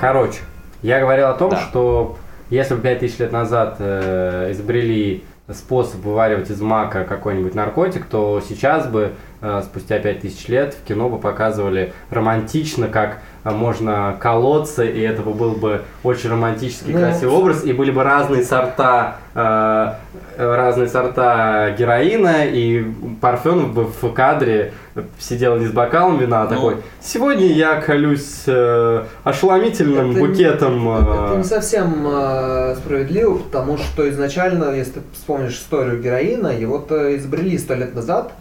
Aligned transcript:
Короче, 0.00 0.38
я 0.82 1.00
говорил 1.00 1.26
о 1.28 1.34
том, 1.34 1.50
Да. 1.50 1.58
что 1.58 2.16
если 2.48 2.74
бы 2.74 2.80
5000 2.80 3.18
лет 3.18 3.32
назад 3.32 3.76
э, 3.78 4.48
изобрели 4.52 5.24
способ 5.52 6.00
вываривать 6.02 6.50
из 6.50 6.60
мака 6.60 7.04
какой-нибудь 7.04 7.54
наркотик, 7.54 8.06
то 8.06 8.40
сейчас 8.46 8.86
бы, 8.86 9.12
спустя 9.62 9.98
5000 9.98 10.48
лет, 10.48 10.74
в 10.74 10.86
кино 10.86 11.08
бы 11.08 11.18
показывали 11.18 11.92
романтично, 12.10 12.88
как 12.88 13.18
э, 13.44 13.50
можно 13.50 14.16
колоться, 14.20 14.84
и 14.84 15.00
это 15.00 15.22
бы 15.22 15.32
был 15.32 15.52
бы 15.52 15.82
очень 16.02 16.30
романтический, 16.30 16.92
Ну, 16.92 16.98
красивый 17.00 17.34
образ, 17.34 17.64
и 17.64 17.72
были 17.72 17.90
бы 17.90 18.02
разные 18.04 18.44
сорта, 18.44 19.16
э, 19.34 19.92
э, 20.36 20.54
разные 20.56 20.88
сорта 20.88 21.70
героина, 21.78 22.44
и 22.44 22.84
Парфенов 23.20 23.72
бы 23.72 23.84
в 23.84 24.12
кадре 24.12 24.72
сидел 25.18 25.56
не 25.56 25.66
с 25.66 25.70
бокалом 25.70 26.18
вина, 26.18 26.42
а 26.42 26.44
Ну. 26.44 26.50
такой, 26.50 26.76
сегодня 27.00 27.46
я 27.46 27.80
колюсь 27.80 28.42
э, 28.46 29.04
ошеломительным 29.24 30.10
Это 30.10 30.20
не- 30.20 30.26
букетом... 30.26 30.88
э, 30.88 31.00
Это 31.28 31.36
не 31.38 31.44
совсем 31.44 32.06
э, 32.06 32.74
справедливо, 32.76 33.38
потому 33.38 33.78
что 33.78 34.08
изначально, 34.10 34.74
если 34.74 34.94
ты 34.94 35.00
вспомнишь 35.14 35.54
историю 35.54 36.02
героина, 36.02 36.48
его-то 36.48 37.16
изобрели 37.16 37.56
сто 37.56 37.74
лет 37.74 37.94
назад, 37.94 38.32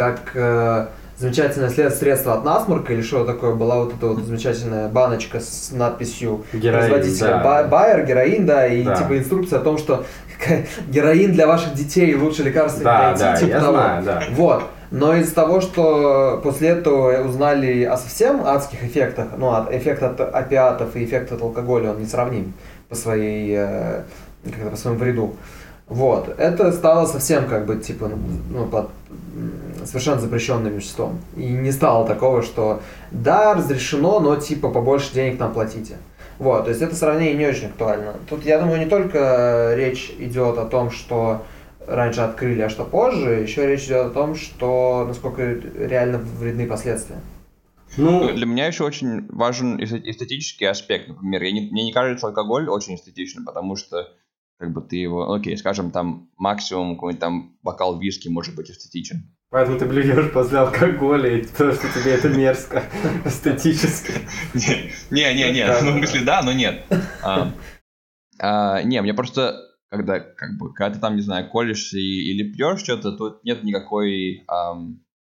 как 0.00 0.30
э, 0.34 0.86
замечательное 1.18 1.68
след- 1.68 1.94
средство 1.94 2.32
от 2.32 2.42
насморка 2.44 2.94
или 2.94 3.02
что 3.02 3.24
такое, 3.26 3.54
была 3.54 3.80
вот 3.84 3.92
эта 3.94 4.06
вот 4.06 4.24
замечательная 4.24 4.88
баночка 4.88 5.40
с 5.40 5.70
надписью 5.72 6.44
Героин, 6.54 6.88
производителя 6.88 7.28
да. 7.28 7.44
Ба- 7.44 7.68
Байер, 7.68 8.06
героин, 8.06 8.46
да, 8.46 8.66
и 8.66 8.82
Да. 8.82 8.96
типа 8.96 9.18
инструкция 9.18 9.58
о 9.58 9.62
том, 9.62 9.76
что 9.76 10.06
героин 10.88 11.32
для 11.32 11.46
ваших 11.46 11.74
детей 11.74 12.14
лучше 12.14 12.42
лекарства 12.44 12.82
Да, 12.82 12.98
не 12.98 13.04
найти, 13.08 13.20
да, 13.22 13.36
типа 13.36 13.50
я 13.50 13.60
того. 13.60 13.72
знаю, 13.74 14.02
да. 14.04 14.22
Вот. 14.30 14.62
Но 14.90 15.14
из-за 15.16 15.34
того, 15.34 15.60
что 15.60 16.40
после 16.42 16.68
этого 16.70 17.22
узнали 17.24 17.84
о 17.84 17.98
совсем 17.98 18.42
адских 18.46 18.82
эффектах, 18.82 19.26
ну, 19.36 19.50
от, 19.50 19.70
эффект 19.70 20.02
от 20.02 20.18
опиатов 20.20 20.96
и 20.96 21.04
эффект 21.04 21.30
от 21.32 21.42
алкоголя, 21.42 21.90
он 21.90 22.00
несравним 22.00 22.54
по 22.88 22.94
своей, 22.96 23.54
э, 23.58 24.00
как 24.44 24.70
по 24.70 24.76
своему 24.76 24.98
вреду. 24.98 25.36
Вот. 25.86 26.34
Это 26.38 26.72
стало 26.72 27.04
совсем 27.06 27.44
как 27.46 27.66
бы, 27.66 27.76
типа, 27.76 28.10
ну, 28.50 28.64
под 28.66 28.88
совершенно 29.86 30.20
запрещенным 30.20 30.74
веществом. 30.74 31.20
И 31.36 31.44
не 31.44 31.72
стало 31.72 32.06
такого, 32.06 32.42
что 32.42 32.82
да, 33.10 33.54
разрешено, 33.54 34.20
но 34.20 34.36
типа 34.36 34.68
побольше 34.70 35.12
денег 35.14 35.38
нам 35.38 35.52
платите. 35.52 35.96
Вот, 36.38 36.64
то 36.64 36.70
есть 36.70 36.80
это 36.80 36.94
сравнение 36.94 37.34
не 37.36 37.46
очень 37.46 37.66
актуально. 37.66 38.14
Тут, 38.28 38.44
я 38.46 38.58
думаю, 38.58 38.78
не 38.78 38.86
только 38.86 39.74
речь 39.76 40.10
идет 40.18 40.56
о 40.56 40.64
том, 40.64 40.90
что 40.90 41.42
раньше 41.86 42.20
открыли, 42.22 42.62
а 42.62 42.68
что 42.70 42.84
позже, 42.84 43.30
еще 43.42 43.66
речь 43.66 43.84
идет 43.84 44.06
о 44.06 44.10
том, 44.10 44.34
что 44.34 45.04
насколько 45.06 45.42
реально 45.42 46.18
вредны 46.18 46.66
последствия. 46.66 47.16
Ну, 47.96 48.32
Для 48.32 48.46
меня 48.46 48.66
еще 48.68 48.84
очень 48.84 49.26
важен 49.30 49.78
эсте- 49.80 50.00
эстетический 50.04 50.68
аспект, 50.68 51.08
например. 51.08 51.42
Я 51.42 51.52
не- 51.52 51.68
мне 51.72 51.84
не 51.84 51.92
кажется 51.92 52.28
алкоголь 52.28 52.68
очень 52.68 52.94
эстетичным, 52.94 53.44
потому 53.44 53.74
что 53.76 54.08
как 54.60 54.74
бы 54.74 54.82
ты 54.82 54.96
его, 54.96 55.24
ну, 55.24 55.32
окей, 55.32 55.56
скажем, 55.56 55.90
там 55.90 56.28
максимум 56.36 56.94
какой-нибудь 56.96 57.20
там 57.20 57.56
бокал 57.62 57.98
виски 57.98 58.28
может 58.28 58.54
быть 58.54 58.70
эстетичен. 58.70 59.34
поэтому 59.48 59.78
ты 59.78 59.86
блюешь 59.86 60.30
после 60.32 60.58
алкоголя, 60.58 61.34
и 61.34 61.44
что 61.44 61.72
тебе 61.72 62.12
это 62.12 62.28
мерзко, 62.28 62.82
эстетически. 63.24 64.12
Не-не-не, 65.10 65.66
ну 65.66 65.92
в 65.92 65.96
смысле 65.96 66.20
да, 66.26 66.42
но 66.42 66.52
нет. 66.52 66.84
А, 67.22 67.54
а, 68.38 68.82
Не, 68.82 69.00
мне 69.00 69.14
просто, 69.14 69.56
когда 69.88 70.20
как 70.20 70.58
бы, 70.58 70.74
когда 70.74 70.94
ты 70.94 71.00
там, 71.00 71.16
не 71.16 71.22
знаю, 71.22 71.48
колешься 71.48 71.96
или 71.96 72.52
пьешь 72.52 72.80
что-то, 72.80 73.12
тут 73.12 73.42
нет 73.44 73.64
никакой 73.64 74.44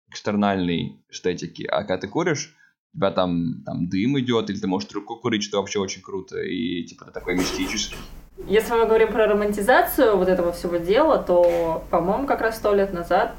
экстернальной 0.08 1.04
эстетики. 1.10 1.64
А 1.64 1.80
когда 1.80 1.98
ты 1.98 2.08
куришь, 2.08 2.56
у 2.94 2.96
тебя 2.96 3.10
там, 3.10 3.62
там 3.66 3.86
дым 3.90 4.18
идет, 4.18 4.48
или 4.48 4.58
ты 4.58 4.66
можешь 4.66 4.88
трубку 4.88 5.16
курить, 5.16 5.42
что 5.42 5.58
вообще 5.58 5.78
очень 5.78 6.00
круто, 6.00 6.40
и 6.40 6.84
типа 6.84 7.04
ты 7.04 7.12
такой 7.12 7.36
мистический. 7.36 7.98
Если 8.46 8.72
мы 8.72 8.86
говорим 8.86 9.08
про 9.12 9.26
романтизацию 9.26 10.16
вот 10.16 10.28
этого 10.28 10.52
всего 10.52 10.76
дела, 10.76 11.18
то, 11.18 11.84
по-моему, 11.90 12.26
как 12.26 12.40
раз 12.40 12.56
сто 12.56 12.74
лет 12.74 12.92
назад 12.92 13.32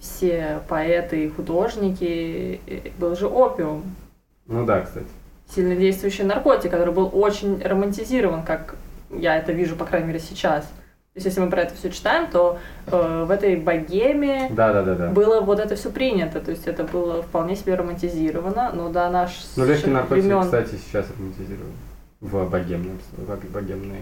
все 0.00 0.60
поэты 0.68 1.24
и 1.24 1.28
художники 1.30 2.60
э, 2.66 2.90
был 2.98 3.16
же 3.16 3.26
опиум, 3.26 3.82
Ну 4.46 4.64
да, 4.64 4.82
кстати. 4.82 5.06
сильно 5.54 5.74
действующий 5.74 6.24
наркотик, 6.24 6.70
который 6.70 6.92
был 6.94 7.10
очень 7.12 7.60
романтизирован, 7.62 8.44
как 8.44 8.76
я 9.10 9.36
это 9.36 9.52
вижу, 9.52 9.76
по 9.76 9.84
крайней 9.84 10.08
мере, 10.08 10.18
сейчас. 10.20 10.64
То 10.64 11.18
есть, 11.18 11.26
если 11.26 11.40
мы 11.40 11.48
про 11.48 11.62
это 11.62 11.74
все 11.74 11.90
читаем, 11.90 12.28
то 12.30 12.58
э, 12.86 13.24
в 13.26 13.30
этой 13.30 13.56
богеме 13.56 14.48
Да, 14.50 14.72
да, 14.72 14.82
да, 14.82 14.94
да. 14.94 15.08
было 15.10 15.40
вот 15.40 15.60
это 15.60 15.76
все 15.76 15.90
принято, 15.90 16.40
то 16.40 16.50
есть 16.50 16.66
это 16.66 16.84
было 16.84 17.22
вполне 17.22 17.54
себе 17.56 17.74
романтизировано, 17.76 18.72
но 18.74 18.88
до 18.88 19.08
наш 19.10 19.30
Ну, 19.56 19.64
легкие 19.64 19.92
наркотики, 19.94 20.26
времен 20.26 20.42
кстати, 20.42 20.74
сейчас 20.74 21.06
романтизируют. 21.16 21.72
В 22.20 22.48
богемном, 22.48 22.98
в 23.16 23.52
богемной. 23.52 24.00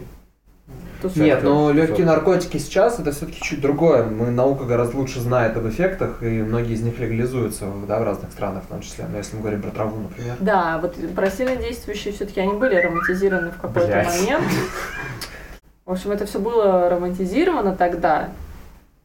Тут 1.00 1.17
Нет, 1.17 1.43
но 1.43 1.69
всё. 1.69 1.73
легкие 1.75 2.06
наркотики 2.06 2.56
сейчас 2.59 2.99
это 2.99 3.12
все-таки 3.12 3.41
чуть 3.41 3.61
другое. 3.61 4.05
Мы, 4.05 4.31
наука 4.31 4.65
гораздо 4.65 4.97
лучше 4.97 5.21
знает 5.21 5.56
об 5.56 5.69
эффектах, 5.69 6.23
и 6.23 6.43
многие 6.43 6.75
из 6.75 6.83
них 6.83 6.99
легализуются 6.99 7.67
да, 7.89 7.99
в 7.99 8.05
разных 8.05 8.31
странах 8.33 8.65
в 8.65 8.67
том 8.69 8.81
числе. 8.81 9.06
Но 9.11 9.19
если 9.19 9.37
мы 9.37 9.43
говорим 9.43 9.62
про 9.62 9.71
траву, 9.71 9.99
например. 9.99 10.37
Да, 10.41 10.78
вот 10.81 10.95
про 11.15 11.31
сильно 11.31 11.56
действующие 11.56 12.15
все-таки 12.15 12.41
они 12.41 12.55
были 12.55 12.77
романтизированы 12.77 13.50
в 13.50 13.56
какой-то 13.61 13.87
Блядь. 13.89 14.21
момент. 14.21 14.45
В 15.84 15.91
общем, 15.93 16.12
это 16.12 16.27
все 16.27 16.39
было 16.39 16.89
романтизировано 16.89 17.75
тогда, 17.75 18.29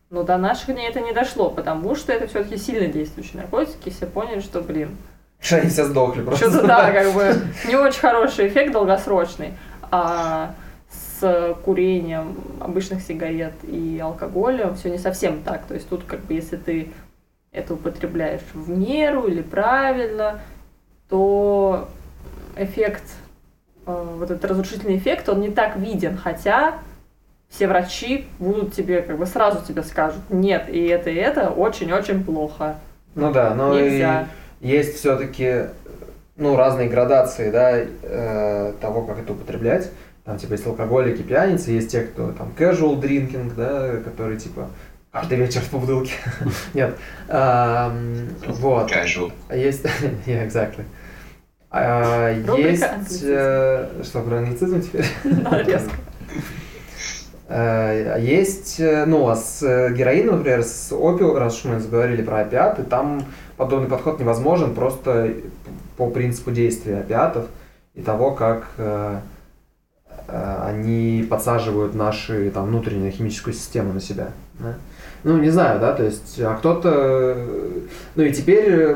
но 0.09 0.23
до 0.23 0.37
наших 0.37 0.67
дней 0.67 0.87
это 0.87 1.01
не 1.01 1.11
дошло, 1.11 1.49
потому 1.49 1.95
что 1.95 2.13
это 2.13 2.27
все-таки 2.27 2.57
сильно 2.57 2.87
действующие 2.87 3.41
наркотики, 3.41 3.89
все 3.89 4.05
поняли, 4.05 4.39
что, 4.39 4.61
блин, 4.61 4.95
Что 5.39 5.57
они 5.57 5.69
все 5.69 5.85
сдохли 5.85 6.21
просто. 6.21 6.49
что-то 6.49 6.67
да, 6.67 6.91
как 6.91 7.13
бы 7.13 7.35
не 7.67 7.75
очень 7.75 7.99
хороший 7.99 8.47
эффект 8.47 8.71
долгосрочный. 8.71 9.53
А 9.89 10.53
с 11.19 11.55
курением 11.63 12.35
обычных 12.59 13.01
сигарет 13.01 13.53
и 13.63 13.99
алкоголем 13.99 14.75
все 14.75 14.89
не 14.89 14.97
совсем 14.97 15.41
так. 15.41 15.65
То 15.65 15.73
есть 15.73 15.89
тут 15.89 16.03
как 16.03 16.21
бы 16.21 16.33
если 16.33 16.57
ты 16.57 16.89
это 17.51 17.73
употребляешь 17.73 18.41
в 18.53 18.69
меру 18.69 19.27
или 19.27 19.41
правильно, 19.41 20.39
то 21.09 21.87
эффект, 22.55 23.03
э, 23.85 24.15
вот 24.17 24.29
этот 24.29 24.45
разрушительный 24.45 24.97
эффект, 24.97 25.29
он 25.29 25.41
не 25.41 25.49
так 25.49 25.77
виден, 25.77 26.17
хотя 26.17 26.75
все 27.49 27.67
врачи 27.67 28.27
будут 28.39 28.73
тебе, 28.73 29.01
как 29.01 29.17
бы 29.17 29.25
сразу 29.25 29.65
тебе 29.65 29.83
скажут, 29.83 30.21
нет, 30.29 30.69
и 30.69 30.85
это, 30.87 31.09
и 31.09 31.15
это 31.15 31.49
очень-очень 31.49 32.23
плохо. 32.23 32.75
Ну 33.15 33.31
да, 33.31 33.53
но 33.55 33.77
и 33.77 33.89
Нельзя. 33.89 34.27
есть 34.59 34.97
все-таки 34.97 35.67
ну, 36.35 36.55
разные 36.55 36.87
градации 36.87 37.49
да, 37.49 37.71
э, 37.75 38.73
того, 38.79 39.03
как 39.03 39.19
это 39.19 39.33
употреблять. 39.33 39.89
Там, 40.27 40.37
типа, 40.37 40.51
есть 40.51 40.67
алкоголики, 40.67 41.21
пьяницы, 41.21 41.71
есть 41.71 41.89
те, 41.89 42.01
кто 42.01 42.33
там 42.33 42.51
casual 42.59 42.99
drinking, 42.99 43.53
да, 43.55 43.95
которые, 44.03 44.37
типа, 44.37 44.67
каждый 45.09 45.37
вечер 45.37 45.61
по 45.71 45.77
бутылке. 45.77 46.15
Нет. 46.73 46.97
Вот. 47.29 48.91
Casual. 48.91 49.31
Есть, 49.49 49.85
yeah, 50.25 50.45
exactly. 50.45 50.83
А, 51.69 52.33
есть, 52.57 53.21
э, 53.23 54.01
что, 54.03 54.21
про 54.21 54.39
англицизм 54.39 54.81
теперь? 54.81 55.05
Резко. 55.23 55.91
Э, 57.47 58.15
а 58.15 58.19
Есть, 58.19 58.81
э, 58.81 59.05
ну, 59.05 59.29
а 59.29 59.37
с 59.37 59.61
героином, 59.93 60.39
например, 60.39 60.63
с 60.63 60.91
опиумом, 60.91 61.37
раз 61.37 61.57
уж 61.57 61.71
мы 61.71 61.79
заговорили 61.79 62.21
про 62.21 62.41
опиаты, 62.41 62.83
там 62.83 63.23
подобный 63.55 63.87
подход 63.87 64.19
невозможен 64.19 64.75
просто 64.75 65.35
по 65.95 66.09
принципу 66.09 66.51
действия 66.51 66.97
опиатов 66.97 67.45
и 67.95 68.01
того, 68.01 68.31
как 68.31 68.67
они 70.27 71.25
подсаживают 71.29 71.95
наши 71.95 72.51
там 72.51 72.67
внутреннюю 72.67 73.11
химическую 73.11 73.53
систему 73.53 73.93
на 73.93 74.01
себя. 74.01 74.29
да. 74.59 74.75
Ну, 75.23 75.37
не 75.39 75.49
знаю, 75.49 75.79
да, 75.79 75.93
то 75.93 76.03
есть, 76.03 76.39
а 76.39 76.55
кто-то... 76.55 76.89
э, 77.35 77.79
Ну 78.15 78.23
и 78.23 78.31
теперь 78.31 78.65
э, 78.69 78.95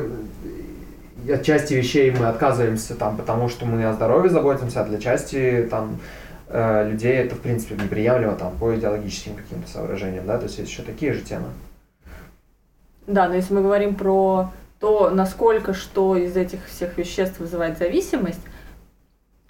от 1.33 1.43
части 1.43 1.73
вещей 1.73 2.11
мы 2.11 2.27
отказываемся 2.27 2.95
там, 2.95 3.17
потому 3.17 3.49
что 3.49 3.65
мы 3.65 3.83
о 3.85 3.93
здоровье 3.93 4.29
заботимся, 4.29 4.81
а 4.81 4.85
для 4.85 4.99
части 4.99 5.67
там 5.69 5.99
э, 6.47 6.89
людей 6.89 7.13
это, 7.13 7.35
в 7.35 7.39
принципе, 7.39 7.75
неприемлемо 7.75 8.35
там, 8.35 8.55
по 8.57 8.75
идеологическим 8.75 9.35
каким-то 9.35 9.69
соображениям, 9.69 10.25
да, 10.25 10.37
то 10.37 10.45
есть 10.45 10.57
есть 10.57 10.69
еще 10.71 10.83
такие 10.83 11.13
же 11.13 11.21
темы. 11.21 11.47
Да, 13.07 13.27
но 13.27 13.35
если 13.35 13.53
мы 13.53 13.61
говорим 13.61 13.95
про 13.95 14.51
то, 14.79 15.09
насколько 15.09 15.73
что 15.73 16.15
из 16.15 16.37
этих 16.37 16.65
всех 16.67 16.97
веществ 16.97 17.39
вызывает 17.39 17.77
зависимость, 17.77 18.41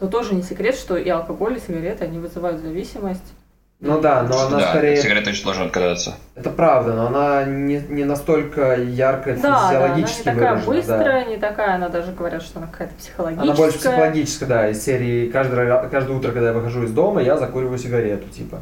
то 0.02 0.08
тоже 0.08 0.34
не 0.34 0.42
секрет, 0.42 0.74
что 0.74 0.98
и 0.98 1.08
алкоголь, 1.10 1.58
и 1.58 1.60
сигареты, 1.60 2.06
они 2.06 2.18
вызывают 2.18 2.60
зависимость. 2.60 3.34
Ну 3.80 4.02
да, 4.02 4.24
но 4.24 4.48
она 4.48 4.58
да, 4.58 4.70
скорее... 4.70 4.98
сигареты 4.98 5.30
очень 5.30 5.44
сложно 5.44 5.66
отказаться. 5.66 6.16
Это 6.34 6.50
правда, 6.50 6.94
но 6.94 7.06
она 7.06 7.44
не, 7.46 7.78
не 7.88 8.04
настолько 8.04 8.82
ярко 8.82 9.36
Да, 9.36 9.42
да, 9.42 9.50
она 9.50 9.68
не 9.70 9.74
физиологически 9.76 10.24
такая 10.24 10.54
выражена. 10.56 10.74
быстрая, 10.74 11.26
да. 11.26 11.30
не 11.30 11.38
такая, 11.38 11.76
она 11.76 11.90
даже 11.90 12.14
говорят, 12.14 12.42
что 12.42 12.58
она 12.58 12.68
какая-то 12.68 12.96
психологическая. 12.96 13.48
Она 13.52 13.56
больше 13.56 13.78
психологическая, 13.78 14.50
да, 14.50 14.70
из 14.70 14.84
серии 14.84 15.30
каждый, 15.30 15.60
ра- 15.60 15.88
каждое 15.88 16.18
утро, 16.18 16.32
когда 16.32 16.48
я 16.48 16.54
выхожу 16.54 16.82
из 16.84 16.92
дома, 16.92 17.22
я 17.22 17.38
закуриваю 17.38 17.78
сигарету, 17.78 18.28
типа. 18.30 18.60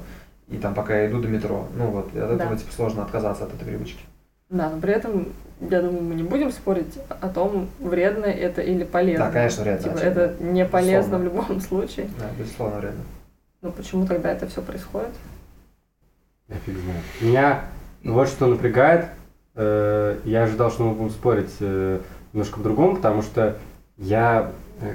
И 0.50 0.58
там 0.58 0.74
пока 0.74 0.98
я 1.00 1.08
иду 1.08 1.22
до 1.22 1.30
метро. 1.30 1.68
Ну 1.78 1.86
вот, 1.88 2.08
от 2.08 2.16
этого 2.16 2.36
Да. 2.50 2.58
типа 2.58 2.74
сложно 2.76 3.04
отказаться 3.04 3.46
от 3.46 3.54
этой 3.54 3.64
привычки. 3.66 4.02
Да, 4.50 4.70
но 4.70 4.82
при 4.82 4.92
этом 4.94 5.30
я 5.62 5.82
думаю, 5.82 6.04
мы 6.04 6.16
не 6.16 6.24
будем 6.24 6.52
спорить 6.52 6.98
о 7.10 7.28
том, 7.30 7.68
вредно 7.80 8.26
это 8.26 8.62
или 8.62 8.84
полезно. 8.84 9.26
Да, 9.26 9.32
конечно, 9.32 9.64
вредно, 9.64 9.84
Типа, 9.84 9.96
очевидно. 9.96 10.20
это 10.22 10.44
не 10.44 10.66
полезно 10.66 11.18
в 11.18 11.24
Безусловно. 11.24 11.24
любом 11.48 11.62
случае. 11.62 12.10
Да, 12.18 12.26
безусловно, 12.38 12.78
вредно. 12.80 13.04
Но 13.62 13.72
почему 13.72 14.06
тогда 14.06 14.32
это 14.32 14.48
все 14.48 14.62
происходит? 14.62 15.10
Я 16.48 16.56
фиг 16.66 16.78
знает. 16.78 17.04
Меня 17.22 17.62
вот 18.04 18.28
что 18.30 18.48
напрягает. 18.48 19.06
э, 19.56 20.18
Я 20.24 20.44
ожидал, 20.44 20.72
что 20.72 20.84
мы 20.84 20.94
будем 20.96 21.10
спорить 21.12 21.54
э, 21.60 22.00
немножко 22.34 22.58
по-другому, 22.58 22.96
потому 22.96 23.22
что 23.22 23.58
я 23.98 24.52
э, 24.82 24.94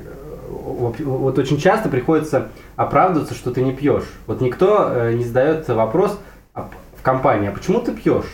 вот 0.48 1.38
очень 1.38 1.58
часто 1.58 1.88
приходится 1.90 2.48
оправдываться, 2.76 3.34
что 3.34 3.50
ты 3.52 3.62
не 3.62 3.72
пьешь. 3.74 4.10
Вот 4.26 4.40
никто 4.40 5.10
не 5.10 5.24
задает 5.24 5.68
вопрос 5.68 6.18
в 6.33 6.33
компании, 7.04 7.48
а 7.48 7.52
почему 7.52 7.80
ты 7.80 7.92
пьешь? 7.92 8.24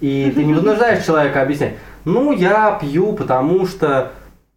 И 0.00 0.30
ты 0.32 0.44
не 0.44 0.52
вынуждаешь 0.52 1.04
человека 1.04 1.42
объяснять. 1.42 1.74
Ну, 2.04 2.32
я 2.32 2.78
пью, 2.80 3.14
потому 3.14 3.66
что, 3.66 4.12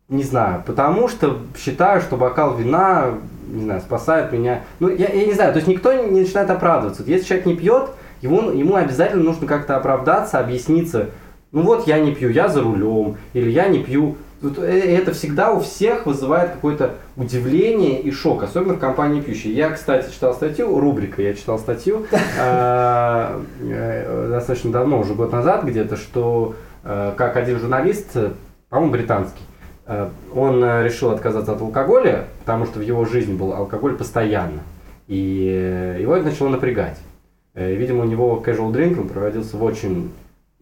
не 0.10 0.24
знаю, 0.24 0.64
потому 0.68 1.08
что 1.08 1.40
считаю, 1.58 2.02
что 2.02 2.18
бокал 2.18 2.56
вина, 2.56 3.14
не 3.48 3.64
знаю, 3.64 3.82
спасает 3.82 4.34
меня. 4.34 4.64
Ну, 4.80 4.90
я, 4.90 5.08
я 5.08 5.26
не 5.26 5.34
знаю, 5.34 5.54
то 5.54 5.58
есть 5.58 5.68
никто 5.68 5.94
не 5.94 6.20
начинает 6.20 6.50
оправдываться. 6.50 7.04
Если 7.06 7.26
человек 7.26 7.46
не 7.46 7.56
пьет, 7.56 7.90
ему, 8.22 8.52
ему 8.52 8.76
обязательно 8.76 9.24
нужно 9.24 9.48
как-то 9.48 9.78
оправдаться, 9.78 10.40
объясниться. 10.40 11.10
Ну 11.54 11.62
вот 11.62 11.88
я 11.88 12.00
не 12.00 12.14
пью, 12.14 12.30
я 12.30 12.50
за 12.50 12.62
рулем, 12.62 13.16
или 13.32 13.50
я 13.50 13.70
не 13.70 13.80
пью. 13.80 14.18
Тут, 14.42 14.60
э, 14.60 14.98
Это 14.98 15.14
всегда 15.14 15.52
у 15.52 15.60
всех 15.60 16.06
вызывает 16.06 16.52
какое-то 16.52 16.96
удивление 17.16 18.00
и 18.02 18.12
шок, 18.12 18.44
особенно 18.44 18.76
в 18.76 18.80
компании 18.80 19.22
пьющей. 19.22 19.52
Я, 19.52 19.72
кстати, 19.72 20.12
читал 20.12 20.34
статью, 20.34 20.80
рубрика, 20.80 21.22
я 21.22 21.34
читал 21.34 21.58
статью 21.58 22.06
э, 22.12 23.42
э, 23.62 24.28
достаточно 24.30 24.72
давно, 24.72 25.00
уже 25.00 25.16
год 25.16 25.32
назад 25.32 25.64
где-то, 25.64 25.96
что 25.96 26.56
э, 26.84 27.14
как 27.18 27.36
один 27.36 27.60
журналист, 27.60 28.16
по-моему, 28.70 28.92
британский, 28.92 29.42
он 30.36 30.62
решил 30.84 31.12
отказаться 31.12 31.54
от 31.54 31.62
алкоголя, 31.62 32.26
потому 32.42 32.66
что 32.66 32.80
в 32.80 32.82
его 32.82 33.06
жизни 33.06 33.34
был 33.34 33.54
алкоголь 33.54 33.96
постоянно. 33.96 34.60
И 35.08 35.96
его 36.02 36.14
это 36.14 36.26
начало 36.26 36.50
напрягать. 36.50 36.98
Видимо, 37.54 38.02
у 38.02 38.06
него 38.06 38.44
casual 38.46 38.74
drinking 38.74 39.08
проводился 39.08 39.56
в 39.56 39.64
очень 39.64 40.12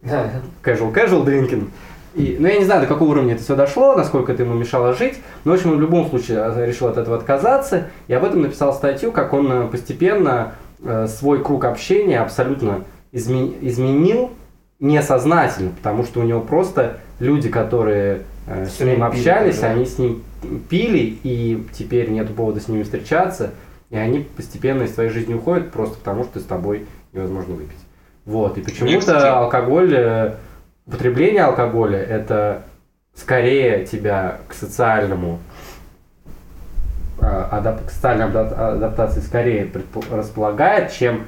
casual 0.00 0.94
casual 0.94 1.24
drinking. 1.24 1.68
И, 2.16 2.36
ну, 2.40 2.48
я 2.48 2.58
не 2.58 2.64
знаю, 2.64 2.80
до 2.80 2.86
какого 2.86 3.10
уровня 3.10 3.34
это 3.34 3.42
все 3.42 3.54
дошло, 3.54 3.94
насколько 3.94 4.32
это 4.32 4.42
ему 4.42 4.54
мешало 4.54 4.94
жить. 4.94 5.16
Но, 5.44 5.52
в 5.52 5.54
общем, 5.54 5.72
он 5.72 5.76
в 5.76 5.80
любом 5.82 6.08
случае 6.08 6.38
э, 6.38 6.66
решил 6.66 6.88
от 6.88 6.96
этого 6.96 7.16
отказаться. 7.16 7.88
И 8.08 8.14
об 8.14 8.24
этом 8.24 8.40
написал 8.42 8.72
статью, 8.72 9.12
как 9.12 9.34
он 9.34 9.52
э, 9.52 9.66
постепенно 9.68 10.54
э, 10.82 11.06
свой 11.08 11.42
круг 11.44 11.66
общения 11.66 12.20
абсолютно 12.20 12.84
изме- 13.12 13.54
изменил 13.60 14.30
несознательно, 14.80 15.72
потому 15.76 16.04
что 16.04 16.20
у 16.20 16.22
него 16.22 16.40
просто 16.40 16.98
люди, 17.18 17.50
которые 17.50 18.22
э, 18.46 18.66
с 18.66 18.74
Всё 18.74 18.84
ним 18.86 18.94
пили 18.96 19.02
общались, 19.02 19.56
тоже, 19.56 19.60
да? 19.68 19.70
они 19.72 19.84
с 19.84 19.98
ним 19.98 20.22
пили, 20.70 21.18
и 21.22 21.66
теперь 21.76 22.10
нет 22.10 22.34
повода 22.34 22.60
с 22.60 22.68
ними 22.68 22.82
встречаться, 22.82 23.50
и 23.90 23.96
они 23.96 24.20
постепенно 24.20 24.84
из 24.84 24.92
твоей 24.92 25.10
жизни 25.10 25.34
уходят 25.34 25.70
просто 25.70 25.98
потому, 25.98 26.24
что 26.24 26.40
с 26.40 26.44
тобой 26.44 26.86
невозможно 27.12 27.54
выпить. 27.54 27.78
Вот, 28.24 28.58
и 28.58 28.60
почему-то 28.60 29.38
алкоголь, 29.38 30.34
употребление 30.86 31.44
алкоголя, 31.44 31.98
это 31.98 32.62
скорее 33.14 33.86
тебя 33.86 34.40
к 34.48 34.54
социальному 34.54 35.40
а, 37.20 37.48
адап- 37.60 37.86
к 37.86 37.90
социальной 37.90 38.26
адап- 38.26 38.52
адаптации 38.52 39.20
скорее 39.20 39.70
располагает, 40.10 40.92
чем 40.92 41.26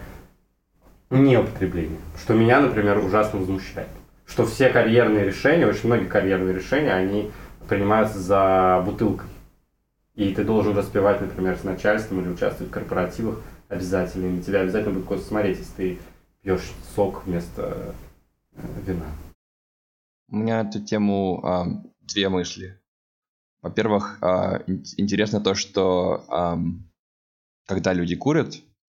неупотребление. 1.11 1.99
Что 2.21 2.35
меня, 2.35 2.61
например, 2.61 2.99
ужасно 2.99 3.41
возмущает. 3.41 3.89
Что 4.27 4.45
все 4.45 4.69
карьерные 4.69 5.25
решения, 5.25 5.67
очень 5.67 5.87
многие 5.87 6.07
карьерные 6.07 6.55
решения, 6.55 6.93
они 6.93 7.31
принимаются 7.69 8.19
за 8.19 8.83
бутылкой. 8.85 9.29
И 10.15 10.35
ты 10.35 10.45
должен 10.45 10.77
распивать, 10.77 11.21
например, 11.21 11.57
с 11.57 11.65
начальством 11.65 12.21
или 12.21 12.29
участвовать 12.29 12.71
в 12.71 12.75
корпоративах 12.75 13.41
обязательно. 13.69 14.27
И 14.27 14.37
на 14.37 14.43
тебя 14.43 14.61
обязательно 14.61 14.95
будет 14.95 15.07
косо 15.07 15.25
смотреть, 15.25 15.59
если 15.59 15.73
ты 15.73 15.99
пьешь 16.43 16.73
сок 16.95 17.25
вместо 17.25 17.95
э, 18.57 18.61
вина. 18.85 19.07
У 20.31 20.37
меня 20.37 20.63
на 20.63 20.69
эту 20.69 20.81
тему 20.85 21.41
ам, 21.45 21.93
две 22.01 22.29
мысли. 22.29 22.79
Во-первых, 23.63 24.19
а, 24.21 24.63
ин- 24.67 24.85
интересно 24.97 25.41
то, 25.41 25.55
что 25.55 26.25
ам, 26.29 26.89
когда 27.67 27.93
люди 27.93 28.15
курят, 28.15 28.55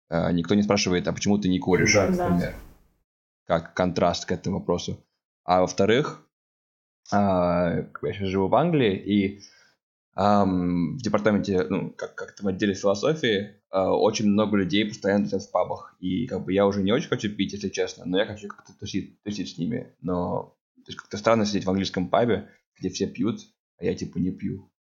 а, 0.09 0.31
никто 0.31 0.55
не 0.55 0.63
спрашивает, 0.63 1.07
а 1.07 1.13
почему 1.13 1.37
ты 1.37 1.47
не 1.49 1.59
куришь, 1.59 1.93
Да, 1.93 2.07
Да. 2.07 2.29
например. 2.29 2.55
Как 3.45 3.73
контраст 3.73 4.25
к 4.25 4.31
этому 4.31 4.59
вопросу. 4.59 5.03
А 5.43 5.61
во-вторых, 5.61 6.25
а, 7.11 7.85
я 8.03 8.13
сейчас 8.13 8.27
живу 8.27 8.47
в 8.47 8.55
Англии, 8.55 8.95
и 8.97 9.41
ам, 10.15 10.97
в 10.97 11.01
департаменте, 11.01 11.63
ну, 11.69 11.91
как, 11.91 12.15
как 12.15 12.35
в 12.39 12.47
отделе 12.47 12.73
философии, 12.73 13.55
а, 13.69 13.91
очень 13.93 14.27
много 14.27 14.57
людей 14.57 14.85
постоянно 14.85 15.25
тусят 15.25 15.43
в 15.43 15.51
пабах. 15.51 15.95
И 15.99 16.27
как 16.27 16.43
бы 16.43 16.53
я 16.53 16.65
уже 16.67 16.83
не 16.83 16.91
очень 16.91 17.07
хочу 17.09 17.29
пить, 17.33 17.53
если 17.53 17.69
честно, 17.69 18.05
но 18.05 18.17
я 18.19 18.25
хочу 18.25 18.47
как-то 18.47 18.73
тусить, 18.77 19.21
тусить 19.23 19.55
с 19.55 19.57
ними. 19.57 19.93
Но 20.01 20.55
то 20.89 20.91
есть 20.94 21.01
как-то 21.01 21.18
странно 21.18 21.45
сидеть 21.45 21.65
в 21.65 21.69
английском 21.69 22.07
пабе, 22.09 22.47
где 22.80 22.89
все 22.89 23.06
пьют, 23.06 23.41
а 23.80 23.86
я 23.86 23.94
типа 23.94 24.18
не 24.18 24.31
пью. 24.31 24.71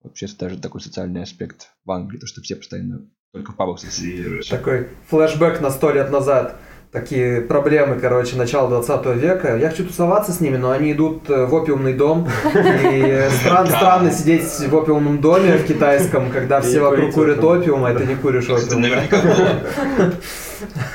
Вообще 0.00 0.28
даже 0.38 0.58
такой 0.60 0.80
социальный 0.80 1.24
аспект 1.24 1.70
в 1.84 1.90
Англии, 1.90 2.18
то 2.20 2.26
что 2.28 2.40
все 2.40 2.54
постоянно 2.54 3.10
только 3.32 3.50
в 3.50 3.56
пабах 3.56 3.80
социализируются. 3.80 4.56
Такой 4.56 4.90
флешбэк 5.08 5.60
на 5.60 5.70
сто 5.70 5.90
лет 5.90 6.08
назад. 6.12 6.56
Такие 6.92 7.40
проблемы, 7.40 7.98
короче, 7.98 8.36
начала 8.36 8.68
20 8.68 9.06
века. 9.20 9.56
Я 9.56 9.70
хочу 9.70 9.84
тусоваться 9.88 10.30
с 10.30 10.38
ними, 10.38 10.56
но 10.56 10.70
они 10.70 10.92
идут 10.92 11.28
э, 11.28 11.46
в 11.46 11.52
опиумный 11.52 11.94
дом. 11.94 12.28
И 12.54 13.28
стран- 13.40 13.66
странно 13.66 14.12
сидеть 14.12 14.44
в 14.44 14.72
опиумном 14.72 15.20
доме 15.20 15.56
в 15.56 15.66
китайском, 15.66 16.30
когда 16.30 16.60
все 16.60 16.80
вокруг 16.80 17.12
курят 17.12 17.42
опиум. 17.42 17.84
а 17.84 17.92
ты 17.92 18.06
не 18.06 18.14
куришь 18.14 18.48
опиум. 18.48 18.82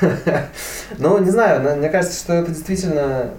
Ну, 0.98 1.18
не 1.18 1.30
знаю, 1.30 1.62
на- 1.62 1.76
мне 1.76 1.88
кажется, 1.88 2.18
что 2.18 2.32
это 2.32 2.50
действительно 2.50 3.30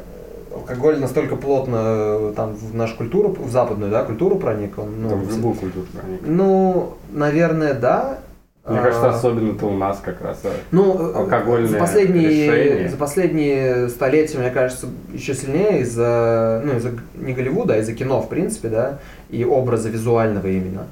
алкоголь 0.55 0.99
настолько 0.99 1.35
плотно 1.35 1.77
э, 1.83 2.33
там 2.35 2.53
в 2.53 2.75
нашу 2.75 2.97
культуру, 2.97 3.35
в 3.39 3.49
западную, 3.49 3.91
да, 3.91 4.03
культуру 4.03 4.35
проник. 4.37 4.77
он, 4.77 5.01
ну, 5.01 5.09
Там 5.09 5.21
в 5.23 5.29
любую 5.35 5.55
культуру 5.55 5.85
проник. 5.93 6.21
Ну, 6.25 6.93
наверное, 7.11 7.73
да. 7.73 8.19
Мне 8.63 8.77
А, 8.79 8.83
кажется, 8.83 9.09
особенно-то 9.09 9.65
у 9.65 9.75
нас 9.75 9.99
как 10.05 10.21
раз. 10.21 10.39
а, 10.43 10.51
Ну, 10.71 10.95
э, 10.95 11.13
алкогольное 11.15 11.67
за 11.67 11.77
последние, 11.79 12.29
решение. 12.29 12.89
за 12.89 12.97
последние 12.97 13.89
столетия, 13.89 14.37
мне 14.37 14.51
кажется, 14.51 14.85
еще 15.11 15.33
сильнее 15.33 15.81
из-за, 15.81 16.61
ну, 16.63 16.77
из-за 16.77 16.91
не 17.15 17.33
Голливуда, 17.33 17.73
а 17.73 17.77
из-за 17.77 17.93
кино, 17.93 18.21
в 18.21 18.29
принципе, 18.29 18.67
да, 18.69 18.99
и 19.29 19.43
образа 19.45 19.89
визуального 19.89 20.45
именно. 20.45 20.85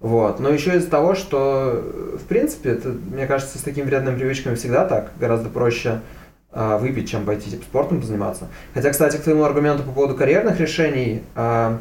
Вот. 0.00 0.40
Но 0.40 0.48
еще 0.48 0.74
из-за 0.76 0.90
того, 0.90 1.14
что, 1.14 1.70
э, 1.74 2.16
в 2.20 2.26
принципе, 2.26 2.70
это, 2.70 2.88
мне 2.88 3.26
кажется, 3.28 3.56
с 3.56 3.62
такими 3.62 3.84
вредными 3.84 4.16
привычками 4.18 4.56
всегда 4.56 4.84
так. 4.84 5.12
Гораздо 5.20 5.48
проще 5.48 6.00
а, 6.52 6.76
выпить, 6.78 7.08
чем 7.08 7.24
пойти 7.24 7.50
типа, 7.50 7.64
спортом 7.64 8.00
позаниматься. 8.00 8.48
Хотя, 8.74 8.90
кстати, 8.90 9.16
к 9.16 9.22
твоему 9.22 9.44
аргументу 9.44 9.82
по 9.82 9.92
поводу 9.92 10.14
карьерных 10.14 10.60
решений, 10.60 11.22
а, 11.34 11.78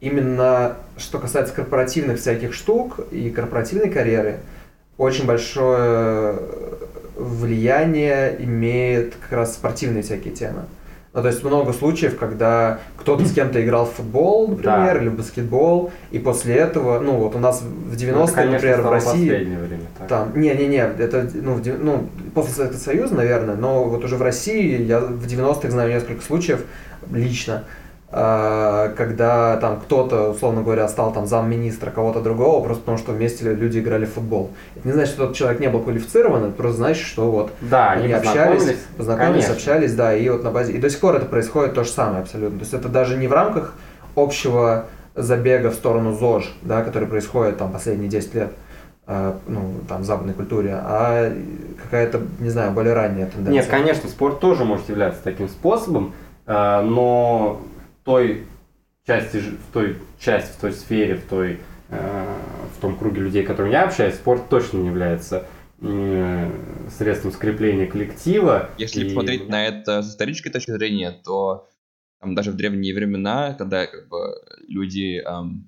именно 0.00 0.76
что 0.96 1.18
касается 1.18 1.54
корпоративных 1.54 2.18
всяких 2.18 2.54
штук 2.54 3.00
и 3.10 3.30
корпоративной 3.30 3.90
карьеры, 3.90 4.38
очень 4.96 5.26
большое 5.26 6.38
влияние 7.16 8.36
имеет 8.42 9.16
как 9.16 9.32
раз 9.32 9.54
спортивные 9.54 10.02
всякие 10.02 10.34
темы. 10.34 10.62
Ну, 11.16 11.22
то 11.22 11.28
есть 11.28 11.42
много 11.42 11.72
случаев, 11.72 12.18
когда 12.18 12.78
кто-то 12.98 13.24
с 13.24 13.32
кем-то 13.32 13.64
играл 13.64 13.86
в 13.86 13.92
футбол, 13.92 14.48
например, 14.48 14.96
Да. 14.96 15.00
или 15.00 15.08
в 15.08 15.16
баскетбол, 15.16 15.90
и 16.10 16.18
после 16.18 16.56
этого, 16.56 17.00
ну 17.00 17.12
вот 17.12 17.34
у 17.34 17.38
нас 17.38 17.62
в 17.62 17.94
90-е, 17.94 18.12
Ну, 18.12 18.26
конечно, 18.26 18.52
например, 18.52 18.82
в 18.82 18.90
России... 18.90 19.10
последнее 19.30 19.58
время 19.58 19.82
так. 19.98 20.08
Там, 20.08 20.38
не-не-не, 20.38 20.86
это 20.98 21.26
ну, 21.32 21.54
в 21.54 21.66
ну, 21.66 22.06
после 22.34 22.52
Советского 22.52 22.82
Союза, 22.82 23.14
наверное, 23.14 23.56
но 23.56 23.84
вот 23.84 24.04
уже 24.04 24.16
в 24.16 24.22
России 24.22 24.82
я 24.82 25.00
в 25.00 25.24
90-х 25.26 25.70
знаю 25.70 25.88
несколько 25.88 26.20
случаев 26.22 26.60
лично, 27.10 27.64
когда 28.16 29.58
там 29.58 29.78
кто-то, 29.78 30.30
условно 30.30 30.62
говоря, 30.62 30.88
стал 30.88 31.12
там 31.12 31.26
замминистра 31.26 31.90
кого-то 31.90 32.20
другого, 32.20 32.64
просто 32.64 32.82
потому 32.82 32.98
что 32.98 33.12
вместе 33.12 33.52
люди 33.52 33.78
играли 33.78 34.06
в 34.06 34.14
футбол. 34.14 34.50
Это 34.74 34.88
не 34.88 34.94
значит, 34.94 35.14
что 35.14 35.26
тот 35.26 35.36
человек 35.36 35.60
не 35.60 35.68
был 35.68 35.80
квалифицирован, 35.80 36.44
это 36.44 36.52
просто 36.52 36.78
значит, 36.78 37.06
что 37.06 37.30
вот 37.30 37.52
Да, 37.60 37.90
они, 37.90 38.10
общались, 38.12 38.76
познакомились. 38.96 39.44
Конечно. 39.44 39.54
общались, 39.54 39.94
да, 39.94 40.16
и 40.16 40.28
вот 40.30 40.44
на 40.44 40.50
базе. 40.50 40.72
И 40.72 40.78
до 40.78 40.88
сих 40.88 41.00
пор 41.00 41.16
это 41.16 41.26
происходит 41.26 41.74
то 41.74 41.84
же 41.84 41.90
самое 41.90 42.22
абсолютно. 42.22 42.58
То 42.58 42.64
есть 42.64 42.74
это 42.74 42.88
даже 42.88 43.16
не 43.16 43.28
в 43.28 43.32
рамках 43.32 43.74
общего 44.14 44.86
забега 45.14 45.70
в 45.70 45.74
сторону 45.74 46.14
ЗОЖ, 46.14 46.54
да, 46.62 46.82
который 46.82 47.08
происходит 47.08 47.58
там 47.58 47.70
последние 47.70 48.08
10 48.08 48.34
лет, 48.34 48.52
э, 49.06 49.32
ну, 49.46 49.74
там, 49.88 50.02
в 50.02 50.04
западной 50.04 50.34
культуре, 50.34 50.74
а 50.74 51.32
какая-то, 51.82 52.22
не 52.38 52.50
знаю, 52.50 52.72
более 52.72 52.94
ранняя 52.94 53.26
тенденция. 53.26 53.52
Нет, 53.52 53.66
конечно, 53.66 54.08
спорт 54.08 54.40
тоже 54.40 54.64
может 54.64 54.88
являться 54.88 55.20
таким 55.22 55.48
способом, 55.48 56.12
э, 56.46 56.80
но 56.82 57.60
той 58.06 58.46
части, 59.06 59.36
в 59.38 59.72
той 59.72 59.96
части, 60.18 60.56
в 60.56 60.60
той 60.60 60.72
сфере, 60.72 61.16
в 61.16 61.24
той, 61.28 61.60
э, 61.90 62.34
в 62.76 62.80
том 62.80 62.96
круге 62.96 63.20
людей, 63.20 63.44
которыми 63.44 63.72
я 63.72 63.84
общаюсь, 63.84 64.14
спорт 64.14 64.48
точно 64.48 64.78
не 64.78 64.88
является 64.88 65.46
м, 65.82 66.50
средством 66.90 67.32
скрепления 67.32 67.86
коллектива. 67.86 68.70
Если 68.78 69.02
И- 69.02 69.04
посмотреть 69.04 69.48
на 69.50 69.66
это 69.66 70.00
с 70.02 70.08
исторической 70.08 70.48
точки 70.48 70.70
зрения, 70.70 71.12
то 71.12 71.68
там 72.20 72.34
даже 72.34 72.50
в 72.50 72.56
древние 72.56 72.94
времена, 72.94 73.52
когда 73.52 73.86
как 73.86 74.08
бы 74.08 74.16
люди 74.66 75.22
эм, 75.22 75.66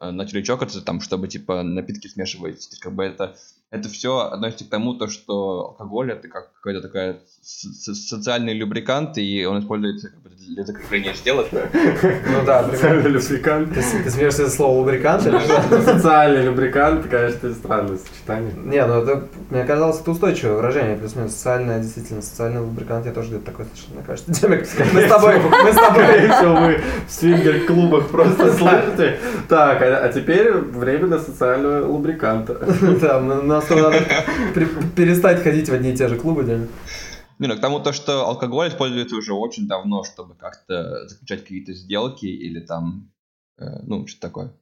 начали 0.00 0.42
чокаться, 0.42 0.80
там, 0.80 1.00
чтобы 1.02 1.28
типа 1.28 1.62
напитки 1.62 2.06
смешивать, 2.06 2.70
как 2.80 2.94
бы 2.94 3.04
это 3.04 3.36
это 3.70 3.90
все 3.90 4.18
относится 4.20 4.64
к 4.64 4.70
тому, 4.70 4.94
то, 4.94 5.08
что 5.08 5.68
алкоголь 5.68 6.12
это 6.12 6.28
как 6.28 6.54
какой-то 6.54 6.80
такой 6.80 7.20
социальный 7.42 8.54
любрикант, 8.54 9.18
и 9.18 9.44
он 9.44 9.60
используется 9.60 10.08
как 10.08 10.22
бы, 10.22 10.30
для 10.48 10.64
закрепления 10.64 11.14
сделок. 11.14 11.48
Ну 11.52 12.44
да, 12.46 12.68
социальный 12.70 13.10
любрикант. 13.10 13.74
Ты, 13.74 14.10
смеешься 14.10 14.46
за 14.46 14.50
слово 14.50 14.78
лубрикант 14.78 15.26
или 15.26 15.38
что? 15.38 15.82
Социальный 15.94 16.42
любрикант, 16.42 17.06
конечно, 17.08 17.52
странное 17.52 17.98
сочетание. 17.98 18.52
Не, 18.64 18.86
ну 18.86 19.02
это, 19.02 19.24
мне 19.50 19.64
казалось, 19.64 20.00
это 20.00 20.10
устойчивое 20.10 20.56
выражение, 20.56 20.96
плюс-минус 20.96 21.32
социальное, 21.32 21.80
действительно, 21.80 22.22
социальный 22.22 22.60
лубрикант, 22.60 23.06
я 23.06 23.12
тоже 23.12 23.28
где-то 23.28 23.46
такой 23.46 23.66
слышал, 23.66 23.94
мне 23.94 24.02
кажется. 24.06 24.32
Демик, 24.32 24.66
мы 24.94 25.02
с 25.02 25.08
тобой, 25.08 25.38
мы 25.38 25.72
с 25.72 25.76
тобой. 25.76 26.04
Скорее 26.04 26.28
вы 26.60 26.80
в 27.06 27.12
свингер-клубах 27.12 28.08
просто 28.10 28.52
слышите. 28.54 29.18
Так, 29.48 29.82
а, 29.82 30.04
а 30.04 30.12
теперь 30.12 30.52
время 30.52 31.06
на 31.06 31.18
социального 31.18 31.86
лубриканта. 31.86 32.58
Да, 32.98 33.20
на 33.20 33.42
нас 33.42 33.68
надо 33.70 34.02
перестать 34.96 35.42
ходить 35.42 35.68
в 35.68 35.72
одни 35.72 35.92
и 35.92 35.96
те 35.96 36.08
же 36.08 36.16
клубы, 36.16 36.42
да? 36.42 36.58
Не, 37.38 37.46
ну 37.46 37.56
к 37.56 37.60
тому 37.60 37.80
то, 37.80 37.92
что 37.92 38.26
алкоголь 38.26 38.68
используется 38.68 39.16
уже 39.16 39.32
очень 39.32 39.66
давно, 39.66 40.04
чтобы 40.04 40.34
как-то 40.34 41.06
заключать 41.08 41.42
какие-то 41.42 41.72
сделки 41.72 42.26
или 42.26 42.60
там, 42.60 43.10
э, 43.58 43.64
ну, 43.82 44.06
что-то 44.06 44.28
такое. 44.28 44.52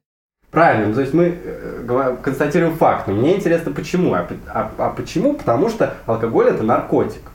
Правильно, 0.51 0.87
ну, 0.87 0.93
то 0.93 1.01
есть 1.01 1.13
мы 1.13 1.25
э, 1.43 2.17
констатируем 2.21 2.75
факт, 2.75 3.07
но 3.07 3.13
мне 3.13 3.35
интересно 3.35 3.71
почему. 3.71 4.13
А, 4.13 4.27
а, 4.47 4.71
а 4.77 4.89
почему? 4.91 5.33
Потому 5.33 5.69
что 5.69 5.95
алкоголь 6.05 6.47
это 6.47 6.63
наркотик. 6.63 7.31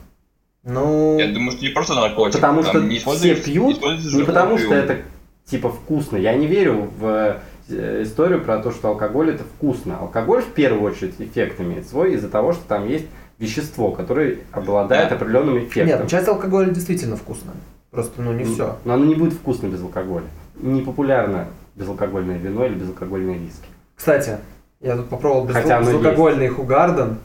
Ну... 0.63 1.19
Я 1.19 1.31
думаю, 1.31 1.51
что 1.51 1.61
не 1.61 1.69
просто 1.69 1.93
наркотик. 1.93 2.35
Потому 2.35 2.63
что 2.63 2.79
не 2.79 2.99
все 2.99 3.35
пьют, 3.35 3.81
не 3.81 4.23
потому 4.23 4.57
что 4.57 4.73
это 4.73 5.01
типа 5.45 5.69
вкусно. 5.69 6.15
Я 6.17 6.35
не 6.35 6.47
верю 6.47 6.89
в 6.97 7.41
Э, 7.69 8.03
историю 8.03 8.43
про 8.43 8.59
то, 8.59 8.71
что 8.71 8.89
алкоголь 8.89 9.31
это 9.31 9.43
вкусно. 9.43 9.97
Алкоголь 9.97 10.41
в 10.41 10.53
первую 10.53 10.83
очередь 10.83 11.15
эффект 11.19 11.61
имеет 11.61 11.87
свой 11.87 12.15
из-за 12.15 12.29
того, 12.29 12.51
что 12.51 12.63
там 12.67 12.87
есть 12.87 13.05
вещество, 13.43 13.91
которое 13.91 14.39
обладает 14.51 15.09
да. 15.09 15.15
определенным 15.15 15.59
эффектом. 15.59 15.85
Нет, 15.85 16.07
часть 16.07 16.27
алкоголя 16.27 16.71
действительно 16.71 17.15
вкусная. 17.15 17.55
Просто, 17.91 18.21
ну, 18.21 18.33
не 18.33 18.43
все. 18.43 18.77
Но 18.85 18.93
оно 18.93 19.05
не 19.05 19.15
будет 19.15 19.33
вкусно 19.33 19.67
без 19.67 19.81
алкоголя. 19.81 20.25
Не 20.55 20.81
популярно 20.81 21.47
безалкогольное 21.75 22.37
вино 22.37 22.65
или 22.65 22.75
безалкогольные 22.75 23.37
виски. 23.37 23.67
Кстати, 23.95 24.37
я 24.81 24.95
тут 24.95 25.09
попробовал 25.09 25.45
без 25.45 25.55
Хотя 25.55 25.79
безалкогольный 25.79 26.47
Хугарден. 26.47 27.17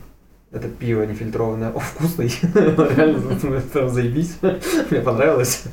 Это 0.50 0.68
пиво 0.68 1.02
нефильтрованное. 1.02 1.70
О, 1.70 1.78
вкусный. 1.78 2.32
Реально, 2.54 3.60
прям 3.72 3.88
заебись. 3.88 4.38
Мне 4.90 5.00
понравилось. 5.00 5.64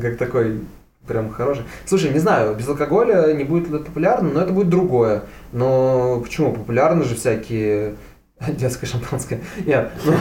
Как 0.00 0.16
такой 0.16 0.60
прям 1.06 1.30
хороший. 1.30 1.62
Слушай, 1.84 2.10
не 2.10 2.18
знаю, 2.18 2.54
без 2.54 2.68
алкоголя 2.68 3.32
не 3.34 3.44
будет 3.44 3.72
это 3.72 3.84
популярно, 3.84 4.30
но 4.30 4.40
это 4.40 4.52
будет 4.52 4.68
другое. 4.68 5.24
Но 5.52 6.20
почему? 6.20 6.52
Популярны 6.52 7.04
же 7.04 7.14
всякие 7.14 7.94
детское 8.48 8.86
шампанское. 8.86 9.40
Нет, 9.64 9.92
ну, 10.04 10.14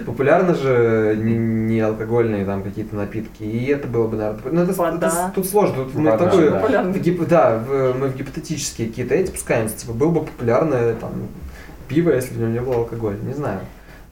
популярны 0.06 0.54
же 0.54 1.16
не, 1.16 1.36
не 1.36 1.80
алкогольные 1.80 2.44
там 2.44 2.62
какие-то 2.62 2.96
напитки. 2.96 3.42
И 3.42 3.66
это 3.66 3.86
было 3.86 4.08
бы, 4.08 4.16
наверное, 4.16 4.52
ну, 4.52 4.62
это, 4.62 5.06
это, 5.06 5.32
тут 5.34 5.46
сложно. 5.46 5.84
Тут 5.84 5.94
мы 5.94 6.16
такой, 6.16 6.50
да, 6.50 6.82
в 6.82 6.98
гип, 6.98 7.26
да 7.28 7.58
в, 7.58 7.94
мы 7.94 8.08
в 8.08 8.16
гипотетические 8.16 8.88
какие-то 8.88 9.14
эти 9.14 9.30
пускаемся. 9.30 9.78
Типа, 9.78 9.92
было 9.92 10.10
бы 10.10 10.20
популярное 10.24 10.94
там 10.96 11.28
пиво, 11.88 12.10
если 12.10 12.34
бы 12.34 12.36
в 12.36 12.40
нем 12.40 12.52
не 12.52 12.60
было 12.60 12.76
алкоголя. 12.76 13.16
Не 13.18 13.34
знаю. 13.34 13.60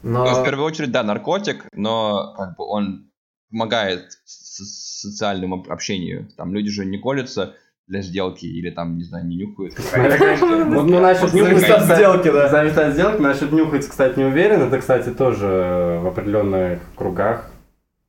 Но... 0.03 0.25
Ну, 0.25 0.41
в 0.41 0.43
первую 0.43 0.65
очередь, 0.65 0.91
да, 0.91 1.03
наркотик, 1.03 1.65
но 1.73 2.33
как 2.37 2.57
бы 2.57 2.65
он 2.65 3.09
помогает 3.49 4.05
социальному 4.25 5.65
общению. 5.69 6.29
Там 6.37 6.53
люди 6.53 6.69
же 6.69 6.85
не 6.85 6.97
колются 6.97 7.55
для 7.87 8.01
сделки 8.01 8.45
или 8.45 8.69
там, 8.69 8.97
не 8.97 9.03
знаю, 9.03 9.25
не 9.25 9.35
нюхают. 9.35 9.73
Ну, 9.95 10.83
ну, 10.83 10.99
насчет 10.99 11.33
нюхать 11.33 11.83
сделки, 11.83 12.31
да. 12.31 12.49
Зависит 12.49 12.93
сделки, 12.93 13.21
насчет 13.21 13.51
нюхать, 13.51 13.87
кстати, 13.87 14.17
не 14.17 14.25
уверен. 14.25 14.61
Это, 14.61 14.79
кстати, 14.79 15.09
тоже 15.09 15.99
в 16.01 16.07
определенных 16.07 16.79
кругах 16.95 17.49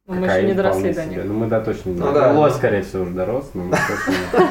ну, 0.06 0.16
мы 0.16 0.26
еще 0.26 0.46
не 0.46 0.52
доросли 0.52 0.92
до 0.92 1.06
них. 1.06 1.24
Ну, 1.24 1.32
мы, 1.32 1.46
да, 1.46 1.60
точно 1.60 1.88
не. 1.88 1.98
Ну, 1.98 2.12
да. 2.12 2.30
Лось, 2.32 2.56
скорее 2.56 2.82
всего, 2.82 3.04
уже 3.04 3.12
дорос, 3.12 3.52
но 3.54 3.64
мы 3.64 3.70
точно 3.88 4.44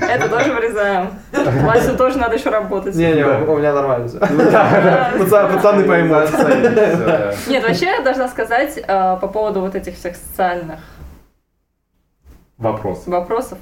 Это 0.00 0.28
тоже 0.30 0.54
вырезаем. 0.54 1.10
Васю 1.66 1.98
тоже 1.98 2.16
надо 2.16 2.36
еще 2.36 2.48
работать. 2.48 2.94
Не-не, 2.94 3.22
у 3.22 3.58
меня 3.58 3.74
нормально 3.74 4.08
все. 4.08 4.18
Ну 4.18 5.26
пацаны 5.26 5.84
поймут. 5.84 6.30
Нет, 7.46 7.62
вообще 7.62 7.86
я 7.86 8.00
должна 8.00 8.26
сказать 8.28 8.78
э, 8.78 9.18
по 9.20 9.28
поводу 9.28 9.60
вот 9.60 9.74
этих 9.74 9.96
всех 9.96 10.16
социальных 10.16 10.80
вопросов. 12.56 13.06
Вопросов. 13.08 13.58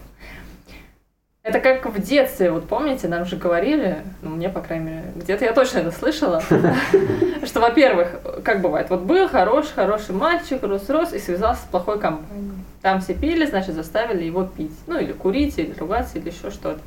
Это 1.45 1.61
как 1.61 1.85
в 1.85 2.01
детстве, 2.01 2.51
вот 2.51 2.67
помните, 2.67 3.07
нам 3.07 3.27
же 3.27 3.37
говорили, 3.37 3.99
ну 4.23 4.31
мне, 4.31 4.49
по 4.49 4.63
крайней 4.63 4.87
мере, 4.87 5.13
где-то 5.15 5.45
я 5.45 5.53
точно 5.53 5.81
это 5.81 5.91
слышала, 5.91 6.41
что, 7.45 7.61
во-первых, 7.61 8.19
как 8.43 8.63
бывает, 8.63 8.89
вот 8.89 9.03
был 9.03 9.29
хороший, 9.29 9.75
хороший 9.75 10.15
мальчик, 10.15 10.63
рос-рос 10.63 11.13
и 11.13 11.19
связался 11.19 11.61
с 11.61 11.67
плохой 11.67 12.01
компанией. 12.01 12.51
Там 12.81 13.03
все 13.03 13.13
пили, 13.13 13.45
значит, 13.45 13.75
заставили 13.75 14.25
его 14.25 14.45
пить. 14.45 14.73
Ну, 14.87 14.99
или 14.99 15.13
курить, 15.13 15.59
или 15.59 15.75
ругаться, 15.79 16.17
или 16.17 16.31
еще 16.31 16.51
что-то. 16.51 16.81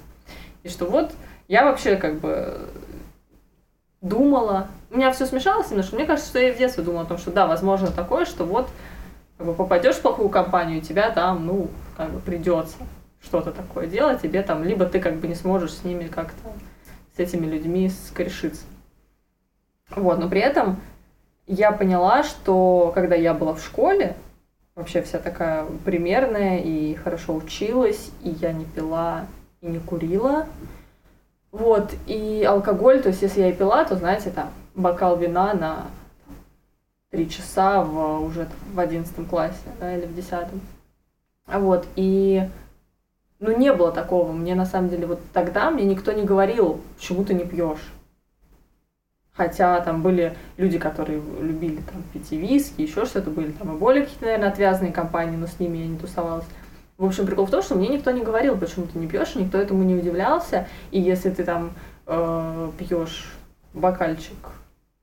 И 0.63 0.69
что 0.69 0.85
вот 0.85 1.11
я 1.47 1.63
вообще 1.63 1.95
как 1.95 2.15
бы 2.19 2.57
думала, 4.01 4.69
у 4.89 4.97
меня 4.97 5.11
все 5.11 5.27
смешалось 5.27 5.69
немножко, 5.69 5.95
мне 5.95 6.05
кажется, 6.05 6.31
что 6.31 6.39
я 6.39 6.51
в 6.51 6.57
детстве 6.57 6.83
думала 6.83 7.03
о 7.03 7.05
том, 7.05 7.19
что 7.19 7.29
да, 7.29 7.45
возможно 7.45 7.91
такое, 7.91 8.25
что 8.25 8.43
вот 8.43 8.67
как 9.37 9.45
бы 9.45 9.53
попадешь 9.53 9.97
в 9.97 10.01
плохую 10.01 10.29
компанию, 10.29 10.81
тебя 10.81 11.11
там, 11.11 11.45
ну, 11.45 11.67
как 11.95 12.09
бы 12.09 12.19
придется 12.19 12.77
что-то 13.27 13.51
такое 13.51 13.87
делать, 13.87 14.21
тебе 14.21 14.41
там, 14.41 14.63
либо 14.63 14.85
ты 14.85 15.01
как 15.01 15.17
бы 15.17 15.27
не 15.27 15.35
сможешь 15.35 15.73
с 15.73 15.83
ними 15.83 16.07
как-то, 16.07 16.49
с 17.15 17.19
этими 17.19 17.45
людьми 17.45 17.89
скорешиться. 17.89 18.63
Вот, 19.89 20.17
но 20.17 20.29
при 20.29 20.39
этом 20.39 20.77
я 21.45 21.73
поняла, 21.73 22.23
что 22.23 22.91
когда 22.95 23.15
я 23.15 23.33
была 23.33 23.53
в 23.53 23.61
школе, 23.61 24.15
вообще 24.75 25.01
вся 25.01 25.19
такая 25.19 25.65
примерная 25.83 26.59
и 26.59 26.95
хорошо 26.95 27.35
училась, 27.35 28.11
и 28.23 28.29
я 28.29 28.53
не 28.53 28.63
пила 28.63 29.25
и 29.61 29.67
не 29.67 29.79
курила. 29.79 30.45
Вот, 31.51 31.93
и 32.05 32.45
алкоголь, 32.47 33.01
то 33.01 33.09
есть 33.09 33.21
если 33.21 33.41
я 33.41 33.49
и 33.49 33.53
пила, 33.53 33.83
то, 33.83 33.95
знаете, 33.95 34.29
там, 34.29 34.51
бокал 34.75 35.17
вина 35.17 35.53
на 35.53 35.87
три 37.09 37.29
часа 37.29 37.83
в, 37.83 38.23
уже 38.23 38.47
в 38.73 38.79
одиннадцатом 38.79 39.25
классе, 39.25 39.57
да, 39.79 39.97
или 39.97 40.05
в 40.05 40.15
десятом. 40.15 40.61
Вот, 41.47 41.85
и 41.95 42.47
ну, 43.39 43.55
не 43.55 43.71
было 43.73 43.91
такого. 43.91 44.31
Мне 44.31 44.55
на 44.55 44.65
самом 44.65 44.89
деле 44.89 45.05
вот 45.05 45.19
тогда 45.33 45.69
мне 45.69 45.85
никто 45.85 46.11
не 46.11 46.23
говорил, 46.23 46.81
почему 46.95 47.23
ты 47.23 47.33
не 47.33 47.45
пьешь. 47.45 47.93
Хотя 49.33 49.79
там 49.81 50.01
были 50.01 50.35
люди, 50.57 50.79
которые 50.79 51.21
любили 51.39 51.81
там 51.81 52.01
пить 52.11 52.31
и 52.31 52.37
виски, 52.37 52.81
еще 52.81 53.05
что-то 53.05 53.29
были, 53.29 53.51
там 53.51 53.75
и 53.75 53.77
более 53.79 54.03
какие-то, 54.03 54.25
наверное, 54.25 54.49
отвязные 54.49 54.91
компании, 54.91 55.37
но 55.37 55.45
с 55.45 55.59
ними 55.59 55.77
я 55.77 55.85
не 55.85 55.97
тусовалась. 55.97 56.45
В 56.97 57.05
общем, 57.05 57.27
прикол 57.27 57.45
в 57.45 57.51
том, 57.51 57.61
что 57.61 57.75
мне 57.75 57.89
никто 57.89 58.09
не 58.09 58.23
говорил, 58.23 58.57
почему 58.57 58.87
ты 58.87 58.97
не 58.97 59.05
пьешь, 59.05 59.35
никто 59.35 59.59
этому 59.59 59.83
не 59.83 59.93
удивлялся. 59.93 60.67
И 60.89 60.99
если 60.99 61.29
ты 61.29 61.43
там 61.43 61.73
э, 62.07 62.71
пьешь 62.79 63.31
бокальчик 63.75 64.33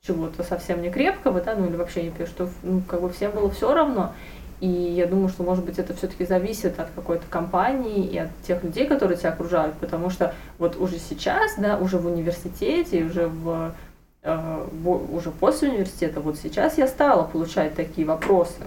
чего-то 0.02 0.42
совсем 0.42 0.82
не 0.82 0.90
крепкого, 0.90 1.40
да, 1.40 1.54
ну 1.54 1.66
или 1.66 1.76
вообще 1.76 2.02
не 2.02 2.10
пьешь, 2.10 2.30
то 2.36 2.48
ну, 2.64 2.82
как 2.82 3.00
бы 3.00 3.10
всем 3.10 3.30
было 3.30 3.48
все 3.50 3.72
равно. 3.72 4.12
И 4.60 4.68
я 4.68 5.06
думаю, 5.06 5.28
что, 5.28 5.42
может 5.42 5.64
быть, 5.64 5.78
это 5.78 5.94
все-таки 5.94 6.24
зависит 6.24 6.78
от 6.78 6.88
какой-то 6.94 7.24
компании 7.28 8.06
и 8.06 8.18
от 8.18 8.30
тех 8.46 8.62
людей, 8.62 8.86
которые 8.86 9.18
тебя 9.18 9.30
окружают, 9.30 9.74
потому 9.76 10.10
что 10.10 10.34
вот 10.58 10.76
уже 10.76 10.98
сейчас, 10.98 11.54
да, 11.58 11.76
уже 11.76 11.98
в 11.98 12.06
университете, 12.06 13.04
уже 13.04 13.26
в 13.26 13.74
э, 14.22 14.66
уже 15.12 15.30
после 15.30 15.70
университета, 15.70 16.20
вот 16.20 16.38
сейчас 16.38 16.78
я 16.78 16.86
стала 16.86 17.24
получать 17.24 17.74
такие 17.74 18.06
вопросы, 18.06 18.62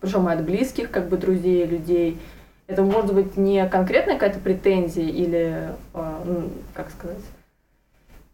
причем 0.00 0.28
от 0.28 0.44
близких, 0.44 0.90
как 0.90 1.08
бы 1.08 1.16
друзей, 1.16 1.66
людей. 1.66 2.18
Это 2.66 2.82
может 2.82 3.14
быть 3.14 3.36
не 3.36 3.66
конкретная 3.68 4.14
какая-то 4.14 4.38
претензия 4.38 5.08
или, 5.08 5.70
э, 5.94 6.22
ну, 6.24 6.50
как 6.74 6.90
сказать, 6.90 7.18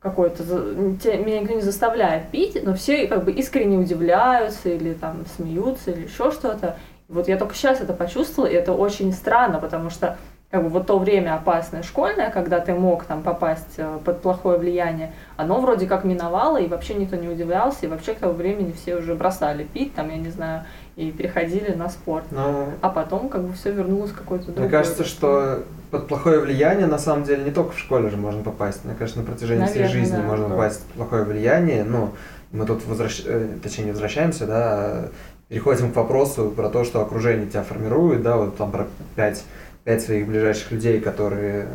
какой-то, 0.00 0.42
меня 0.42 1.40
никто 1.40 1.54
не 1.54 1.61
заставляет 1.61 2.30
пить, 2.30 2.59
но 2.64 2.75
все 2.75 3.07
как 3.07 3.25
бы 3.25 3.33
искренне 3.33 3.78
удивляются 3.78 4.71
или 4.71 4.95
там 4.95 5.25
смеются 5.37 5.90
или 5.90 6.04
еще 6.04 6.33
что-то. 6.33 6.76
Вот 7.09 7.28
я 7.28 7.37
только 7.37 7.54
сейчас 7.54 7.80
это 7.80 7.92
почувствовала, 7.92 8.49
и 8.49 8.54
это 8.54 8.73
очень 8.73 9.12
странно, 9.12 9.59
потому 9.59 9.90
что 9.90 10.16
как 10.50 10.64
бы 10.64 10.69
вот 10.69 10.87
то 10.87 10.99
время 10.99 11.37
опасное 11.37 11.83
школьное, 11.83 12.30
когда 12.30 12.59
ты 12.59 12.75
мог 12.75 13.04
там 13.04 13.23
попасть 13.23 13.75
э, 13.76 13.99
под 14.04 14.21
плохое 14.21 14.59
влияние, 14.59 15.12
оно 15.37 15.61
вроде 15.61 15.87
как 15.87 16.02
миновало, 16.02 16.57
и 16.57 16.66
вообще 16.66 16.95
никто 16.95 17.14
не 17.14 17.28
удивлялся, 17.28 17.87
и 17.87 17.88
вообще 17.88 18.14
к 18.14 18.19
тому 18.19 18.33
времени 18.33 18.73
все 18.73 18.97
уже 18.97 19.14
бросали 19.14 19.62
пить, 19.62 19.95
там, 19.95 20.11
я 20.11 20.16
не 20.16 20.30
знаю, 20.30 20.64
и 21.00 21.11
переходили 21.12 21.73
на 21.73 21.88
спорт. 21.88 22.26
Но... 22.30 22.69
А 22.83 22.90
потом 22.90 23.28
как 23.28 23.42
бы 23.42 23.52
все 23.54 23.73
вернулось 23.73 24.11
в 24.11 24.14
какой-то 24.14 24.47
другой. 24.47 24.62
Мне 24.62 24.71
кажется, 24.71 25.04
что 25.04 25.64
под 25.90 26.09
плохое 26.09 26.40
влияние 26.40 26.87
на 26.87 26.99
самом 26.99 27.25
деле 27.25 27.42
не 27.42 27.50
только 27.50 27.73
в 27.73 27.78
школе 27.78 28.11
же 28.11 28.16
можно 28.16 28.42
попасть. 28.42 28.85
Мне 28.85 28.95
кажется, 28.95 29.21
на 29.21 29.26
протяжении 29.26 29.62
Наверное, 29.62 29.88
всей 29.88 29.99
жизни 29.99 30.16
да. 30.16 30.23
можно 30.23 30.49
попасть 30.49 30.83
под 30.85 30.92
плохое 30.97 31.25
влияние. 31.25 31.85
Но 31.85 32.12
мы 32.52 32.66
тут 32.66 32.87
возвращ... 32.87 33.23
Э, 33.25 33.49
точнее 33.62 33.85
не 33.87 33.90
возвращаемся, 33.92 34.47
да, 34.47 35.09
переходим 35.49 35.90
к 35.90 35.97
вопросу 35.97 36.52
про 36.54 36.69
то, 36.69 36.85
что 36.85 37.00
окружение 37.00 37.47
тебя 37.47 37.62
формирует, 37.62 38.23
да, 38.23 38.37
вот 38.37 38.59
там 38.59 38.71
про 38.71 38.87
пять, 39.16 39.42
пять 39.85 40.02
своих 40.02 40.26
ближайших 40.26 40.71
людей, 40.71 41.00
которые... 41.00 41.62
э, 41.62 41.66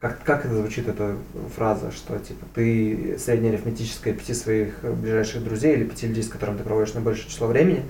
Как, 0.00 0.22
как 0.24 0.46
это 0.46 0.54
звучит, 0.54 0.88
эта 0.88 1.16
фраза, 1.54 1.90
что 1.90 2.18
типа 2.18 2.46
ты 2.54 3.16
среднеарифметическое 3.18 4.14
пяти 4.14 4.32
своих 4.32 4.82
ближайших 4.82 5.44
друзей 5.44 5.74
или 5.74 5.84
пяти 5.84 6.06
людей, 6.06 6.22
с 6.22 6.28
которыми 6.28 6.56
ты 6.56 6.64
проводишь 6.64 6.94
наибольшее 6.94 7.28
число 7.28 7.46
времени. 7.48 7.82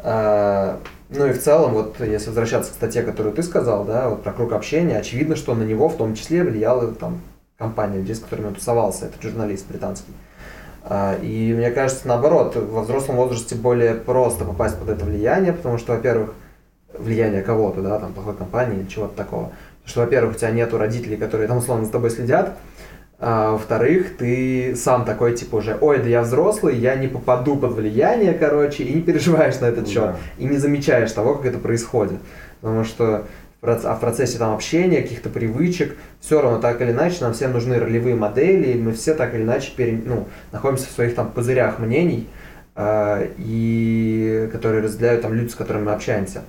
А, 0.00 0.78
ну 1.10 1.26
и 1.26 1.32
в 1.32 1.42
целом, 1.42 1.72
вот 1.72 2.00
если 2.00 2.28
возвращаться 2.28 2.70
к 2.70 2.74
статье, 2.74 3.02
которую 3.02 3.34
ты 3.34 3.42
сказал, 3.42 3.84
да, 3.84 4.08
вот 4.08 4.22
про 4.22 4.32
круг 4.32 4.52
общения, 4.52 4.98
очевидно, 4.98 5.36
что 5.36 5.54
на 5.54 5.62
него 5.62 5.88
в 5.88 5.96
том 5.96 6.14
числе 6.14 6.44
влияла 6.44 6.86
там 6.92 7.20
компания 7.56 7.98
людей, 7.98 8.14
с 8.14 8.20
которыми 8.20 8.48
он 8.48 8.54
тусовался, 8.54 9.06
этот 9.06 9.22
журналист 9.22 9.66
британский. 9.68 10.12
А, 10.84 11.16
И 11.20 11.52
мне 11.52 11.70
кажется, 11.70 12.06
наоборот, 12.06 12.56
во 12.56 12.82
взрослом 12.82 13.16
возрасте 13.16 13.54
более 13.54 13.94
просто 13.94 14.44
попасть 14.44 14.78
под 14.78 14.88
это 14.88 15.04
влияние, 15.04 15.52
потому 15.52 15.78
что, 15.78 15.92
во-первых, 15.92 16.34
влияние 16.96 17.42
кого-то, 17.42 17.82
да, 17.82 17.98
там, 17.98 18.12
плохой 18.12 18.34
компании 18.34 18.80
или 18.80 18.88
чего-то 18.88 19.16
такого. 19.16 19.44
Потому 19.44 19.86
что, 19.86 20.00
во-первых, 20.00 20.36
у 20.36 20.38
тебя 20.38 20.50
нету 20.50 20.78
родителей, 20.78 21.16
которые 21.16 21.48
там 21.48 21.58
условно 21.58 21.84
за 21.84 21.92
тобой 21.92 22.10
следят, 22.10 22.56
а 23.20 23.52
во-вторых, 23.52 24.16
ты 24.16 24.74
сам 24.76 25.04
такой, 25.04 25.34
типа, 25.34 25.56
уже, 25.56 25.76
ой, 25.80 25.98
да 25.98 26.08
я 26.08 26.22
взрослый, 26.22 26.76
я 26.76 26.94
не 26.94 27.08
попаду 27.08 27.56
под 27.56 27.72
влияние, 27.72 28.32
короче, 28.32 28.84
и 28.84 28.94
не 28.94 29.02
переживаешь 29.02 29.58
на 29.60 29.66
этот 29.66 29.88
счет, 29.88 30.04
Да. 30.04 30.16
и 30.38 30.44
не 30.44 30.56
замечаешь 30.56 31.10
того, 31.12 31.34
как 31.34 31.46
это 31.46 31.58
происходит. 31.58 32.20
Потому 32.60 32.84
что 32.84 33.26
а 33.60 33.96
в 33.96 34.00
процессе 34.00 34.38
там 34.38 34.54
общения, 34.54 35.02
каких-то 35.02 35.30
привычек, 35.30 35.96
все 36.20 36.40
равно 36.40 36.60
так 36.60 36.80
или 36.80 36.92
иначе 36.92 37.16
нам 37.22 37.32
всем 37.32 37.52
нужны 37.52 37.80
ролевые 37.80 38.14
модели, 38.14 38.68
и 38.68 38.78
мы 38.80 38.92
все 38.92 39.14
так 39.14 39.34
или 39.34 39.42
иначе 39.42 39.72
пере- 39.74 40.00
ну, 40.04 40.28
находимся 40.52 40.86
в 40.86 40.92
своих 40.92 41.16
там 41.16 41.32
пузырях 41.32 41.80
мнений, 41.80 42.28
э, 42.76 43.30
и 43.36 44.48
которые 44.52 44.84
разделяют 44.84 45.22
там 45.22 45.34
люди, 45.34 45.48
с 45.50 45.56
которыми 45.56 45.86
мы 45.86 45.92
общаемся. 45.92 46.42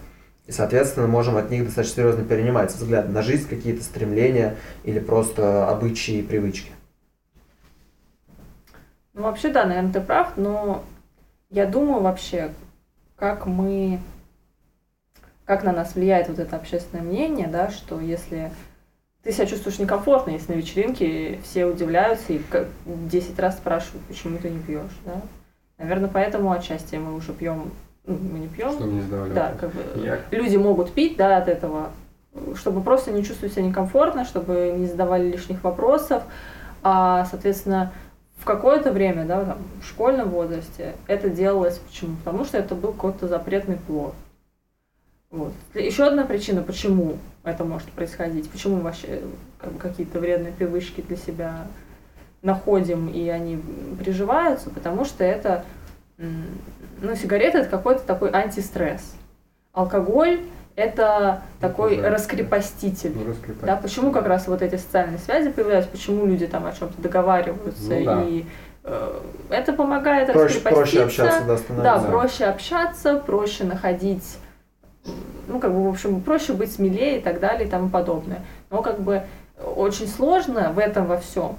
И, 0.50 0.52
соответственно, 0.52 1.06
можем 1.06 1.38
от 1.38 1.52
них 1.52 1.64
достаточно 1.66 1.98
серьезно 1.98 2.24
перенимать 2.24 2.74
взгляды 2.74 3.10
на 3.10 3.22
жизнь, 3.22 3.48
какие-то 3.48 3.84
стремления 3.84 4.56
или 4.84 4.98
просто 4.98 5.70
обычаи 5.70 6.16
и 6.16 6.24
привычки. 6.24 6.72
Ну, 9.14 9.22
вообще, 9.22 9.50
да, 9.50 9.66
наверное, 9.66 9.94
ты 9.94 10.02
прав, 10.02 10.38
но 10.38 10.84
я 11.52 11.68
думаю 11.68 12.02
вообще, 12.02 12.52
как 13.16 13.46
мы, 13.46 14.00
как 15.46 15.64
на 15.64 15.72
нас 15.72 15.94
влияет 15.94 16.30
вот 16.30 16.40
это 16.40 16.56
общественное 16.56 17.04
мнение, 17.04 17.48
да, 17.48 17.70
что 17.70 18.00
если 18.00 18.52
ты 19.22 19.32
себя 19.32 19.46
чувствуешь 19.46 19.78
некомфортно, 19.78 20.32
если 20.32 20.54
на 20.54 20.58
вечеринке 20.58 21.40
все 21.44 21.68
удивляются 21.68 22.34
и 22.34 22.40
как 22.40 22.70
10 22.88 23.38
раз 23.38 23.58
спрашивают, 23.58 24.04
почему 24.08 24.40
ты 24.40 24.50
не 24.50 24.60
пьешь, 24.64 24.98
да. 25.06 25.22
Наверное, 25.78 26.10
поэтому 26.12 26.52
отчасти 26.52 26.96
мы 26.96 27.14
уже 27.14 27.34
пьем, 27.34 27.72
мы 28.14 28.40
не 28.40 28.48
пьем, 28.48 28.72
Чтобы 28.72 28.92
не 28.94 29.02
сдавали. 29.02 29.34
да, 29.34 29.54
как 29.60 29.72
бы 29.72 29.82
Я- 30.04 30.20
люди 30.32 30.58
могут 30.58 30.92
пить, 30.94 31.18
да, 31.18 31.38
от 31.38 31.48
этого, 31.48 31.90
чтобы 32.56 32.82
просто 32.82 33.12
не 33.12 33.24
чувствовать 33.24 33.54
себя 33.54 33.64
некомфортно, 33.66 34.26
чтобы 34.26 34.74
не 34.78 34.86
задавали 34.88 35.32
лишних 35.32 35.64
вопросов, 35.64 36.24
а, 36.84 37.26
соответственно, 37.26 37.92
в 38.38 38.46
какое-то 38.46 38.92
время, 38.92 39.26
да, 39.26 39.44
там, 39.44 39.58
в 39.82 39.86
школьном 39.86 40.30
возрасте 40.30 40.94
это 41.08 41.30
делалось 41.30 41.78
почему? 41.80 42.16
Потому 42.24 42.46
что 42.46 42.58
это 42.58 42.74
был 42.76 42.94
какой-то 42.94 43.28
запретный 43.28 43.76
плод. 43.76 44.14
Вот. 45.32 45.52
Еще 45.76 46.06
одна 46.06 46.24
причина, 46.26 46.64
почему 46.64 47.18
это 47.44 47.64
может 47.64 47.90
происходить, 47.92 48.50
почему 48.50 48.78
мы 48.78 48.82
вообще 48.84 49.22
как 49.60 49.74
бы, 49.74 49.80
какие-то 49.80 50.20
вредные 50.20 50.52
привычки 50.54 51.02
для 51.02 51.18
себя 51.18 51.68
находим 52.42 53.10
и 53.10 53.28
они 53.28 53.62
приживаются, 54.00 54.70
потому 54.70 55.04
что 55.06 55.24
это, 55.24 55.66
ну, 56.20 57.16
сигареты 57.16 57.60
это 57.60 57.70
какой-то 57.70 58.02
такой 58.02 58.30
антистресс. 58.32 59.16
Алкоголь 59.74 60.42
это 60.76 61.42
такой 61.60 61.98
да. 61.98 62.10
раскрепоститель. 62.10 63.12
Ну, 63.16 63.30
раскрепать. 63.30 63.66
Да, 63.66 63.76
почему 63.76 64.12
как 64.12 64.28
раз 64.28 64.48
вот 64.48 64.62
эти 64.62 64.76
социальные 64.76 65.20
связи 65.20 65.50
появляются, 65.50 65.92
почему 65.92 66.26
люди 66.26 66.48
там 66.48 66.66
о 66.66 66.72
чем-то 66.72 67.02
договариваются, 67.02 67.90
Ну 67.90 68.06
да. 68.06 68.24
и 68.24 68.46
э, 68.86 69.20
это 69.50 69.74
помогает 69.74 70.32
Проще, 70.32 70.62
проще 70.62 71.04
общаться, 71.04 71.60
да, 71.70 71.84
Да, 71.84 72.00
проще 72.00 72.46
общаться, 72.46 73.18
проще 73.18 73.66
находить, 73.66 74.38
ну, 75.48 75.60
как 75.60 75.74
бы, 75.74 75.84
в 75.84 75.90
общем, 75.90 76.22
проще 76.22 76.54
быть 76.54 76.72
смелее 76.72 77.20
и 77.20 77.22
так 77.22 77.42
далее 77.42 77.68
и 77.68 77.70
тому 77.70 77.90
подобное. 77.90 78.40
Но, 78.70 78.82
как 78.82 79.02
бы, 79.02 79.24
очень 79.76 80.08
сложно 80.08 80.72
в 80.72 80.80
этом 80.80 81.08
во 81.08 81.18
всем 81.18 81.58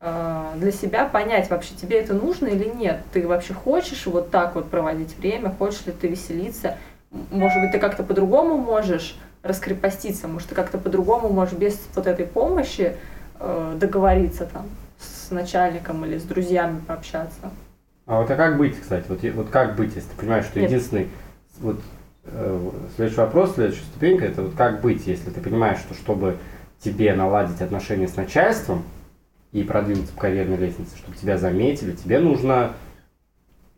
для 0.00 0.72
себя 0.72 1.06
понять, 1.06 1.48
вообще 1.50 1.74
тебе 1.74 2.00
это 2.00 2.12
нужно 2.12 2.46
или 2.48 2.68
нет. 2.68 3.00
Ты 3.12 3.26
вообще 3.26 3.54
хочешь 3.54 4.06
вот 4.06 4.30
так 4.30 4.54
вот 4.54 4.70
проводить 4.70 5.16
время, 5.16 5.50
хочешь 5.50 5.86
ли 5.86 5.92
ты 5.92 6.08
веселиться, 6.08 6.76
может 7.30 7.60
быть, 7.60 7.72
ты 7.72 7.78
как-то 7.78 8.02
по-другому 8.02 8.56
можешь 8.58 9.16
раскрепоститься, 9.42 10.28
может, 10.28 10.48
ты 10.48 10.54
как-то 10.54 10.78
по-другому 10.78 11.28
можешь 11.28 11.54
без 11.54 11.80
вот 11.94 12.06
этой 12.06 12.26
помощи 12.26 12.96
э, 13.38 13.76
договориться 13.78 14.46
там 14.46 14.66
с 14.98 15.30
начальником 15.30 16.04
или 16.04 16.18
с 16.18 16.22
друзьями 16.22 16.80
пообщаться. 16.86 17.50
А 18.06 18.20
вот 18.20 18.30
а 18.30 18.36
как 18.36 18.56
быть, 18.56 18.80
кстати? 18.80 19.04
Вот, 19.08 19.22
вот 19.22 19.50
как 19.50 19.76
быть, 19.76 19.94
если 19.94 20.08
ты 20.10 20.16
понимаешь, 20.16 20.46
что 20.46 20.60
Нет. 20.60 20.70
единственный... 20.70 21.08
Вот, 21.58 21.80
э, 22.24 22.70
следующий 22.96 23.20
вопрос, 23.20 23.54
следующая 23.54 23.84
ступенька, 23.84 24.24
это 24.24 24.42
вот 24.42 24.54
как 24.54 24.80
быть, 24.80 25.06
если 25.06 25.30
ты 25.30 25.40
понимаешь, 25.40 25.78
что 25.78 25.94
чтобы 25.94 26.36
тебе 26.80 27.14
наладить 27.14 27.60
отношения 27.62 28.08
с 28.08 28.16
начальством 28.16 28.84
и 29.56 29.62
продвинуться 29.62 30.12
по 30.12 30.20
карьерной 30.22 30.58
лестнице, 30.58 30.98
чтобы 30.98 31.16
тебя 31.16 31.38
заметили, 31.38 31.92
тебе 31.92 32.18
нужно 32.18 32.74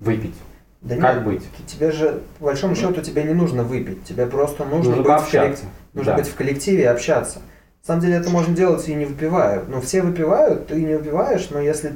выпить. 0.00 0.34
Да 0.80 0.96
Как 0.96 1.16
нет, 1.16 1.24
быть? 1.24 1.42
Тебе 1.66 1.92
же, 1.92 2.20
по 2.40 2.46
большому 2.46 2.74
счету, 2.74 3.00
тебе 3.00 3.22
не 3.22 3.32
нужно 3.32 3.62
выпить. 3.62 4.02
Тебе 4.04 4.26
просто 4.26 4.64
нужно, 4.64 4.96
Нужно 4.96 4.96
быть, 4.96 5.04
в 5.04 5.06
пообщаться. 5.06 5.64
нужно 5.92 6.12
Да. 6.12 6.18
быть 6.18 6.26
в 6.28 6.34
коллективе 6.34 6.82
и 6.82 6.86
общаться. 6.86 7.38
На 7.82 7.86
самом 7.86 8.00
деле 8.02 8.14
это 8.14 8.28
можно 8.30 8.54
делать 8.56 8.88
и 8.88 8.94
не 8.94 9.04
выпивая. 9.04 9.62
Ну, 9.68 9.80
все 9.80 10.02
выпивают, 10.02 10.66
ты 10.66 10.82
не 10.82 10.96
выпиваешь, 10.96 11.48
но 11.50 11.60
если... 11.60 11.94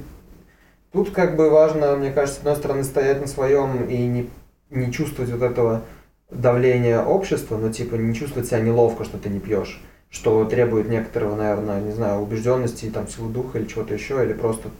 Тут 0.93 1.11
как 1.11 1.37
бы 1.37 1.51
важно, 1.51 1.97
мне 1.97 2.13
кажется, 2.13 2.37
с 2.37 2.39
одной 2.39 2.57
стороны, 2.57 2.85
стоять 2.85 3.21
на 3.21 3.27
своем 3.27 3.85
и 3.87 3.97
не, 3.97 4.31
не 4.71 4.93
чувствовать 4.93 5.31
вот 5.33 5.43
этого 5.43 5.83
давления 6.31 7.01
общества, 7.03 7.57
ну, 7.57 7.73
типа, 7.73 7.97
не 7.97 8.15
чувствовать 8.15 8.47
себя 8.49 8.61
неловко, 8.61 9.05
что 9.05 9.19
ты 9.19 9.29
не 9.29 9.41
пьешь, 9.41 9.83
что 10.13 10.45
требует 10.45 10.89
некоторого, 10.89 11.35
наверное, 11.35 11.81
не 11.81 11.91
знаю, 11.93 12.21
убежденности, 12.21 12.91
там, 12.91 13.09
силы 13.09 13.33
духа 13.33 13.59
или 13.59 13.67
чего-то 13.67 13.95
еще, 13.95 14.23
или 14.23 14.35
просто 14.35 14.71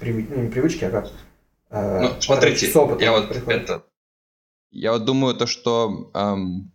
привы- 0.00 0.26
ну, 0.28 0.42
не 0.42 0.50
привычки, 0.50 0.84
а 0.84 0.90
как... 0.90 1.10
э, 1.70 2.00
Ну, 2.02 2.20
смотрите, 2.20 2.66
с 2.66 2.74
опытом 2.76 3.00
я 3.00 3.12
вот 3.12 3.28
приходит. 3.28 3.62
это... 3.62 3.84
Я 4.72 4.92
вот 4.92 5.04
думаю 5.04 5.36
то, 5.36 5.46
что 5.46 6.10
эм, 6.12 6.72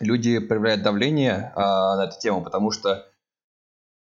люди 0.00 0.38
проявляют 0.38 0.82
давление 0.82 1.52
а, 1.56 1.96
на 1.96 2.04
эту 2.04 2.18
тему, 2.20 2.42
потому 2.42 2.70
что 2.70 3.06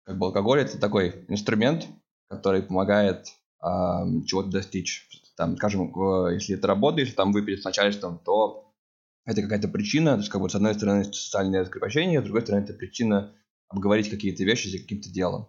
как 0.05 0.19
бы 0.19 0.27
алкоголь 0.27 0.61
это 0.61 0.79
такой 0.79 1.25
инструмент, 1.29 1.87
который 2.29 2.63
помогает 2.63 3.27
ам, 3.61 4.25
чего-то 4.25 4.51
достичь. 4.51 5.09
Там, 5.37 5.57
скажем, 5.57 5.93
если 6.33 6.57
это 6.57 6.67
работа, 6.67 7.01
если 7.01 7.15
там 7.15 7.33
выпить 7.33 7.63
с 7.63 7.65
начальством, 7.65 8.19
то 8.25 8.70
это 9.25 9.43
какая-то 9.43 9.69
причина, 9.69 10.13
то 10.13 10.19
есть 10.19 10.31
как 10.31 10.41
бы 10.41 10.49
с 10.49 10.55
одной 10.55 10.75
стороны 10.75 11.05
социальное 11.05 11.61
раскрепощение, 11.61 12.21
с 12.21 12.25
другой 12.25 12.43
стороны 12.43 12.65
это 12.65 12.75
причина 12.75 13.35
обговорить 13.69 14.11
какие-то 14.11 14.45
вещи 14.45 14.69
за 14.69 14.79
каким-то 14.79 15.11
делом. 15.11 15.49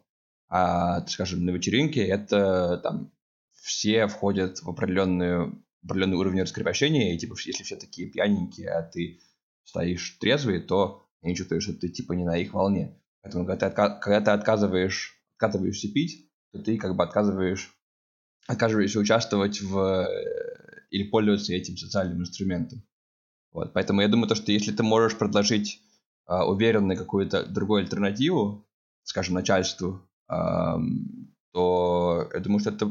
А, 0.50 1.06
скажем, 1.08 1.46
на 1.46 1.52
вечеринке 1.52 2.06
это 2.06 2.78
там 2.84 3.12
все 3.54 4.08
входят 4.08 4.62
в 4.62 4.70
определенную, 4.70 5.64
определенный 5.84 6.18
уровень 6.18 6.42
раскрепощения, 6.42 7.14
и 7.14 7.18
типа 7.18 7.36
если 7.46 7.64
все 7.64 7.78
такие 7.78 8.10
пьяненькие, 8.10 8.70
а 8.70 8.84
ты 8.84 9.20
стоишь 9.64 10.18
трезвый, 10.20 10.60
то 10.62 11.08
они 11.22 11.36
чувствуют, 11.36 11.64
что 11.64 11.74
ты 11.74 11.90
типа 11.90 12.14
не 12.14 12.26
на 12.26 12.38
их 12.38 12.54
волне. 12.54 13.00
Поэтому 13.22 13.46
когда 13.46 13.70
ты, 13.70 13.74
отка- 13.74 14.00
когда 14.00 14.22
ты 14.22 14.32
отказываешь, 14.32 15.16
отказываешься 15.38 15.88
пить, 15.92 16.30
то 16.52 16.60
ты 16.60 16.78
как 16.78 16.96
бы 16.96 17.04
отказываешь, 17.04 17.74
отказываешься 18.48 19.00
участвовать 19.00 19.62
в 19.62 19.78
э, 19.78 20.86
или 20.90 21.04
пользоваться 21.04 21.54
этим 21.54 21.78
социальным 21.78 22.22
инструментом. 22.22 22.84
Вот, 23.54 23.74
поэтому 23.74 24.02
я 24.02 24.08
думаю, 24.08 24.28
то, 24.30 24.36
что 24.36 24.52
если 24.52 24.72
ты 24.72 24.84
можешь 24.84 25.18
предложить 25.18 25.82
а, 26.26 26.46
уверенно 26.48 26.96
какую-то 26.96 27.44
другую 27.44 27.82
альтернативу, 27.82 28.66
скажем, 29.04 29.36
начальству, 29.36 30.02
ам, 30.28 31.28
то 31.54 32.30
я 32.34 32.40
думаю, 32.40 32.60
что 32.60 32.70
это 32.70 32.90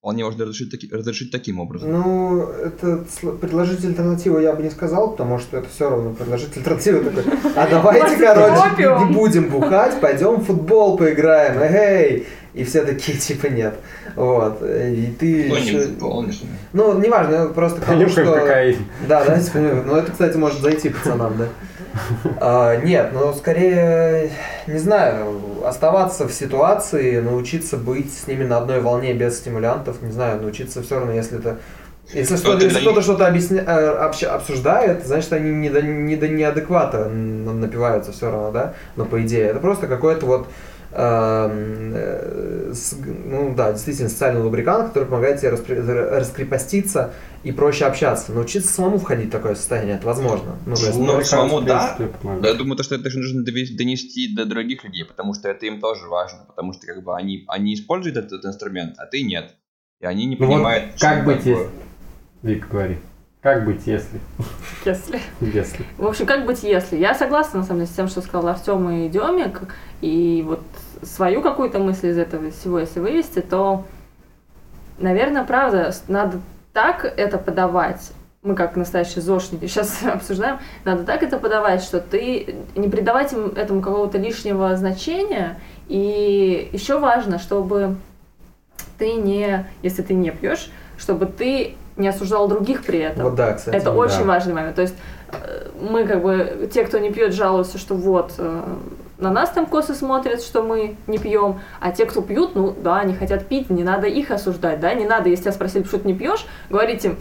вполне 0.00 0.24
можно 0.24 0.44
разрешить, 0.44 0.70
таки- 0.70 0.90
разрешить 0.92 1.32
таким 1.32 1.58
образом. 1.58 1.90
Ну, 1.90 2.42
это 2.42 3.04
предложить 3.40 3.84
альтернативу 3.84 4.38
я 4.38 4.52
бы 4.52 4.62
не 4.62 4.70
сказал, 4.70 5.12
потому 5.12 5.38
что 5.38 5.56
это 5.56 5.68
все 5.68 5.88
равно 5.88 6.14
предложить 6.14 6.56
альтернативу 6.56 7.10
такой. 7.10 7.24
А 7.56 7.68
давайте, 7.68 8.16
короче, 8.16 9.06
не 9.06 9.12
будем 9.12 9.48
бухать, 9.50 10.00
пойдем 10.00 10.36
в 10.36 10.44
футбол 10.44 10.98
поиграем, 10.98 11.58
эй! 11.62 12.26
И 12.58 12.64
все 12.64 12.84
такие, 12.84 13.16
типа, 13.18 13.46
нет. 13.46 13.74
Вот. 14.16 14.62
И 14.62 15.14
ты... 15.18 15.46
Ну, 15.48 15.58
не 15.58 15.70
футбол, 15.78 16.22
не. 16.24 16.32
Ну, 16.72 16.98
неважно, 16.98 17.46
просто 17.48 17.80
к 17.80 17.84
тому, 17.84 18.00
Понюхаем 18.00 18.26
что... 18.28 18.40
кокаин. 18.40 18.76
Да, 19.08 19.24
да, 19.24 19.38
типа, 19.40 19.58
ну 19.58 19.94
это, 19.96 20.10
кстати, 20.10 20.36
может 20.36 20.60
зайти 20.60 20.88
пацанам, 20.88 21.36
да. 21.38 21.46
А, 22.40 22.76
нет, 22.76 23.10
ну 23.12 23.32
скорее, 23.32 24.30
не 24.66 24.78
знаю, 24.78 25.34
оставаться 25.64 26.28
в 26.28 26.32
ситуации, 26.32 27.20
научиться 27.20 27.76
быть 27.76 28.12
с 28.12 28.26
ними 28.26 28.44
на 28.44 28.58
одной 28.58 28.80
волне 28.80 29.14
без 29.14 29.38
стимулянтов, 29.38 30.02
не 30.02 30.12
знаю, 30.12 30.40
научиться 30.40 30.82
все 30.82 30.96
равно, 30.96 31.12
если 31.12 31.38
это 31.38 31.58
Если, 32.12 32.36
что, 32.36 32.54
если 32.54 32.70
это 32.70 32.80
кто-то 32.80 32.96
не- 32.98 33.02
что-то 33.02 33.26
объясня... 33.26 33.64
э, 33.66 34.06
общ- 34.06 34.26
обсуждает, 34.26 35.06
значит, 35.06 35.32
они 35.32 35.50
не 35.50 35.70
до, 35.70 35.82
не 35.82 36.16
до 36.16 36.28
неадеквата 36.28 37.08
напиваются 37.08 38.12
все 38.12 38.30
равно, 38.30 38.50
да? 38.52 38.74
Но 38.96 39.04
по 39.04 39.20
идее, 39.22 39.46
это 39.46 39.58
просто 39.58 39.86
какой-то 39.86 40.26
вот 40.26 40.46
ну 40.90 41.94
да, 43.54 43.72
действительно 43.72 44.08
социальный 44.08 44.40
лубрикант, 44.40 44.88
который 44.88 45.04
помогает 45.04 45.40
тебе 45.40 45.50
раскрепоститься 45.50 47.12
и 47.44 47.52
проще 47.52 47.84
общаться. 47.84 48.32
Научиться 48.32 48.72
самому 48.72 48.98
входить 48.98 49.28
в 49.28 49.32
такое 49.32 49.54
состояние, 49.54 49.96
это 49.96 50.06
возможно. 50.06 50.56
Ну, 50.66 50.74
Ну, 50.96 51.22
самому 51.24 51.60
да. 51.60 51.96
Да, 52.40 52.48
я 52.48 52.54
думаю, 52.54 52.76
то, 52.76 52.82
что 52.82 52.94
это 52.94 53.10
же 53.10 53.18
нужно 53.18 53.44
донести 53.44 54.34
до 54.34 54.44
других 54.46 54.84
людей, 54.84 55.04
потому 55.04 55.34
что 55.34 55.48
это 55.48 55.66
им 55.66 55.80
тоже 55.80 56.06
важно, 56.08 56.44
потому 56.46 56.72
что 56.72 56.86
как 56.86 57.02
бы 57.02 57.14
они, 57.14 57.44
они 57.48 57.74
используют 57.74 58.16
этот, 58.16 58.44
инструмент, 58.44 58.94
а 58.98 59.06
ты 59.06 59.22
нет. 59.22 59.56
И 60.00 60.06
они 60.06 60.26
не 60.26 60.36
Ну 60.36 60.46
вот 60.46 60.54
понимают, 60.54 60.92
как 60.98 61.16
что 61.18 61.26
быть, 61.26 61.38
такое. 61.38 61.52
если... 61.54 61.70
Вика, 62.42 62.68
говори. 62.68 62.98
Как 63.40 63.64
быть, 63.64 63.86
если? 63.86 64.20
Если. 64.84 65.20
Если. 65.40 65.84
В 65.96 66.06
общем, 66.06 66.26
как 66.26 66.44
быть, 66.44 66.64
если? 66.64 66.96
Я 66.96 67.14
согласна, 67.14 67.60
на 67.60 67.64
самом 67.64 67.80
деле, 67.80 67.92
с 67.92 67.94
тем, 67.94 68.08
что 68.08 68.20
сказал 68.20 68.48
Артем 68.48 68.90
и 68.90 69.08
Демик, 69.08 69.60
и 70.00 70.44
вот 70.46 70.60
свою 71.02 71.42
какую-то 71.42 71.78
мысль 71.78 72.08
из 72.08 72.18
этого 72.18 72.50
всего, 72.50 72.78
если 72.78 73.00
вывести, 73.00 73.40
то, 73.40 73.84
наверное, 74.98 75.44
правда, 75.44 75.92
надо 76.08 76.40
так 76.72 77.04
это 77.04 77.38
подавать, 77.38 78.12
мы 78.42 78.54
как 78.54 78.76
настоящие 78.76 79.22
зошники 79.22 79.66
сейчас 79.66 80.02
обсуждаем, 80.04 80.58
надо 80.84 81.04
так 81.04 81.22
это 81.22 81.38
подавать, 81.38 81.82
что 81.82 82.00
ты 82.00 82.56
не 82.76 82.88
придавать 82.88 83.32
им 83.32 83.46
этому 83.56 83.80
какого-то 83.80 84.18
лишнего 84.18 84.76
значения, 84.76 85.58
и 85.88 86.68
еще 86.72 86.98
важно, 86.98 87.38
чтобы 87.38 87.96
ты 88.98 89.14
не, 89.14 89.66
если 89.82 90.02
ты 90.02 90.14
не 90.14 90.30
пьешь, 90.30 90.70
чтобы 90.96 91.26
ты 91.26 91.76
не 91.96 92.08
осуждал 92.08 92.48
других 92.48 92.84
при 92.84 93.00
этом. 93.00 93.24
Вот 93.24 93.34
да, 93.34 93.54
кстати. 93.54 93.74
Это 93.74 93.86
да. 93.86 93.92
очень 93.92 94.24
важный 94.24 94.54
момент. 94.54 94.76
То 94.76 94.82
есть 94.82 94.94
э, 95.32 95.68
мы 95.80 96.06
как 96.06 96.22
бы, 96.22 96.70
те, 96.72 96.84
кто 96.84 96.98
не 96.98 97.10
пьет, 97.10 97.34
жалуются, 97.34 97.78
что 97.78 97.94
вот 97.94 98.34
э, 98.38 98.62
на 99.18 99.30
нас 99.30 99.50
там 99.50 99.66
косы 99.66 99.94
смотрят, 99.94 100.42
что 100.42 100.62
мы 100.62 100.96
не 101.06 101.18
пьем, 101.18 101.60
а 101.80 101.90
те, 101.90 102.06
кто 102.06 102.22
пьют, 102.22 102.54
ну 102.54 102.74
да, 102.82 103.00
они 103.00 103.14
хотят 103.14 103.46
пить, 103.46 103.68
не 103.70 103.82
надо 103.82 104.06
их 104.06 104.30
осуждать, 104.30 104.80
да, 104.80 104.94
не 104.94 105.04
надо, 105.04 105.28
если 105.28 105.44
тебя 105.44 105.52
спросили, 105.52 105.84
что 105.84 105.98
ты 105.98 106.08
не 106.08 106.14
пьешь, 106.14 106.46
говорить 106.70 107.04
им, 107.04 107.16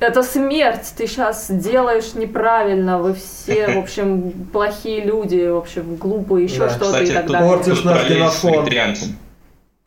это 0.00 0.22
смерть, 0.22 0.92
ты 0.96 1.06
сейчас 1.06 1.46
делаешь 1.50 2.14
неправильно, 2.14 2.98
вы 2.98 3.14
все, 3.14 3.68
в 3.68 3.78
общем, 3.78 4.30
плохие 4.52 5.04
люди, 5.04 5.48
в 5.48 5.56
общем, 5.56 5.96
глупые, 5.96 6.44
еще 6.44 6.60
Да. 6.60 6.70
что-то 6.70 7.02
и 7.02 7.10
так 7.10 7.26
далее. 7.26 7.48
Портишь 7.48 7.84
наш 7.84 8.08
вегетарианцем. 8.08 9.16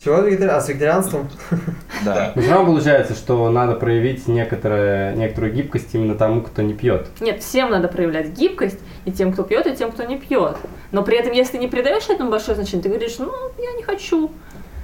Чего 0.05 0.17
вегетари- 0.17 0.49
А 0.49 0.61
с 0.61 0.69
вегетарианством? 0.69 1.27
Да. 2.03 2.31
Но 2.35 2.41
все 2.43 2.51
равно 2.51 2.67
получается, 2.73 3.15
что 3.15 3.49
надо 3.49 3.73
проявить 3.73 4.27
некоторое, 4.27 5.15
некоторую 5.15 5.51
гибкость 5.51 5.95
именно 5.95 6.13
тому, 6.13 6.41
кто 6.41 6.61
не 6.61 6.75
пьет. 6.75 7.07
Нет, 7.21 7.41
всем 7.41 7.71
надо 7.71 7.87
проявлять 7.87 8.27
гибкость, 8.37 8.79
и 9.05 9.11
тем, 9.11 9.33
кто 9.33 9.41
пьет, 9.41 9.65
и 9.65 9.75
тем, 9.75 9.91
кто 9.91 10.03
не 10.03 10.17
пьет. 10.17 10.57
Но 10.91 11.01
при 11.01 11.17
этом, 11.17 11.31
если 11.31 11.53
ты 11.53 11.57
не 11.57 11.67
придаешь 11.67 12.07
этому 12.07 12.29
большое 12.29 12.53
значение, 12.55 12.83
ты 12.83 12.89
говоришь, 12.89 13.15
ну, 13.17 13.31
я 13.57 13.71
не 13.71 13.81
хочу. 13.81 14.29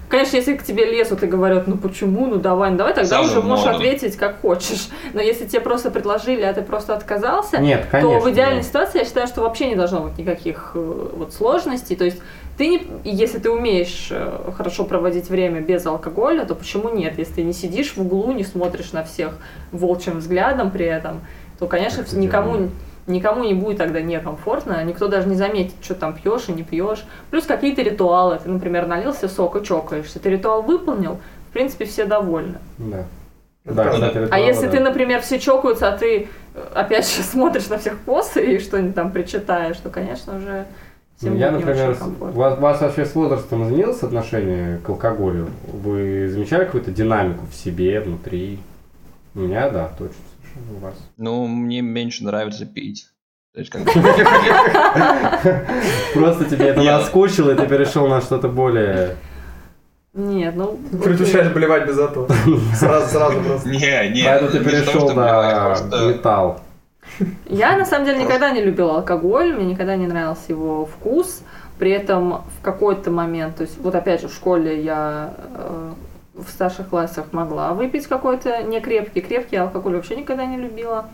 Конечно, 0.09 0.35
если 0.35 0.57
к 0.57 0.63
тебе 0.63 0.85
лезут 0.85 1.23
и 1.23 1.27
говорят, 1.27 1.67
ну 1.67 1.77
почему, 1.77 2.25
ну 2.27 2.35
давай, 2.35 2.71
ну 2.71 2.77
давай, 2.77 2.93
тогда 2.93 3.07
Самым 3.09 3.29
уже 3.29 3.41
можешь 3.41 3.65
молодым. 3.65 3.87
ответить 3.87 4.17
как 4.17 4.41
хочешь. 4.41 4.89
Но 5.13 5.21
если 5.21 5.45
тебе 5.45 5.61
просто 5.61 5.89
предложили, 5.89 6.41
а 6.41 6.51
ты 6.51 6.63
просто 6.63 6.93
отказался, 6.95 7.59
Нет, 7.59 7.85
конечно. 7.89 8.19
то 8.19 8.25
в 8.25 8.29
идеальной 8.29 8.61
да. 8.61 8.67
ситуации 8.67 8.99
я 8.99 9.05
считаю, 9.05 9.27
что 9.27 9.39
вообще 9.41 9.69
не 9.69 9.75
должно 9.75 10.01
быть 10.01 10.17
никаких 10.17 10.71
э, 10.73 11.09
вот 11.15 11.33
сложностей. 11.33 11.95
То 11.95 12.03
есть 12.03 12.21
ты 12.61 12.67
не, 12.67 12.87
если 13.03 13.39
ты 13.39 13.49
умеешь 13.49 14.09
э, 14.11 14.51
хорошо 14.55 14.83
проводить 14.83 15.31
время 15.31 15.61
без 15.61 15.83
алкоголя, 15.83 16.45
то 16.45 16.53
почему 16.53 16.89
нет? 16.89 17.17
Если 17.17 17.33
ты 17.33 17.41
не 17.41 17.53
сидишь 17.53 17.95
в 17.95 18.01
углу, 18.01 18.31
не 18.33 18.43
смотришь 18.43 18.91
на 18.91 19.03
всех 19.03 19.33
волчьим 19.71 20.19
взглядом 20.19 20.69
при 20.69 20.85
этом, 20.85 21.21
то, 21.57 21.65
конечно, 21.65 22.01
это 22.01 22.15
никому, 22.15 22.69
никому 23.07 23.43
не 23.45 23.55
будет 23.55 23.79
тогда 23.79 23.99
некомфортно, 23.99 24.83
никто 24.83 25.07
даже 25.07 25.27
не 25.27 25.33
заметит, 25.33 25.73
что 25.81 25.95
там 25.95 26.13
пьешь 26.13 26.49
и 26.49 26.51
не 26.51 26.61
пьешь. 26.61 27.03
Плюс 27.31 27.47
какие-то 27.47 27.81
ритуалы. 27.81 28.37
Ты, 28.43 28.47
например, 28.47 28.85
налился 28.85 29.27
сок 29.27 29.55
и 29.55 29.65
чокаешься. 29.65 30.19
Ты 30.19 30.29
ритуал 30.29 30.61
выполнил, 30.61 31.17
в 31.49 31.53
принципе, 31.53 31.85
все 31.85 32.05
довольны. 32.05 32.59
Да. 32.77 33.05
Да, 33.65 33.85
правда. 33.85 34.09
кстати, 34.09 34.27
А 34.29 34.37
если 34.37 34.67
да. 34.67 34.71
ты, 34.73 34.79
например, 34.81 35.21
все 35.21 35.39
чокаются, 35.39 35.91
а 35.91 35.97
ты 35.97 36.27
э, 36.53 36.67
опять 36.75 37.09
же 37.09 37.23
смотришь 37.23 37.69
на 37.69 37.79
всех 37.79 37.97
посы 38.01 38.53
и 38.53 38.59
что-нибудь 38.59 38.93
там 38.93 39.11
причитаешь, 39.11 39.77
то, 39.77 39.89
конечно, 39.89 40.37
уже 40.37 40.67
всем 41.21 41.33
Ну, 41.33 41.39
Я, 41.39 41.51
например, 41.51 41.95
у 42.19 42.25
вас, 42.39 42.57
у 42.57 42.61
вас 42.61 42.81
вообще 42.81 43.05
с 43.05 43.13
возрастом 43.13 43.67
изменилось 43.67 44.01
отношение 44.01 44.79
к 44.79 44.89
алкоголю? 44.89 45.49
Вы 45.71 46.27
замечали 46.27 46.65
какую-то 46.65 46.91
динамику 46.91 47.45
в 47.49 47.55
себе, 47.55 48.01
внутри? 48.01 48.59
У 49.35 49.39
меня, 49.39 49.69
да, 49.69 49.91
точно. 49.97 50.15
совершенно. 50.43 50.77
У 50.77 50.79
вас? 50.79 50.95
Ну, 51.17 51.47
мне 51.47 51.81
меньше 51.81 52.23
нравится 52.23 52.65
пить. 52.65 53.07
То 53.53 53.59
есть, 53.59 53.71
как 53.71 53.83
бы, 53.83 53.91
Просто 56.13 56.45
тебе 56.45 56.67
это 56.67 56.81
наскучило, 56.81 57.51
и 57.51 57.55
ты 57.55 57.67
перешел 57.67 58.07
на 58.07 58.21
что-то 58.21 58.47
более... 58.47 59.17
Нет, 60.13 60.55
ну... 60.55 60.79
Предпочитаешь 61.03 61.53
блевать 61.53 61.87
без 61.87 61.99
этого. 61.99 62.27
Сразу, 62.75 63.07
сразу 63.07 63.41
просто. 63.41 63.69
Не, 63.69 64.09
не. 64.09 64.23
Поэтому 64.23 64.51
ты 64.51 64.63
перешел 64.63 65.13
на 65.13 65.75
металл. 66.07 66.61
Я, 67.45 67.77
на 67.77 67.85
самом 67.85 68.05
деле, 68.05 68.23
никогда 68.23 68.51
не 68.51 68.61
любила 68.61 68.95
алкоголь, 68.95 69.53
мне 69.53 69.65
никогда 69.65 69.95
не 69.95 70.07
нравился 70.07 70.43
его 70.49 70.85
вкус. 70.85 71.41
При 71.77 71.91
этом 71.91 72.43
в 72.59 72.61
какой-то 72.61 73.09
момент, 73.09 73.55
то 73.55 73.63
есть 73.63 73.77
вот 73.79 73.95
опять 73.95 74.21
же 74.21 74.27
в 74.27 74.33
школе 74.33 74.83
я 74.83 75.33
э, 75.55 75.91
в 76.35 76.47
старших 76.47 76.89
классах 76.89 77.33
могла 77.33 77.73
выпить 77.73 78.05
какой-то 78.07 78.61
некрепкий, 78.63 79.21
крепкий 79.21 79.55
алкоголь 79.55 79.95
вообще 79.95 80.15
никогда 80.15 80.45
не 80.45 80.57
любила. 80.57 81.09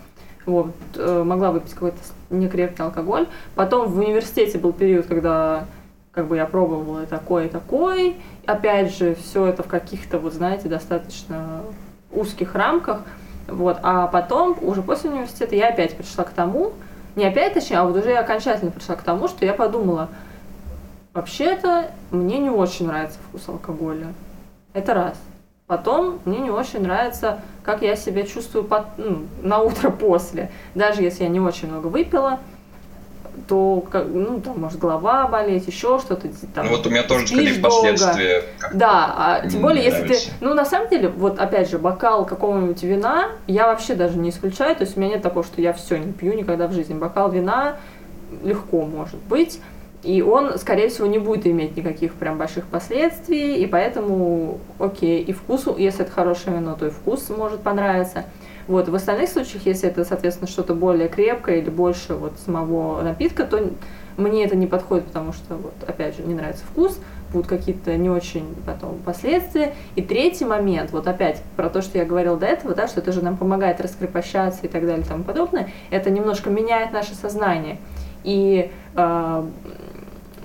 Вот, 0.45 0.73
э, 0.95 1.23
могла 1.23 1.51
выпить 1.51 1.73
какой-то 1.73 1.97
некрепкий 2.29 2.83
алкоголь. 2.83 3.27
Потом 3.55 3.89
в 3.89 3.97
университете 3.97 4.57
был 4.57 4.73
период, 4.73 5.05
когда 5.05 5.65
как 6.11 6.27
бы 6.27 6.35
я 6.35 6.45
пробовала 6.45 7.03
и 7.03 7.05
такой, 7.05 7.45
и 7.45 7.49
такой. 7.49 8.17
Опять 8.45 8.97
же, 8.97 9.15
все 9.15 9.45
это 9.45 9.63
в 9.63 9.67
каких-то, 9.67 10.19
вот 10.19 10.33
знаете, 10.33 10.67
достаточно 10.67 11.61
узких 12.11 12.55
рамках. 12.55 13.03
Вот. 13.47 13.77
А 13.83 14.07
потом, 14.07 14.57
уже 14.61 14.81
после 14.81 15.09
университета, 15.09 15.55
я 15.55 15.69
опять 15.69 15.95
пришла 15.95 16.23
к 16.23 16.31
тому, 16.31 16.73
не 17.15 17.25
опять 17.25 17.53
точнее, 17.53 17.79
а 17.79 17.85
вот 17.85 17.97
уже 17.97 18.11
я 18.11 18.19
окончательно 18.19 18.71
пришла 18.71 18.95
к 18.95 19.01
тому, 19.01 19.27
что 19.27 19.45
я 19.45 19.53
подумала, 19.53 20.09
вообще-то 21.13 21.91
мне 22.11 22.37
не 22.37 22.49
очень 22.49 22.87
нравится 22.87 23.17
вкус 23.27 23.47
алкоголя. 23.49 24.13
Это 24.73 24.93
раз. 24.93 25.17
Потом 25.65 26.19
мне 26.23 26.39
не 26.39 26.49
очень 26.49 26.81
нравится, 26.81 27.41
как 27.63 27.81
я 27.81 27.95
себя 27.95 28.23
чувствую 28.23 28.63
под, 28.63 28.85
ну, 28.97 29.25
на 29.41 29.59
утро 29.59 29.89
после. 29.99 30.51
Даже 30.75 31.01
если 31.01 31.23
я 31.23 31.29
не 31.29 31.39
очень 31.39 31.69
много 31.69 31.87
выпила, 31.87 32.39
то, 33.47 33.83
ну, 33.93 34.41
там, 34.41 34.59
может, 34.59 34.79
голова 34.79 35.27
болеть, 35.27 35.67
еще 35.67 35.99
что-то. 35.99 36.27
Там, 36.53 36.65
Ну 36.65 36.71
вот 36.71 36.85
у 36.87 36.89
меня 36.89 37.03
тоже 37.03 37.27
последствия. 37.61 38.43
как-то 38.59 38.77
Да, 38.77 39.13
а 39.17 39.47
тем 39.47 39.61
более, 39.61 39.83
если 39.83 40.03
нравится. 40.03 40.29
ты... 40.29 40.45
Ну, 40.45 40.53
на 40.53 40.65
самом 40.65 40.89
деле, 40.89 41.09
вот 41.09 41.39
опять 41.39 41.69
же, 41.69 41.77
бокал 41.77 42.25
какого-нибудь 42.25 42.81
вина 42.83 43.29
я 43.47 43.67
вообще 43.67 43.95
даже 43.95 44.17
не 44.17 44.29
исключаю. 44.29 44.75
То 44.75 44.83
есть 44.83 44.97
у 44.97 44.99
меня 44.99 45.13
нет 45.13 45.21
такого, 45.21 45.45
что 45.45 45.61
я 45.61 45.73
все 45.73 45.97
не 45.97 46.13
пью 46.13 46.33
никогда 46.33 46.67
в 46.67 46.73
жизни. 46.73 46.93
Бокал 46.93 47.31
вина 47.31 47.77
легко 48.43 48.81
может 48.85 49.19
быть. 49.23 49.59
И 50.03 50.21
он, 50.21 50.57
скорее 50.57 50.89
всего, 50.89 51.07
не 51.07 51.17
будет 51.17 51.47
иметь 51.47 51.75
никаких 51.75 52.13
прям 52.13 52.37
больших 52.37 52.65
последствий, 52.67 53.55
и 53.55 53.65
поэтому, 53.65 54.59
окей, 54.79 55.21
и 55.23 55.33
вкус, 55.33 55.65
если 55.77 56.03
это 56.05 56.11
хорошее 56.11 56.57
вино, 56.57 56.77
то 56.79 56.87
и 56.87 56.89
вкус 56.91 57.29
может 57.29 57.61
понравиться. 57.61 58.25
Вот, 58.67 58.89
в 58.89 58.95
остальных 58.95 59.29
случаях, 59.29 59.65
если 59.65 59.89
это, 59.89 60.03
соответственно, 60.03 60.49
что-то 60.49 60.73
более 60.73 61.07
крепкое 61.07 61.57
или 61.57 61.69
больше 61.69 62.15
вот 62.15 62.33
самого 62.45 63.01
напитка, 63.01 63.45
то 63.45 63.71
мне 64.17 64.43
это 64.43 64.55
не 64.55 64.67
подходит, 64.67 65.05
потому 65.05 65.31
что, 65.31 65.55
вот, 65.55 65.73
опять 65.87 66.17
же, 66.17 66.23
не 66.23 66.33
нравится 66.33 66.65
вкус, 66.65 66.99
будут 67.31 67.47
какие-то 67.47 67.95
не 67.97 68.09
очень 68.09 68.55
потом 68.65 68.97
последствия. 69.05 69.73
И 69.95 70.01
третий 70.01 70.45
момент, 70.45 70.91
вот 70.91 71.07
опять 71.07 71.41
про 71.55 71.69
то, 71.69 71.81
что 71.81 71.97
я 71.97 72.05
говорила 72.05 72.35
до 72.35 72.45
этого, 72.45 72.73
да, 72.73 72.87
что 72.87 72.99
это 72.99 73.11
же 73.11 73.23
нам 73.23 73.37
помогает 73.37 73.79
раскрепощаться 73.79 74.61
и 74.63 74.67
так 74.67 74.85
далее 74.85 75.05
и 75.05 75.07
тому 75.07 75.23
подобное, 75.23 75.69
это 75.89 76.09
немножко 76.09 76.49
меняет 76.49 76.91
наше 76.91 77.15
сознание. 77.15 77.77
И 78.23 78.71
э, 78.95 79.43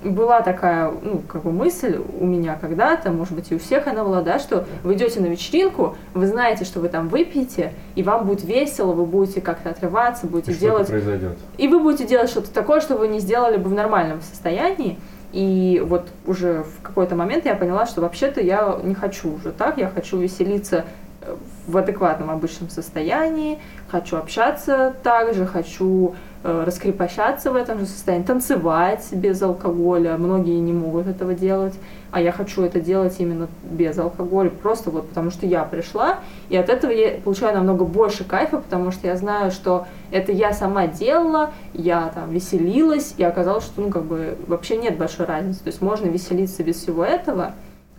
была 0.04 0.40
такая, 0.42 0.90
ну, 1.02 1.22
как 1.26 1.42
бы 1.42 1.52
мысль 1.52 1.98
у 2.18 2.26
меня 2.26 2.56
когда-то, 2.60 3.10
может 3.10 3.34
быть, 3.34 3.52
и 3.52 3.54
у 3.54 3.58
всех 3.58 3.86
она 3.86 4.04
была, 4.04 4.22
да, 4.22 4.38
что 4.38 4.66
вы 4.82 4.94
идете 4.94 5.20
на 5.20 5.26
вечеринку, 5.26 5.96
вы 6.14 6.26
знаете, 6.26 6.64
что 6.64 6.80
вы 6.80 6.88
там 6.88 7.08
выпьете, 7.08 7.72
и 7.94 8.02
вам 8.02 8.26
будет 8.26 8.44
весело, 8.44 8.92
вы 8.92 9.06
будете 9.06 9.40
как-то 9.40 9.70
отрываться, 9.70 10.26
будете 10.26 10.52
Что-то 10.52 10.66
делать 10.66 10.88
произойдет. 10.88 11.38
и 11.58 11.68
вы 11.68 11.80
будете 11.80 12.06
делать 12.06 12.30
что-то 12.30 12.52
такое, 12.52 12.80
что 12.80 12.96
вы 12.96 13.08
не 13.08 13.20
сделали 13.20 13.56
бы 13.56 13.70
в 13.70 13.74
нормальном 13.74 14.20
состоянии. 14.20 14.98
И 15.32 15.82
вот 15.84 16.08
уже 16.26 16.62
в 16.62 16.82
какой-то 16.82 17.16
момент 17.16 17.46
я 17.46 17.54
поняла, 17.54 17.86
что 17.86 18.02
вообще-то 18.02 18.40
я 18.42 18.78
не 18.82 18.94
хочу 18.94 19.34
уже 19.34 19.52
так, 19.52 19.78
я 19.78 19.88
хочу 19.88 20.18
веселиться 20.18 20.84
э, 21.22 21.34
в 21.66 21.76
адекватном 21.78 22.30
обычном 22.30 22.68
состоянии, 22.68 23.58
хочу 23.88 24.18
общаться 24.18 24.94
также, 25.02 25.46
хочу 25.46 26.14
раскрепощаться 26.42 27.52
в 27.52 27.56
этом 27.56 27.78
же 27.78 27.86
состоянии, 27.86 28.24
танцевать 28.24 29.06
без 29.12 29.40
алкоголя. 29.42 30.16
Многие 30.16 30.58
не 30.58 30.72
могут 30.72 31.06
этого 31.06 31.34
делать, 31.34 31.74
а 32.10 32.20
я 32.20 32.32
хочу 32.32 32.62
это 32.62 32.80
делать 32.80 33.14
именно 33.18 33.48
без 33.62 33.96
алкоголя, 33.98 34.50
просто 34.50 34.90
вот 34.90 35.08
потому 35.08 35.30
что 35.30 35.46
я 35.46 35.64
пришла, 35.64 36.18
и 36.48 36.56
от 36.56 36.68
этого 36.68 36.90
я 36.90 37.12
получаю 37.22 37.54
намного 37.56 37.84
больше 37.84 38.24
кайфа, 38.24 38.58
потому 38.58 38.90
что 38.90 39.06
я 39.06 39.16
знаю, 39.16 39.50
что 39.50 39.86
это 40.10 40.32
я 40.32 40.52
сама 40.52 40.88
делала, 40.88 41.50
я 41.72 42.10
там 42.14 42.30
веселилась, 42.30 43.14
и 43.16 43.22
оказалось, 43.22 43.64
что 43.64 43.80
ну 43.80 43.90
как 43.90 44.04
бы 44.04 44.36
вообще 44.46 44.76
нет 44.76 44.98
большой 44.98 45.26
разницы, 45.26 45.60
то 45.60 45.68
есть 45.68 45.80
можно 45.80 46.06
веселиться 46.06 46.62
без 46.62 46.76
всего 46.76 47.04
этого, 47.04 47.52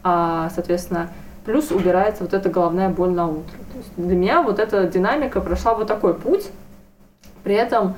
а, 0.04 0.50
соответственно, 0.54 1.10
плюс 1.46 1.72
убирается 1.72 2.24
вот 2.24 2.34
эта 2.34 2.50
головная 2.50 2.90
боль 2.90 3.12
на 3.12 3.28
утро. 3.28 3.58
То 3.72 3.78
есть 3.78 3.90
для 3.98 4.16
меня 4.16 4.42
вот 4.42 4.60
эта 4.60 4.86
динамика 4.86 5.42
прошла 5.42 5.74
вот 5.74 5.88
такой 5.88 6.14
путь. 6.14 6.50
При 7.44 7.56
этом 7.56 7.96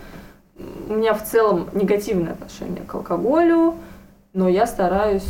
у 0.57 0.93
меня 0.93 1.13
в 1.13 1.23
целом 1.23 1.69
негативное 1.73 2.33
отношение 2.33 2.83
к 2.83 2.95
алкоголю, 2.95 3.75
но 4.33 4.47
я 4.47 4.65
стараюсь 4.67 5.27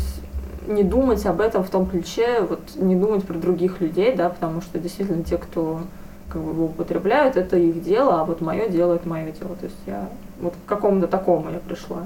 не 0.66 0.82
думать 0.82 1.24
об 1.26 1.40
этом 1.40 1.62
в 1.62 1.70
том 1.70 1.86
ключе, 1.86 2.40
вот 2.40 2.60
не 2.76 2.96
думать 2.96 3.24
про 3.26 3.34
других 3.34 3.80
людей, 3.80 4.14
да, 4.14 4.28
потому 4.28 4.60
что 4.60 4.78
действительно 4.78 5.22
те, 5.22 5.38
кто 5.38 5.80
как 6.28 6.42
бы 6.42 6.50
его 6.50 6.64
употребляют, 6.66 7.36
это 7.36 7.56
их 7.56 7.82
дело, 7.82 8.20
а 8.20 8.24
вот 8.24 8.40
мое 8.40 8.68
дело 8.68 8.94
это 8.94 9.08
мое 9.08 9.30
дело. 9.30 9.54
То 9.56 9.66
есть 9.66 9.78
я 9.86 10.08
вот 10.40 10.54
к 10.54 10.68
какому-то 10.68 11.06
такому 11.06 11.50
я 11.50 11.60
пришла 11.60 12.02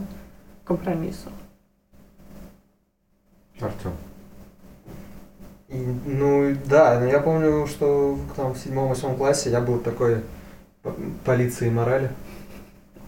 компромиссу. 0.64 1.30
Артем. 3.60 3.92
Ну, 5.68 6.56
да, 6.66 6.98
но 6.98 7.06
я 7.06 7.20
помню, 7.20 7.66
что 7.66 8.18
там 8.36 8.54
в 8.54 8.58
седьмом-восьмом 8.58 9.16
классе 9.16 9.50
я 9.50 9.60
был 9.60 9.78
такой 9.78 10.22
п- 10.82 10.92
полицией 11.24 11.70
морали. 11.70 12.10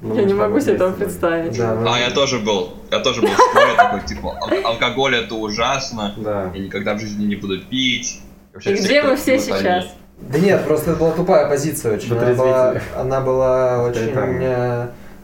Ну, 0.03 0.17
я 0.17 0.25
не 0.25 0.35
могу 0.35 0.59
себе 0.61 0.73
этого 0.75 0.93
представить. 0.93 1.57
Да, 1.57 1.75
ну, 1.77 1.93
А, 1.93 1.99
я 1.99 2.11
тоже 2.11 2.41
был. 2.41 2.75
Я 2.91 2.99
тоже 2.99 3.21
был 3.21 3.29
в 3.29 3.33
школе 3.35 3.75
такой, 3.77 4.01
типа, 4.03 4.37
ал- 4.43 4.73
алкоголь 4.73 5.15
это 5.17 5.35
ужасно. 5.37 6.13
Да. 6.17 6.51
Я 6.55 6.61
никогда 6.61 6.95
в 6.95 6.99
жизни 7.01 7.25
не 7.27 7.37
буду 7.37 7.61
пить. 7.61 8.21
Вообще 8.53 8.73
И 8.73 8.75
все, 8.75 8.85
где 8.85 9.03
мы 9.03 9.17
все 9.17 9.35
они- 9.35 9.41
сейчас? 9.43 9.87
Да 10.19 10.39
нет, 10.39 10.65
просто 10.67 10.91
это 10.91 11.01
была 11.01 11.13
тупая 11.13 11.49
позиция 11.49 11.95
очень. 11.95 12.13
Она 12.19 12.35
была, 12.35 12.75
она 12.97 13.21
была 13.21 13.83
очень... 13.85 14.13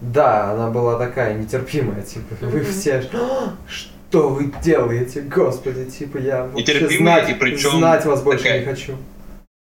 Да, 0.01 0.53
она 0.53 0.71
была 0.71 0.97
такая 0.97 1.35
нетерпимая, 1.35 2.03
типа, 2.03 2.37
вы 2.41 2.63
все, 2.63 3.03
«А, 3.13 3.53
что 3.69 4.29
вы 4.29 4.53
делаете, 4.63 5.23
господи, 5.23 5.87
типа, 5.87 6.19
я 6.19 6.45
вообще 6.45 6.89
знать, 6.89 7.31
и 7.31 7.35
причем 7.35 7.79
знать 7.79 8.07
вас 8.07 8.23
больше 8.23 8.45
такая- 8.45 8.61
не 8.61 8.67
хочу. 8.67 8.93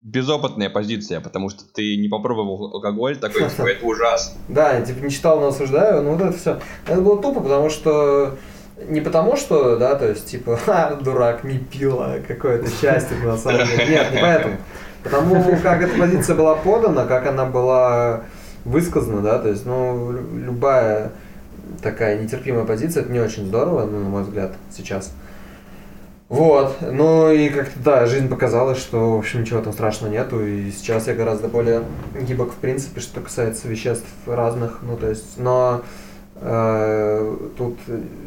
Безопытная 0.03 0.71
позиция, 0.71 1.21
потому 1.21 1.51
что 1.51 1.65
ты 1.65 1.97
не 1.97 2.09
попробовал 2.09 2.75
алкоголь, 2.75 3.17
такой, 3.17 3.49
типа, 3.51 3.67
это 3.67 3.85
ужасно. 3.85 4.39
Да, 4.49 4.75
я 4.75 4.83
типа 4.83 5.05
не 5.05 5.11
читал, 5.11 5.41
но 5.41 5.49
осуждаю, 5.49 6.03
ну 6.03 6.15
вот 6.15 6.21
это 6.23 6.39
все. 6.39 6.61
Это 6.87 7.01
было 7.01 7.21
тупо, 7.21 7.41
потому 7.41 7.69
что 7.69 8.37
не 8.89 9.01
потому 9.01 9.37
что, 9.37 9.77
да, 9.77 9.97
то 9.97 10.09
есть, 10.09 10.27
типа, 10.27 10.57
ха, 10.65 10.95
дурак, 10.95 11.45
не 11.45 11.59
пил, 11.59 12.01
а 12.01 12.21
какое-то 12.21 12.71
счастье 12.71 13.17
на 13.25 13.37
самом 13.37 13.67
деле. 13.67 13.87
Нет, 13.89 14.13
не 14.13 14.21
поэтому. 14.21 14.57
Потому 15.03 15.57
как 15.63 15.83
эта 15.83 15.99
позиция 15.99 16.37
была 16.37 16.55
подана, 16.55 17.05
как 17.07 17.27
она 17.27 17.45
была 17.47 18.23
высказана, 18.65 19.23
да, 19.23 19.39
то 19.39 19.49
есть, 19.49 19.65
ну, 19.65 20.13
лю- 20.13 20.39
любая 20.39 21.13
такая 21.83 22.23
нетерпимая 22.23 22.65
позиция, 22.65 23.03
это 23.03 23.13
не 23.13 23.21
очень 23.21 23.47
здорово, 23.47 23.87
ну, 23.87 24.01
на 24.01 24.09
мой 24.09 24.23
взгляд, 24.23 24.53
сейчас. 24.71 25.13
Вот, 26.29 26.77
ну 26.83 27.31
и 27.33 27.49
как-то, 27.49 27.81
да, 27.83 28.07
жизнь 28.07 28.29
показала, 28.29 28.75
что, 28.75 29.15
в 29.15 29.19
общем, 29.19 29.41
ничего 29.41 29.63
там 29.63 29.73
страшного 29.73 30.13
нету, 30.13 30.45
и 30.45 30.71
сейчас 30.73 31.07
я 31.07 31.15
гораздо 31.15 31.49
более 31.49 31.85
гибок, 32.21 32.53
в 32.53 32.57
принципе, 32.57 33.01
что 33.01 33.23
касается 33.23 33.67
веществ 33.67 34.07
разных, 34.27 34.81
ну, 34.83 34.99
то 34.99 35.09
есть, 35.09 35.39
но 35.39 35.81
э, 36.37 37.37
тут 37.57 37.79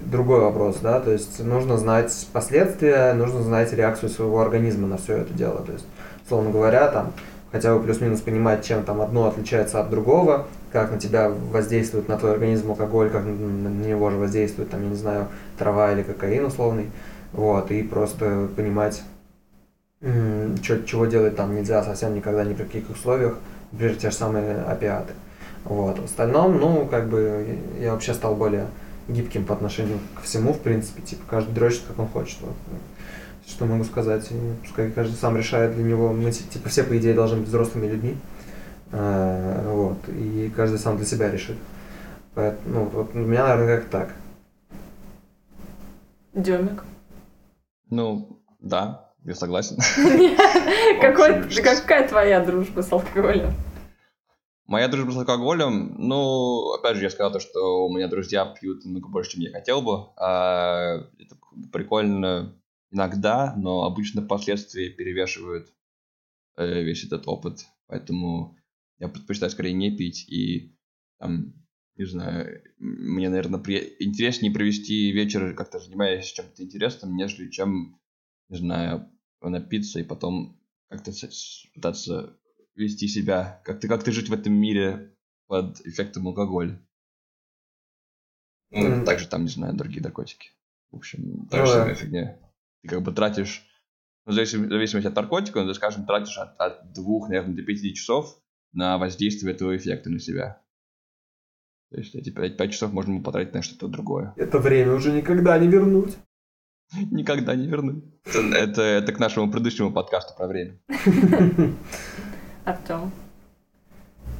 другой 0.08 0.40
вопрос, 0.40 0.78
да, 0.82 1.00
то 1.00 1.12
есть 1.12 1.44
нужно 1.46 1.78
знать 1.78 2.28
последствия, 2.34 3.14
нужно 3.14 3.44
знать 3.44 3.72
реакцию 3.72 4.10
своего 4.10 4.42
организма 4.42 4.88
на 4.88 4.98
все 4.98 5.18
это 5.18 5.34
дело, 5.36 5.62
то 5.64 5.74
есть, 5.74 5.86
условно 6.26 6.50
говоря, 6.50 6.88
там, 6.88 7.14
хотя 7.52 7.76
бы 7.76 7.84
плюс-минус 7.84 8.22
понимать, 8.22 8.66
чем 8.66 8.82
там 8.82 9.02
одно 9.02 9.28
отличается 9.28 9.80
от 9.80 9.92
другого, 9.92 10.48
как 10.72 10.92
на 10.92 10.98
тебя 10.98 11.30
воздействует 11.30 12.08
на 12.08 12.18
твой 12.18 12.32
организм 12.32 12.72
алкоголь, 12.72 13.12
как 13.12 13.26
на 13.26 13.68
него 13.68 14.10
же 14.10 14.18
воздействует, 14.18 14.72
там, 14.72 14.82
я 14.82 14.90
не 14.90 14.96
знаю, 14.96 15.28
трава 15.60 15.92
или 15.92 16.02
кокаин 16.02 16.46
условный, 16.46 16.90
вот, 17.34 17.72
и 17.72 17.84
просто 17.84 18.50
понимать, 18.56 19.04
чё- 20.02 20.84
чего 20.84 21.06
делать 21.06 21.36
там 21.36 21.56
нельзя 21.56 21.84
совсем 21.84 22.15
никогда 22.15 22.44
ни 22.44 22.54
при 22.54 22.63
каких 22.63 22.89
условиях, 22.89 23.38
например, 23.72 23.96
те 23.96 24.10
же 24.10 24.15
самые 24.15 24.62
опиаты. 24.62 25.13
Вот. 25.63 26.00
В 26.00 26.06
остальном, 26.06 26.58
ну, 26.60 26.88
как 26.88 27.08
бы, 27.10 27.58
я 27.80 27.91
вообще 27.94 28.13
стал 28.13 28.36
более 28.36 28.67
гибким 29.08 29.46
по 29.46 29.54
отношению 29.54 30.00
ко 30.15 30.22
всему, 30.24 30.54
в 30.54 30.60
принципе, 30.60 31.02
типа, 31.02 31.22
каждый 31.30 31.54
дрочит, 31.54 31.84
как 31.88 32.00
он 32.00 32.08
хочет. 32.08 32.38
Вот. 32.41 32.56
Что 33.48 33.65
могу 33.65 33.84
сказать, 33.84 34.30
пускай 34.63 34.89
каждый 34.91 35.15
сам 35.15 35.36
решает 35.38 35.76
для 35.76 35.84
него, 35.84 36.13
мы, 36.13 36.32
ти- 36.32 36.44
типа, 36.46 36.70
все, 36.70 36.84
по 36.84 36.98
идее, 36.98 37.13
должны 37.13 37.38
быть 37.39 37.48
взрослыми 37.48 37.88
людьми, 37.88 38.17
Э, 38.94 39.70
вот, 39.72 40.00
и 40.10 40.52
каждый 40.54 40.78
сам 40.78 40.98
для 40.98 41.06
себя 41.06 41.32
решит. 41.32 41.56
Поэтому, 42.36 42.74
ну, 42.74 42.86
вот 42.94 43.15
у 43.15 43.20
меня, 43.20 43.48
наверное, 43.48 43.78
как 43.80 43.89
так. 43.89 44.10
Демик. 46.34 46.84
Ну, 47.92 48.42
да, 48.62 49.14
я 49.26 49.36
согласен. 49.36 49.78
Какая 51.02 52.08
твоя 52.08 52.44
дружба 52.44 52.82
с 52.82 52.92
алкоголем? 52.92 53.54
Моя 54.66 54.88
дружба 54.88 55.12
с 55.12 55.18
алкоголем, 55.18 55.96
ну, 55.98 56.72
опять 56.72 56.96
же, 56.96 57.04
я 57.04 57.10
сказал 57.10 57.34
то, 57.34 57.42
что 57.42 57.86
у 57.86 57.94
меня 57.94 58.08
друзья 58.08 58.46
пьют 58.46 58.86
намного 58.86 59.10
больше, 59.10 59.32
чем 59.32 59.42
я 59.42 59.52
хотел 59.52 59.82
бы. 59.82 60.08
А, 60.16 61.00
это 61.20 61.36
прикольно 61.74 62.58
иногда, 62.92 63.54
но 63.58 63.84
обычно 63.84 64.22
последствия 64.22 64.90
перевешивают 64.90 65.68
э, 66.56 66.84
весь 66.84 67.04
этот 67.04 67.28
опыт. 67.28 67.66
Поэтому 67.88 68.58
я 69.00 69.10
предпочитаю 69.10 69.52
скорее 69.52 69.74
не 69.74 69.96
пить 69.96 70.30
и, 70.30 70.74
там, 71.20 71.54
не 72.02 72.08
знаю, 72.08 72.64
мне, 72.80 73.30
наверное, 73.30 73.60
при- 73.60 73.96
интереснее 74.00 74.52
провести 74.52 75.12
вечер, 75.12 75.54
как-то 75.54 75.80
занимаясь 75.80 76.26
чем-то 76.32 76.64
интересным, 76.64 77.16
нежели 77.16 77.50
чем, 77.50 78.00
не 78.50 78.58
знаю, 78.58 79.08
напиться 79.40 80.00
и 80.00 80.04
потом 80.04 80.60
как-то 80.90 81.12
пытаться 81.76 82.38
вести 82.76 83.08
себя, 83.08 83.62
как-то 83.66 83.88
как-то 83.88 84.12
жить 84.12 84.30
в 84.30 84.34
этом 84.34 84.54
мире 84.54 85.16
под 85.48 85.80
эффектом 85.86 86.28
алкоголя. 86.28 86.80
Ну, 88.72 88.80
Мгм. 88.90 89.06
также 89.06 89.28
там, 89.28 89.44
не 89.44 89.50
знаю, 89.50 89.76
другие 89.76 90.02
наркотики. 90.02 90.50
В 90.92 90.96
общем, 90.96 91.48
та 91.50 91.60
Ну 91.60 91.66
же 91.68 91.72
да. 91.74 91.80
самая 91.80 91.96
фигня. 91.96 92.40
Ты 92.82 92.88
как 92.88 93.04
бы 93.04 93.12
тратишь, 93.12 93.64
ну, 94.26 94.32
в 94.32 94.36
зависимости 94.36 95.08
от 95.08 95.16
наркотика, 95.16 95.62
ну, 95.62 95.68
ты, 95.68 95.76
скажем, 95.76 96.06
тратишь 96.08 96.38
от, 96.40 96.60
от 96.60 96.94
двух, 96.94 97.30
наверное, 97.30 97.56
до 97.56 97.64
пяти 97.64 97.94
часов 97.94 98.42
на 98.74 98.98
воздействие 98.98 99.54
этого 99.54 99.76
эффекта 99.78 100.10
на 100.10 100.20
себя. 100.20 100.64
То 101.92 101.98
есть 101.98 102.16
эти 102.16 102.30
пять, 102.30 102.56
пять 102.58 102.72
часов 102.72 102.94
можно 102.94 103.22
потратить 103.22 103.54
на 103.54 103.62
что-то 103.62 103.88
другое. 103.88 104.34
Это 104.38 104.60
время 104.60 104.94
уже 104.94 105.12
никогда 105.12 105.58
не 105.60 105.68
вернуть. 105.68 106.16
Никогда 107.12 107.54
не 107.56 107.68
верну. 107.68 108.02
Это, 108.26 108.82
это, 108.82 109.12
к 109.14 109.20
нашему 109.20 109.52
предыдущему 109.52 109.92
подкасту 109.92 110.34
про 110.38 110.48
время. 110.48 110.78
Артем. 112.66 113.12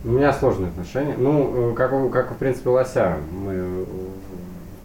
У 0.04 0.10
меня 0.10 0.34
сложные 0.34 0.70
отношения. 0.70 1.16
Ну, 1.18 1.72
э, 1.72 1.76
как, 1.76 1.94
у- 1.94 2.10
как 2.10 2.32
в 2.32 2.38
принципе, 2.38 2.70
у 2.70 2.74
Лося. 2.74 3.18
Мы, 3.32 3.54
э, 3.54 3.86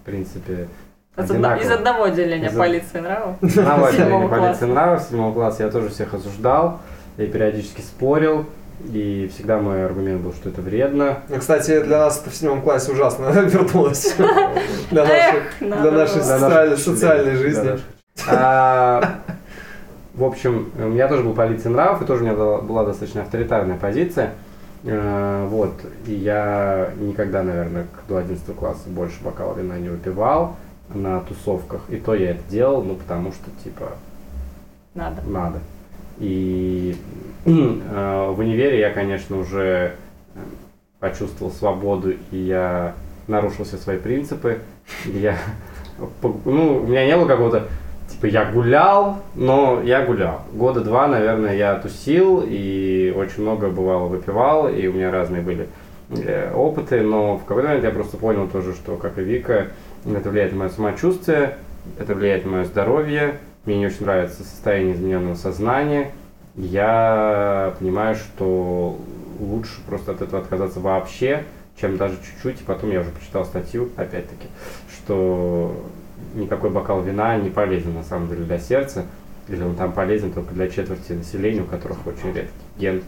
в 0.03 0.05
принципе, 0.05 0.69
одно- 1.15 1.35
одинаково. 1.35 1.63
из 1.65 1.71
одного 1.71 2.05
отделения 2.05 2.49
Из- 2.49 2.57
полиции 2.57 3.01
нравов. 3.01 3.37
Знал 3.41 3.77
Седьмого 3.79 3.89
отделение 3.89 4.29
полиции 4.29 4.49
класса. 4.59 4.67
нравов, 4.67 5.03
седьмого 5.03 5.33
класса 5.35 5.63
я 5.65 5.71
тоже 5.71 5.89
всех 5.91 6.15
осуждал 6.15 6.81
и 7.17 7.27
периодически 7.27 7.81
спорил. 7.81 8.47
И 8.93 9.31
всегда 9.35 9.59
мой 9.59 9.85
аргумент 9.85 10.21
был, 10.21 10.33
что 10.33 10.49
это 10.51 10.61
вредно. 10.61 11.19
Ну, 11.29 11.39
кстати, 11.39 11.83
для 11.83 11.99
нас 11.99 12.21
это 12.21 12.31
в 12.31 12.35
седьмом 12.35 12.61
классе 12.62 12.93
ужасно 12.93 13.25
вернулось. 13.31 14.15
Для 14.91 15.91
нашей 15.91 16.21
социальной- 16.23 17.37
жизни. 17.37 17.79
А, 18.29 19.15
В 20.15 20.25
общем, 20.25 20.71
у 20.79 20.89
меня 20.89 21.09
тоже 21.09 21.23
был 21.23 21.35
полиция 21.35 21.71
нравов, 21.71 22.03
и 22.03 22.05
тоже 22.07 22.23
у 22.23 22.27
меня 22.27 22.35
была, 22.35 22.85
достаточно 22.85 23.23
авторитарная 23.23 23.77
позиция. 23.77 24.33
Э, 24.85 25.47
Вот. 25.49 25.73
И 26.07 26.12
я 26.15 26.91
никогда, 26.99 27.43
наверное, 27.43 27.85
к- 27.85 28.09
до 28.09 28.17
11 28.19 28.55
класса 28.55 28.83
больше 28.89 29.23
бокала 29.23 29.55
вина 29.55 29.79
не 29.79 29.89
выпивал 29.89 30.57
на 30.95 31.21
тусовках. 31.21 31.81
И 31.89 31.97
то 31.97 32.15
я 32.15 32.31
это 32.33 32.41
делал, 32.49 32.83
ну, 32.83 32.95
потому 32.95 33.33
что, 33.33 33.51
типа, 33.65 33.89
Надо. 34.95 35.21
надо. 35.27 35.59
И 36.19 36.97
э, 37.45 38.31
в 38.31 38.39
универе 38.39 38.81
я, 38.81 38.91
конечно, 38.91 39.39
уже 39.39 39.95
э, 40.35 40.39
почувствовал 41.01 41.53
свободу, 41.53 42.15
и 42.31 42.37
я 42.37 42.95
нарушил 43.27 43.65
все 43.65 43.77
свои 43.77 43.99
принципы. 43.99 44.61
Я, 45.05 45.37
ну, 46.45 46.83
у 46.83 46.87
меня 46.87 47.07
не 47.07 47.17
было 47.17 47.27
какого-то 47.27 47.69
Типа 48.09 48.27
я 48.27 48.45
гулял, 48.45 49.19
но 49.35 49.83
я 49.85 50.05
гулял. 50.05 50.43
Года 50.53 50.81
два, 50.81 51.09
наверное, 51.09 51.57
я 51.57 51.75
тусил 51.75 52.43
и 52.47 53.13
очень 53.17 53.43
много 53.43 53.69
бывало 53.69 54.07
выпивал, 54.07 54.69
и 54.69 54.87
у 54.87 54.93
меня 54.93 55.11
разные 55.11 55.43
были 55.43 55.69
э, 56.11 56.53
опыты, 56.55 57.03
но 57.03 57.37
в 57.37 57.45
какой-то 57.45 57.69
момент 57.69 57.85
я 57.85 57.91
просто 57.91 58.17
понял 58.17 58.47
тоже, 58.47 58.75
что, 58.75 58.97
как 58.97 59.19
и 59.19 59.23
Вика, 59.23 59.67
это 60.05 60.31
влияет 60.31 60.53
на 60.53 60.59
мое 60.61 60.69
самочувствие, 60.69 61.59
это 61.99 62.15
влияет 62.15 62.45
на 62.45 62.53
мое 62.53 62.65
здоровье, 62.65 63.39
мне 63.67 63.79
не 63.79 63.87
очень 63.87 64.05
нравится 64.05 64.45
состояние 64.45 64.95
измененного 64.95 65.35
сознания. 65.35 66.13
Я 66.55 67.75
понимаю, 67.79 68.15
что 68.15 68.99
лучше 69.39 69.81
просто 69.87 70.13
от 70.13 70.23
этого 70.23 70.41
отказаться 70.41 70.81
вообще, 70.81 71.45
чем 71.79 71.97
даже 71.97 72.17
чуть-чуть. 72.17 72.63
И 72.63 72.65
потом 72.65 72.91
я 72.91 73.01
уже 73.01 73.11
почитал 73.11 73.45
статью, 73.45 73.91
опять-таки, 73.97 74.47
что 74.89 75.85
никакой 76.35 76.71
бокал 76.71 77.03
вина 77.03 77.37
не 77.37 77.51
полезен 77.51 77.95
на 77.95 78.03
самом 78.03 78.29
деле 78.29 78.45
для 78.45 78.59
сердца, 78.59 79.05
или 79.49 79.63
он 79.63 79.75
там 79.75 79.93
полезен 79.93 80.33
только 80.33 80.55
для 80.55 80.69
четверти 80.69 81.13
населения, 81.13 81.63
у 81.63 81.67
которых 81.67 82.07
очень 82.07 82.33
редкий 82.33 82.51
ген, 82.79 83.03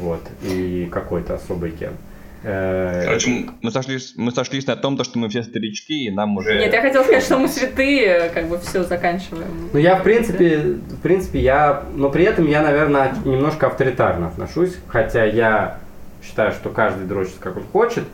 вот, 0.00 0.20
и 0.42 0.88
какой-то 0.90 1.34
особый 1.34 1.70
ген. 1.70 1.94
Э, 2.42 3.04
Короче, 3.04 3.46
мы 3.62 3.70
сошлись, 3.70 4.14
мы 4.16 4.30
сошлись 4.30 4.66
на 4.66 4.76
том, 4.76 5.02
что 5.02 5.18
мы 5.18 5.28
все 5.28 5.42
старички, 5.42 6.06
и 6.06 6.10
нам 6.10 6.36
уже... 6.36 6.58
Нет, 6.58 6.72
я 6.72 6.80
хотел 6.80 7.02
сказать, 7.02 7.24
что 7.24 7.38
мы 7.38 7.48
святые, 7.48 8.30
как 8.32 8.48
бы 8.48 8.58
все 8.58 8.84
заканчиваем. 8.84 9.70
Ну, 9.72 9.78
я, 9.78 9.96
в 9.96 10.02
принципе, 10.04 10.58
в 10.58 11.00
принципе, 11.00 11.40
я... 11.40 11.82
Но 11.94 12.10
при 12.10 12.24
этом 12.24 12.46
я, 12.46 12.62
наверное, 12.62 13.12
немножко 13.24 13.66
авторитарно 13.66 14.28
отношусь, 14.28 14.76
хотя 14.86 15.24
я 15.24 15.78
считаю, 16.22 16.52
что 16.52 16.70
каждый 16.70 17.06
дрочит, 17.06 17.36
как 17.40 17.56
он 17.56 17.64
хочет. 17.72 18.04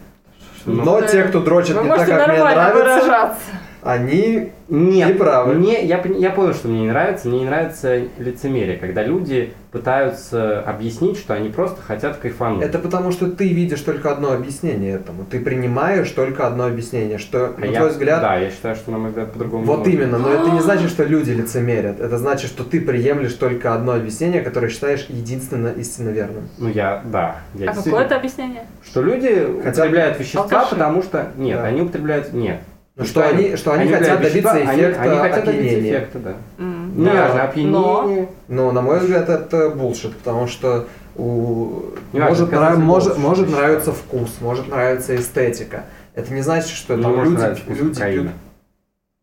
Но, 0.64 0.84
но 0.84 1.02
те, 1.02 1.24
кто 1.24 1.40
дрочит 1.40 1.80
не 1.82 1.88
так, 1.88 2.06
как 2.08 2.28
мне 2.28 2.38
нравится... 2.38 2.74
Выражаться 2.74 3.40
они 3.84 4.50
Нет, 4.68 5.08
не 5.08 5.14
правы. 5.14 5.54
Мне, 5.54 5.84
я, 5.84 6.02
я 6.02 6.30
понял, 6.30 6.54
что 6.54 6.68
мне 6.68 6.82
не 6.82 6.88
нравится. 6.88 7.28
Мне 7.28 7.40
не 7.40 7.44
нравится 7.44 8.00
лицемерие, 8.18 8.78
когда 8.78 9.02
люди 9.02 9.52
пытаются 9.70 10.60
объяснить, 10.60 11.18
что 11.18 11.34
они 11.34 11.50
просто 11.50 11.82
хотят 11.82 12.16
кайфануть. 12.16 12.62
Это 12.62 12.78
потому, 12.78 13.10
что 13.10 13.30
ты 13.30 13.48
видишь 13.48 13.80
только 13.80 14.10
одно 14.10 14.32
объяснение 14.32 14.94
этому. 14.94 15.24
Ты 15.24 15.40
принимаешь 15.40 16.08
только 16.10 16.46
одно 16.46 16.66
объяснение, 16.66 17.18
что, 17.18 17.54
а 17.56 17.60
на 17.60 17.64
я, 17.66 17.78
твой 17.78 17.90
взгляд... 17.90 18.22
Да, 18.22 18.36
я 18.36 18.50
считаю, 18.50 18.76
что, 18.76 18.90
на 18.90 18.98
мой 18.98 19.08
взгляд, 19.10 19.32
по-другому 19.32 19.64
Вот 19.64 19.86
именно, 19.86 20.16
но 20.16 20.32
это 20.32 20.50
не 20.50 20.60
значит, 20.60 20.90
что 20.90 21.04
люди 21.04 21.32
лицемерят. 21.32 22.00
Это 22.00 22.16
значит, 22.18 22.50
что 22.50 22.64
ты 22.64 22.80
приемлешь 22.80 23.34
только 23.34 23.74
одно 23.74 23.92
объяснение, 23.92 24.42
которое 24.42 24.68
считаешь 24.68 25.06
единственно 25.08 25.68
истинно 25.76 26.10
верным. 26.10 26.48
Ну, 26.56 26.68
я, 26.68 27.02
да. 27.04 27.38
Я 27.54 27.72
а 27.72 27.74
какое 27.74 28.04
это 28.04 28.16
объяснение? 28.16 28.62
Что 28.86 29.02
люди 29.02 29.46
Хотя... 29.62 29.82
употребляют 29.82 30.20
вещества, 30.20 30.42
Алкаши. 30.42 30.70
потому 30.70 31.02
что... 31.02 31.32
Нет, 31.36 31.58
да. 31.58 31.64
они 31.64 31.82
употребляют... 31.82 32.32
Нет. 32.32 32.60
Ну, 32.96 33.04
что, 33.04 33.26
они, 33.26 33.56
что 33.56 33.72
они, 33.72 33.82
они 33.84 33.92
хотят 33.92 34.20
добиться 34.20 34.64
эффекта 34.64 35.00
они, 35.02 35.12
они 35.12 35.18
хотят 35.18 35.48
опьянения. 35.48 35.70
Добиться 35.70 35.90
эффекта, 35.90 36.18
да. 36.20 36.30
Mm. 36.58 36.92
Ну, 36.94 37.04
да, 37.04 37.44
опьянение. 37.44 38.28
Но, 38.46 38.72
на 38.72 38.82
мой 38.82 39.00
взгляд, 39.00 39.28
это 39.28 39.70
булшит, 39.70 40.16
потому 40.16 40.46
что 40.46 40.86
у... 41.16 41.82
может, 42.12 42.52
нрав... 42.52 42.78
может, 42.78 43.18
может 43.18 43.50
нравиться 43.50 43.92
вкус, 43.92 44.36
может 44.40 44.68
нравиться 44.68 45.16
эстетика. 45.16 45.84
Это 46.14 46.32
не 46.32 46.42
значит, 46.42 46.70
что 46.70 46.96
там 46.96 47.24
люди, 47.24 47.42
люди 47.68 47.94
пьют... 47.94 48.32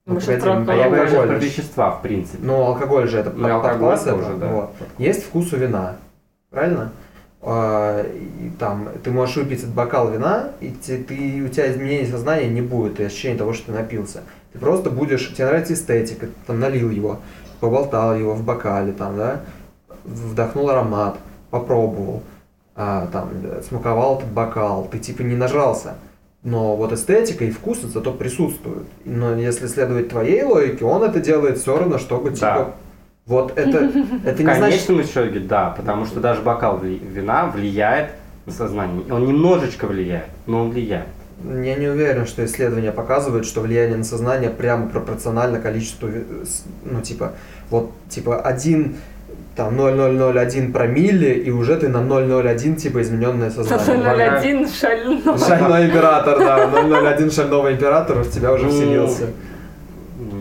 Ну, 0.06 0.20
а 0.20 0.76
я 0.76 0.90
говорю 0.90 1.28
про 1.28 1.36
вещества, 1.36 1.92
в 1.92 2.02
принципе. 2.02 2.40
Ну, 2.42 2.66
алкоголь 2.66 3.08
же 3.08 3.20
это 3.20 3.30
ну, 3.30 3.48
этого. 3.48 4.38
Да. 4.38 4.48
Вот. 4.48 4.72
Есть 4.98 5.26
вкус 5.26 5.54
у 5.54 5.58
вина, 5.58 5.96
правильно? 6.50 6.92
А, 7.44 8.04
и 8.04 8.52
там 8.60 8.90
ты 9.04 9.10
можешь 9.10 9.38
выпить 9.38 9.60
этот 9.60 9.74
бокал 9.74 10.12
вина, 10.12 10.52
и 10.60 10.70
ты, 10.70 11.04
ты, 11.04 11.44
у 11.44 11.48
тебя 11.50 11.72
изменения 11.72 12.06
сознания 12.06 12.48
не 12.48 12.62
будет, 12.62 13.00
и 13.00 13.04
ощущение 13.04 13.38
того, 13.38 13.54
что 13.54 13.68
ты 13.68 13.72
напился. 13.72 14.22
Ты 14.54 14.60
просто 14.60 14.92
будешь, 14.92 15.34
тебе 15.34 15.48
нравится 15.48 15.74
эстетика, 15.74 16.28
ты 16.28 16.34
там 16.46 16.60
налил 16.60 16.92
его, 16.92 17.20
поболтал 17.60 18.16
его 18.16 18.34
в 18.36 18.44
бокале, 18.44 18.92
там, 18.92 19.18
да, 19.18 19.42
вдохнул 20.04 20.70
аромат, 20.70 21.18
попробовал, 21.50 22.22
а, 22.76 23.08
там, 23.12 23.30
смаковал 23.68 24.20
этот 24.20 24.32
бокал, 24.32 24.88
ты 24.92 25.00
типа 25.00 25.24
не 25.24 25.36
нажрался. 25.36 25.96
Но 26.44 26.76
вот 26.76 26.92
эстетика 26.92 27.46
и 27.46 27.52
вкус 27.52 27.82
зато 27.82 28.12
присутствуют. 28.14 28.88
Но 29.06 29.36
если 29.36 29.68
следовать 29.68 30.10
твоей 30.10 30.42
логике, 30.44 30.86
он 30.86 31.04
это 31.04 31.20
делает 31.20 31.60
все 31.60 31.78
равно, 31.78 32.00
чтобы 32.00 32.32
типа 32.32 32.42
да. 32.42 32.74
Вот 33.26 33.58
это, 33.58 33.92
это 34.26 34.44
не 34.44 34.54
значит... 34.56 34.82
В 34.82 34.88
конечном 34.88 35.02
итоге, 35.02 35.40
да, 35.40 35.70
потому 35.70 36.06
что 36.06 36.20
даже 36.20 36.42
бокал 36.42 36.80
вина 36.80 37.48
влияет 37.48 38.12
на 38.46 38.52
сознание. 38.52 39.04
Он 39.12 39.26
немножечко 39.26 39.88
влияет, 39.88 40.28
но 40.48 40.64
он 40.64 40.72
влияет. 40.72 41.08
Я 41.44 41.76
не 41.76 41.88
уверен, 41.88 42.28
что 42.28 42.46
исследования 42.46 42.92
показывают, 42.92 43.48
что 43.48 43.62
влияние 43.62 43.98
на 43.98 44.04
сознание 44.04 44.52
прямо 44.52 44.88
пропорционально 44.88 45.60
количеству, 45.60 46.08
ну, 46.86 47.02
типа, 47.02 47.34
вот, 47.70 47.92
типа, 48.10 48.40
один 48.40 48.98
там 49.56 49.76
0,001 49.76 50.72
промилле, 50.72 51.34
и 51.34 51.52
уже 51.52 51.76
ты 51.78 51.90
на 51.90 51.98
0,01 51.98 52.76
типа 52.76 53.02
измененное 53.02 53.50
сознание. 53.50 53.86
0,01 54.66 54.80
шальной. 54.80 55.38
Шальной 55.38 55.88
император, 55.88 56.40
да. 56.40 56.66
0,01 56.66 57.32
шального 57.32 57.72
императора 57.74 58.24
в 58.24 58.30
тебя 58.30 58.54
уже 58.54 58.66
ну, 58.66 58.72
вселился. 58.72 59.28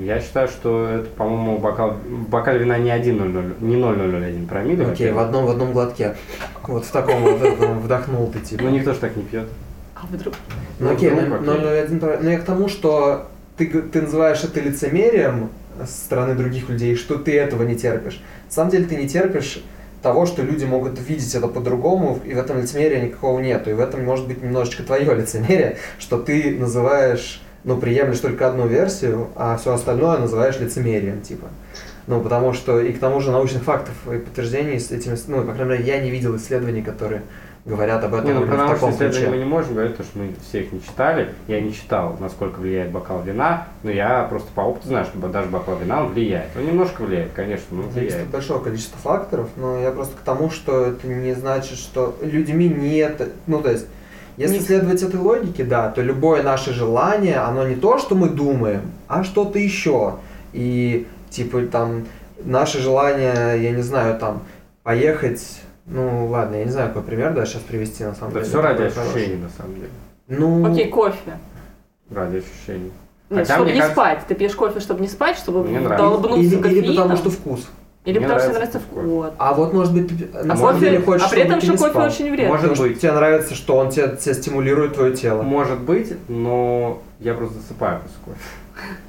Я 0.00 0.20
считаю, 0.20 0.48
что 0.48 0.88
это, 0.88 1.08
по-моему, 1.10 1.58
бокал, 1.58 1.92
в 1.92 2.28
бокале 2.28 2.60
вина 2.60 2.78
не 2.78 2.90
1,00, 2.90 3.54
не 3.60 3.76
0,001 3.76 4.46
промилле. 4.46 4.86
Окей, 4.86 5.12
в 5.12 5.18
одном, 5.18 5.46
в 5.46 5.50
одном 5.50 5.72
глотке. 5.72 6.16
Вот 6.62 6.84
в 6.84 6.90
таком 6.90 7.22
вот 7.22 7.40
вдохнул 7.82 8.30
ты 8.30 8.40
типа. 8.40 8.64
Ну 8.64 8.70
никто 8.70 8.94
же 8.94 9.00
так 9.00 9.16
не 9.16 9.22
пьет. 9.22 9.48
А 9.94 10.06
вдруг? 10.10 10.34
Ну 10.78 10.92
окей, 10.92 11.10
0,01 11.10 12.18
Ну 12.22 12.30
я 12.30 12.38
к 12.38 12.44
тому, 12.44 12.68
что 12.68 13.28
ты, 13.56 13.66
ты 13.66 14.02
называешь 14.02 14.42
это 14.42 14.60
лицемерием 14.60 15.50
со 15.78 15.86
стороны 15.86 16.34
других 16.34 16.68
людей, 16.68 16.96
что 16.96 17.16
ты 17.16 17.38
этого 17.38 17.62
не 17.64 17.76
терпишь. 17.76 18.22
На 18.46 18.52
самом 18.52 18.70
деле 18.70 18.86
ты 18.86 18.96
не 18.96 19.08
терпишь 19.08 19.62
того, 20.02 20.24
что 20.24 20.42
люди 20.42 20.64
могут 20.64 20.98
видеть 20.98 21.34
это 21.34 21.46
по-другому, 21.46 22.18
и 22.24 22.32
в 22.32 22.38
этом 22.38 22.60
лицемерия 22.60 23.02
никакого 23.02 23.38
нету. 23.40 23.70
И 23.70 23.74
в 23.74 23.80
этом 23.80 24.04
может 24.04 24.26
быть 24.26 24.42
немножечко 24.42 24.82
твое 24.82 25.14
лицемерие, 25.14 25.76
что 25.98 26.18
ты 26.18 26.56
называешь 26.58 27.42
ну, 27.64 27.76
приемлешь 27.76 28.20
только 28.20 28.48
одну 28.48 28.66
версию, 28.66 29.28
а 29.36 29.56
все 29.56 29.74
остальное 29.74 30.18
называешь 30.18 30.58
лицемерием, 30.58 31.20
типа. 31.20 31.48
Ну, 32.06 32.20
потому 32.20 32.52
что, 32.54 32.80
и 32.80 32.92
к 32.92 32.98
тому 32.98 33.20
же 33.20 33.30
научных 33.30 33.62
фактов 33.62 33.94
и 34.12 34.18
подтверждений 34.18 34.80
с 34.80 34.90
этими, 34.90 35.16
ну, 35.28 35.44
по 35.44 35.52
крайней 35.52 35.72
мере, 35.72 35.84
я 35.84 36.00
не 36.00 36.10
видел 36.10 36.36
исследований, 36.36 36.82
которые 36.82 37.22
говорят 37.64 38.02
об 38.02 38.14
этом 38.14 38.26
не, 38.26 38.32
ну, 38.32 38.46
про 38.46 38.56
научные 38.56 38.92
исследования 38.92 39.30
мы 39.30 39.36
не 39.36 39.44
можем 39.44 39.74
говорить, 39.74 39.92
потому 39.92 40.08
что 40.08 40.18
мы 40.18 40.34
все 40.48 40.62
их 40.62 40.72
не 40.72 40.82
читали. 40.82 41.34
Я 41.46 41.60
не 41.60 41.74
читал, 41.74 42.16
насколько 42.18 42.58
влияет 42.58 42.90
бокал 42.90 43.22
вина, 43.22 43.68
но 43.82 43.90
я 43.90 44.24
просто 44.24 44.50
по 44.54 44.62
опыту 44.62 44.88
знаю, 44.88 45.04
что 45.04 45.28
даже 45.28 45.48
бокал 45.48 45.76
вина 45.76 46.04
он 46.04 46.12
влияет. 46.12 46.48
Он 46.56 46.66
немножко 46.66 47.02
влияет, 47.02 47.32
конечно, 47.32 47.66
но 47.70 47.82
влияет. 47.82 48.12
Зависит 48.12 48.30
большого 48.30 48.64
количества 48.64 48.98
факторов, 48.98 49.48
но 49.56 49.78
я 49.78 49.90
просто 49.90 50.16
к 50.16 50.20
тому, 50.20 50.50
что 50.50 50.86
это 50.86 51.06
не 51.06 51.34
значит, 51.34 51.78
что 51.78 52.16
людьми 52.22 52.68
нет, 52.68 53.28
ну, 53.46 53.60
то 53.60 53.70
есть 53.70 53.86
если 54.40 54.58
не... 54.58 54.64
следовать 54.64 55.02
этой 55.02 55.20
логике, 55.20 55.64
да, 55.64 55.90
то 55.90 56.00
любое 56.00 56.42
наше 56.42 56.72
желание, 56.72 57.36
оно 57.36 57.66
не 57.68 57.76
то, 57.76 57.98
что 57.98 58.14
мы 58.14 58.28
думаем, 58.30 58.82
а 59.06 59.22
что-то 59.22 59.58
еще. 59.58 60.16
И 60.52 61.06
типа 61.28 61.62
там 61.62 62.06
наше 62.42 62.80
желание, 62.80 63.62
я 63.62 63.70
не 63.70 63.82
знаю, 63.82 64.18
там 64.18 64.42
поехать, 64.82 65.60
ну 65.86 66.26
ладно, 66.26 66.56
я 66.56 66.64
не 66.64 66.70
знаю, 66.70 66.88
какой 66.88 67.02
пример 67.02 67.34
да, 67.34 67.44
сейчас 67.44 67.62
привести 67.62 68.02
на 68.04 68.14
самом 68.14 68.32
да 68.32 68.40
деле. 68.40 68.50
все 68.50 68.62
ради 68.62 68.82
ощущений 68.82 69.36
на 69.36 69.50
самом 69.50 69.74
деле. 69.74 69.90
Ну... 70.28 70.72
Окей, 70.72 70.88
кофе. 70.88 71.38
Ради 72.10 72.38
ощущений. 72.38 72.92
Нет, 73.28 73.40
Хотя, 73.40 73.54
чтобы 73.54 73.72
не 73.72 73.78
кажется... 73.78 73.92
спать. 73.92 74.20
Ты 74.26 74.34
пьешь 74.34 74.54
кофе, 74.54 74.80
чтобы 74.80 75.00
не 75.02 75.08
спать, 75.08 75.36
чтобы 75.36 75.64
мне 75.64 75.80
долбнуться 75.80 76.40
или, 76.40 76.78
или 76.78 76.96
потому 76.96 77.16
что 77.16 77.30
вкус. 77.30 77.68
Или 78.10 78.18
Мне 78.18 78.26
потому 78.26 78.40
что 78.40 78.52
нравится 78.52 78.80
вкус. 78.80 79.26
А 79.38 79.54
вот 79.54 79.72
может 79.72 79.94
быть, 79.94 80.34
на 80.34 80.54
а 80.54 80.56
самом 80.56 80.74
кофе, 80.74 80.80
деле 80.80 81.00
хочешь, 81.00 81.26
а 81.26 81.30
при 81.30 81.42
этом, 81.42 81.60
что 81.60 81.72
кофе 81.72 81.90
спал. 81.90 82.06
очень 82.06 82.32
вредно. 82.32 82.54
Может 82.56 82.78
быть. 82.78 83.00
Тебе 83.00 83.12
нравится, 83.12 83.54
что 83.54 83.76
он 83.76 83.90
тебя, 83.90 84.08
тебя 84.08 84.34
стимулирует 84.34 84.94
твое 84.94 85.14
тело. 85.14 85.42
Может 85.42 85.80
быть, 85.80 86.12
но 86.28 87.00
я 87.20 87.34
просто 87.34 87.60
засыпаю 87.60 88.00
после 88.00 88.16
кофе. 88.24 88.38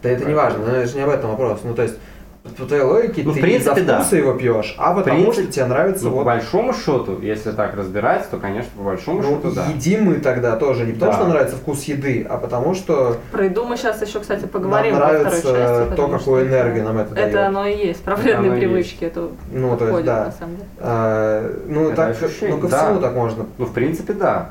Да 0.03 0.09
это 0.09 0.25
не 0.25 0.35
важно, 0.35 0.59
но 0.65 0.71
это 0.75 0.87
же 0.87 0.95
не 0.97 1.01
об 1.01 1.09
этом 1.09 1.31
вопрос. 1.31 1.61
Ну 1.63 1.73
то 1.73 1.81
есть 1.81 1.95
по 2.43 2.65
твоей 2.65 2.81
логике 2.81 3.21
ну, 3.23 3.33
ты 3.33 3.39
в 3.39 3.41
принципе, 3.41 3.83
за 3.83 3.93
вкуса 3.93 4.11
да. 4.11 4.17
его 4.17 4.33
пьешь, 4.33 4.75
а 4.79 4.95
потому 4.95 5.17
принципе, 5.25 5.43
что 5.43 5.51
тебе 5.51 5.65
нравится 5.65 6.05
ну, 6.05 6.09
вот... 6.09 6.19
по 6.19 6.25
большому 6.25 6.73
счету, 6.73 7.19
если 7.21 7.51
так 7.51 7.75
разбирать, 7.75 8.27
то, 8.31 8.37
конечно, 8.37 8.71
по 8.75 8.83
большому 8.83 9.21
ну, 9.21 9.29
счету, 9.29 9.51
да. 9.51 9.67
едим 9.67 10.05
мы 10.05 10.15
тогда 10.15 10.55
тоже 10.55 10.85
не 10.85 10.93
потому, 10.93 11.11
да. 11.11 11.17
что 11.19 11.27
нравится 11.27 11.55
вкус 11.55 11.83
еды, 11.83 12.25
а 12.27 12.37
потому 12.37 12.73
что... 12.73 13.17
Про 13.31 13.45
еду 13.45 13.65
мы 13.65 13.77
сейчас 13.77 14.01
еще, 14.01 14.19
кстати, 14.19 14.45
поговорим 14.45 14.93
нам 14.93 15.01
нравится 15.01 15.29
во 15.29 15.53
второй 15.53 15.67
части. 15.67 15.95
то, 15.95 16.07
какую 16.07 16.47
энергию 16.47 16.83
нам 16.83 16.97
это, 16.97 17.13
это 17.13 17.15
дает. 17.15 17.29
Это 17.29 17.47
оно 17.47 17.65
и 17.67 17.77
есть, 17.77 18.03
про 18.03 18.15
вредные 18.15 18.51
привычки. 18.53 19.03
Это 19.03 19.29
ну, 19.51 19.77
то 19.77 19.87
есть, 19.87 20.05
да. 20.05 20.25
на 20.25 20.31
самом 20.31 20.55
деле. 20.55 20.67
А, 20.79 21.61
ну, 21.67 21.87
это 21.87 21.95
так, 21.95 22.23
ощущение, 22.23 22.55
ну, 22.55 22.61
ко 22.61 22.75
всему 22.75 22.95
да. 22.95 23.01
так 23.01 23.15
можно. 23.15 23.45
Ну, 23.59 23.65
в 23.65 23.73
принципе, 23.73 24.13
да. 24.13 24.49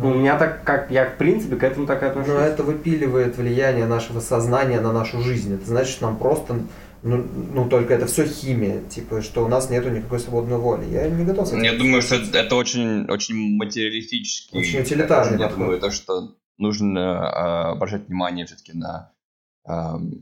Ну, 0.00 0.12
у 0.12 0.14
меня 0.14 0.38
так, 0.38 0.62
как 0.62 0.90
я 0.90 1.06
в 1.06 1.16
принципе 1.16 1.56
к 1.56 1.64
этому 1.64 1.86
так 1.86 2.02
и 2.02 2.06
отношусь. 2.06 2.32
Но 2.32 2.40
это 2.40 2.62
выпиливает 2.62 3.36
влияние 3.36 3.86
нашего 3.86 4.20
сознания 4.20 4.80
на 4.80 4.92
нашу 4.92 5.20
жизнь. 5.20 5.54
Это 5.54 5.66
значит, 5.66 5.90
что 5.90 6.06
нам 6.06 6.16
просто 6.16 6.54
ну, 7.02 7.26
ну, 7.54 7.68
только 7.68 7.94
это 7.94 8.06
все 8.06 8.26
химия, 8.26 8.80
типа, 8.88 9.22
что 9.22 9.44
у 9.44 9.48
нас 9.48 9.70
нету 9.70 9.90
никакой 9.90 10.20
свободной 10.20 10.58
воли. 10.58 10.84
Я 10.84 11.08
не 11.08 11.24
готов 11.24 11.48
с 11.48 11.52
этим. 11.52 11.62
Я 11.62 11.72
думаю, 11.76 12.00
что 12.00 12.14
это, 12.14 12.38
это 12.38 12.54
очень, 12.54 13.10
очень 13.10 13.56
материалистический. 13.56 14.60
Очень 14.60 14.80
утилитарный 14.80 15.40
Я 15.40 15.48
думаю, 15.48 15.80
то, 15.80 15.90
что 15.90 16.36
нужно 16.58 16.98
э, 16.98 17.72
обращать 17.72 18.06
внимание 18.06 18.46
все-таки 18.46 18.72
на 18.72 19.12
э, 19.68 19.72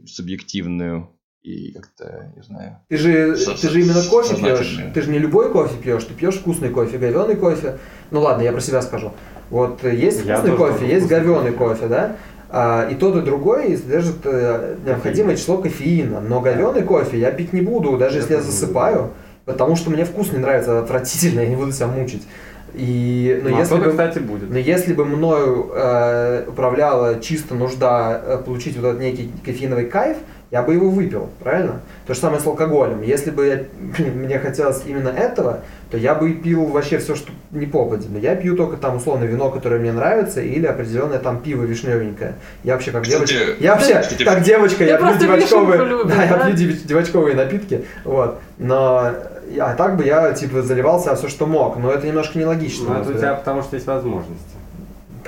субъективную 0.06 1.10
и 1.42 1.72
как-то, 1.72 2.32
не 2.36 2.42
знаю. 2.42 2.78
Ты 2.88 2.96
же, 2.96 3.36
Со- 3.36 3.60
ты 3.60 3.68
же 3.68 3.80
именно 3.82 4.02
кофе 4.02 4.36
пьешь. 4.36 4.78
Ты 4.94 5.02
же 5.02 5.10
не 5.10 5.18
любой 5.18 5.52
кофе 5.52 5.76
пьешь, 5.82 6.04
ты 6.04 6.14
пьешь 6.14 6.36
вкусный 6.36 6.70
кофе, 6.70 6.96
говеный 6.98 7.36
кофе. 7.36 7.78
Ну 8.10 8.20
ладно, 8.20 8.42
я 8.42 8.52
про 8.52 8.60
себя 8.60 8.80
скажу. 8.80 9.12
Вот 9.50 9.84
э, 9.84 9.94
есть 9.94 10.24
Я 10.24 10.38
вкусный 10.38 10.56
кофе, 10.56 10.86
есть 10.86 11.06
вкусный 11.06 11.20
говеный 11.20 11.52
кофе, 11.52 11.88
да? 11.88 12.16
А, 12.52 12.88
и 12.90 12.94
тот, 12.96 13.16
и 13.16 13.20
другой 13.20 13.76
содержит 13.76 14.16
э, 14.24 14.76
необходимое 14.84 15.36
число 15.36 15.58
кофеина. 15.58 16.20
Но 16.20 16.40
говеный 16.40 16.82
кофе 16.82 17.18
я 17.18 17.30
пить 17.30 17.52
не 17.52 17.60
буду, 17.60 17.96
даже 17.96 18.18
если 18.18 18.34
я 18.34 18.40
засыпаю, 18.40 19.10
потому 19.44 19.76
что 19.76 19.90
мне 19.90 20.04
вкус 20.04 20.32
не 20.32 20.38
нравится, 20.38 20.80
отвратительно, 20.80 21.40
я 21.42 21.46
не 21.46 21.56
буду 21.56 21.72
себя 21.72 21.86
мучить. 21.86 22.26
И, 22.74 23.40
но 23.42 23.50
Ну, 23.50 23.56
а 23.56 23.60
если 23.60 23.74
кто-то, 23.74 23.84
бы... 23.84 23.90
кстати, 23.90 24.18
будет. 24.18 24.50
Но 24.50 24.58
если 24.58 24.94
бы 24.94 25.04
мною 25.04 25.70
э, 25.72 26.44
управляла 26.48 27.20
чисто 27.20 27.54
нужда 27.54 28.20
э, 28.24 28.38
получить 28.44 28.76
вот 28.76 28.86
этот 28.86 29.00
некий 29.00 29.30
кофеиновый 29.44 29.86
кайф, 29.86 30.16
я 30.50 30.62
бы 30.62 30.74
его 30.74 30.90
выпил, 30.90 31.28
правильно? 31.42 31.80
То 32.06 32.14
же 32.14 32.20
самое 32.20 32.40
с 32.40 32.46
алкоголем. 32.46 33.02
Если 33.02 33.30
бы 33.30 33.46
я- 33.46 34.04
мне 34.04 34.38
хотелось 34.38 34.82
именно 34.86 35.08
этого, 35.08 35.60
то 35.90 35.96
я 35.96 36.14
бы 36.14 36.32
пил 36.32 36.64
вообще 36.66 36.98
все, 36.98 37.14
что 37.14 37.30
не 37.52 37.66
попадет. 37.66 38.10
Но 38.10 38.18
я 38.18 38.34
пью 38.34 38.56
только 38.56 38.76
там 38.76 38.96
условно 38.96 39.24
вино, 39.24 39.50
которое 39.50 39.78
мне 39.80 39.92
нравится, 39.92 40.40
или 40.40 40.66
определенное 40.66 41.18
там 41.18 41.40
пиво 41.40 41.62
вишневенькое. 41.64 42.34
Я 42.64 42.74
вообще 42.74 42.90
как 42.90 43.04
девочка. 43.06 43.36
Я 43.60 43.74
вообще 43.74 44.00
кстати, 44.00 44.24
как 44.24 44.42
девочка, 44.42 44.78
ты 44.78 44.84
я 44.84 44.96
пью 44.98 45.14
девочковые. 45.18 45.78
вишенку 45.78 45.84
любишь, 46.04 46.16
Да, 46.16 46.24
я 46.24 46.36
да? 46.36 46.46
пью 46.46 46.56
дев- 46.56 46.84
девочковые 46.84 47.36
напитки. 47.36 47.84
Вот. 48.04 48.40
Но 48.58 49.12
а 49.58 49.74
так 49.74 49.96
бы 49.96 50.04
я 50.04 50.32
типа 50.32 50.62
заливался 50.62 51.14
все, 51.16 51.28
что 51.28 51.46
мог. 51.46 51.76
Но 51.76 51.92
это 51.92 52.06
немножко 52.06 52.38
нелогично. 52.38 52.94
Ну, 52.94 53.00
это 53.00 53.10
у 53.10 53.14
тебя 53.14 53.34
потому 53.34 53.62
что 53.62 53.74
есть 53.76 53.86
возможности. 53.86 54.44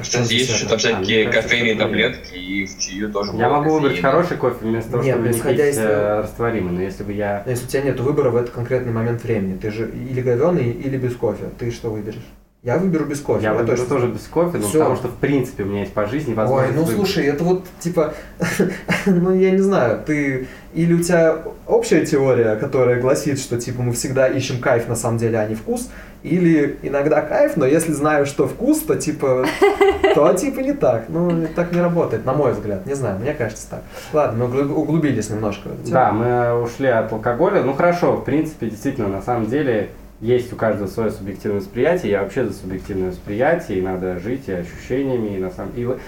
Кстати, 0.01 0.33
есть 0.35 0.51
еще 0.51 0.67
там 0.67 0.79
всякие 0.79 1.29
А, 1.29 1.33
кофейные 1.33 1.75
таблетки, 1.77 2.35
и 2.37 2.67
в 2.67 2.79
чаю 2.79 3.13
тоже 3.13 3.33
Я 3.37 3.49
могу 3.49 3.75
выбрать 3.75 3.97
кофеина. 3.97 4.11
хороший 4.11 4.37
кофе 4.37 4.57
вместо 4.63 4.91
того, 4.93 5.03
Нет, 5.03 5.15
чтобы 5.17 5.29
ну, 5.29 5.35
не 5.37 5.43
пить 5.43 5.61
из- 5.67 5.79
э, 5.79 6.21
растворимый. 6.23 6.73
Но 6.73 6.83
если 6.83 7.03
бы 7.05 7.13
я... 7.13 7.43
Но 7.45 7.51
если 7.51 7.65
у 7.67 7.69
тебя 7.69 7.83
нет 7.83 8.01
выбора 8.01 8.31
в 8.31 8.37
этот 8.37 8.51
конкретный 8.51 8.93
момент 8.93 9.23
времени, 9.23 9.57
ты 9.59 9.71
же 9.71 9.91
или 9.91 10.21
говеный, 10.21 10.71
или 10.71 10.97
без 10.97 11.15
кофе, 11.17 11.45
ты 11.59 11.71
что 11.71 11.91
выберешь? 11.91 12.23
Я 12.63 12.79
выберу 12.79 13.07
без 13.07 13.19
кофе. 13.21 13.43
Я 13.43 13.55
выберу 13.55 13.77
точно. 13.77 13.87
тоже 13.87 14.07
без 14.07 14.21
кофе, 14.29 14.59
но 14.59 14.69
Всё. 14.69 14.79
потому 14.79 14.95
что 14.95 15.09
в 15.09 15.17
принципе 15.17 15.65
у 15.65 15.67
меня 15.67 15.81
есть 15.81 15.93
по 15.93 16.07
жизни 16.07 16.31
Ой, 16.31 16.37
возможность 16.37 16.75
ну 16.77 16.83
выбрать. 16.85 16.97
слушай, 16.97 17.27
это 17.27 17.43
вот 17.43 17.65
типа, 17.81 18.15
ну 19.07 19.35
я 19.35 19.51
не 19.51 19.59
знаю, 19.59 20.01
ты 20.07 20.47
или 20.73 20.95
у 20.95 21.01
тебя 21.01 21.39
общая 21.67 22.07
теория, 22.07 22.55
которая 22.55 23.01
гласит, 23.01 23.41
что 23.41 23.61
типа 23.61 23.83
мы 23.83 23.93
всегда 23.93 24.29
ищем 24.29 24.61
кайф 24.61 24.87
на 24.89 24.95
самом 24.95 25.19
деле, 25.19 25.39
а 25.41 25.47
не 25.49 25.57
вкус, 25.57 25.91
или 26.23 26.79
иногда 26.83 27.21
кайф, 27.23 27.57
но 27.57 27.67
если 27.67 27.91
знаю, 27.93 28.27
что 28.27 28.47
вкус, 28.47 28.79
то 28.83 28.95
типа, 28.95 29.45
то 30.15 30.33
типа 30.35 30.61
не 30.61 30.73
так. 30.73 31.07
Ну 31.09 31.49
так 31.57 31.73
не 31.73 31.81
работает, 31.81 32.25
на 32.25 32.33
мой 32.33 32.53
взгляд, 32.53 32.87
не 32.87 32.95
знаю, 32.95 33.19
мне 33.19 33.35
кажется 33.35 33.67
так. 33.71 33.83
Ладно, 34.13 34.47
мы 34.47 34.55
углуб- 34.63 34.73
углубились 34.73 35.31
немножко. 35.31 35.71
Да, 35.89 36.13
мы 36.13 36.63
ушли 36.63 36.87
от 36.87 37.13
алкоголя. 37.13 37.65
Ну 37.65 37.73
хорошо, 37.75 38.13
в 38.19 38.25
принципе, 38.25 38.71
действительно, 38.71 39.09
на 39.09 39.21
самом 39.21 39.47
деле 39.47 39.91
есть 40.23 40.53
у 40.53 40.57
каждого 40.57 40.87
свое 40.87 41.11
субъективное 41.11 41.61
восприятие. 41.61 42.13
Я 42.13 42.23
вообще 42.23 42.47
за 42.47 42.55
субъективное 42.55 43.11
восприятие, 43.11 43.79
и 43.79 43.83
надо 43.83 44.19
жить 44.21 44.45
и 44.47 44.53
ощущениями, 44.53 45.37
и 45.37 45.39
на 45.39 45.51
самом 45.51 45.73
вот 45.85 46.01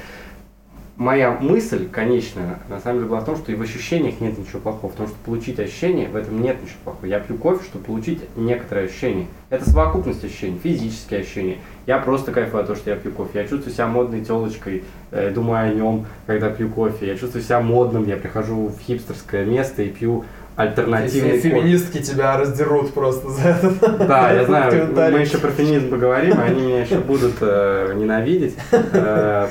Моя 0.96 1.32
мысль 1.32 1.88
конечная, 1.88 2.60
на 2.68 2.78
самом 2.78 2.98
деле, 2.98 3.08
была 3.08 3.20
в 3.20 3.24
том, 3.24 3.36
что 3.36 3.50
и 3.50 3.56
в 3.56 3.62
ощущениях 3.62 4.20
нет 4.20 4.38
ничего 4.38 4.60
плохого, 4.60 4.92
потому 4.92 5.08
что 5.08 5.18
получить 5.24 5.58
ощущение, 5.58 6.08
в 6.08 6.14
этом 6.14 6.40
нет 6.40 6.62
ничего 6.62 6.78
плохого. 6.84 7.06
Я 7.06 7.18
пью 7.18 7.36
кофе, 7.36 7.64
чтобы 7.64 7.84
получить 7.84 8.20
некоторое 8.36 8.84
ощущение. 8.86 9.26
Это 9.50 9.68
совокупность 9.68 10.24
ощущений, 10.24 10.60
физические 10.62 11.22
ощущения. 11.22 11.58
Я 11.88 11.98
просто 11.98 12.30
кайфую 12.30 12.60
от 12.60 12.68
того, 12.68 12.78
что 12.78 12.90
я 12.90 12.96
пью 12.96 13.10
кофе. 13.10 13.40
Я 13.40 13.48
чувствую 13.48 13.74
себя 13.74 13.88
модной 13.88 14.24
телочкой, 14.24 14.84
э, 15.10 15.32
думаю 15.32 15.68
о 15.68 15.74
нем, 15.74 16.06
когда 16.28 16.48
пью 16.48 16.68
кофе. 16.68 17.08
Я 17.08 17.16
чувствую 17.16 17.42
себя 17.42 17.60
модным, 17.60 18.06
я 18.06 18.16
прихожу 18.16 18.68
в 18.68 18.78
хипстерское 18.78 19.44
место 19.44 19.82
и 19.82 19.88
пью 19.88 20.24
альтернативный. 20.56 21.38
Феминистки 21.40 22.00
тебя 22.02 22.36
раздерут 22.36 22.94
просто 22.94 23.28
за 23.30 23.48
это. 23.48 23.70
Да, 24.06 24.32
я 24.32 24.42
В 24.44 24.46
знаю, 24.46 24.92
мы 25.12 25.18
еще 25.20 25.38
про 25.38 25.50
феминизм 25.50 25.90
поговорим, 25.90 26.40
и 26.40 26.42
они 26.44 26.62
меня 26.62 26.80
еще 26.82 26.98
будут 26.98 27.34
э, 27.40 27.92
ненавидеть. 27.96 28.54
Э, 28.72 29.48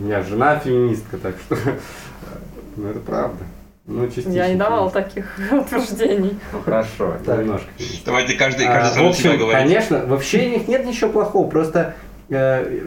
у 0.00 0.04
меня 0.04 0.22
жена 0.22 0.58
феминистка, 0.58 1.16
так 1.18 1.34
что... 1.46 1.56
Ну, 2.76 2.88
это 2.88 3.00
правда. 3.00 3.38
Ну, 3.86 4.06
частично. 4.06 4.30
Я 4.30 4.48
не 4.48 4.54
давала 4.54 4.88
феминистка. 4.88 5.10
таких 5.10 5.52
утверждений. 5.66 6.38
Ну, 6.52 6.60
хорошо, 6.60 7.14
Так. 7.26 7.38
немножко. 7.40 7.68
Давайте 8.06 8.34
каждый, 8.34 8.66
А, 8.66 8.74
каждый 8.74 8.90
в 8.90 8.94
сам 8.94 9.12
себя 9.14 9.30
общем, 9.30 9.38
говорит. 9.40 9.62
конечно, 9.62 10.06
в 10.06 10.12
общениях 10.14 10.68
нет 10.68 10.86
ничего 10.86 11.10
плохого, 11.10 11.48
просто 11.50 11.94
э, 12.28 12.80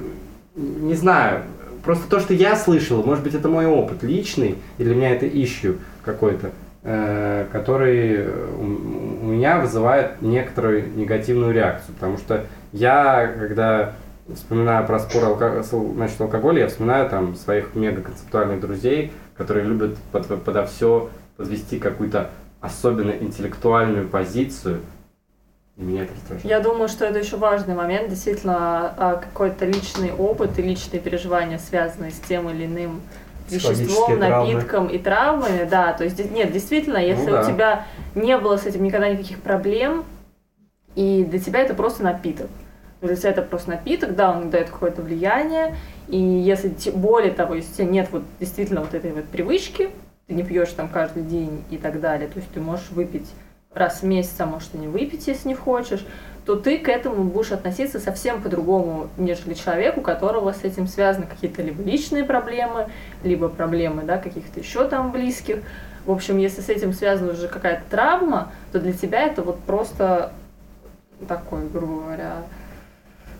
не 0.55 0.93
знаю, 0.95 1.41
просто 1.83 2.09
то, 2.09 2.19
что 2.19 2.33
я 2.33 2.55
слышал, 2.55 3.03
может 3.03 3.23
быть, 3.23 3.33
это 3.35 3.49
мой 3.49 3.65
опыт 3.65 4.03
личный, 4.03 4.55
или 4.77 4.85
для 4.87 4.95
меня 4.95 5.09
это 5.09 5.27
ищу 5.27 5.75
какой-то, 6.05 6.51
который 6.83 8.15
э, 8.17 8.55
у, 8.59 8.63
меня 8.63 9.59
вызывает 9.59 10.21
некоторую 10.21 10.93
негативную 10.95 11.53
реакцию, 11.53 11.95
потому 11.95 12.17
что 12.17 12.45
я, 12.73 13.27
когда 13.39 13.93
вспоминаю 14.33 14.85
про 14.85 14.99
спор 14.99 15.37
значит, 15.93 16.19
алкоголя, 16.19 16.63
я 16.63 16.67
вспоминаю 16.67 17.09
там 17.09 17.35
своих 17.35 17.73
мега-концептуальных 17.73 18.59
друзей, 18.59 19.13
которые 19.37 19.65
любят 19.65 19.97
под, 20.11 20.43
подо 20.43 20.65
все 20.65 21.09
подвести 21.37 21.79
какую-то 21.79 22.29
особенно 22.59 23.11
интеллектуальную 23.11 24.07
позицию, 24.07 24.81
и 25.77 25.81
меня 25.81 26.03
это 26.03 26.13
раздражает. 26.13 26.45
Я 26.45 26.59
думаю, 26.59 26.87
что 26.87 27.05
это 27.05 27.19
еще 27.19 27.37
важный 27.37 27.75
момент, 27.75 28.09
действительно, 28.09 28.93
а, 28.97 29.15
какой-то 29.15 29.65
личный 29.65 30.11
опыт 30.11 30.59
и 30.59 30.61
личные 30.61 30.99
переживания, 30.99 31.57
связанные 31.57 32.11
с 32.11 32.19
тем 32.19 32.49
или 32.49 32.65
иным 32.65 33.01
веществом, 33.49 34.19
травмы. 34.19 34.53
напитком 34.53 34.87
и 34.87 34.97
травмами, 34.97 35.63
да, 35.63 35.93
то 35.93 36.03
есть, 36.03 36.31
нет, 36.31 36.51
действительно, 36.51 36.97
если 36.97 37.29
да. 37.29 37.41
у 37.41 37.45
тебя 37.45 37.85
не 38.15 38.37
было 38.37 38.57
с 38.57 38.65
этим 38.65 38.83
никогда 38.83 39.09
никаких 39.09 39.39
проблем, 39.41 40.05
и 40.95 41.23
для 41.23 41.39
тебя 41.39 41.61
это 41.61 41.73
просто 41.73 42.03
напиток, 42.03 42.49
для 43.01 43.15
тебя 43.15 43.31
это 43.31 43.41
просто 43.41 43.71
напиток, 43.71 44.15
да, 44.15 44.31
он 44.31 44.49
дает 44.49 44.69
какое-то 44.69 45.01
влияние, 45.01 45.75
и 46.07 46.17
если, 46.17 46.73
более 46.91 47.31
того, 47.31 47.55
если 47.55 47.71
у 47.71 47.75
тебя 47.75 47.87
нет 47.87 48.07
вот 48.11 48.23
действительно 48.39 48.81
вот 48.81 48.93
этой 48.93 49.11
вот 49.11 49.25
привычки, 49.25 49.89
ты 50.27 50.33
не 50.33 50.43
пьешь 50.43 50.69
там 50.69 50.87
каждый 50.87 51.23
день 51.23 51.63
и 51.69 51.77
так 51.77 51.99
далее, 51.99 52.29
то 52.29 52.39
есть 52.39 52.51
ты 52.51 52.61
можешь 52.61 52.89
выпить 52.91 53.29
раз 53.73 54.01
в 54.01 54.03
месяц, 54.03 54.35
а 54.39 54.45
может 54.45 54.73
и 54.75 54.77
не 54.77 54.87
выпить, 54.87 55.27
если 55.27 55.49
не 55.49 55.55
хочешь, 55.55 56.05
то 56.45 56.55
ты 56.55 56.77
к 56.77 56.89
этому 56.89 57.23
будешь 57.23 57.51
относиться 57.51 57.99
совсем 57.99 58.41
по-другому, 58.41 59.07
нежели 59.17 59.53
человек, 59.53 59.97
у 59.97 60.01
которого 60.01 60.51
с 60.51 60.63
этим 60.63 60.87
связаны 60.87 61.25
какие-то 61.25 61.61
либо 61.61 61.81
личные 61.83 62.25
проблемы, 62.25 62.87
либо 63.23 63.47
проблемы, 63.47 64.03
да, 64.03 64.17
каких-то 64.17 64.59
еще 64.59 64.87
там 64.87 65.11
близких. 65.11 65.59
В 66.05 66.11
общем, 66.11 66.37
если 66.37 66.61
с 66.61 66.67
этим 66.67 66.91
связана 66.91 67.31
уже 67.31 67.47
какая-то 67.47 67.83
травма, 67.89 68.51
то 68.73 68.79
для 68.79 68.91
тебя 68.91 69.21
это 69.21 69.41
вот 69.41 69.59
просто 69.59 70.33
такой, 71.27 71.67
грубо 71.69 72.01
говоря, 72.01 72.43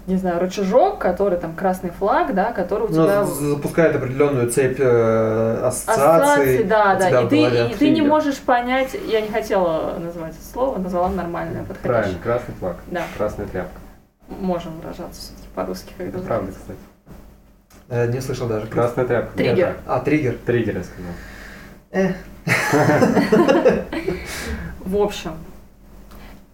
не 0.06 0.18
знаю, 0.18 0.39
рычажок, 0.39 0.99
который 0.99 1.38
там 1.38 1.56
красный 1.56 1.89
флаг, 1.91 2.34
да, 2.36 2.51
который 2.51 2.88
у 2.88 2.89
Ну, 2.91 3.04
тебя... 3.06 3.24
запускает 3.24 3.95
определенную 3.95 4.49
цепь 4.51 4.78
э, 4.80 5.62
ассоциаций. 5.64 6.04
Ассоциации, 6.04 6.64
да, 6.64 6.95
да. 6.95 7.22
И 7.22 7.28
ты, 7.30 7.72
и 7.72 7.76
ты 7.76 7.89
не 7.91 8.01
можешь 8.01 8.39
понять, 8.39 8.95
я 9.08 9.22
не 9.22 9.30
хотела 9.30 9.97
называть 9.99 10.34
это 10.36 10.45
слово, 10.51 10.78
назвала 10.78 11.08
нормальное, 11.10 11.64
подходящее. 11.64 11.91
Правильно, 11.93 12.20
красный 12.22 12.56
флаг, 12.56 12.76
Да, 12.88 13.04
красная 13.18 13.45
тряпка. 13.47 13.80
можем 14.28 14.78
выражаться 14.82 15.22
все-таки 15.22 15.47
по-русски, 15.56 15.93
когда 15.97 16.18
Это 16.18 16.28
правда, 16.28 16.51
кстати. 16.51 16.80
Э, 17.89 18.08
не 18.12 18.20
слышал 18.22 18.47
даже. 18.47 18.68
Красная 18.68 19.06
тряпка. 19.06 19.38
Триггер. 19.38 19.68
Нет, 19.70 19.78
А, 19.88 19.99
триггер. 20.01 20.38
Триггер, 20.45 20.78
я 20.80 20.84
сказал. 20.84 21.14
Э, 21.91 22.14
В 24.86 24.97
общем, 24.97 25.34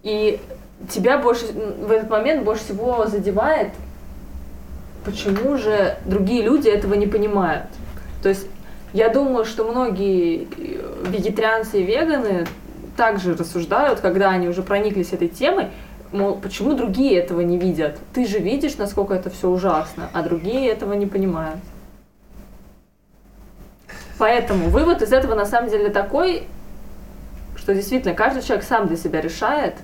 и 0.02 0.40
тебя 0.88 1.18
больше 1.18 1.46
в 1.46 1.90
этот 1.90 2.10
момент 2.10 2.44
больше 2.44 2.64
всего 2.64 3.06
задевает, 3.06 3.72
почему 5.04 5.56
же 5.56 5.96
другие 6.04 6.42
люди 6.42 6.68
этого 6.68 6.94
не 6.94 7.06
понимают. 7.06 7.66
То 8.22 8.28
есть 8.28 8.46
я 8.92 9.08
думаю, 9.08 9.44
что 9.44 9.64
многие 9.64 10.48
э, 10.56 11.06
вегетарианцы 11.08 11.80
и 11.80 11.84
веганы 11.84 12.46
также 12.96 13.34
рассуждают, 13.34 14.00
когда 14.00 14.30
они 14.30 14.48
уже 14.48 14.62
прониклись 14.62 15.12
этой 15.12 15.28
темой, 15.28 15.68
мол, 16.12 16.36
почему 16.36 16.74
другие 16.74 17.18
этого 17.18 17.40
не 17.40 17.56
видят? 17.56 17.98
Ты 18.12 18.26
же 18.26 18.38
видишь, 18.38 18.76
насколько 18.76 19.14
это 19.14 19.30
все 19.30 19.48
ужасно, 19.48 20.10
а 20.12 20.22
другие 20.22 20.68
этого 20.68 20.92
не 20.94 21.06
понимают. 21.06 21.60
Поэтому 24.18 24.68
вывод 24.68 25.00
из 25.00 25.12
этого 25.12 25.34
на 25.34 25.46
самом 25.46 25.70
деле 25.70 25.88
такой, 25.88 26.46
что 27.56 27.74
действительно 27.74 28.14
каждый 28.14 28.42
человек 28.42 28.66
сам 28.66 28.86
для 28.86 28.96
себя 28.96 29.20
решает, 29.20 29.76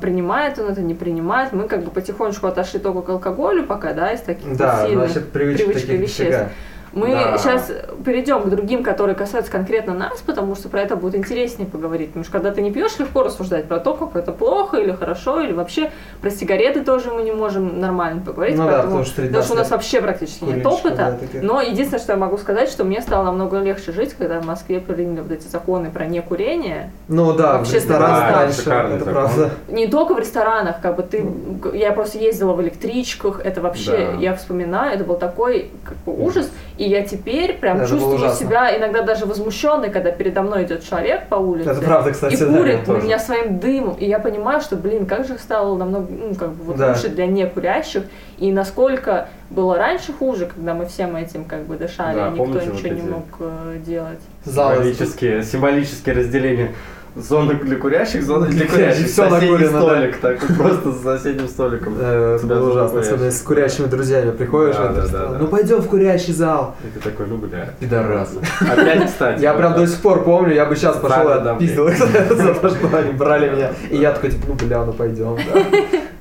принимает 0.00 0.58
он 0.58 0.70
это, 0.70 0.82
не 0.82 0.94
принимает. 0.94 1.52
Мы 1.52 1.66
как 1.68 1.82
бы 1.84 1.90
потихонечку 1.90 2.46
отошли 2.46 2.78
только 2.78 3.02
к 3.02 3.08
алкоголю 3.08 3.64
пока, 3.64 3.92
да, 3.94 4.12
из 4.12 4.20
таких 4.20 4.56
Да, 4.56 4.86
сильных 4.86 5.10
значит, 5.10 5.32
привычек 5.32 5.66
привычки 5.66 5.86
таких 5.86 6.00
веществ. 6.00 6.24
дофига. 6.24 6.48
Мы 6.92 7.08
Да. 7.10 7.38
сейчас 7.38 7.70
перейдем 8.04 8.42
к 8.42 8.48
другим, 8.50 8.82
которые 8.82 9.14
касаются 9.16 9.50
конкретно 9.50 9.94
нас, 9.94 10.20
потому 10.20 10.54
что 10.54 10.68
про 10.68 10.80
это 10.82 10.94
будет 10.96 11.14
интереснее 11.14 11.66
поговорить. 11.68 12.08
Потому 12.08 12.24
что 12.24 12.32
когда 12.32 12.50
ты 12.50 12.60
не 12.60 12.70
пьешь, 12.70 12.98
легко 12.98 13.22
рассуждать 13.22 13.64
про 13.66 13.78
то, 13.80 13.94
как 13.94 14.14
это 14.16 14.32
плохо 14.32 14.76
или 14.76 14.92
хорошо, 14.92 15.40
или 15.40 15.52
вообще 15.52 15.90
про 16.20 16.30
сигареты 16.30 16.82
тоже 16.84 17.10
мы 17.10 17.22
не 17.22 17.32
можем 17.32 17.80
нормально 17.80 18.22
поговорить. 18.24 18.56
Ну 18.56 18.64
да, 18.64 18.72
поэтому- 18.72 18.88
потому 18.98 19.04
что 19.04 19.22
потому 19.22 19.42
что 19.42 19.52
у 19.54 19.56
нас 19.56 19.68
13 19.68 19.70
вообще 19.70 20.00
практически 20.02 20.44
нет 20.44 20.66
опыта. 20.66 20.96
да, 20.96 21.12
таких. 21.12 21.42
Но 21.42 21.60
единственное, 21.62 22.00
что 22.02 22.12
я 22.12 22.18
могу 22.18 22.36
сказать, 22.36 22.68
что 22.68 22.84
мне 22.84 23.00
стало 23.00 23.24
намного 23.24 23.58
легче 23.60 23.92
жить, 23.92 24.14
когда 24.14 24.40
в 24.40 24.44
Москве 24.46 24.80
приняли 24.80 25.20
вот 25.20 25.32
эти 25.32 25.46
законы 25.46 25.90
про 25.90 26.04
некурение. 26.06 26.90
Ну 27.08 27.32
да, 27.32 27.58
в 27.58 27.60
Общественный 27.62 27.96
ресторанах 27.98 28.32
транспорт. 28.32 28.66
раньше, 28.66 28.94
это 28.96 29.04
закон. 29.04 29.12
правда. 29.14 29.50
Не 29.68 29.86
только 29.86 30.14
в 30.14 30.18
ресторанах, 30.18 30.76
как 30.82 30.96
бы 30.96 31.02
ты, 31.02 31.24
я 31.72 31.92
просто 31.92 32.18
ездила 32.18 32.52
в 32.52 32.60
электричках, 32.62 33.40
это 33.44 33.60
вообще, 33.60 34.10
Да. 34.12 34.18
я 34.20 34.34
вспоминаю, 34.36 34.94
это 34.94 35.04
был 35.04 35.16
такой 35.16 35.70
как 35.84 35.96
бы 36.04 36.12
ужас, 36.24 36.50
и 36.78 36.81
я 36.88 37.02
теперь 37.02 37.54
прям 37.58 37.78
Это 37.78 37.88
чувствую 37.88 38.18
себя 38.32 38.76
иногда 38.78 39.02
даже 39.02 39.26
возмущенной, 39.26 39.90
когда 39.90 40.10
передо 40.10 40.42
мной 40.42 40.64
идет 40.64 40.84
человек 40.84 41.28
по 41.28 41.36
улице. 41.36 41.70
Это 41.70 41.80
правда, 41.80 42.12
кстати, 42.12 42.34
и 42.34 42.36
да, 42.38 42.46
курит 42.46 42.78
я 42.86 42.92
на 42.92 42.98
меня 42.98 43.18
своим 43.18 43.58
дымом, 43.58 43.94
и 43.94 44.06
я 44.06 44.18
понимаю, 44.18 44.60
что, 44.60 44.76
блин, 44.76 45.06
как 45.06 45.26
же 45.26 45.38
стало 45.38 45.76
намного, 45.76 46.06
ну, 46.10 46.34
как 46.34 46.50
бы 46.52 46.64
вот 46.64 46.76
Да. 46.76 46.88
лучше 46.90 47.08
для 47.08 47.26
некурящих, 47.26 48.04
и 48.38 48.50
насколько 48.52 49.28
было 49.50 49.76
раньше 49.76 50.12
хуже, 50.12 50.46
когда 50.46 50.74
мы 50.74 50.86
всем 50.86 51.14
этим 51.16 51.44
как 51.44 51.64
бы 51.66 51.76
дышали, 51.76 52.16
Да, 52.16 52.28
и 52.28 52.30
никто 52.30 52.44
помните 52.44 52.66
ничего 52.66 52.76
вот 52.76 52.84
не 52.84 53.00
эти- 53.00 53.08
мог 53.10 53.24
э, 53.40 53.76
делать. 53.86 54.20
Символические, 54.44 55.42
символические 55.42 56.14
разделения. 56.16 56.72
Зона 57.14 57.54
для 57.54 57.76
курящих, 57.76 58.22
зона 58.24 58.46
для 58.46 58.66
курящих. 58.70 59.08
Соседний 59.08 59.50
накурено, 59.50 59.72
да. 59.72 59.80
столик, 59.80 60.16
так 60.16 60.38
просто 60.56 60.92
с 60.92 61.02
соседним 61.02 61.48
столиком. 61.48 61.94
Э, 62.00 62.38
Тебя 62.42 62.54
было 62.56 62.70
ужасно, 62.70 63.00
особенно 63.00 63.30
с 63.30 63.40
курящими 63.42 63.86
друзьями 63.86 64.30
приходишь 64.30 64.76
Да, 64.76 64.88
да, 64.88 65.06
да, 65.08 65.28
Ну 65.38 65.44
да. 65.44 65.46
пойдем 65.46 65.80
в 65.82 65.88
курящий 65.88 66.32
зал. 66.32 66.74
И 66.84 66.98
ты 66.98 67.00
такой, 67.10 67.26
ну 67.26 67.36
бля. 67.36 67.70
Пидорас. 67.80 68.32
Опять, 68.60 69.06
кстати. 69.06 69.42
Я 69.42 69.52
прям 69.54 69.74
до 69.74 69.86
сих 69.86 70.00
пор 70.00 70.24
помню, 70.24 70.54
я 70.54 70.64
бы 70.64 70.74
сейчас 70.74 70.96
пошел 70.96 71.24
Да, 71.28 71.40
и 71.40 71.44
да, 71.44 71.52
отпиздил 71.52 71.88
их 71.88 71.98
за 71.98 72.54
то, 72.54 72.68
что 72.70 72.96
они 72.96 73.12
брали 73.12 73.50
меня. 73.54 73.72
И 73.90 73.96
я 73.98 74.12
такой, 74.12 74.30
типа, 74.30 74.44
ну 74.48 74.54
бля, 74.54 74.84
ну 74.84 74.92
пойдем, 74.92 75.36
да. 75.52 75.62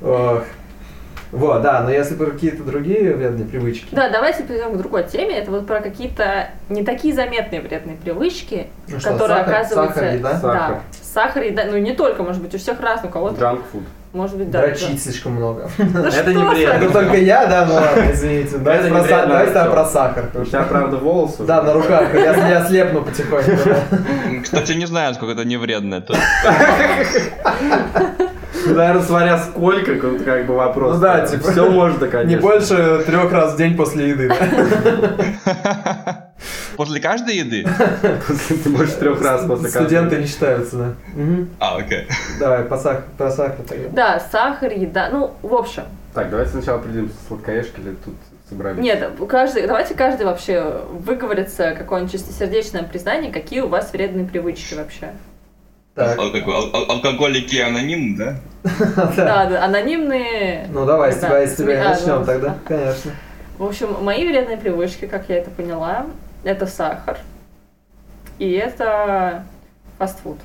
Вот, 1.32 1.62
да, 1.62 1.82
но 1.82 1.92
если 1.92 2.16
про 2.16 2.32
какие-то 2.32 2.64
другие 2.64 3.16
вредные 3.16 3.48
привычки. 3.48 3.88
Да, 3.92 4.10
давайте 4.10 4.44
перейдем 4.44 4.74
к 4.74 4.78
другой 4.78 5.04
теме. 5.04 5.38
Это 5.38 5.52
вот 5.52 5.66
про 5.66 5.80
какие-то 5.80 6.50
не 6.70 6.84
такие 6.84 7.14
заметные 7.14 7.62
вредные 7.62 7.96
привычки, 7.96 8.68
Ну 8.88 9.00
что, 9.00 9.12
которые 9.12 9.40
сахар- 9.40 9.54
оказываются... 9.56 10.00
сахар, 10.00 10.14
еда? 10.16 10.34
Сахар. 10.40 10.74
Да, 10.74 10.82
сахар, 11.02 11.44
еда, 11.44 11.64
ну 11.72 11.78
не 11.78 11.94
только, 11.94 12.24
может 12.24 12.42
быть, 12.42 12.54
у 12.54 12.58
всех 12.58 12.82
раз, 12.82 13.02
у 13.06 13.08
кого-то, 13.08 13.40
food. 13.74 13.84
может 14.12 14.38
быть, 14.38 14.52
да. 14.52 14.62
Дрочить 14.62 15.02
слишком 15.02 15.34
много. 15.34 15.70
да. 15.78 15.86
Да 16.02 16.10
Это 16.10 16.34
не 16.34 16.44
вредно. 16.44 16.84
Это 16.84 16.92
только 16.92 17.16
я, 17.16 17.46
да, 17.46 17.66
ну 17.66 17.76
ладно, 17.76 18.12
извините. 18.12 18.58
Давайте 18.58 18.90
про 18.90 19.86
сахар. 19.86 20.26
У 20.34 20.44
тебя, 20.44 20.64
правда, 20.64 20.98
волосы. 20.98 21.44
Да, 21.44 21.62
на 21.62 21.74
руках, 21.74 22.14
я 22.14 22.66
слепну 22.66 23.04
потихоньку. 23.04 23.52
да. 23.66 23.78
Кстати, 24.44 24.74
не 24.74 24.86
знаю, 24.86 25.14
сколько 25.14 25.32
это 25.34 25.46
не 25.46 25.56
вредно. 25.56 26.04
Наверное, 28.66 29.02
смотря 29.02 29.38
сколько, 29.40 29.96
как 29.96 30.24
как 30.24 30.46
бы 30.46 30.56
вопрос. 30.56 30.96
Ну 30.96 31.02
да, 31.02 31.26
типа, 31.26 31.52
Все 31.52 31.70
можно, 31.70 32.08
конечно. 32.08 32.36
Не 32.36 32.42
больше 32.42 33.04
трех 33.06 33.32
раз 33.32 33.54
в 33.54 33.58
день 33.58 33.76
после 33.76 34.10
еды. 34.10 34.30
После 36.78 37.00
каждой 37.00 37.36
еды? 37.36 37.66
Ты 38.64 38.70
больше 38.70 38.96
трех 38.96 39.22
раз 39.22 39.46
после 39.46 39.70
Студенты 39.70 39.96
каждого. 40.16 40.20
не 40.22 40.26
считаются, 40.28 40.76
да. 40.78 40.94
А, 41.60 41.78
окей. 41.78 42.08
Давай, 42.40 42.64
по 42.64 42.76
сах- 42.76 43.04
про 43.18 43.30
сахар 43.30 43.58
тогда. 43.68 43.90
Да, 43.92 44.20
сахар, 44.32 44.72
еда, 44.72 45.10
ну, 45.12 45.32
в 45.44 45.54
общем. 45.54 45.84
Так, 46.16 46.30
давайте 46.32 46.52
сначала 46.52 46.80
определимся, 46.80 47.14
сладкоежки 47.28 47.80
или 47.80 47.92
тут 48.04 48.16
собрались. 48.50 48.80
Нет, 48.82 49.08
каждый, 49.30 49.68
давайте 49.68 49.94
каждый 49.94 50.26
вообще 50.26 50.82
выговорится 50.92 51.76
какое-нибудь 51.78 52.14
чистосердечное 52.14 52.84
признание, 52.84 53.32
какие 53.32 53.60
у 53.60 53.68
вас 53.68 53.92
вредные 53.94 54.26
привычки 54.26 54.74
вообще. 54.74 55.12
Так, 55.96 56.18
Ал- 56.18 56.32
какой? 56.32 56.54
Ал- 56.56 56.70
ал- 56.74 56.92
Алкоголики 56.92 57.58
аноним, 57.58 58.16
да? 58.18 58.36
Да, 59.16 59.46
да, 59.46 59.66
анонимные. 59.66 60.68
ну 60.72 60.86
давай, 60.86 61.12
с 61.12 61.18
тебя, 61.18 61.46
с 61.48 61.56
тебя 61.56 61.90
начнем 61.90 62.24
тогда. 62.26 62.50
да. 62.50 62.58
Конечно. 62.66 63.12
В 63.58 63.66
общем, 63.66 64.04
мои 64.04 64.28
вредные 64.28 64.58
привычки, 64.58 65.06
как 65.06 65.30
я 65.30 65.38
это 65.38 65.52
поняла, 65.52 66.08
это 66.44 66.66
сахар. 66.66 67.18
И 68.40 68.52
это 68.54 69.44
фастфуд. 70.00 70.38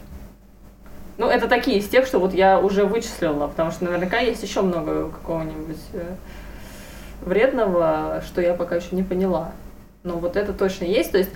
Ну, 1.17 1.29
это 1.29 1.49
такие 1.49 1.79
из 1.79 1.89
тех, 1.89 2.07
что 2.07 2.19
вот 2.19 2.35
я 2.35 2.59
уже 2.61 2.85
вычислила, 2.85 3.47
потому 3.47 3.71
что 3.71 3.85
наверняка 3.85 4.19
есть 4.19 4.43
еще 4.43 4.61
много 4.61 5.09
какого-нибудь 5.09 5.81
э, 5.95 6.15
вредного, 7.23 8.23
что 8.27 8.43
я 8.43 8.53
пока 8.53 8.77
еще 8.77 8.89
не 8.95 9.03
поняла. 9.03 9.53
Но 10.03 10.19
вот 10.19 10.37
это 10.37 10.53
точно 10.53 10.85
есть. 10.85 11.13
То 11.13 11.19
есть 11.19 11.31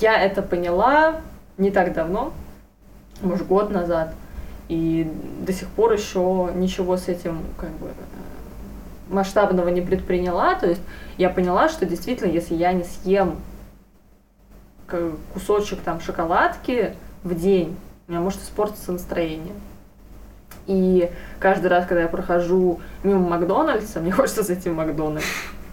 я 0.00 0.20
это 0.22 0.40
поняла 0.42 1.16
не 1.56 1.72
так 1.72 1.94
давно, 1.94 2.32
может, 3.22 3.46
год 3.46 3.70
назад, 3.70 4.14
и 4.68 5.10
до 5.46 5.52
сих 5.52 5.68
пор 5.68 5.92
еще 5.92 6.50
ничего 6.54 6.96
с 6.96 7.08
этим 7.08 7.40
как 7.56 7.70
бы 7.70 7.88
э, 7.88 7.92
масштабного 9.08 9.68
не 9.68 9.80
предприняла. 9.80 10.54
То 10.54 10.66
есть 10.68 10.82
я 11.16 11.30
поняла, 11.30 11.68
что 11.68 11.86
действительно, 11.86 12.30
если 12.30 12.54
я 12.54 12.72
не 12.72 12.84
съем 12.84 13.36
кусочек 15.34 15.80
там 15.80 16.00
шоколадки 16.00 16.94
в 17.22 17.34
день, 17.34 17.76
у 18.06 18.12
меня 18.12 18.20
может 18.20 18.42
испортиться 18.42 18.92
настроение. 18.92 19.54
И 20.66 21.10
каждый 21.40 21.68
раз, 21.68 21.86
когда 21.86 22.02
я 22.02 22.08
прохожу 22.08 22.80
мимо 23.02 23.26
Макдональдса, 23.28 24.00
мне 24.00 24.12
хочется 24.12 24.42
зайти 24.42 24.68
в 24.68 24.74
Макдональдс. 24.74 25.26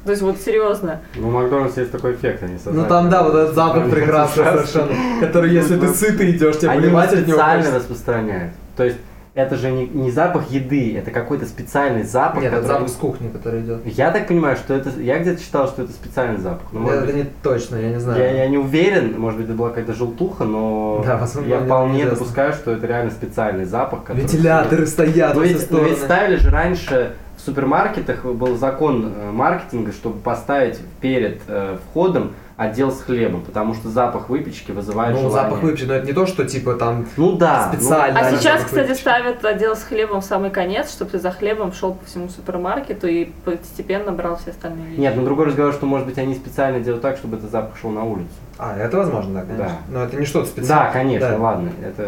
То 0.06 0.12
есть 0.12 0.22
вот 0.22 0.38
серьезно. 0.40 1.02
Ну, 1.16 1.30
у 1.30 1.32
Макдональдса 1.32 1.82
есть 1.82 1.92
такой 1.92 2.14
эффект, 2.14 2.44
они 2.44 2.58
Ну 2.66 2.86
там, 2.86 3.10
да, 3.10 3.24
вот 3.24 3.34
этот 3.34 3.56
запах 3.56 3.84
Они 3.84 3.92
прекрасный 3.92 4.46
совершенно, 4.46 4.96
который, 5.20 5.52
если 5.52 5.78
ты 5.80 5.88
сытый 5.94 6.32
идешь, 6.32 6.60
тебе 6.60 6.70
Они 6.70 6.86
его 6.86 6.98
поливать 6.98 7.14
от 7.14 7.20
него 7.28 7.38
специально 7.38 7.64
хочется. 7.64 7.80
распространяют. 7.80 8.54
То 8.78 8.84
есть 8.84 8.98
это 9.36 9.58
же 9.58 9.70
не, 9.70 9.86
не 9.86 10.12
запах 10.12 10.50
еды, 10.50 10.98
это 10.98 11.12
какой-то 11.12 11.46
специальный 11.46 12.04
запах. 12.04 12.42
Нет, 12.42 12.54
это 12.54 12.62
который- 12.62 12.74
запах 12.80 12.90
с 12.90 12.94
кухни, 12.94 13.28
который 13.28 13.62
идет. 13.62 13.82
Я 13.86 14.10
так 14.12 14.28
понимаю, 14.28 14.56
что 14.56 14.74
это... 14.74 14.90
Я 14.98 15.20
где-то 15.20 15.44
читал, 15.44 15.68
что 15.68 15.84
это 15.84 15.92
специальный 15.92 16.38
запах. 16.40 16.68
Ну, 16.72 16.88
Это 16.90 17.06
быть, 17.06 17.16
не 17.16 17.26
точно, 17.44 17.76
я 17.76 17.90
не 17.90 18.00
знаю. 18.00 18.18
я, 18.18 18.32
я 18.32 18.48
не 18.48 18.58
уверен, 18.58 19.20
может 19.20 19.38
быть, 19.38 19.50
это 19.50 19.58
была 19.58 19.70
какая-то 19.70 19.94
желтуха, 19.94 20.46
но 20.46 21.04
Да, 21.06 21.18
возможно, 21.18 21.50
я 21.50 21.60
вполне 21.60 21.94
неизвестно. 21.96 22.18
допускаю, 22.20 22.54
что 22.54 22.72
это 22.72 22.88
реально 22.88 23.12
специальный 23.12 23.66
запах. 23.66 24.04
который- 24.06 24.22
Вентиляторы 24.22 24.88
стоят 24.88 25.34
все 25.34 25.42
ведь, 25.44 25.70
ну 25.70 25.84
ведь 25.84 25.98
ставили 25.98 26.38
же 26.38 26.50
раньше 26.50 27.12
в 27.36 27.42
супермаркетах 27.42 28.24
был 28.24 28.56
закон 28.56 29.12
э, 29.14 29.32
маркетинга, 29.32 29.92
чтобы 29.92 30.18
поставить 30.20 30.80
перед 31.02 31.42
э, 31.50 31.78
входом 31.92 32.32
отдел 32.58 32.92
с 32.92 33.02
хлебом, 33.02 33.42
потому 33.42 33.74
что 33.74 33.90
запах 33.90 34.30
выпечки 34.30 34.72
вызывает 34.72 35.14
Ну, 35.16 35.24
желание. 35.30 35.50
запах 35.50 35.64
выпечки, 35.64 35.86
но 35.86 35.94
это 35.96 36.08
не 36.08 36.14
то, 36.14 36.26
что 36.26 36.46
типа 36.46 36.76
там 36.76 37.06
Ну 37.18 37.34
да. 37.34 37.70
ну, 37.72 37.78
специально. 37.78 38.20
А 38.20 38.24
Да, 38.32 38.38
сейчас, 38.38 38.64
кстати, 38.64 38.84
выпечки. 38.88 39.02
ставят 39.02 39.44
отдел 39.44 39.76
с 39.76 39.84
хлебом 39.84 40.22
в 40.22 40.26
самый 40.26 40.52
конец, 40.52 40.92
чтобы 40.92 41.12
ты 41.12 41.20
за 41.20 41.32
хлебом 41.32 41.74
шел 41.74 41.94
по 41.96 42.06
всему 42.06 42.30
супермаркету 42.30 43.08
и 43.08 43.26
постепенно 43.44 44.12
брал 44.14 44.38
все 44.38 44.52
остальные 44.52 44.88
вещи. 44.92 45.00
Нет, 45.02 45.16
ну 45.18 45.26
другой 45.26 45.48
разговор, 45.48 45.74
что 45.74 45.86
может 45.86 46.08
быть 46.08 46.18
они 46.18 46.34
специально 46.36 46.80
делают 46.80 47.02
так, 47.02 47.18
чтобы 47.18 47.38
этот 47.38 47.52
запах 47.52 47.78
шел 47.78 47.90
на 47.90 48.04
улицу. 48.06 48.30
А, 48.58 48.78
это 48.78 48.98
возможно, 48.98 49.34
да, 49.34 49.42
конечно. 49.42 49.66
Да. 49.66 49.72
Но 50.00 50.04
это 50.06 50.16
не 50.16 50.26
что-то 50.26 50.48
специальное. 50.48 50.88
Да, 50.88 50.92
конечно, 50.94 51.30
Да. 51.32 51.38
ладно. 51.38 51.70
Это, 51.86 52.08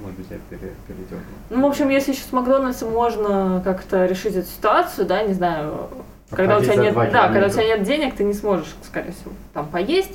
может 0.00 0.16
быть, 0.16 0.26
я 0.30 0.36
пере- 0.48 0.74
передернул. 0.86 1.24
Ну, 1.50 1.62
в 1.62 1.66
общем, 1.70 1.88
если 1.88 2.12
еще 2.12 2.22
с 2.22 2.30
Макдональдса 2.32 2.86
можно 2.86 3.60
как-то 3.64 4.06
решить 4.06 4.36
эту 4.36 4.46
ситуацию, 4.48 5.08
да, 5.08 5.22
не 5.24 5.34
знаю, 5.34 5.88
когда 6.30 6.58
у 6.58 6.60
тебя 6.62 6.76
нет, 6.76 6.94
да, 6.94 7.28
когда 7.28 7.46
у 7.46 7.50
тебя 7.50 7.64
нет 7.64 7.82
денег, 7.82 8.16
ты 8.16 8.24
не 8.24 8.34
сможешь, 8.34 8.74
скорее 8.82 9.12
всего, 9.12 9.32
там 9.54 9.66
поесть, 9.68 10.12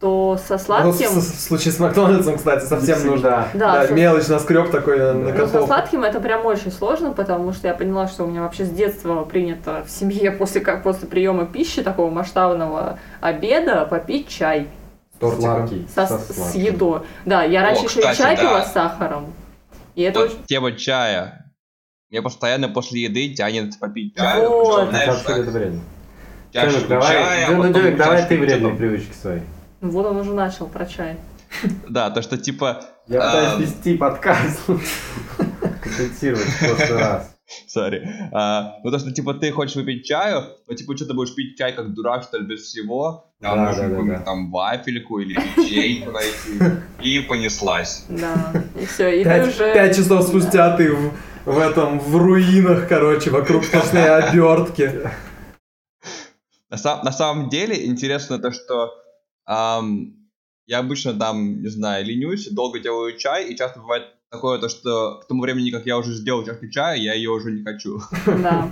то 0.00 0.36
со 0.36 0.54
Ну, 0.54 0.58
сладким, 0.58 1.08
в, 1.08 1.16
в 1.18 1.40
случае 1.40 1.72
с 1.72 1.78
Макдональдсом, 1.78 2.36
кстати, 2.36 2.64
совсем 2.64 3.06
нужно. 3.06 3.48
да, 3.54 3.74
Да, 3.74 3.86
со- 3.86 3.94
мелочь 3.94 4.26
наскреб 4.28 4.70
такой 4.70 4.98
на 4.98 5.32
Да. 5.32 5.38
ну, 5.38 5.46
со 5.46 5.64
сладким 5.66 6.04
это 6.04 6.20
прям 6.20 6.44
очень 6.44 6.70
сложно, 6.72 7.12
потому 7.12 7.52
что 7.52 7.68
я 7.68 7.74
поняла, 7.74 8.06
что 8.06 8.24
у 8.24 8.26
меня 8.26 8.42
вообще 8.42 8.64
с 8.64 8.70
детства 8.70 9.24
принято 9.24 9.82
в 9.86 9.90
семье 9.90 10.30
после 10.38 10.60
как 10.60 10.82
после 10.82 11.08
приема 11.08 11.46
пищи 11.46 11.82
такого 11.82 12.10
масштабного 12.10 12.98
обеда 13.22 13.86
попить 13.86 14.28
чай 14.28 14.68
С 15.14 15.18
тортиком. 15.20 15.42
Сладкий. 15.42 15.88
со, 15.94 16.06
со 16.06 16.18
с 16.50 16.54
едой. 16.54 17.00
Да, 17.24 17.44
я 17.44 17.62
раньше 17.62 17.84
еще 17.84 18.00
и 18.00 18.02
кстати, 18.02 18.18
чай 18.18 18.36
да. 18.36 18.42
пила 18.42 18.62
с 18.64 18.72
сахаром. 18.72 19.32
И 19.94 20.02
это 20.02 20.20
очень... 20.20 20.36
Вот 20.36 20.46
тема 20.46 20.72
чая. 20.72 21.43
Мне 22.14 22.22
постоянно 22.22 22.68
после 22.68 23.02
еды 23.02 23.34
тянет 23.34 23.76
попить. 23.80 24.14
Причем, 24.14 24.44
Ну, 24.44 24.86
знаешь, 24.88 25.20
это 25.26 25.50
вредно. 25.50 25.80
Демик, 26.52 26.86
давай, 26.86 27.08
чая, 27.12 27.48
а 27.48 27.50
ну, 27.50 27.56
потом 27.56 27.72
Демик, 27.72 27.96
давай 27.96 28.28
ты 28.28 28.38
вредные 28.38 28.74
привычки 28.76 29.12
свои. 29.20 29.40
Ну, 29.80 29.90
Вот 29.90 30.06
он 30.06 30.18
уже 30.18 30.32
начал 30.32 30.68
про 30.68 30.86
чай. 30.86 31.16
Да, 31.88 32.10
то, 32.10 32.22
что 32.22 32.38
типа, 32.38 32.84
Я 33.08 33.20
А. 33.20 33.32
пытаюсь 33.32 33.68
вести 33.68 33.96
подкаст. 33.96 34.60
Компенсировать 35.82 36.46
в 36.46 36.58
прошлый 36.60 36.98
раз. 37.00 37.34
сори, 37.66 38.08
А, 38.32 38.76
ну 38.84 38.92
то, 38.92 39.00
что 39.00 39.10
типа 39.10 39.34
ты 39.34 39.50
хочешь 39.50 39.74
выпить 39.74 40.06
чаю, 40.06 40.44
но 40.68 40.74
типа 40.76 40.96
что 40.96 41.06
ты 41.06 41.14
будешь 41.14 41.34
пить 41.34 41.58
чай 41.58 41.72
как 41.72 41.94
дурак, 41.94 42.22
что 42.22 42.38
ли, 42.38 42.46
без 42.46 42.60
всего, 42.60 43.32
там 43.40 43.56
Да, 43.56 43.66
нужно 43.70 43.88
да, 43.88 43.96
да, 43.96 44.18
да. 44.18 44.24
там 44.24 44.52
вафельку 44.52 45.18
или 45.18 45.32
ячейку 45.56 46.12
найти, 46.12 46.76
и 47.02 47.18
понеслась. 47.20 48.04
Да, 48.08 48.52
и 48.80 48.86
все, 48.86 49.20
и 49.20 49.24
ты 49.24 49.42
уже... 49.42 49.74
пять 49.74 49.96
часов 49.96 50.28
спустя 50.28 50.76
ты 50.76 50.96
в, 51.44 51.58
этом, 51.58 52.00
в 52.00 52.16
руинах, 52.16 52.88
короче, 52.88 53.30
вокруг 53.30 53.64
сплошные 53.64 54.10
обертки. 54.10 55.10
На, 56.70 56.76
сам- 56.76 57.04
на 57.04 57.12
самом 57.12 57.48
деле 57.48 57.86
интересно 57.86 58.38
то, 58.38 58.50
что 58.50 58.94
я 60.66 60.78
обычно 60.78 61.12
там, 61.14 61.60
не 61.60 61.68
знаю, 61.68 62.04
ленюсь, 62.06 62.48
долго 62.48 62.80
делаю 62.80 63.16
чай, 63.18 63.48
и 63.48 63.56
часто 63.56 63.80
бывает 63.80 64.04
такое 64.30 64.58
то, 64.58 64.68
что 64.68 65.20
к 65.20 65.28
тому 65.28 65.42
времени, 65.42 65.70
как 65.70 65.86
я 65.86 65.98
уже 65.98 66.14
сделал 66.14 66.44
чашку 66.44 66.68
чая, 66.68 66.96
я 66.96 67.14
ее 67.14 67.30
уже 67.30 67.52
не 67.52 67.62
хочу. 67.62 68.00
Да. 68.26 68.34
да. 68.42 68.70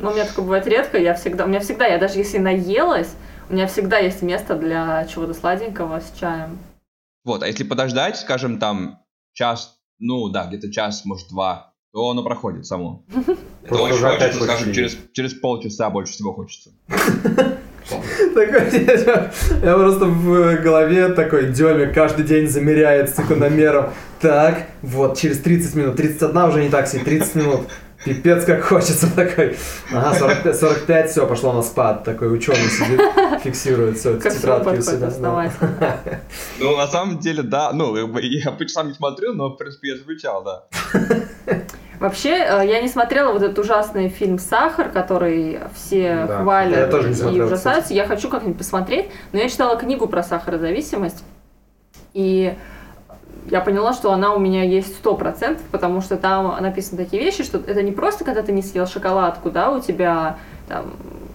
Но 0.00 0.10
у 0.10 0.14
меня 0.14 0.26
такое 0.26 0.44
бывает 0.44 0.66
редко, 0.66 0.98
я 0.98 1.14
всегда, 1.14 1.44
у 1.44 1.48
меня 1.48 1.60
всегда, 1.60 1.86
я 1.86 1.98
даже 1.98 2.18
если 2.18 2.38
наелась, 2.38 3.14
у 3.48 3.54
меня 3.54 3.66
всегда 3.68 3.98
есть 3.98 4.22
место 4.22 4.56
для 4.56 5.06
чего-то 5.06 5.32
сладенького 5.32 6.00
с 6.00 6.18
чаем. 6.18 6.58
Вот, 7.24 7.42
а 7.42 7.46
если 7.46 7.62
подождать, 7.62 8.18
скажем, 8.18 8.58
там 8.58 8.98
час, 9.32 9.78
ну 10.00 10.28
да, 10.28 10.46
где-то 10.46 10.72
час, 10.72 11.04
может, 11.04 11.28
два, 11.28 11.71
то 11.92 12.10
оно 12.10 12.22
проходит 12.22 12.66
само. 12.66 13.04
Это 13.64 13.74
очень 13.74 13.98
хочется, 13.98 14.42
скажем, 14.42 14.72
через, 14.72 14.96
через 15.12 15.34
полчаса 15.34 15.90
больше 15.90 16.14
всего 16.14 16.32
хочется. 16.32 16.70
Такой, 18.34 18.86
я 19.62 19.74
просто 19.74 20.06
в 20.06 20.62
голове 20.62 21.08
такой 21.08 21.52
Деме 21.52 21.88
каждый 21.88 22.24
день 22.24 22.48
замеряет 22.48 23.10
секундомером. 23.10 23.90
Так, 24.20 24.68
вот, 24.82 25.18
через 25.18 25.38
30 25.40 25.74
минут, 25.74 25.96
31 25.96 26.36
уже 26.44 26.62
не 26.62 26.70
так 26.70 26.86
себе, 26.86 27.02
30 27.02 27.34
минут. 27.34 27.60
Пипец, 28.04 28.44
как 28.44 28.62
хочется 28.64 29.14
такой. 29.14 29.56
Ага, 29.92 30.14
45, 30.18 30.56
45 30.58 31.10
все, 31.10 31.26
пошло 31.26 31.52
на 31.52 31.62
спад. 31.62 32.04
Такой 32.04 32.34
ученый 32.34 32.68
сидит, 32.68 33.00
фиксирует 33.42 33.98
все, 33.98 34.18
Как 34.18 34.32
тетрадки 34.32 34.78
у 34.78 34.82
себя. 34.82 35.10
да. 35.20 36.00
Ну, 36.58 36.76
на 36.76 36.86
самом 36.86 37.18
деле, 37.18 37.42
да, 37.42 37.72
ну, 37.72 37.94
я 37.96 38.48
обычно 38.48 38.68
сам 38.82 38.88
не 38.88 38.94
смотрю, 38.94 39.32
но, 39.34 39.48
в 39.50 39.56
принципе, 39.56 39.88
я 39.90 39.96
замечал, 39.96 40.42
да. 40.42 40.64
Вообще, 42.00 42.30
э, 42.30 42.66
я 42.66 42.80
не 42.82 42.88
смотрела 42.88 43.32
вот 43.32 43.42
этот 43.42 43.56
ужасный 43.60 44.08
фильм 44.08 44.38
«Сахар», 44.40 44.90
который 44.90 45.60
все 45.74 46.24
Да. 46.26 46.42
хвалят 46.42 46.76
Я 46.76 46.86
тоже 46.88 47.08
не 47.08 47.14
и 47.14 47.16
смотрел, 47.16 47.46
ужасаются. 47.46 47.94
Я 47.94 48.06
хочу 48.08 48.28
как-нибудь 48.28 48.58
посмотреть, 48.58 49.06
но 49.32 49.38
я 49.38 49.48
читала 49.48 49.76
книгу 49.76 50.08
про 50.08 50.24
сахарозависимость, 50.24 51.22
и 52.14 52.54
я 53.50 53.60
поняла, 53.60 53.92
что 53.92 54.12
она 54.12 54.34
у 54.34 54.38
меня 54.38 54.62
есть 54.62 54.96
сто 54.96 55.14
процентов, 55.14 55.64
потому 55.70 56.00
что 56.00 56.16
там 56.16 56.60
написаны 56.60 57.04
такие 57.04 57.22
вещи, 57.22 57.42
что 57.42 57.58
это 57.58 57.82
не 57.82 57.92
просто, 57.92 58.24
когда 58.24 58.42
ты 58.42 58.52
не 58.52 58.62
съел 58.62 58.86
шоколадку, 58.86 59.50
да, 59.50 59.70
у 59.70 59.80
тебя 59.80 60.38
там 60.68 60.92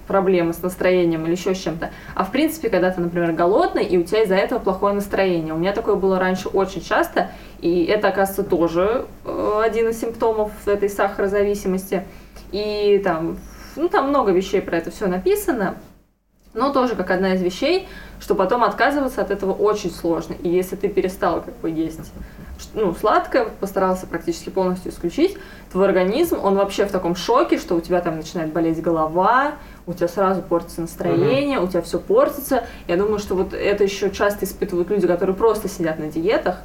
проблемы 0.08 0.53
с 0.53 0.62
настроением 0.62 1.26
или 1.26 1.34
еще 1.34 1.53
с 1.53 1.60
чем-то, 1.60 1.91
а 2.16 2.24
в 2.24 2.32
принципе, 2.32 2.70
когда 2.70 2.89
ты, 2.91 3.01
например, 3.01 3.34
голодный, 3.34 3.84
и 3.84 3.97
у 3.97 4.03
тебя 4.03 4.24
из-за 4.24 4.36
этого 4.36 4.60
плохое 4.60 4.95
настроение. 4.95 5.53
У 5.53 5.58
меня 5.58 5.74
такое 5.74 5.95
было 5.95 6.18
раньше 6.18 6.47
очень 6.47 6.82
часто, 6.82 7.30
и 7.60 7.84
это, 7.84 8.08
оказывается, 8.08 8.43
тоже 8.43 9.05
э, 9.26 9.62
один 9.64 9.89
из 9.89 9.99
симптомов 9.99 10.51
этой 10.66 10.89
сахарозависимости. 10.89 12.03
И 12.51 13.01
там, 13.03 13.38
ну, 13.76 13.89
там 13.89 14.10
много 14.10 14.32
вещей 14.32 14.62
про 14.62 14.78
это 14.78 14.91
все 14.91 15.08
написано, 15.08 15.76
но 16.58 16.74
тоже 16.74 16.95
как 16.95 17.12
одна 17.12 17.36
из 17.36 17.41
вещей, 17.41 17.88
что 18.20 18.36
потом 18.36 18.64
отказываться 18.64 19.22
от 19.22 19.32
этого 19.32 19.53
очень 19.53 19.91
сложно. 19.91 20.36
И 20.41 20.49
если 20.49 20.76
ты 20.76 20.89
перестал 20.89 21.41
как 21.41 21.55
бы 21.58 21.70
есть 21.70 21.99
ну, 22.74 22.93
сладкое, 22.93 23.45
постарался 23.60 24.08
практически 24.08 24.49
полностью 24.49 24.91
исключить, 24.91 25.38
твой 25.72 25.86
организм, 25.86 26.39
он 26.43 26.55
вообще 26.55 26.86
в 26.86 26.91
таком 26.91 27.16
шоке, 27.16 27.60
что 27.60 27.76
у 27.76 27.82
тебя 27.82 28.01
там 28.01 28.18
начинает 28.18 28.51
болеть 28.51 28.82
голова, 28.82 29.53
у 29.86 29.93
тебя 29.93 30.08
сразу 30.08 30.41
портится 30.41 30.82
настроение, 30.82 31.60
у 31.60 31.68
тебя 31.68 31.82
все 31.82 31.99
портится. 31.99 32.64
Я 32.88 32.97
думаю, 32.97 33.20
что 33.20 33.36
вот 33.36 33.53
это 33.53 33.84
еще 33.84 34.10
часто 34.10 34.45
испытывают 34.45 34.89
люди, 34.89 35.05
которые 35.05 35.36
просто 35.36 35.70
сидят 35.70 35.99
на 35.99 36.08
диетах. 36.08 36.58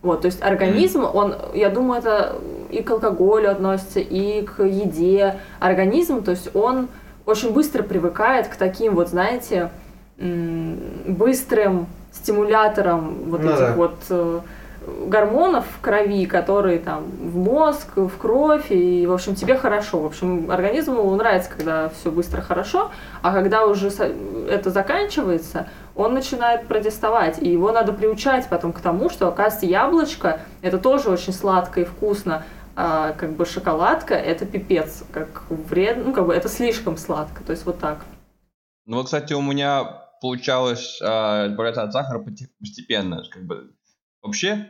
Вот, 0.00 0.20
то 0.20 0.26
есть 0.26 0.40
организм, 0.42 1.02
он, 1.02 1.34
я 1.54 1.70
думаю, 1.70 1.98
это 1.98 2.36
и 2.70 2.82
к 2.82 2.90
алкоголю 2.90 3.50
относится, 3.50 3.98
и 3.98 4.42
к 4.42 4.62
еде. 4.62 5.40
Организм, 5.58 6.22
то 6.22 6.30
есть 6.30 6.54
он 6.54 6.88
очень 7.28 7.52
быстро 7.52 7.82
привыкает 7.82 8.48
к 8.48 8.56
таким 8.56 8.94
вот, 8.94 9.08
знаете, 9.08 9.70
быстрым 10.16 11.86
стимуляторам 12.10 13.24
вот 13.26 13.42
Ну 13.42 13.50
этих 13.50 13.58
да. 13.58 13.72
вот 13.74 13.96
э, 14.08 14.40
гормонов 15.06 15.66
в 15.66 15.80
крови, 15.82 16.24
которые 16.24 16.78
там 16.78 17.04
в 17.04 17.36
мозг, 17.36 17.96
в 17.96 18.16
кровь, 18.16 18.70
и, 18.70 19.06
в 19.06 19.12
общем, 19.12 19.34
тебе 19.34 19.56
хорошо. 19.56 20.00
В 20.00 20.06
общем, 20.06 20.50
организму 20.50 21.14
нравится, 21.16 21.50
когда 21.56 21.90
все 21.90 22.10
быстро 22.10 22.40
хорошо, 22.40 22.90
а 23.20 23.32
когда 23.32 23.66
уже 23.66 23.90
это 24.50 24.70
заканчивается, 24.70 25.68
он 25.94 26.14
начинает 26.14 26.66
протестовать, 26.66 27.42
и 27.42 27.48
его 27.50 27.72
надо 27.72 27.92
приучать 27.92 28.48
потом 28.48 28.72
к 28.72 28.80
тому, 28.80 29.10
что, 29.10 29.28
оказывается, 29.28 29.66
яблочко– 29.66 30.40
это 30.62 30.78
тоже 30.78 31.10
очень 31.10 31.34
сладко 31.34 31.80
и 31.80 31.84
вкусно, 31.84 32.44
а 32.80 33.12
как 33.14 33.32
бы 33.34 33.44
шоколадка– 33.44 34.14
это 34.14 34.46
пипец, 34.46 35.02
как 35.10 35.50
вред, 35.50 35.96
ну, 35.96 36.12
как 36.12 36.26
бы 36.28 36.32
это 36.32 36.48
слишком 36.48 36.96
сладко, 36.96 37.42
то 37.42 37.50
есть 37.50 37.66
вот 37.66 37.80
так. 37.80 38.04
Ну, 38.86 38.98
вот, 38.98 39.06
кстати, 39.06 39.32
у 39.32 39.42
меня 39.42 39.82
получалось 40.20 41.00
а, 41.02 41.48
избавляться 41.48 41.82
от 41.82 41.92
сахара 41.92 42.24
постепенно, 42.60 43.24
как 43.32 43.44
бы. 43.46 43.74
Вообще, 44.22 44.68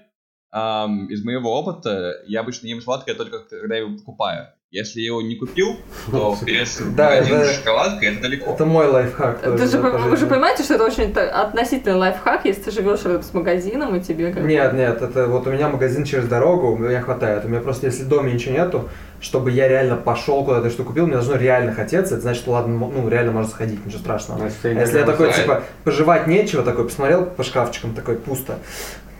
ам, 0.50 1.06
из 1.06 1.24
моего 1.24 1.58
опыта, 1.58 2.14
я 2.26 2.40
обычно 2.40 2.66
ем 2.66 2.80
сладкое 2.80 3.14
только 3.14 3.40
когда 3.40 3.74
я 3.76 3.82
его 3.82 3.96
покупаю. 3.96 4.48
Если 4.70 5.00
я 5.00 5.06
его 5.06 5.22
не 5.22 5.36
купил, 5.36 5.78
то 6.10 6.36
перец 6.44 6.78
Да, 6.94 7.22
с 7.24 7.56
шоколадкой 7.56 8.12
это 8.12 8.20
далеко. 8.20 8.52
Это 8.52 8.66
мой 8.66 8.86
лайфхак. 8.86 9.40
Ты 9.40 9.52
тоже, 9.52 9.66
же, 9.66 9.78
вы 9.78 10.14
же 10.18 10.26
понимаете, 10.26 10.62
что 10.62 10.74
это 10.74 10.84
очень 10.84 11.10
относительный 11.14 11.94
лайфхак, 11.94 12.44
если 12.44 12.64
ты 12.64 12.70
живешь 12.72 13.02
рядом 13.04 13.22
с 13.22 13.32
магазином, 13.32 13.96
и 13.96 14.00
тебе 14.02 14.30
как 14.30 14.44
Нет, 14.44 14.74
нет, 14.74 15.00
это 15.00 15.26
вот 15.26 15.46
у 15.46 15.50
меня 15.50 15.70
магазин 15.70 16.04
через 16.04 16.28
дорогу, 16.28 16.76
меня 16.76 17.00
хватает. 17.00 17.46
У 17.46 17.48
меня 17.48 17.62
просто, 17.62 17.86
если 17.86 18.02
в 18.02 18.08
доме 18.08 18.30
ничего 18.34 18.52
нету, 18.56 18.90
чтобы 19.22 19.52
я 19.52 19.68
реально 19.68 19.96
пошел 19.96 20.44
куда-то, 20.44 20.68
что 20.68 20.84
купил, 20.84 21.06
мне 21.06 21.14
должно 21.14 21.36
реально 21.36 21.72
хотеться, 21.72 22.16
это 22.16 22.24
значит, 22.24 22.42
что 22.42 22.50
ладно, 22.50 22.76
ну, 22.76 23.08
реально 23.08 23.32
можно 23.32 23.50
сходить, 23.50 23.86
ничего 23.86 24.00
страшного. 24.00 24.40
Значит, 24.40 24.58
А 24.64 24.68
если 24.68 24.98
я 24.98 25.06
такой, 25.06 25.32
знаю. 25.32 25.42
типа, 25.42 25.62
пожевать 25.84 26.26
нечего, 26.26 26.62
такой, 26.62 26.84
посмотрел 26.84 27.24
по 27.24 27.42
шкафчикам, 27.42 27.94
такой, 27.94 28.16
пусто. 28.16 28.58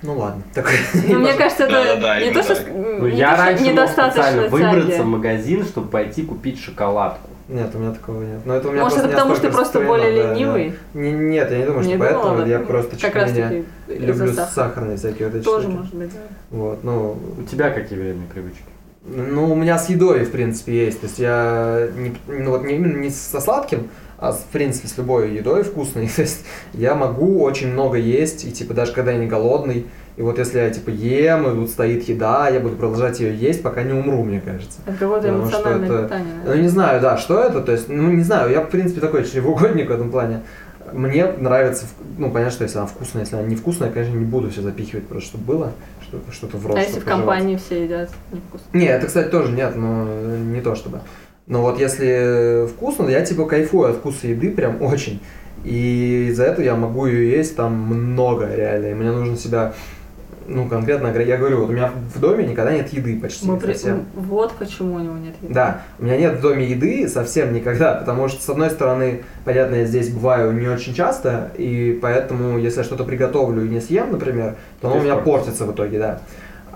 Ну 0.02 0.16
ладно. 0.18 0.42
Такой, 0.54 0.74
Ну, 1.08 1.18
мне 1.18 1.34
кажется, 1.34 1.64
это 1.64 2.20
не 2.24 2.32
то, 2.32 2.42
что 2.42 2.54
так. 2.54 2.66
Ну, 2.72 3.06
я 3.06 3.34
что 3.34 3.52
мог 3.52 3.60
недостаточно 3.72 4.22
специально 4.22 4.48
выбраться 4.48 5.02
в 5.02 5.06
магазин, 5.06 5.64
чтобы 5.64 5.88
пойти 5.88 6.22
купить 6.22 6.60
шоколадку. 6.60 7.28
Нет, 7.48 7.70
у 7.74 7.78
меня 7.78 7.92
такого 7.92 8.22
нет. 8.22 8.40
Но 8.44 8.54
это 8.56 8.68
у 8.68 8.72
меня 8.72 8.82
Может, 8.82 8.98
это 8.98 9.08
потому, 9.08 9.34
что 9.34 9.46
ты 9.48 9.52
просто 9.52 9.80
более 9.80 10.22
да, 10.22 10.34
ленивый? 10.34 10.74
да. 10.92 11.00
Не- 11.00 11.12
Нет, 11.12 11.50
я 11.50 11.58
не 11.58 11.64
думаю, 11.64 11.82
что 11.82 11.92
Не 11.92 11.98
поэтому. 11.98 12.22
думала, 12.24 12.44
я 12.46 12.58
просто 12.58 12.96
чуть 12.98 13.14
менее 13.14 13.64
люблю 13.88 14.32
сахарные 14.34 14.96
всякие 14.98 15.28
вот 15.28 15.36
эти 15.36 15.44
Тоже 15.44 15.62
штуки. 15.62 15.76
может 15.78 15.94
быть, 15.94 16.10
да. 16.12 16.18
Вот, 16.50 16.84
ну, 16.84 17.16
У 17.38 17.42
тебя 17.44 17.70
какие 17.70 17.98
вредные 17.98 18.28
привычки? 18.28 18.62
Ну, 19.06 19.50
у 19.50 19.54
меня 19.54 19.78
с 19.78 19.88
едой, 19.88 20.24
в 20.24 20.30
принципе, 20.30 20.84
есть. 20.84 21.00
То 21.00 21.06
есть 21.06 21.18
я 21.18 21.88
не, 21.96 22.14
ну, 22.26 22.50
вот 22.50 22.64
не 22.64 22.74
именно 22.74 22.98
не 22.98 23.08
со 23.08 23.40
сладким, 23.40 23.88
а 24.18 24.32
в 24.32 24.44
принципе 24.46 24.88
с 24.88 24.98
любой 24.98 25.34
едой 25.34 25.62
вкусной. 25.62 26.08
То 26.16 26.22
есть 26.22 26.44
я 26.72 26.94
могу 26.94 27.42
очень 27.42 27.72
много 27.72 27.96
есть, 27.98 28.44
и 28.44 28.50
типа 28.52 28.74
даже 28.74 28.92
когда 28.92 29.12
я 29.12 29.18
не 29.18 29.26
голодный. 29.26 29.86
И 30.16 30.22
вот 30.22 30.38
если 30.38 30.58
я 30.58 30.68
типа 30.70 30.90
ем, 30.90 31.46
и 31.48 31.54
тут 31.54 31.70
стоит 31.70 32.08
еда, 32.08 32.48
я 32.48 32.58
буду 32.58 32.74
продолжать 32.74 33.20
ее 33.20 33.32
есть, 33.36 33.62
пока 33.62 33.84
не 33.84 33.92
умру, 33.92 34.24
мне 34.24 34.40
кажется. 34.40 34.80
Это 34.84 34.96
какое-то 34.98 35.28
Потому 35.28 35.46
что 35.46 35.56
эмоциональное 35.58 35.88
это- 35.88 36.02
питание. 36.04 36.26
Ну, 36.34 36.38
наверное. 36.40 36.62
не 36.62 36.68
знаю, 36.68 37.00
да, 37.00 37.16
что 37.16 37.40
это, 37.40 37.60
то 37.60 37.70
есть, 37.70 37.88
ну, 37.88 38.10
не 38.10 38.24
знаю, 38.24 38.50
я, 38.50 38.62
в 38.62 38.68
принципе, 38.68 39.00
такой 39.00 39.24
чревоугодник 39.24 39.88
в 39.88 39.92
этом 39.92 40.10
плане. 40.10 40.40
Мне 40.92 41.24
нравится, 41.26 41.86
ну, 42.16 42.32
понятно, 42.32 42.50
что 42.50 42.64
если 42.64 42.78
она 42.78 42.86
вкусная, 42.88 43.22
если 43.22 43.36
она 43.36 43.46
невкусная, 43.46 43.88
я, 43.88 43.94
конечно, 43.94 44.14
не 44.16 44.24
буду 44.24 44.50
все 44.50 44.62
запихивать, 44.62 45.06
просто 45.06 45.28
чтобы 45.30 45.44
было, 45.44 45.72
что-то, 46.02 46.32
что-то 46.32 46.56
в 46.56 46.66
рот, 46.66 46.78
А 46.78 46.80
если 46.80 46.98
в 46.98 47.04
компании 47.04 47.56
все 47.56 47.84
едят 47.84 48.10
невкусно? 48.32 48.66
Не, 48.72 48.86
это, 48.86 49.06
кстати, 49.06 49.28
тоже 49.28 49.52
нет, 49.52 49.76
но 49.76 50.04
не 50.36 50.60
то 50.62 50.74
чтобы. 50.74 51.00
Но 51.48 51.62
вот 51.62 51.80
если 51.80 52.66
вкусно, 52.68 53.08
я 53.08 53.22
типа 53.24 53.46
кайфую 53.46 53.90
от 53.90 53.96
вкуса 53.96 54.28
еды 54.28 54.50
прям 54.50 54.82
очень. 54.82 55.20
И 55.64 56.28
из-за 56.30 56.44
этого 56.44 56.64
я 56.64 56.76
могу 56.76 57.06
ее 57.06 57.30
есть 57.30 57.56
там 57.56 57.72
много 57.74 58.54
реально. 58.54 58.86
И 58.88 58.94
мне 58.94 59.10
нужно 59.10 59.36
себя, 59.36 59.72
ну, 60.46 60.68
конкретно, 60.68 61.08
я 61.08 61.36
говорю, 61.38 61.60
вот 61.60 61.70
у 61.70 61.72
меня 61.72 61.90
в 62.14 62.20
доме 62.20 62.46
никогда 62.46 62.72
нет 62.72 62.92
еды 62.92 63.18
почти 63.18 63.46
Мы 63.46 63.58
при- 63.58 63.72
совсем. 63.72 64.04
Вот 64.14 64.52
почему 64.58 64.94
у 64.94 64.98
него 64.98 65.16
нет 65.16 65.34
еды. 65.42 65.52
Да, 65.52 65.82
у 65.98 66.04
меня 66.04 66.16
нет 66.18 66.38
в 66.38 66.42
доме 66.42 66.66
еды 66.66 67.08
совсем 67.08 67.52
никогда, 67.54 67.94
потому 67.94 68.28
что, 68.28 68.42
с 68.42 68.48
одной 68.48 68.70
стороны, 68.70 69.22
понятно, 69.44 69.76
я 69.76 69.84
здесь 69.86 70.10
бываю 70.10 70.52
не 70.52 70.68
очень 70.68 70.94
часто, 70.94 71.50
и 71.56 71.98
поэтому, 72.00 72.58
если 72.58 72.78
я 72.80 72.84
что-то 72.84 73.04
приготовлю 73.04 73.64
и 73.64 73.68
не 73.68 73.80
съем, 73.80 74.12
например, 74.12 74.56
то 74.80 74.88
оно 74.88 75.00
у 75.00 75.02
меня 75.02 75.16
портится 75.16 75.64
в 75.64 75.72
итоге, 75.72 75.98
да. 75.98 76.20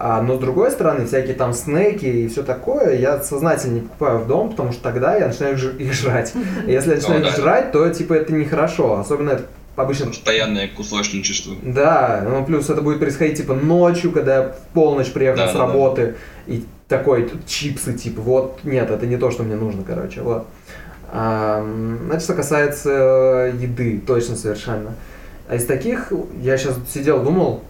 А, 0.05 0.21
но 0.21 0.37
с 0.37 0.41
другой 0.41 0.73
стороны, 0.73 1.07
всякие 1.07 1.35
там 1.35 1.53
снеки 1.53 2.07
и 2.07 2.27
все 2.29 2.43
такое 2.43 2.97
я 2.99 3.23
сознательно 3.23 3.75
не 3.75 3.81
покупаю 3.83 4.19
в 4.19 4.27
дом, 4.27 4.51
потому 4.51 4.73
что 4.73 4.83
тогда 4.83 5.17
я 5.17 5.29
начинаю 5.29 5.55
их 5.79 5.93
жрать. 5.93 6.33
Если 6.67 6.91
я 6.91 6.97
начинаю 6.97 7.21
Ну, 7.23 7.29
их 7.29 7.37
жрать, 7.37 7.71
то 7.71 7.89
типа 7.89 8.15
это 8.15 8.33
нехорошо. 8.33 8.99
Особенно 8.99 9.31
это 9.31 9.45
обычно 9.77 10.07
Постоянное 10.07 10.67
кусочничество. 10.67 11.55
да, 11.63 12.25
ну 12.29 12.45
плюс 12.45 12.69
это 12.69 12.83
будет 12.83 12.99
происходить 12.99 13.37
типа 13.39 13.55
ночью, 13.55 14.11
когда 14.11 14.37
я 14.39 14.43
в 14.49 14.57
полночь 14.75 15.13
приехал 15.13 15.39
Да, 15.39 15.49
с 15.51 15.53
да. 15.53 15.61
работы, 15.61 16.17
и 16.49 16.65
такой 16.89 17.23
тут 17.29 17.47
чипсы, 17.47 17.93
типа, 17.93 18.21
вот, 18.23 18.59
нет, 18.65 18.91
это 18.91 19.07
не 19.07 19.17
то, 19.17 19.31
что 19.31 19.45
мне 19.45 19.55
нужно, 19.55 19.85
короче, 19.87 20.21
вот. 20.23 20.47
Ам, 21.13 21.99
Значит, 22.07 22.25
что 22.25 22.35
касается 22.35 23.53
еды, 23.59 24.03
точно 24.07 24.35
совершенно. 24.37 24.95
А 25.49 25.55
из 25.57 25.65
таких, 25.67 26.13
я 26.41 26.57
сейчас 26.59 26.75
сидел, 26.93 27.23
думал, 27.23 27.63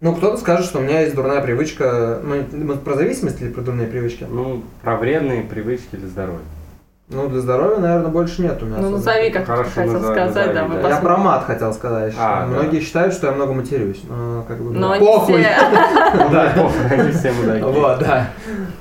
ну, 0.00 0.14
кто-то 0.14 0.36
скажет, 0.36 0.66
что 0.66 0.78
у 0.78 0.82
меня 0.82 1.00
есть 1.00 1.14
дурная 1.14 1.40
привычка, 1.40 2.20
ну, 2.22 2.36
мы 2.52 2.76
про 2.76 2.94
зависимость 2.94 3.40
или 3.42 3.50
про 3.50 3.62
дурные 3.62 3.88
привычки? 3.88 4.26
Ну, 4.28 4.62
про 4.82 4.96
вредные 4.96 5.42
привычки 5.42 5.96
для 5.96 6.08
здоровья. 6.08 6.40
Ну, 7.10 7.26
для 7.28 7.40
здоровья, 7.40 7.78
наверное, 7.78 8.10
больше 8.10 8.42
нету 8.42 8.66
мяса. 8.66 8.82
Ну, 8.82 8.90
да. 8.90 8.96
назови, 8.96 9.30
как 9.30 9.46
Хорошо, 9.46 9.70
ты 9.70 9.74
хотел 9.76 9.92
назови, 9.94 10.14
сказать, 10.14 10.54
назови, 10.54 10.54
да, 10.54 10.82
да. 10.82 10.88
Я 10.90 10.96
про 10.96 11.16
мат 11.16 11.44
хотел 11.44 11.72
сказать. 11.72 12.14
А, 12.18 12.46
Многие 12.46 12.80
да. 12.80 12.84
считают, 12.84 13.14
что 13.14 13.28
я 13.28 13.32
много 13.32 13.54
матерюсь. 13.54 14.02
Но, 14.06 14.44
как 14.46 14.58
бы, 14.58 14.72
Но 14.72 14.94
не 14.94 15.00
похуй. 15.00 15.42
Да, 16.32 16.52
похуй, 16.54 16.86
они 16.90 17.10
все 17.12 17.32
мудаки. 17.32 17.62
Вот, 17.62 17.98
да. 18.00 18.28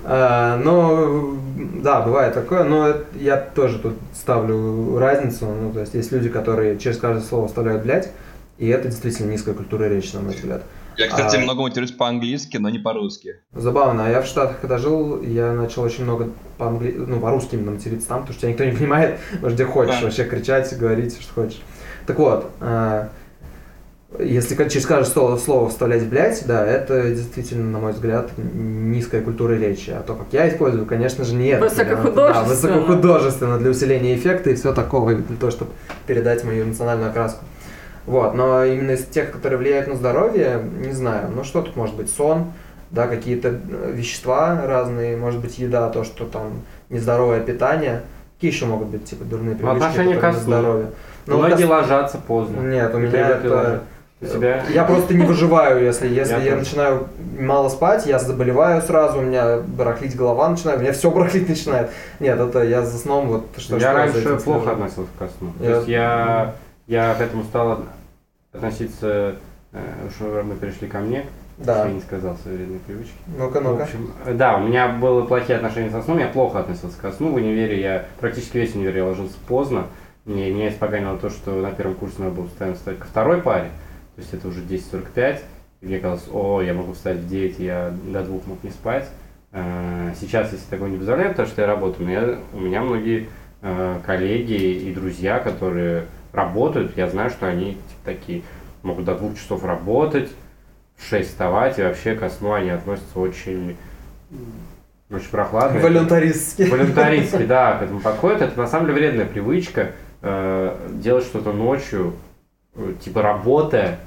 А, 0.03 0.57
Ну, 0.57 1.37
да, 1.81 2.01
бывает 2.01 2.33
такое, 2.33 2.63
но 2.65 2.93
я 3.15 3.37
тоже 3.37 3.79
тут 3.79 3.93
ставлю 4.13 4.99
разницу. 4.99 5.45
Ну, 5.45 5.71
то 5.71 5.79
есть 5.79 5.93
есть 5.93 6.11
люди, 6.11 6.27
которые 6.27 6.77
через 6.77 6.97
каждое 6.97 7.23
слово 7.23 7.47
вставляют 7.47 7.83
блядь, 7.83 8.11
и 8.57 8.67
это 8.67 8.89
действительно 8.89 9.31
низкая 9.31 9.55
культура 9.55 9.85
речи, 9.85 10.13
на 10.13 10.21
мой 10.21 10.33
взгляд. 10.33 10.63
Я, 10.97 11.07
кстати, 11.07 11.35
А. 11.35 11.39
много 11.39 11.61
матерюсь 11.61 11.91
по-английски, 11.91 12.57
но 12.57 12.69
не 12.69 12.79
по-русски. 12.79 13.35
Забавно, 13.53 14.05
а 14.07 14.09
я 14.09 14.21
в 14.21 14.25
Штатах, 14.25 14.59
когда 14.61 14.77
жил, 14.77 15.21
я 15.21 15.53
начал 15.53 15.83
очень 15.83 16.03
много 16.03 16.29
по-англи... 16.57 16.91
ну, 16.97 17.19
по-русски 17.19 17.55
именно 17.55 17.71
материться 17.71 18.07
там, 18.07 18.21
потому 18.21 18.33
что 18.33 18.41
тебя 18.41 18.51
никто 18.51 18.65
не 18.65 18.71
понимает, 18.71 19.19
можешь 19.41 19.55
где 19.55 19.65
хочешь 19.65 19.95
Да. 19.99 20.05
вообще 20.05 20.23
кричать, 20.25 20.75
говорить, 20.77 21.17
что 21.21 21.33
хочешь. 21.33 21.61
Так 22.07 22.17
вот, 22.17 22.49
а, 22.61 23.09
если 24.17 24.55
через 24.69 24.85
каждое 24.85 25.11
слово, 25.11 25.37
слово 25.37 25.69
вставлять 25.69 26.07
блядь, 26.07 26.45
да, 26.47 26.65
это 26.65 27.11
действительно, 27.13 27.69
на 27.69 27.79
мой 27.79 27.91
взгляд, 27.91 28.31
низкая 28.37 29.21
культура 29.21 29.53
речи. 29.53 29.89
А 29.91 30.01
то, 30.01 30.15
как 30.15 30.27
я 30.31 30.49
использую, 30.49 30.85
конечно 30.85 31.23
же, 31.25 31.35
нет. 31.35 31.59
Высокохудожественно. 31.61 32.33
Да, 32.33 32.43
высокохудожественно 32.43 33.57
для 33.59 33.69
усиления 33.69 34.15
эффекта 34.15 34.49
и 34.49 34.55
все 34.55 34.73
такого, 34.73 35.13
для 35.13 35.35
того, 35.37 35.51
чтобы 35.51 35.71
передать 36.07 36.43
мою 36.43 36.63
эмоциональную 36.63 37.09
окраску. 37.09 37.43
Вот, 38.07 38.33
но 38.33 38.63
именно 38.63 38.91
из 38.91 39.05
тех, 39.05 39.31
которые 39.31 39.59
влияют 39.59 39.87
на 39.87 39.95
здоровье, 39.95 40.61
не 40.79 40.93
знаю, 40.93 41.29
ну 41.35 41.43
что 41.43 41.61
тут 41.61 41.75
может 41.75 41.95
быть, 41.95 42.09
сон, 42.09 42.53
да, 42.89 43.05
какие-то 43.07 43.49
э, 43.49 43.91
вещества 43.93 44.61
разные, 44.65 45.15
может 45.17 45.41
быть, 45.41 45.59
еда, 45.59 45.89
то, 45.89 46.03
что 46.05 46.25
там 46.25 46.61
нездоровое 46.89 47.41
питание. 47.41 48.01
Какие 48.35 48.51
еще 48.51 48.65
могут 48.65 48.87
быть, 48.87 49.03
типа, 49.05 49.25
дурные 49.25 49.53
Ну, 49.55 49.57
привычки, 49.59 49.77
отношение 49.85 50.17
ко 50.17 50.31
сну. 50.31 50.39
здоровье? 50.41 50.85
Ну, 51.25 51.37
Многие 51.39 51.63
ко- 51.67 51.69
ложатся 51.71 52.17
поздно. 52.17 52.61
Нет, 52.61 52.95
у 52.95 52.97
меня 52.97 53.29
это... 53.29 53.81
У 54.21 54.25
тебя? 54.25 54.63
Я 54.73 54.83
просто 54.85 55.13
не 55.13 55.23
выживаю, 55.25 55.83
если, 55.83 56.07
если 56.07 56.31
Я 56.33 56.37
я, 56.39 56.43
тоже. 56.53 56.55
начинаю 56.59 57.07
мало 57.39 57.69
спать, 57.69 58.07
я 58.07 58.17
заболеваю 58.17 58.81
сразу, 58.81 59.19
у 59.19 59.21
меня 59.21 59.57
барахлить 59.59 60.15
голова 60.15 60.49
начинает, 60.49 60.79
у 60.79 60.81
меня 60.81 60.93
все 60.93 61.11
барахлить 61.11 61.47
начинает. 61.49 61.89
Нет, 62.19 62.39
это 62.39 62.63
я 62.63 62.81
за 62.83 62.97
сном 62.97 63.27
вот 63.27 63.45
что 63.57 63.75
я 63.75 63.79
что 63.81 63.93
раньше 63.93 64.37
плохо 64.43 64.71
относился 64.71 65.11
ко 65.19 65.27
сну. 65.37 65.51
Я- 65.59 65.69
То 65.69 65.75
есть 65.75 65.87
я, 65.87 66.55
я 66.87 67.13
к 67.13 67.21
этому 67.21 67.43
стал 67.43 67.79
относиться, 68.53 69.35
э, 69.73 70.09
что 70.15 70.41
мы 70.43 70.55
перешли 70.55 70.87
ко 70.87 70.99
мне, 70.99 71.25
Да. 71.57 71.85
я 71.85 71.91
не 71.93 72.01
сказал 72.01 72.35
свои 72.37 72.55
вредные 72.55 72.79
привычки. 72.79 73.13
Ну-ка, 73.37 73.59
В 73.59 73.63
ну-ка. 73.63 73.83
общем, 73.83 74.11
э, 74.25 74.33
да, 74.33 74.57
у 74.57 74.67
меня 74.67 74.87
были 74.89 75.25
плохие 75.25 75.57
отношения 75.57 75.89
со 75.91 76.01
сном, 76.01 76.19
я 76.19 76.27
плохо 76.27 76.59
относился 76.59 76.99
ко 76.99 77.11
сну. 77.11 77.31
В 77.31 77.35
универе 77.35 77.79
я 77.81 78.05
практически 78.19 78.57
весь 78.57 78.75
универ 78.75 78.95
я 78.97 79.05
ложился 79.05 79.35
поздно. 79.47 79.87
Мне, 80.25 80.51
меня 80.51 80.69
испоганило 80.69 81.17
то, 81.17 81.29
что 81.29 81.51
на 81.61 81.71
первом 81.71 81.95
курсе 81.95 82.15
надо 82.19 82.31
было 82.31 82.45
постоянно 82.45 82.75
встать 82.75 82.99
ко 82.99 83.05
второй 83.05 83.41
паре. 83.41 83.69
То 84.15 84.21
есть 84.21 84.33
это 84.33 84.47
уже 84.47 84.61
10.45. 84.61 85.39
И 85.81 85.85
мне 85.85 85.99
казалось, 85.99 86.27
о, 86.31 86.61
я 86.61 86.73
могу 86.73 86.93
встать 86.93 87.17
в 87.17 87.27
9, 87.27 87.59
я 87.59 87.93
до 88.11 88.23
двух 88.23 88.45
мог 88.47 88.63
не 88.63 88.71
спать. 88.71 89.07
Э, 89.51 90.11
Сейчас, 90.19 90.51
если 90.51 90.65
такого 90.69 90.87
не 90.87 90.97
представляю, 90.97 91.29
потому 91.31 91.47
что 91.47 91.61
я 91.61 91.67
работаю, 91.67 92.05
но 92.07 92.11
я, 92.11 92.39
у 92.53 92.59
меня 92.59 92.81
многие 92.81 93.27
э, 93.61 93.99
коллеги 94.05 94.53
и 94.53 94.93
друзья, 94.93 95.39
которые 95.39 96.05
работают, 96.33 96.97
я 96.97 97.07
знаю, 97.07 97.29
что 97.29 97.47
они 97.47 97.77
такие 98.07 98.41
могут 98.83 99.05
до 99.05 99.15
двух 99.15 99.37
часов 99.37 99.63
работать, 99.63 100.31
в 100.95 101.07
6 101.09 101.29
вставать, 101.29 101.77
и 101.77 101.83
вообще 101.83 102.15
ко 102.15 102.29
сну 102.29 102.53
они 102.53 102.69
относятся 102.69 103.19
очень, 103.19 103.77
очень 105.11 105.29
прохладно. 105.29 105.79
Волюнтаристски. 105.79 106.63
Волюнтаристски, 106.63 107.43
да, 107.47 107.77
к 107.77 107.83
этому 107.83 107.99
подходит. 107.99 108.41
Это 108.41 108.57
на 108.57 108.67
самом 108.67 108.87
деле 108.87 108.97
вредная 108.99 109.25
привычка, 109.25 109.91
э, 110.21 110.75
делать 110.93 111.25
что-то 111.25 111.51
ночью, 111.51 112.13
э, 112.75 112.93
типа 113.03 113.21
работая, 113.21 113.99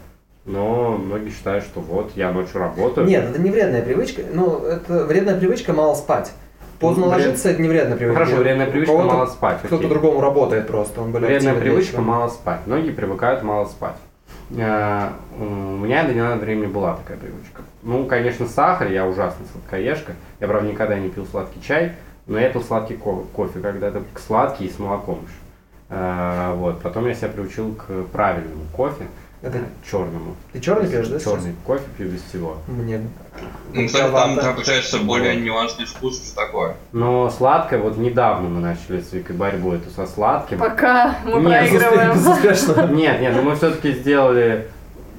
но 0.46 0.96
многие 0.96 1.30
считают, 1.30 1.64
что 1.64 1.80
вот, 1.80 2.12
я 2.16 2.32
ночью 2.32 2.58
работаю. 2.58 3.06
Нет, 3.06 3.24
это 3.30 3.40
не 3.40 3.50
вредная 3.50 3.82
привычка. 3.82 4.22
Ну, 4.32 4.64
это 4.64 5.04
вредная 5.04 5.38
привычка 5.38 5.72
мало 5.72 5.94
спать. 5.94 6.32
Поздно 6.80 7.04
вред- 7.06 7.10
ложиться 7.10 7.50
это 7.50 7.62
не 7.62 7.68
вредная 7.68 7.96
привычка. 7.96 8.24
хорошо, 8.24 8.36
вредная 8.42 8.66
привычка 8.70 8.96
мало 8.96 9.26
спать. 9.26 9.58
Кто-то 9.64 9.88
другому 9.88 10.20
работает 10.20 10.66
просто, 10.66 11.00
он 11.02 11.12
более 11.12 11.28
Вредная 11.28 11.54
привычка 11.60 12.00
мало 12.00 12.28
спать. 12.28 12.60
Многие 12.66 12.90
привыкают 12.92 13.42
мало 13.42 13.66
спать. 13.66 13.96
Э, 14.56 15.08
У 15.38 15.44
меня 15.44 16.02
до 16.04 16.12
недавнего 16.12 16.40
времени 16.44 16.66
была 16.66 16.96
такая 16.96 17.16
привычка. 17.16 17.62
Ну, 17.82 18.06
конечно, 18.06 18.46
сахар, 18.46 18.88
я 18.90 19.06
ужасный 19.06 19.46
сладкоежка. 19.52 20.12
Я, 20.40 20.48
правда, 20.48 20.68
никогда 20.68 20.98
не 20.98 21.08
пил 21.08 21.26
сладкий 21.30 21.62
чай, 21.62 21.92
но 22.26 22.38
я 22.38 22.48
пил 22.50 22.62
сладкий 22.62 22.94
ко- 22.96 23.24
кофе 23.34 23.60
когда-то, 23.60 24.02
сладкий 24.26 24.66
и 24.66 24.70
с 24.70 24.78
молоком 24.78 25.20
еще. 25.22 25.34
Э, 25.90 26.54
Вот. 26.56 26.80
Потом 26.82 27.06
я 27.06 27.14
себя 27.14 27.28
приучил 27.28 27.74
к 27.74 27.86
правильному 28.12 28.64
кофе, 28.76 29.04
Это- 29.42 29.58
черному. 29.88 30.34
Ты 30.52 30.60
черный 30.60 30.88
пьешь, 30.88 31.08
да? 31.08 31.18
сейчас? 31.18 31.32
Черный 31.32 31.54
кофе 31.64 31.84
пью 31.96 32.08
без 32.08 32.22
всего. 32.22 32.56
Мне. 32.66 33.00
Ну, 33.72 33.86
кстати, 33.86 34.10
там, 34.10 34.36
там 34.36 34.54
получается 34.54 34.98
более 34.98 35.36
нюансный 35.36 35.84
вкус, 35.86 36.16
что 36.16 36.36
такое. 36.36 36.74
Но 36.92 37.30
сладкое, 37.30 37.78
вот 37.80 37.96
недавно 37.96 38.48
мы 38.48 38.60
начали 38.60 39.00
с 39.00 39.12
Викой 39.12 39.36
борьбу 39.36 39.72
эту 39.72 39.90
со 39.90 40.06
сладким. 40.06 40.58
Пока 40.58 41.14
мы 41.24 41.40
Нет, 41.40 41.68
проигрываем. 41.70 42.12
Безуспешно. 42.14 42.86
Нет, 42.88 43.20
нет, 43.20 43.32
ну 43.36 43.42
мы 43.42 43.54
все-таки 43.56 43.92
сделали 43.92 44.68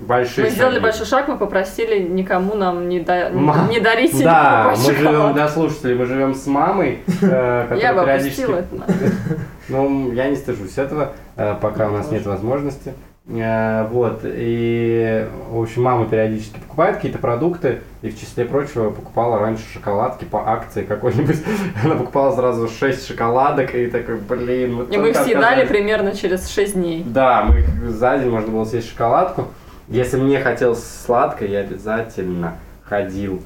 большие 0.01 0.45
Мы 0.45 0.51
сделали 0.51 0.74
шаги. 0.76 0.84
большой 0.84 1.05
шаг, 1.05 1.28
мы 1.28 1.38
попросили 1.38 1.99
никому 1.99 2.55
нам 2.55 2.89
не, 2.89 2.99
да- 2.99 3.30
Ма- 3.32 3.67
не 3.69 3.80
дарить 3.80 4.22
Да, 4.22 4.74
мы 4.78 4.93
живем, 4.95 5.34
для 5.34 5.47
слушателей, 5.47 5.95
мы 5.95 6.05
живем 6.05 6.34
с 6.34 6.45
мамой, 6.47 6.99
э, 7.22 7.78
Я 7.82 7.89
которая 7.93 8.17
бы 8.17 8.24
периодически... 8.24 8.51
это. 8.51 8.67
Ну, 9.69 10.11
я 10.11 10.28
не 10.28 10.36
стыжусь 10.36 10.78
этого, 10.78 11.13
э, 11.38 11.55
пока 11.61 11.88
у 11.88 11.91
нас 11.91 12.11
нет 12.11 12.26
возможности. 12.26 12.93
Э, 13.28 13.88
Вот, 13.88 14.22
и, 14.24 15.28
в 15.49 15.61
общем, 15.61 15.84
мама 15.84 16.07
периодически 16.07 16.59
покупает 16.59 16.95
какие-то 16.95 17.19
продукты, 17.19 17.82
и 18.01 18.09
в 18.09 18.19
числе 18.19 18.45
прочего 18.45 18.89
покупала 18.89 19.39
раньше 19.39 19.63
шоколадки 19.72 20.26
по 20.26 20.51
акции 20.51 20.84
какой-нибудь. 20.84 21.38
Она 21.84 21.95
покупала 21.95 22.36
сразу 22.36 22.67
6 22.67 23.07
шоколадок, 23.07 23.76
и 23.76 23.88
такой, 23.88 24.17
блин, 24.17 24.78
вот 24.78 24.93
И 24.93 24.97
мы 24.97 25.09
их 25.09 25.17
съедали 25.17 25.65
примерно 25.67 26.15
через 26.15 26.49
6 26.49 26.74
дней. 26.74 27.03
Да, 27.05 27.43
мы 27.43 27.89
за 27.89 28.17
день 28.17 28.30
можно 28.30 28.51
было 28.51 28.65
съесть 28.65 28.89
шоколадку. 28.89 29.47
Если 29.88 30.17
мне 30.17 30.39
хотелось 30.39 30.84
сладкое, 30.84 31.49
я 31.49 31.59
обязательно 31.59 32.55
ходил. 32.84 33.41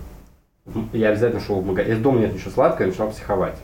Я 0.93 1.09
обязательно 1.09 1.41
шел 1.41 1.59
в 1.59 1.65
магазин. 1.65 1.91
Если 1.91 2.03
дома 2.03 2.19
нет 2.19 2.33
ничего 2.33 2.51
сладкого, 2.51 2.85
я 2.85 2.87
начинал 2.91 3.11
психовать. 3.11 3.55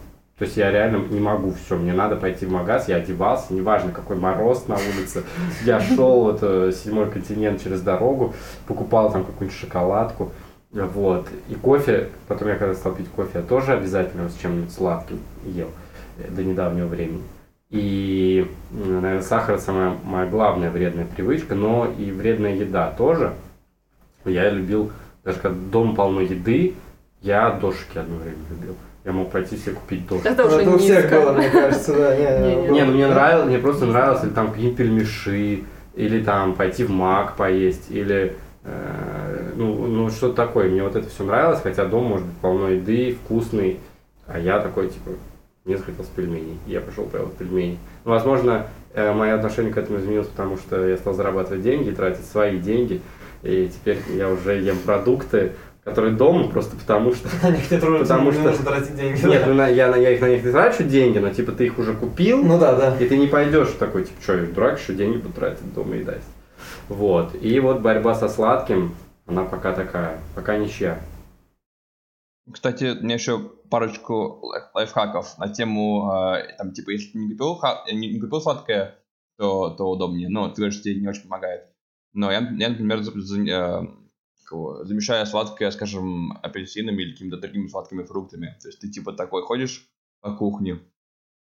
То 0.41 0.45
есть 0.45 0.57
я 0.57 0.71
реально 0.71 1.05
не 1.07 1.19
могу, 1.19 1.53
все, 1.53 1.77
мне 1.77 1.93
надо 1.93 2.15
пойти 2.15 2.47
в 2.47 2.51
магаз, 2.51 2.89
я 2.89 2.95
одевался, 2.95 3.53
неважно 3.53 3.91
какой 3.91 4.15
мороз 4.15 4.67
на 4.67 4.73
улице, 4.73 5.21
я 5.65 5.79
шел 5.79 6.23
вот 6.23 6.39
э, 6.41 6.71
седьмой 6.71 7.11
континент 7.11 7.61
через 7.61 7.81
дорогу, 7.81 8.33
покупал 8.65 9.11
там 9.11 9.23
какую-нибудь 9.23 9.55
шоколадку, 9.55 10.31
вот, 10.71 11.27
и 11.47 11.53
кофе, 11.53 12.09
потом 12.27 12.47
я 12.47 12.55
когда 12.55 12.73
стал 12.73 12.95
пить 12.95 13.07
кофе, 13.09 13.29
я 13.35 13.41
тоже 13.43 13.73
обязательно 13.73 14.29
с 14.29 14.35
чем-нибудь 14.37 14.73
сладким 14.73 15.19
ел 15.45 15.67
э, 16.17 16.27
до 16.31 16.43
недавнего 16.43 16.87
времени. 16.87 17.21
И, 17.69 18.49
наверное, 18.71 19.21
сахар 19.21 19.59
самая 19.59 19.95
моя 20.03 20.25
главная 20.25 20.71
вредная 20.71 21.05
привычка, 21.05 21.53
но 21.53 21.87
и 21.99 22.09
вредная 22.09 22.55
еда 22.55 22.89
тоже. 22.97 23.35
Я 24.25 24.49
любил, 24.49 24.91
даже 25.23 25.37
когда 25.37 25.59
дома 25.71 25.93
полно 25.93 26.21
еды, 26.21 26.73
я 27.21 27.51
дошики 27.51 27.99
одно 27.99 28.15
время 28.15 28.37
любил. 28.49 28.75
Я 29.03 29.13
мог 29.13 29.31
пойти 29.31 29.57
себе 29.57 29.73
купить 29.73 30.07
дошики. 30.07 30.27
Это 30.27 30.43
Ну, 30.43 30.49
уже 30.49 30.61
Это 30.61 30.69
у 30.71 30.77
всех 30.77 31.09
было, 31.09 31.31
мне 31.33 31.49
кажется, 31.49 31.93
да. 31.95 32.15
не, 32.15 32.83
ну 32.83 32.91
мне 32.91 33.07
нравилось, 33.07 33.47
мне 33.47 33.57
просто 33.57 33.85
нравилось, 33.85 34.23
или 34.23 34.29
там 34.29 34.49
какие-нибудь 34.49 34.77
пельмеши, 34.77 35.63
или 35.95 36.23
там 36.23 36.53
пойти 36.53 36.83
в 36.83 36.91
мак 36.91 37.35
поесть, 37.35 37.89
или 37.89 38.35
э, 38.63 39.51
ну, 39.55 39.87
ну 39.87 40.09
что-то 40.09 40.35
такое. 40.35 40.69
Мне 40.69 40.83
вот 40.83 40.95
это 40.95 41.09
все 41.09 41.23
нравилось, 41.23 41.61
хотя 41.63 41.85
дома 41.85 42.09
может 42.09 42.27
быть 42.27 42.37
полно 42.37 42.69
еды, 42.69 43.17
вкусный, 43.23 43.79
а 44.27 44.37
я 44.39 44.59
такой, 44.59 44.89
типа, 44.89 45.11
мне 45.65 45.77
захотелось 45.77 46.09
пельменей. 46.09 46.57
Я 46.67 46.81
пошел 46.81 47.05
поел 47.05 47.31
пельмени. 47.37 47.79
Ну, 48.05 48.11
возможно, 48.11 48.67
э, 48.93 49.11
мое 49.13 49.33
отношение 49.33 49.73
к 49.73 49.77
этому 49.77 49.97
изменилось, 49.97 50.27
потому 50.27 50.57
что 50.57 50.87
я 50.87 50.97
стал 50.97 51.13
зарабатывать 51.15 51.63
деньги, 51.63 51.89
тратить 51.89 52.25
свои 52.25 52.59
деньги, 52.59 53.01
и 53.43 53.69
теперь 53.73 53.97
я 54.15 54.29
уже 54.29 54.59
ем 54.59 54.77
продукты, 54.77 55.53
которые 55.83 56.15
дома, 56.15 56.47
просто 56.49 56.75
потому 56.75 57.13
что 57.13 57.27
На 57.43 57.51
них 57.51 57.71
не 57.71 57.79
трудно, 57.79 57.99
Потому 57.99 58.31
что- 58.31 58.41
нужно 58.43 58.65
тратить 58.65 58.95
деньги. 58.95 59.25
нет, 59.25 59.41
да. 59.41 59.47
ну, 59.47 59.53
на- 59.55 59.67
я, 59.67 59.89
на- 59.89 59.95
я 59.95 60.11
их 60.11 60.21
на 60.21 60.29
них 60.29 60.43
не 60.43 60.51
трачу 60.51 60.83
деньги, 60.83 61.17
но 61.17 61.29
типа 61.31 61.51
ты 61.53 61.65
их 61.65 61.79
уже 61.79 61.93
купил, 61.95 62.43
Ну 62.43 62.59
да, 62.59 62.75
да. 62.75 62.97
и 62.99 63.07
ты 63.07 63.17
не 63.17 63.27
пойдешь 63.27 63.71
такой, 63.79 64.05
типа, 64.05 64.21
что, 64.21 64.37
я 64.37 64.45
дурак, 64.45 64.79
еще 64.79 64.93
деньги 64.93 65.17
буду 65.17 65.33
тратить, 65.33 65.73
дома 65.73 65.95
еда 65.95 66.13
есть. 66.13 66.27
Вот. 66.87 67.33
И 67.41 67.59
вот 67.59 67.81
борьба 67.81 68.13
со 68.15 68.29
сладким, 68.29 68.93
она 69.25 69.43
пока 69.43 69.73
такая, 69.73 70.19
пока 70.35 70.57
ничья. 70.57 70.99
Кстати, 72.51 72.97
у 72.99 73.03
меня 73.03 73.15
еще 73.15 73.39
парочку 73.69 74.41
лайф- 74.43 74.71
лайфхаков 74.73 75.37
на 75.37 75.47
тему, 75.47 76.11
э, 76.35 76.55
там, 76.57 76.73
типа, 76.73 76.89
если 76.91 77.11
ты 77.13 77.19
не 77.19 77.31
купил, 77.31 77.55
ха- 77.55 77.83
не, 77.91 78.11
не 78.13 78.19
купил 78.19 78.41
сладкое, 78.41 78.95
то, 79.37 79.69
то 79.69 79.89
удобнее. 79.89 80.27
Но 80.29 80.49
ты 80.49 80.55
говоришь, 80.57 80.75
что 80.75 80.83
тебе 80.83 80.99
не 81.01 81.07
очень 81.07 81.23
помогает. 81.23 81.63
Но 82.13 82.31
я, 82.31 82.39
я 82.39 82.69
например, 82.69 83.01
за- 84.51 84.57
за- 84.59 84.75
э, 84.75 84.79
кого- 84.79 84.85
замещаю 84.85 85.25
сладкое, 85.25 85.71
скажем, 85.71 86.37
апельсинами 86.43 87.03
или 87.03 87.11
какими-то 87.11 87.37
другими 87.37 87.67
сладкими 87.67 88.03
фруктами. 88.03 88.55
То 88.61 88.67
есть 88.67 88.79
ты, 88.79 88.89
типа, 88.89 89.13
такой 89.13 89.41
ходишь 89.43 89.87
по 90.21 90.33
кухне, 90.35 90.79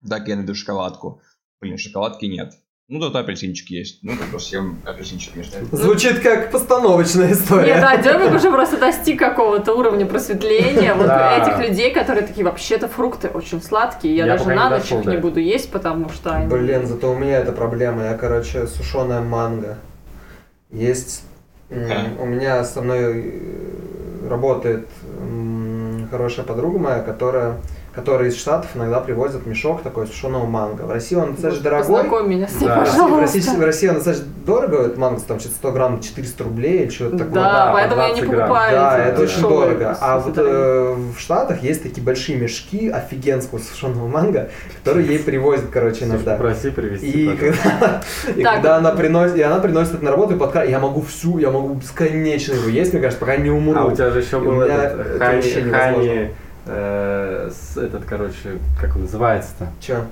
так 0.08 0.28
я 0.28 0.36
найду 0.36 0.54
шоколадку. 0.54 1.20
Блин, 1.60 1.78
шоколадки 1.78 2.26
нет. 2.26 2.54
Ну, 2.88 2.98
тут 3.00 3.14
апельсинчик 3.14 3.70
есть. 3.70 4.02
Ну, 4.02 4.16
тогда 4.16 4.38
съем 4.40 4.80
апельсинчик 4.84 5.36
этого. 5.36 5.64
Звучит 5.76 6.18
как 6.18 6.50
постановочная 6.50 7.32
история. 7.32 7.74
Нет, 7.74 7.80
да, 7.80 7.96
Демик 7.98 8.34
уже 8.34 8.50
просто 8.50 8.78
достиг 8.80 9.18
какого-то 9.18 9.74
уровня 9.74 10.06
просветления 10.06 10.94
вот 10.94 11.06
Да. 11.06 11.38
этих 11.38 11.68
людей, 11.68 11.92
которые 11.94 12.26
такие, 12.26 12.44
вообще-то 12.44 12.88
фрукты 12.88 13.28
очень 13.28 13.62
сладкие, 13.62 14.16
я, 14.16 14.26
Я 14.26 14.36
даже 14.36 14.48
на 14.52 14.70
ночь 14.70 14.90
их 14.90 15.04
не 15.04 15.18
буду 15.18 15.38
есть, 15.38 15.70
потому 15.70 16.08
что 16.08 16.32
они... 16.32 16.48
Блин, 16.48 16.86
зато 16.86 17.12
у 17.12 17.16
меня 17.16 17.38
это 17.38 17.52
проблема. 17.52 18.02
Я, 18.04 18.18
короче, 18.18 18.66
сушеная 18.66 19.20
манго. 19.20 19.78
Есть... 20.70 21.22
У 21.70 22.26
меня 22.26 22.64
со 22.64 22.82
мной 22.82 23.22
э, 23.24 24.28
работает 24.28 24.88
хорошая 26.10 26.44
подруга 26.44 26.78
моя, 26.78 27.00
которая 27.00 27.56
которая 27.94 28.28
из 28.28 28.38
Штатов 28.38 28.70
иногда 28.74 29.00
привозит 29.00 29.46
мешок 29.46 29.82
такой 29.82 30.06
сушеного 30.06 30.46
манго. 30.46 30.82
В 30.82 30.90
России 30.92 31.16
он 31.16 31.32
достаточно 31.32 31.64
дорогой. 31.64 31.86
Познакомь 31.96 32.28
меня 32.28 32.46
с 32.48 32.52
ним, 32.60 32.68
Да. 32.68 32.76
В 32.76 32.80
России, 32.80 32.98
в 33.00 33.20
России- 33.20 33.40
в 33.40 33.42
пожалуйста. 33.44 33.66
России 33.66 33.88
он 33.88 33.94
достаточно 33.96 34.26
дорого, 34.46 34.76
этот 34.82 34.96
манго, 34.98 35.20
там 35.20 35.40
что-то 35.40 35.54
100 35.56 35.72
грамм 35.72 36.00
400 36.00 36.44
рублей 36.44 36.82
или 36.84 36.90
что-то 36.90 37.18
такое. 37.18 37.34
Да, 37.34 37.52
да, 37.52 37.66
по 37.66 37.72
поэтому 37.72 38.00
я 38.02 38.08
не 38.08 38.14
20 38.14 38.30
грамм. 38.30 38.48
покупаю 38.48 38.72
Да, 38.76 38.98
эти 38.98 39.08
это 39.12 39.22
очень 39.22 39.40
дорого. 39.42 39.98
А 40.00 40.18
вот 40.20 40.34
э, 40.38 40.94
в 41.16 41.20
Штатах 41.20 41.62
есть 41.62 41.82
такие 41.82 42.02
большие 42.04 42.38
мешки 42.38 42.88
офигенского 42.88 43.58
сушеного 43.58 44.06
манго, 44.06 44.50
которые 44.78 45.08
ей 45.08 45.18
привозят, 45.18 45.66
короче, 45.72 46.04
иногда. 46.04 46.36
Проси 46.36 46.70
привезти. 46.70 47.06
И 47.06 47.28
пожалуйста. 47.36 47.62
когда, 47.62 48.02
и 48.36 48.42
Так. 48.42 48.54
когда 48.54 48.76
она 48.76 48.92
приносит, 48.92 49.36
и 49.36 49.42
она 49.42 49.58
приносит 49.58 49.94
это 49.94 50.04
на 50.04 50.10
работу, 50.12 50.34
и 50.34 50.38
подка... 50.38 50.62
я 50.64 50.78
могу 50.78 51.02
всю, 51.02 51.38
я 51.38 51.50
могу 51.50 51.74
бесконечно 51.74 52.54
его 52.54 52.68
есть, 52.68 52.92
мне 52.92 53.02
кажется, 53.02 53.20
пока 53.20 53.36
не 53.36 53.50
умру. 53.50 53.78
А 53.78 53.84
у 53.86 53.92
тебя 53.94 54.10
же 54.10 54.20
еще 54.20 54.38
был 54.38 54.60
этот. 54.60 55.18
Хани, 55.20 56.30
э, 56.66 57.50
с- 57.52 57.76
этот, 57.76 58.04
короче, 58.04 58.58
как 58.80 58.96
он 58.96 59.02
называется-то? 59.02 59.68
Че? 59.80 60.04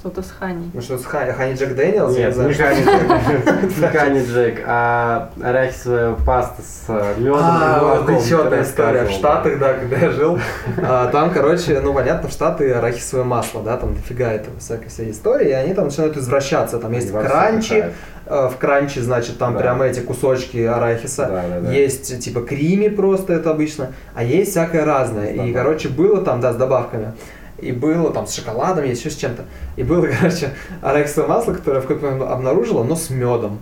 Что-то 0.00 0.22
с 0.22 0.30
Хани. 0.30 0.70
Ну 0.72 0.80
что, 0.80 0.96
с 0.96 1.04
Хани, 1.04 1.30
Хани 1.32 1.52
Джек 1.54 1.74
Дэниелс? 1.74 2.16
Я 2.16 2.26
Нет, 2.26 2.34
знаю, 2.34 2.48
не 2.48 2.54
Хани 2.54 2.80
Джек, 2.80 3.78
не 3.78 3.86
Хани 3.88 4.24
Джек, 4.24 4.62
а 4.66 5.30
арахисовая 5.42 6.14
паста 6.24 6.62
с 6.62 6.88
медом 7.18 7.36
и 7.36 7.38
А, 7.38 7.80
вот 7.98 8.08
нечетная 8.08 8.64
ты 8.64 8.70
история. 8.70 9.04
В 9.04 9.10
Штатах, 9.10 9.58
да, 9.58 9.74
когда 9.74 9.98
я 9.98 10.10
жил, 10.10 10.38
а, 10.82 11.08
там, 11.08 11.30
короче, 11.30 11.80
ну, 11.80 11.92
понятно, 11.92 12.30
в 12.30 12.32
Штаты 12.32 12.72
арахисовое 12.72 13.24
масло, 13.26 13.62
да, 13.62 13.76
там 13.76 13.94
дофига 13.94 14.32
этого 14.32 14.58
всякой 14.58 14.88
всей 14.88 15.10
истории, 15.10 15.50
и 15.50 15.52
они 15.52 15.74
там 15.74 15.84
начинают 15.86 16.16
извращаться. 16.16 16.78
Там 16.78 16.92
есть 16.92 17.12
кранчи, 17.12 17.84
э, 18.24 18.48
в 18.48 18.56
кранче, 18.56 19.02
значит, 19.02 19.36
там 19.36 19.52
Да. 19.52 19.60
прямо 19.60 19.84
эти 19.84 20.00
кусочки 20.00 20.64
арахиса. 20.64 21.26
Да, 21.26 21.42
да, 21.46 21.60
да. 21.60 21.72
Есть 21.72 22.20
типа 22.24 22.40
крими 22.40 22.88
просто 22.88 23.34
это 23.34 23.50
обычно, 23.50 23.92
а 24.14 24.24
есть 24.24 24.52
всякое 24.52 24.86
разное. 24.86 25.32
И, 25.32 25.52
короче, 25.52 25.90
было 25.90 26.22
там, 26.24 26.40
да, 26.40 26.54
с 26.54 26.56
добавками. 26.56 27.12
И 27.60 27.72
было 27.72 28.12
там 28.12 28.26
с 28.26 28.34
шоколадом, 28.34 28.84
еще 28.84 29.10
с 29.10 29.16
чем-то. 29.16 29.44
И 29.76 29.82
было, 29.82 30.06
короче, 30.20 30.50
арахисовое 30.82 31.28
масло, 31.28 31.52
которое 31.52 31.76
я 31.76 31.80
в 31.80 31.86
какой-то 31.86 32.06
момент 32.06 32.30
обнаружила, 32.30 32.82
но 32.82 32.96
с 32.96 33.10
медом. 33.10 33.58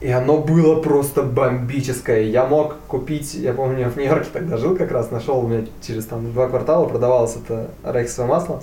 И 0.00 0.10
оно 0.10 0.38
было 0.38 0.82
просто 0.82 1.22
бомбическое. 1.22 2.22
Я 2.22 2.44
мог 2.44 2.76
купить, 2.86 3.34
я 3.34 3.54
помню, 3.54 3.80
я 3.80 3.88
в 3.88 3.96
Нью-Йорке 3.96 4.28
тогда 4.32 4.58
жил 4.58 4.76
как 4.76 4.92
раз, 4.92 5.10
нашел 5.10 5.38
у 5.38 5.48
меня 5.48 5.64
через 5.80 6.04
там 6.04 6.32
два 6.32 6.48
квартала 6.48 6.86
продавалось 6.86 7.36
это 7.36 7.70
арахисовое 7.82 8.28
масло. 8.28 8.60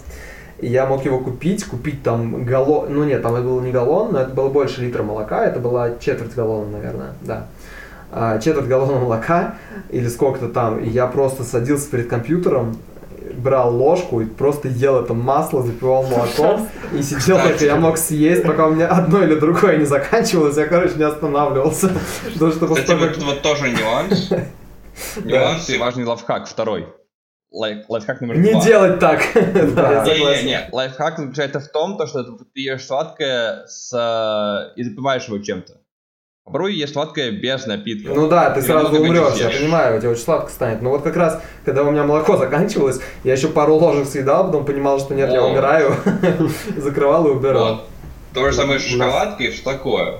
И 0.59 0.67
я 0.67 0.85
мог 0.85 1.03
его 1.03 1.19
купить, 1.19 1.65
купить 1.65 2.03
там 2.03 2.45
галлон, 2.45 2.93
ну 2.93 3.03
нет, 3.03 3.23
там 3.23 3.33
это 3.33 3.43
было 3.43 3.59
не 3.61 3.71
галлон, 3.71 4.13
но 4.13 4.19
это 4.19 4.29
было 4.29 4.49
больше 4.49 4.81
литра 4.81 5.01
молока, 5.01 5.43
это 5.43 5.59
была 5.59 5.97
четверть 5.99 6.35
галлона, 6.35 6.69
наверное, 6.71 7.13
да. 7.21 7.47
А, 8.11 8.37
четверть 8.37 8.67
галлона 8.67 8.99
молока 8.99 9.55
или 9.89 10.07
сколько-то 10.07 10.49
там, 10.49 10.79
и 10.79 10.87
я 10.87 11.07
просто 11.07 11.43
садился 11.43 11.89
перед 11.89 12.07
компьютером, 12.07 12.77
брал 13.37 13.75
ложку 13.75 14.21
и 14.21 14.25
просто 14.25 14.67
ел 14.67 14.99
это 15.01 15.13
масло, 15.13 15.63
запивал 15.63 16.03
молоком 16.03 16.67
и 16.93 17.01
сидел 17.01 17.37
так, 17.37 17.61
я 17.61 17.75
мог 17.75 17.97
съесть, 17.97 18.43
пока 18.43 18.67
у 18.67 18.71
меня 18.71 18.87
одно 18.87 19.23
или 19.23 19.35
другое 19.35 19.77
не 19.77 19.85
заканчивалось, 19.85 20.57
я, 20.57 20.65
короче, 20.67 20.95
не 20.95 21.03
останавливался. 21.03 21.91
Потому 22.33 22.51
что 22.51 22.67
Кстати, 22.67 22.91
вот, 22.99 23.17
вот 23.17 23.41
тоже 23.41 23.69
нюанс. 23.69 24.29
Нюанс 25.23 25.69
и 25.69 25.77
важный 25.77 26.05
лайфхак, 26.05 26.47
второй. 26.47 26.87
Лай- 27.51 27.83
Лайфхак 27.87 28.21
номер 28.21 28.37
Не 28.37 28.51
два. 28.51 28.63
делать 28.63 28.99
так. 28.99 29.21
Да, 29.33 29.91
я 29.91 30.05
согласен. 30.05 30.45
Не-не-не, 30.45 30.69
лайфхак 30.71 31.17
заключается 31.19 31.59
в 31.59 31.67
том, 31.69 31.97
то, 31.97 32.07
что 32.07 32.23
ты 32.23 32.61
ешь 32.61 32.85
сладкое 32.85 33.65
с, 33.67 33.93
э, 33.93 34.73
и 34.75 34.83
запиваешь 34.83 35.25
его 35.27 35.37
чем-то. 35.37 35.73
Попробуй 36.45 36.73
есть 36.73 36.91
сладкое 36.91 37.31
без 37.31 37.65
напитка. 37.67 38.13
Ну 38.13 38.27
да, 38.27 38.49
ты 38.49 38.59
Или 38.59 38.67
сразу 38.67 39.01
умрешь, 39.01 39.35
я 39.35 39.49
понимаю, 39.49 39.99
тебе 39.99 40.09
очень 40.09 40.23
сладко 40.23 40.51
станет. 40.51 40.81
Но 40.81 40.89
вот 40.89 41.01
как 41.01 41.15
раз, 41.15 41.41
когда 41.63 41.83
у 41.83 41.91
меня 41.91 42.03
молоко 42.03 42.35
заканчивалось, 42.37 42.99
я 43.23 43.31
еще 43.33 43.47
пару 43.47 43.75
ложек 43.75 44.05
съедал, 44.07 44.47
потом 44.47 44.65
понимал, 44.65 44.99
что 44.99 45.13
нет, 45.13 45.31
я 45.31 45.41
О. 45.41 45.47
умираю, 45.51 45.95
закрывал 46.77 47.27
и 47.27 47.31
убирал. 47.31 47.75
Вот. 47.75 47.83
То 48.33 48.51
же 48.51 48.57
самое 48.57 48.79
с 48.79 48.83
шоколадкой, 48.83 49.53
что 49.53 49.71
такое? 49.71 50.15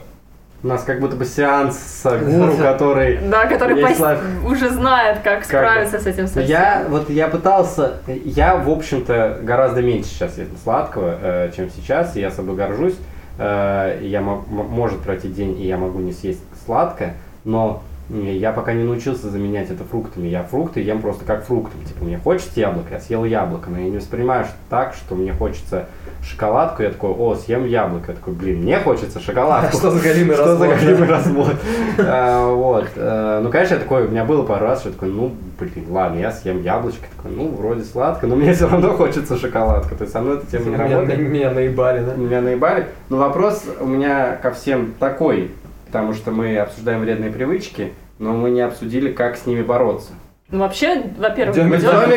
У 0.64 0.68
нас 0.68 0.84
как 0.84 1.02
будто 1.02 1.18
бы 1.18 1.26
сеанс 1.26 1.78
с 1.78 2.18
гуру, 2.20 2.56
который... 2.58 3.18
Да, 3.18 3.46
который 3.48 3.84
пос- 3.84 4.00
лайф. 4.00 4.20
уже 4.46 4.70
знает, 4.70 5.20
как 5.26 5.40
бы. 5.40 5.46
справиться 5.46 6.00
с 6.00 6.08
этим 6.08 6.28
совсем. 6.28 6.46
Я 6.46 6.86
вот 6.88 7.10
я 7.10 7.28
пытался, 7.28 7.98
я 8.08 8.56
в 8.56 8.70
общем-то 8.70 9.40
гораздо 9.44 9.82
меньше 9.82 10.10
сейчас 10.12 10.38
ем 10.38 10.48
сладкого, 10.64 11.18
э, 11.22 11.52
чем 11.54 11.70
сейчас, 11.70 12.16
и 12.16 12.22
я 12.22 12.32
собой 12.32 12.56
горжусь. 12.56 12.96
Э, 13.38 14.00
я 14.04 14.22
мог- 14.22 14.48
может 14.48 15.00
пройти 15.00 15.28
день, 15.28 15.60
и 15.60 15.66
я 15.68 15.78
могу 15.78 16.00
не 16.00 16.12
съесть 16.12 16.44
сладкое, 16.66 17.16
но 17.44 17.82
я 18.10 18.52
пока 18.52 18.74
не 18.74 18.84
научился 18.84 19.30
заменять 19.30 19.70
это 19.72 19.84
фруктами. 19.84 20.28
Я 20.28 20.44
фрукты 20.44 20.82
ем 20.82 21.02
просто 21.02 21.24
как 21.26 21.46
фруктом. 21.46 21.80
Типа 21.86 22.04
мне 22.04 22.18
хочется 22.18 22.60
яблоко, 22.60 22.88
я 22.94 23.00
съел 23.00 23.24
яблоко, 23.26 23.70
но 23.70 23.80
я 23.80 23.86
не 23.90 23.98
воспринимаю 23.98 24.44
что- 24.46 24.54
так, 24.70 24.94
что 24.94 25.16
мне 25.16 25.32
хочется 25.34 25.86
шоколадку, 26.22 26.84
я 26.84 26.90
такой, 26.90 27.12
о, 27.12 27.36
съем 27.36 27.66
яблоко. 27.66 28.12
Я 28.12 28.16
такой, 28.16 28.34
блин, 28.34 28.62
мне 28.64 28.78
хочется 28.80 29.20
шоколадку. 29.20 29.78
Что 29.78 29.92
за 29.92 30.02
галимый 30.02 30.36
Что 30.36 30.56
за 30.58 30.68
развод, 30.68 30.80
галимый 30.86 31.08
развод? 31.10 31.56
А, 32.00 32.48
Вот. 32.54 32.88
э, 32.96 33.40
Ну, 33.44 33.50
конечно, 33.50 33.74
я 33.76 33.80
такой, 33.80 34.06
у 34.06 34.10
меня 34.10 34.26
было 34.26 34.44
пару 34.44 34.66
раз, 34.66 34.80
что 34.82 34.90
я 34.90 34.94
такой, 34.94 35.10
ну, 35.10 35.34
блин, 35.60 35.86
ладно, 35.90 36.20
я 36.20 36.32
съем 36.32 36.62
яблочко. 36.62 37.06
Такой, 37.18 37.32
ну, 37.36 37.50
вроде 37.56 37.84
сладко, 37.84 38.28
но 38.28 38.36
мне 38.36 38.54
все 38.54 38.68
равно 38.68 38.92
хочется 38.92 39.38
шоколадку. 39.38 39.96
То 39.96 40.04
есть 40.04 40.14
со 40.14 40.22
мной 40.22 40.38
эта 40.38 40.46
тема 40.48 40.66
не 40.66 40.76
работает. 40.94 41.20
меня 41.20 41.52
наебали, 41.52 42.04
да? 42.06 42.16
Меня 42.16 42.42
наебали. 42.42 42.88
Но 43.10 43.18
вопрос 43.18 43.64
у 43.80 43.86
меня 43.88 44.38
ко 44.42 44.52
всем 44.52 44.94
такой, 45.00 45.52
потому 45.94 46.14
что 46.14 46.32
мы 46.32 46.58
обсуждаем 46.58 47.02
вредные 47.02 47.30
привычки, 47.32 47.94
но 48.18 48.34
мы 48.34 48.50
не 48.50 48.62
обсудили, 48.62 49.12
как 49.12 49.38
с 49.38 49.46
ними 49.46 49.62
бороться. 49.62 50.14
Ну, 50.50 50.60
вообще, 50.60 51.04
во-первых, 51.20 51.56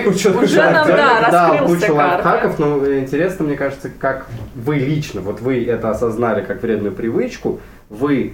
учёт 0.07 0.35
уже 0.35 0.57
шаг, 0.57 0.73
нам, 0.73 0.87
да, 1.31 1.59
кучу 1.59 1.81
карты. 1.81 1.93
лайфхаков, 1.93 2.59
но 2.59 2.99
интересно, 2.99 3.45
мне 3.45 3.55
кажется, 3.57 3.91
как 3.91 4.29
вы 4.55 4.77
лично, 4.77 5.21
вот 5.21 5.43
вы 5.43 5.63
это 5.63 5.91
осознали 5.91 6.43
как 6.43 6.63
вредную 6.63 6.95
привычку, 6.95 7.61
вы, 7.91 8.33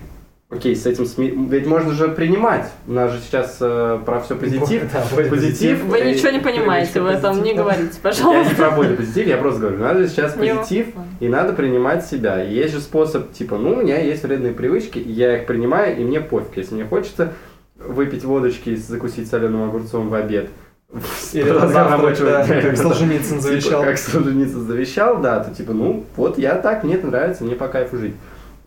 окей, 0.53 0.76
с 0.76 0.86
этим 0.86 1.07
сми... 1.07 1.32
Ведь 1.48 1.66
можно 1.66 1.92
же 1.92 2.09
принимать. 2.09 2.70
У 2.86 2.92
нас 2.92 3.12
же 3.12 3.20
сейчас 3.20 3.57
э, 3.61 3.98
про 4.05 4.20
все 4.20 4.36
позитив. 4.36 4.82
Да, 4.92 5.03
позитив. 5.28 5.82
Вы 5.84 6.00
и 6.00 6.12
ничего 6.12 6.30
не 6.30 6.40
понимаете 6.40 7.00
в 7.00 7.07
этом, 7.07 7.42
не 7.42 7.55
говорите, 7.55 7.82
Я 7.82 7.92
не 7.92 8.00
пожалуйста. 8.03 8.55
про 8.55 8.70
более 8.70 8.96
позитив, 8.96 9.26
я 9.26 9.36
просто 9.38 9.61
говорю, 9.61 9.78
надо 9.78 10.09
сейчас 10.09 10.34
позитив, 10.34 10.88
и 11.20 11.28
надо 11.28 11.53
принимать 11.53 12.07
себя. 12.07 12.44
И 12.44 12.53
есть 12.55 12.74
же 12.74 12.80
способ, 12.80 13.32
типа, 13.32 13.57
ну, 13.57 13.72
у 13.72 13.76
меня 13.82 13.98
есть 13.98 14.22
вредные 14.22 14.53
привычки, 14.53 14.98
я 14.98 15.38
их 15.38 15.46
принимаю, 15.46 15.98
и 15.98 16.05
мне 16.05 16.20
пофиг. 16.20 16.57
Если 16.57 16.74
мне 16.74 16.84
хочется 16.84 17.32
выпить 17.76 18.24
водочки 18.24 18.70
и 18.70 18.76
закусить 18.76 19.28
соленым 19.28 19.68
огурцом 19.68 20.09
в 20.09 20.14
обед, 20.14 20.50
Или 21.32 21.48
завтрак, 21.48 21.90
рабочего 21.90 22.30
да, 22.30 22.46
дня, 22.46 22.61
как 22.61 22.76
Солженицын 22.76 23.38
типа, 23.38 23.42
завещал. 23.42 23.82
как 23.82 23.98
Солженицын 23.98 24.66
завещал, 24.66 25.20
да, 25.20 25.40
то 25.42 25.55
типа, 25.55 25.72
ну, 25.72 26.05
вот 26.16 26.36
я 26.36 26.57
так, 26.57 26.84
мне 26.84 26.96
это 26.96 27.07
нравится, 27.07 27.44
мне 27.44 27.55
по 27.55 27.68
кайфу 27.68 27.96
жить. 27.96 28.14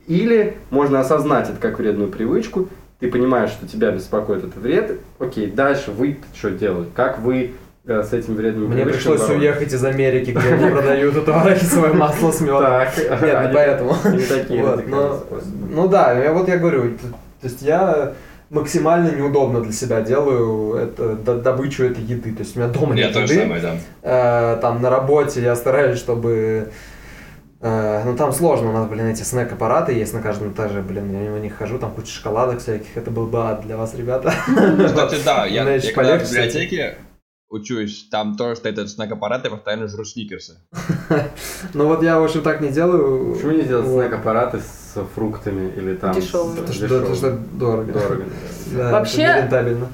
Или 0.08 0.58
можно 0.70 1.00
осознать 1.00 1.50
это 1.50 1.58
как 1.60 1.80
вредную 1.80 2.10
привычку, 2.10 2.70
ты 3.00 3.10
понимаешь, 3.12 3.50
что 3.50 3.68
тебя 3.68 3.92
беспокоит 3.92 4.44
этот 4.44 4.58
вред, 4.58 5.00
окей, 5.20 5.48
дальше 5.48 5.92
вы 5.92 6.18
что 6.34 6.52
делать? 6.52 6.88
Как 6.96 7.20
вы 7.20 7.54
э, 7.86 8.04
с 8.04 8.14
этим 8.14 8.36
вредным 8.36 8.70
Мне 8.70 8.86
пришлось 8.86 9.20
боролись? 9.22 9.40
уехать 9.42 9.74
из 9.74 9.84
Америки, 9.84 10.32
где 10.32 10.48
они 10.54 10.72
продают 10.72 11.16
это 11.18 11.42
арахисовое 11.42 11.94
масло 11.94 12.32
с 12.32 12.40
медом. 12.42 12.62
Так, 12.62 12.98
Нет, 12.98 13.48
не 13.48 13.54
поэтому. 13.54 13.96
они 14.04 14.24
такие. 14.24 14.64
Ну 15.72 15.88
да, 15.88 16.14
я 16.14 16.32
вот 16.34 16.48
я 16.48 16.58
говорю, 16.58 16.92
то 17.42 17.48
есть 17.48 17.62
я 17.62 18.14
максимально 18.52 19.10
неудобно 19.10 19.62
для 19.62 19.74
себя 19.74 20.02
делаю 20.02 20.76
это, 20.76 21.16
д- 21.16 21.42
добычу 21.42 21.84
этой 21.84 22.04
еды. 22.04 22.32
То 22.32 22.40
есть 22.44 22.56
у 22.56 22.60
меня 22.60 22.70
дома 22.70 22.96
Я 22.96 23.06
нет 23.08 23.14
тоже 23.14 23.34
еды. 23.34 23.42
самое, 23.44 23.62
да. 23.62 23.76
Э, 24.04 24.58
там 24.62 24.82
на 24.82 24.90
работе 24.90 25.42
я 25.42 25.56
стараюсь, 25.56 25.98
чтобы... 25.98 26.70
э, 27.66 28.04
ну 28.06 28.16
там 28.16 28.32
сложно, 28.32 28.70
у 28.70 28.74
нас, 28.74 28.88
блин, 28.88 29.08
эти 29.08 29.24
снэк-аппараты 29.24 29.92
есть 29.94 30.14
на 30.14 30.22
каждом 30.22 30.52
этаже, 30.52 30.82
блин, 30.82 31.12
я 31.12 31.20
мимо 31.20 31.40
них 31.40 31.56
хожу, 31.58 31.80
там 31.80 31.92
куча 31.92 32.12
шоколадок 32.12 32.60
всяких, 32.60 32.96
это 32.96 33.12
был 33.12 33.26
бы 33.28 33.40
ад 33.40 33.62
для 33.62 33.76
вас, 33.78 33.96
ребята. 33.96 34.34
Кстати, 34.86 35.18
да, 35.26 35.46
я, 35.46 35.64
Значит, 35.64 35.86
я 35.86 35.94
когда 35.94 36.18
в 36.18 36.24
библиотеке 36.24 36.98
учусь, 37.50 38.08
там 38.10 38.36
тоже 38.36 38.58
стоит 38.58 38.78
этот 38.78 38.90
снэк-аппарат, 38.90 39.46
я 39.46 39.52
постоянно 39.52 39.88
жру 39.88 40.04
сникерсы. 40.04 40.58
Ну 41.74 41.88
вот 41.88 42.04
я, 42.04 42.20
в 42.20 42.24
общем, 42.24 42.42
так 42.42 42.62
не 42.62 42.70
делаю. 42.70 43.34
Почему 43.34 43.52
не 43.52 43.64
делать 43.64 43.86
Вот. 43.86 44.04
снэк-аппараты 44.04 44.60
с 44.60 45.00
фруктами 45.16 45.72
или 45.76 45.96
там... 45.96 46.14
Дешевыми. 46.14 46.58
Потому 46.58 47.16
что, 47.16 47.32
дорого. 47.32 47.94
Дорого. 47.94 48.24
Да, 48.68 48.92
Вообще-. 48.92 49.48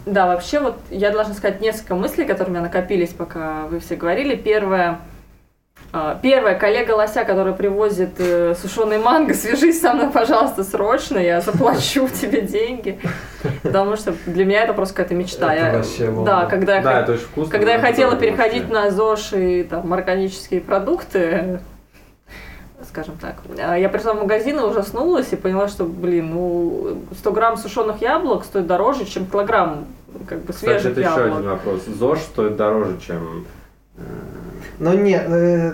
Да, 0.05 0.27
вообще 0.27 0.59
вот 0.59 0.75
я 0.89 1.11
должна 1.11 1.33
сказать 1.33 1.61
несколько 1.61 1.95
мыслей, 1.95 2.25
которые 2.25 2.47
у 2.47 2.51
меня 2.51 2.61
накопились, 2.61 3.09
пока 3.09 3.67
вы 3.67 3.79
все 3.79 3.95
говорили. 3.95 4.35
Первое, 4.35 4.99
А, 5.93 6.17
Первое, 6.21 6.55
коллега 6.55 6.91
Лося, 6.93 7.25
который 7.25 7.53
привозит 7.53 8.11
э, 8.19 8.55
сушеный 8.55 8.97
манго, 8.97 9.33
свяжись 9.33 9.81
со 9.81 9.93
мной, 9.93 10.09
пожалуйста, 10.09 10.63
срочно, 10.63 11.17
я 11.17 11.41
заплачу 11.41 12.07
тебе 12.21 12.41
деньги. 12.41 12.97
Потому 13.61 13.97
что 13.97 14.13
для 14.25 14.45
меня 14.45 14.63
это 14.63 14.73
просто 14.73 14.93
какая-то 14.95 15.15
мечта. 15.15 15.53
Это 15.53 15.65
Я- 15.65 15.73
вообще 15.77 16.05
бомба. 16.09 16.25
да, 16.25 16.45
когда 16.45 16.75
я, 16.77 16.81
Да, 16.81 16.91
хот- 16.93 17.03
это 17.03 17.11
очень 17.13 17.23
вкусно. 17.25 17.51
когда 17.51 17.73
я 17.73 17.79
хотела 17.79 18.11
это 18.11 18.21
переходить 18.21 18.69
вообще. 18.69 18.73
на 18.73 18.91
ЗОЖ 18.91 19.33
и 19.33 19.63
там, 19.63 19.91
органические 19.91 20.61
продукты, 20.61 21.59
скажем 22.87 23.15
так, 23.19 23.35
а, 23.61 23.75
я 23.77 23.89
пришла 23.89 24.13
в 24.13 24.21
магазин 24.21 24.59
и 24.59 24.63
ужаснулась 24.63 25.33
и 25.33 25.35
поняла, 25.35 25.67
что, 25.67 25.83
блин, 25.83 26.29
ну, 26.33 26.97
100 27.19 27.31
грамм 27.33 27.57
сушеных 27.57 28.01
яблок 28.01 28.45
стоит 28.45 28.65
дороже, 28.65 29.03
чем 29.05 29.25
килограмм 29.25 29.85
как 30.27 30.39
бы 30.43 30.53
Кстати, 30.53 30.79
свежих 30.79 30.91
это 30.93 31.01
еще 31.01 31.09
яблок. 31.21 31.37
один 31.39 31.49
вопрос. 31.49 31.81
ЗОЖ 31.85 32.19
стоит 32.19 32.55
дороже, 32.55 32.97
чем... 33.05 33.45
Ну 34.79 34.93
нет, 34.93 35.25
э, 35.27 35.73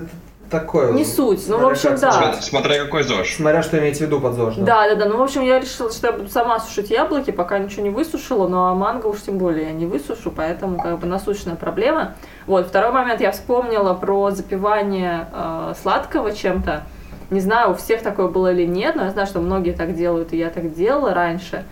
такое. 0.49 0.91
Не 0.91 1.05
суть, 1.05 1.47
ну, 1.47 1.59
в 1.59 1.65
общем, 1.65 1.91
как- 1.91 1.99
да. 2.01 2.33
Смотря, 2.41 2.83
какой 2.83 3.03
ЗОЖ. 3.03 3.35
Смотря 3.35 3.63
что 3.63 3.79
имеете 3.79 3.99
в 3.99 4.01
виду 4.07 4.19
под 4.19 4.33
ЗОЖ. 4.33 4.55
Да, 4.57 4.87
да, 4.89 4.95
да. 4.95 5.05
Ну, 5.05 5.17
в 5.17 5.21
общем, 5.21 5.43
я 5.43 5.59
решила, 5.59 5.91
что 5.91 6.07
я 6.07 6.13
буду 6.13 6.29
сама 6.29 6.59
сушить 6.59 6.89
яблоки, 6.89 7.31
пока 7.31 7.59
ничего 7.59 7.83
не 7.83 7.89
высушила, 7.89 8.47
ну 8.47 8.65
а 8.65 8.73
манго 8.73 9.07
уж 9.07 9.21
тем 9.21 9.37
более 9.37 9.67
я 9.67 9.71
не 9.71 9.85
высушу, 9.85 10.31
поэтому 10.31 10.81
как 10.81 10.99
бы 10.99 11.07
насущная 11.07 11.55
проблема. 11.55 12.15
Вот, 12.47 12.67
второй 12.67 12.91
момент, 12.91 13.21
я 13.21 13.31
вспомнила 13.31 13.93
про 13.93 14.31
запивание 14.31 15.27
э, 15.33 15.73
сладкого 15.81 16.33
чем-то. 16.33 16.83
Не 17.29 17.39
знаю, 17.41 17.71
у 17.71 17.75
всех 17.75 18.01
такое 18.03 18.27
было 18.29 18.53
или 18.53 18.65
нет, 18.65 18.95
но 18.95 19.03
я 19.05 19.11
знаю, 19.11 19.27
что 19.27 19.39
многие 19.39 19.71
так 19.71 19.95
делают, 19.95 20.31
и 20.33 20.37
я 20.37 20.49
так 20.49 20.73
делала 20.73 21.13
раньше. 21.13 21.65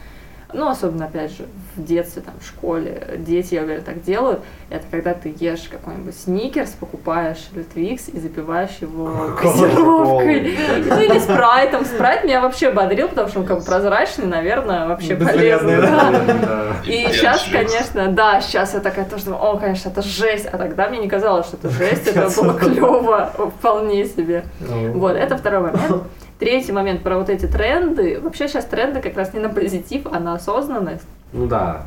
Ну, 0.54 0.68
особенно, 0.70 1.06
опять 1.06 1.32
же, 1.32 1.46
в 1.76 1.84
детстве, 1.84 2.22
там, 2.22 2.34
в 2.40 2.46
школе, 2.46 3.16
дети, 3.20 3.56
я 3.56 3.64
уверена, 3.64 3.84
так 3.84 4.02
делают. 4.04 4.42
Это 4.70 4.86
когда 4.90 5.14
ты 5.14 5.34
ешь 5.40 5.68
какой-нибудь 5.70 6.16
сникерс, 6.18 6.72
покупаешь 6.72 7.48
или 7.54 7.64
твикс 7.64 8.10
и 8.10 8.20
запиваешь 8.20 8.78
его 8.82 9.36
газировкой. 9.42 10.58
Ну, 10.86 11.00
или 11.02 11.20
спрайтом. 11.20 11.86
Спрайт 11.86 12.24
меня 12.24 12.42
вообще 12.42 12.72
бодрил, 12.72 13.10
потому 13.10 13.28
что 13.28 13.40
он 13.40 13.46
как 13.46 13.60
бы 13.60 13.66
прозрачный, 13.66 14.26
наверное, 14.26 14.88
вообще 14.88 15.16
полезный. 15.16 15.78
да. 15.78 16.76
И 16.86 17.08
сейчас, 17.12 17.46
конечно, 17.52 18.08
да, 18.12 18.42
сейчас 18.42 18.74
я 18.74 18.80
такая 18.80 19.06
тоже 19.06 19.26
думаю, 19.26 19.44
о, 19.44 19.58
конечно, 19.58 19.90
это 19.90 20.02
жесть. 20.02 20.46
А 20.52 20.58
тогда 20.58 20.90
мне 20.90 21.00
не 21.00 21.08
казалось, 21.10 21.48
что 21.48 21.58
это 21.58 21.70
жесть, 21.70 22.08
это 22.08 22.30
было 22.42 22.54
клево, 22.54 23.32
вполне 23.60 24.06
себе. 24.06 24.46
Ну, 24.60 24.94
Вот, 24.94 25.16
это 25.16 25.38
второй 25.38 25.62
момент. 25.72 26.04
Третий 26.40 26.74
момент 26.74 27.02
про 27.02 27.18
вот 27.18 27.30
эти 27.30 27.46
тренды. 27.46 28.20
Вообще 28.20 28.50
сейчас 28.50 28.66
тренды 28.66 29.00
как 29.02 29.16
раз 29.16 29.34
не 29.34 29.40
на 29.40 29.48
позитив, 29.48 30.06
а 30.12 30.20
на 30.20 30.34
осознанность. 30.34 31.06
Ну 31.36 31.48
да. 31.48 31.84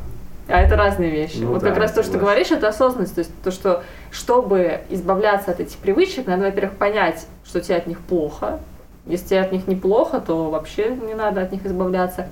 А 0.47 0.61
это 0.61 0.75
разные 0.75 1.11
вещи. 1.11 1.37
Ну 1.39 1.49
вот 1.49 1.61
да, 1.61 1.69
как 1.69 1.77
раз 1.77 1.91
то, 1.91 2.01
что 2.01 2.13
ты 2.13 2.17
говоришь, 2.17 2.51
это 2.51 2.67
осознанность. 2.67 3.15
То 3.15 3.19
есть 3.19 3.31
то, 3.43 3.51
что 3.51 3.83
чтобы 4.11 4.81
избавляться 4.89 5.51
от 5.51 5.59
этих 5.59 5.77
привычек, 5.77 6.27
надо, 6.27 6.45
во-первых, 6.45 6.77
понять, 6.77 7.27
что 7.43 7.59
тебе 7.61 7.75
от 7.75 7.87
них 7.87 7.99
плохо. 7.99 8.59
Если 9.05 9.27
тебе 9.27 9.41
от 9.41 9.51
них 9.51 9.67
неплохо, 9.67 10.19
то 10.19 10.49
вообще 10.49 10.89
не 10.89 11.13
надо 11.13 11.41
от 11.41 11.51
них 11.51 11.65
избавляться. 11.65 12.27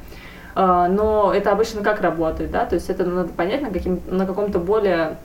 А, 0.55 0.87
Но 0.87 1.33
это 1.33 1.51
обычно 1.51 1.81
как 1.81 2.01
работает, 2.01 2.51
да? 2.51 2.65
То 2.65 2.75
есть 2.75 2.89
это 2.89 3.03
надо 3.05 3.29
понять 3.29 3.61
на, 3.61 3.69
каким, 3.69 4.01
на 4.07 4.25
каком-то 4.25 4.59
более 4.59 5.17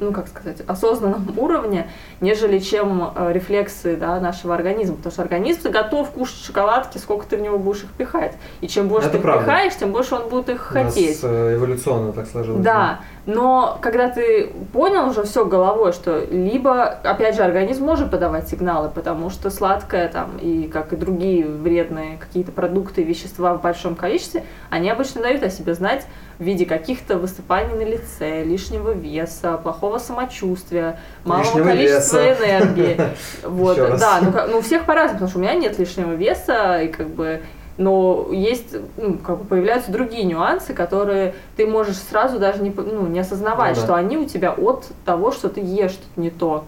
ну, 0.00 0.12
как 0.12 0.28
сказать, 0.28 0.62
осознанном 0.66 1.32
уровне, 1.38 1.88
нежели 2.20 2.58
чем 2.58 3.12
э, 3.14 3.32
рефлексы 3.32 3.96
да, 3.96 4.20
нашего 4.20 4.54
организма. 4.54 4.96
Потому 4.96 5.12
что 5.12 5.22
организм 5.22 5.70
готов 5.70 6.10
кушать 6.10 6.38
шоколадки, 6.44 6.98
сколько 6.98 7.26
ты 7.26 7.36
в 7.36 7.40
него 7.40 7.58
будешь 7.58 7.84
их 7.84 7.90
пихать. 7.92 8.34
И 8.60 8.68
чем 8.68 8.88
больше 8.88 9.08
Это 9.08 9.12
ты 9.12 9.18
их 9.18 9.22
правда. 9.22 9.44
пихаешь, 9.44 9.76
тем 9.76 9.92
больше 9.92 10.14
он 10.14 10.28
будет 10.28 10.48
их 10.48 10.70
у 10.70 10.74
нас, 10.74 10.94
хотеть. 10.94 11.20
э, 11.22 11.54
эволюционно 11.56 12.12
так 12.12 12.26
сложилось. 12.26 12.62
Да, 12.62 13.00
но 13.24 13.78
когда 13.80 14.08
ты 14.08 14.52
понял 14.72 15.08
уже 15.08 15.22
все 15.22 15.44
головой, 15.44 15.92
что 15.92 16.24
либо, 16.30 16.84
опять 16.84 17.36
же, 17.36 17.42
организм 17.42 17.84
может 17.84 18.10
подавать 18.10 18.48
сигналы, 18.48 18.88
потому 18.88 19.30
что 19.30 19.48
сладкое 19.48 20.08
там 20.08 20.38
и 20.38 20.66
как 20.66 20.92
и 20.92 20.96
другие 20.96 21.46
вредные 21.46 22.18
какие-то 22.18 22.50
продукты, 22.50 23.04
вещества 23.04 23.54
в 23.54 23.62
большом 23.62 23.94
количестве, 23.94 24.44
они 24.70 24.90
обычно 24.90 25.22
дают 25.22 25.44
о 25.44 25.50
себе 25.50 25.74
знать 25.74 26.04
в 26.40 26.42
виде 26.42 26.66
каких-то 26.66 27.16
высыпаний 27.16 27.74
на 27.74 27.88
лице, 27.88 28.42
лишнего 28.42 28.90
веса, 28.90 29.56
плохого 29.56 29.98
самочувствия, 29.98 30.98
малого 31.24 31.44
Лишнего 31.44 31.64
количества 31.64 32.24
веса. 32.24 32.44
энергии. 32.44 33.00
Вот, 33.44 33.76
да, 33.76 34.20
ну, 34.20 34.32
ну 34.50 34.58
у 34.58 34.60
всех 34.62 34.84
по-разному, 34.84 35.14
потому 35.14 35.30
что 35.30 35.38
у 35.38 35.42
меня 35.42 35.54
нет 35.54 35.78
лишнего 35.78 36.12
веса, 36.12 36.80
и 36.82 36.88
как 36.88 37.08
бы 37.08 37.42
но 37.78 38.28
есть, 38.30 38.74
ну, 38.96 39.14
как 39.18 39.38
бы 39.38 39.44
появляются 39.44 39.90
другие 39.90 40.24
нюансы, 40.24 40.74
которые 40.74 41.34
ты 41.56 41.66
можешь 41.66 41.96
сразу 41.96 42.38
даже 42.38 42.62
не, 42.62 42.70
ну, 42.70 43.06
не 43.06 43.20
осознавать, 43.20 43.76
Ну 43.76 43.80
да. 43.80 43.86
что 43.86 43.94
они 43.94 44.16
у 44.18 44.26
тебя 44.26 44.52
от 44.52 44.86
того, 45.04 45.32
что 45.32 45.48
ты 45.48 45.60
ешь 45.60 45.92
что-то 45.92 46.20
не 46.20 46.30
то. 46.30 46.64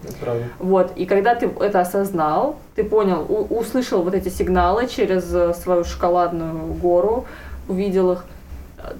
Вот, 0.59 0.91
и 0.95 1.05
когда 1.05 1.35
ты 1.35 1.49
это 1.59 1.81
осознал, 1.81 2.55
ты 2.75 2.83
понял, 2.83 3.25
у- 3.29 3.57
услышал 3.57 4.01
вот 4.01 4.13
эти 4.15 4.29
сигналы 4.29 4.87
через 4.87 5.33
э, 5.33 5.53
свою 5.53 5.83
шоколадную 5.83 6.73
гору, 6.73 7.25
увидел 7.67 8.11
их, 8.13 8.25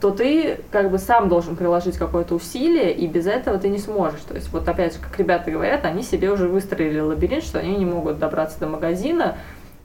то 0.02 0.10
ты 0.10 0.60
как 0.72 0.90
бы 0.90 0.98
сам 0.98 1.30
должен 1.30 1.56
приложить 1.56 1.98
какое-то 1.98 2.34
усилие, 2.36 2.92
и 2.92 3.06
без 3.06 3.28
этого 3.28 3.60
ты 3.60 3.68
не 3.70 3.78
сможешь. 3.78 4.22
То 4.28 4.34
есть 4.34 4.52
вот 4.52 4.68
опять 4.68 4.94
же, 4.94 5.00
как 5.00 5.18
ребята 5.20 5.52
говорят, 5.52 5.86
они 5.86 6.02
себе 6.02 6.32
уже 6.32 6.48
выстроили 6.48 7.00
лабиринт, 7.00 7.44
что 7.44 7.60
они 7.60 7.76
не 7.78 7.86
могут 7.86 8.18
добраться 8.18 8.60
до 8.60 8.68
магазина, 8.68 9.36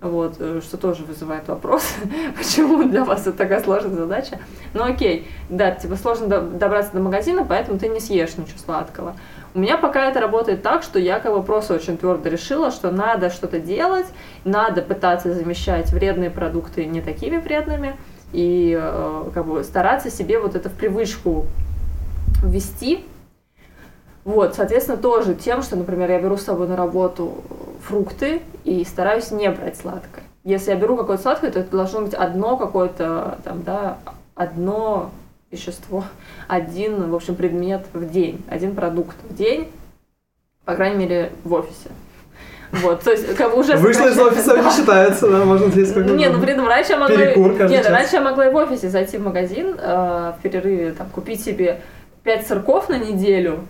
вот, 0.00 0.36
э, 0.38 0.60
что 0.62 0.76
тоже 0.76 1.04
вызывает 1.04 1.46
вопрос, 1.48 1.94
почему 2.38 2.82
для 2.88 3.04
вас 3.04 3.22
это 3.22 3.32
такая 3.32 3.62
сложная 3.62 3.96
задача. 3.96 4.38
Ну 4.72 4.84
окей, 4.84 5.28
да, 5.48 5.72
тебе 5.72 5.96
сложно 5.96 6.26
до- 6.26 6.40
добраться 6.40 6.92
до 6.92 7.00
магазина, 7.00 7.44
поэтому 7.44 7.78
ты 7.78 7.88
не 7.88 8.00
съешь 8.00 8.36
ничего 8.36 8.58
сладкого. 8.58 9.14
У 9.52 9.58
меня 9.58 9.76
пока 9.76 10.08
это 10.08 10.20
работает 10.20 10.62
так, 10.62 10.82
что 10.82 10.98
я 10.98 11.18
как 11.18 11.32
бы 11.32 11.42
просто 11.42 11.74
очень 11.74 11.98
твердо 11.98 12.28
решила, 12.28 12.70
что 12.70 12.90
надо 12.90 13.30
что-то 13.30 13.58
делать, 13.58 14.06
надо 14.44 14.80
пытаться 14.80 15.34
замещать 15.34 15.90
вредные 15.90 16.30
продукты 16.30 16.86
не 16.86 17.00
такими 17.00 17.36
вредными, 17.36 17.96
и 18.32 18.78
э, 18.80 19.24
как 19.34 19.46
бы 19.46 19.64
стараться 19.64 20.10
себе 20.10 20.38
вот 20.38 20.54
это 20.54 20.70
в 20.70 20.72
привычку 20.72 21.46
ввести. 22.44 23.04
Вот, 24.24 24.54
соответственно, 24.54 24.98
тоже 24.98 25.34
тем, 25.34 25.62
что, 25.62 25.76
например, 25.76 26.10
я 26.10 26.20
беру 26.20 26.36
с 26.36 26.44
собой 26.44 26.68
на 26.68 26.76
работу 26.76 27.42
фрукты 27.82 28.42
и 28.64 28.84
стараюсь 28.84 29.30
не 29.30 29.50
брать 29.50 29.76
сладкое. 29.76 30.24
Если 30.44 30.70
я 30.70 30.76
беру 30.76 30.96
какое-то 30.96 31.22
сладкое, 31.22 31.50
то 31.50 31.60
это 31.60 31.70
должно 31.70 32.00
быть 32.02 32.14
одно 32.14 32.56
какое-то, 32.56 33.38
там, 33.44 33.62
да, 33.62 33.98
одно 34.34 35.10
вещество, 35.50 36.04
один, 36.48 37.10
в 37.10 37.14
общем, 37.14 37.34
предмет 37.34 37.86
в 37.92 38.08
день, 38.10 38.42
один 38.48 38.74
продукт 38.74 39.16
в 39.28 39.34
день, 39.34 39.70
по 40.64 40.74
крайней 40.74 40.96
мере, 40.96 41.32
в 41.44 41.52
офисе. 41.52 41.90
Вот, 42.72 43.02
то 43.02 43.10
есть, 43.10 43.34
как 43.34 43.50
бы 43.50 43.58
уже... 43.58 43.76
Вышла 43.76 44.06
из 44.06 44.18
офиса, 44.18 44.56
не 44.56 44.70
считается, 44.70 45.28
да, 45.28 45.44
можно 45.44 45.68
здесь 45.68 45.92
как 45.92 46.06
не, 46.06 46.28
ну 46.28 46.40
при 46.40 46.52
этом 46.52 46.68
раньше 46.68 46.92
я 46.92 46.98
могла... 46.98 47.16
Перекур 47.16 47.52
Нет, 47.68 47.82
час. 47.82 47.90
раньше 47.90 48.16
я 48.16 48.20
могла 48.20 48.46
и 48.46 48.50
в 48.52 48.54
офисе 48.54 48.88
зайти 48.88 49.18
в 49.18 49.24
магазин 49.24 49.74
э, 49.76 50.32
в 50.38 50.42
перерыве, 50.42 50.92
там, 50.92 51.08
купить 51.10 51.42
себе 51.42 51.80
пять 52.22 52.46
сырков 52.46 52.88
на 52.88 52.98
неделю 52.98 53.66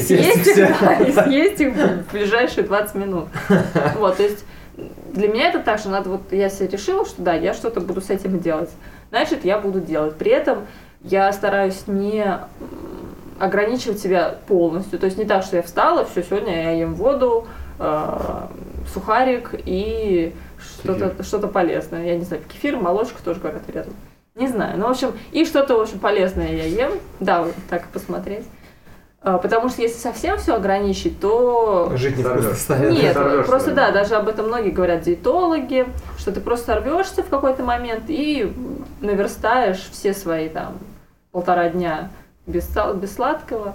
съесть 0.00 0.46
их, 0.46 0.56
да, 0.80 0.94
и 0.94 1.12
съесть 1.12 1.60
их 1.60 1.74
в 1.74 2.12
ближайшие 2.12 2.64
20 2.64 2.94
минут. 2.96 3.28
Вот, 3.98 4.16
то 4.16 4.22
есть 4.22 4.44
для 5.12 5.28
меня 5.28 5.48
это 5.48 5.60
так, 5.60 5.78
что 5.78 5.90
надо 5.90 6.10
вот, 6.10 6.32
я 6.32 6.48
себе 6.48 6.68
решила, 6.68 7.06
что 7.06 7.22
да, 7.22 7.34
я 7.34 7.54
что-то 7.54 7.80
буду 7.80 8.00
с 8.00 8.10
этим 8.10 8.40
делать, 8.40 8.70
значит, 9.10 9.44
я 9.44 9.58
буду 9.58 9.80
делать. 9.80 10.16
При 10.16 10.32
этом 10.32 10.66
я 11.02 11.32
стараюсь 11.32 11.84
не 11.86 12.38
ограничивать 13.38 14.00
себя 14.00 14.36
полностью, 14.46 14.98
то 14.98 15.06
есть 15.06 15.18
не 15.18 15.24
так, 15.24 15.42
что 15.44 15.56
я 15.56 15.62
встала, 15.62 16.04
все, 16.04 16.22
сегодня 16.22 16.62
я 16.62 16.70
ем 16.72 16.94
воду, 16.94 17.46
э, 17.78 18.46
сухарик 18.92 19.54
и 19.64 20.34
что-то 20.82 21.22
что 21.22 21.46
полезное. 21.48 22.04
Я 22.06 22.16
не 22.16 22.24
знаю, 22.24 22.42
кефир, 22.48 22.76
молочка 22.76 23.22
тоже 23.22 23.40
говорят 23.40 23.66
вредно. 23.66 23.92
Не 24.34 24.48
знаю. 24.48 24.78
Ну, 24.78 24.88
в 24.88 24.90
общем, 24.90 25.12
и 25.30 25.44
что-то, 25.44 25.76
в 25.76 25.80
общем, 25.80 26.00
полезное 26.00 26.52
я 26.52 26.64
ем. 26.64 26.92
Да, 27.20 27.42
вот 27.42 27.54
так 27.70 27.86
посмотреть. 27.88 28.44
А, 29.26 29.38
Потому 29.38 29.70
что 29.70 29.80
если 29.80 29.98
совсем 29.98 30.36
все 30.36 30.54
ограничить, 30.54 31.18
то 31.18 31.90
Жить 31.96 32.20
Сорвёшь. 32.20 32.58
станет. 32.58 32.90
нет, 32.92 33.14
сорвёшься, 33.14 33.50
просто 33.50 33.70
да. 33.72 33.86
да, 33.86 33.92
даже 34.00 34.16
об 34.16 34.28
этом 34.28 34.48
многие 34.48 34.70
говорят 34.70 35.00
диетологи, 35.00 35.86
что 36.18 36.30
ты 36.30 36.42
просто 36.42 36.66
сорвешься 36.74 37.22
в 37.22 37.28
какой-то 37.30 37.62
момент 37.64 38.04
и 38.08 38.52
наверстаешь 39.00 39.88
все 39.90 40.12
свои 40.12 40.50
там 40.50 40.74
полтора 41.32 41.70
дня 41.70 42.10
без, 42.46 42.68
без 42.96 43.14
сладкого. 43.14 43.74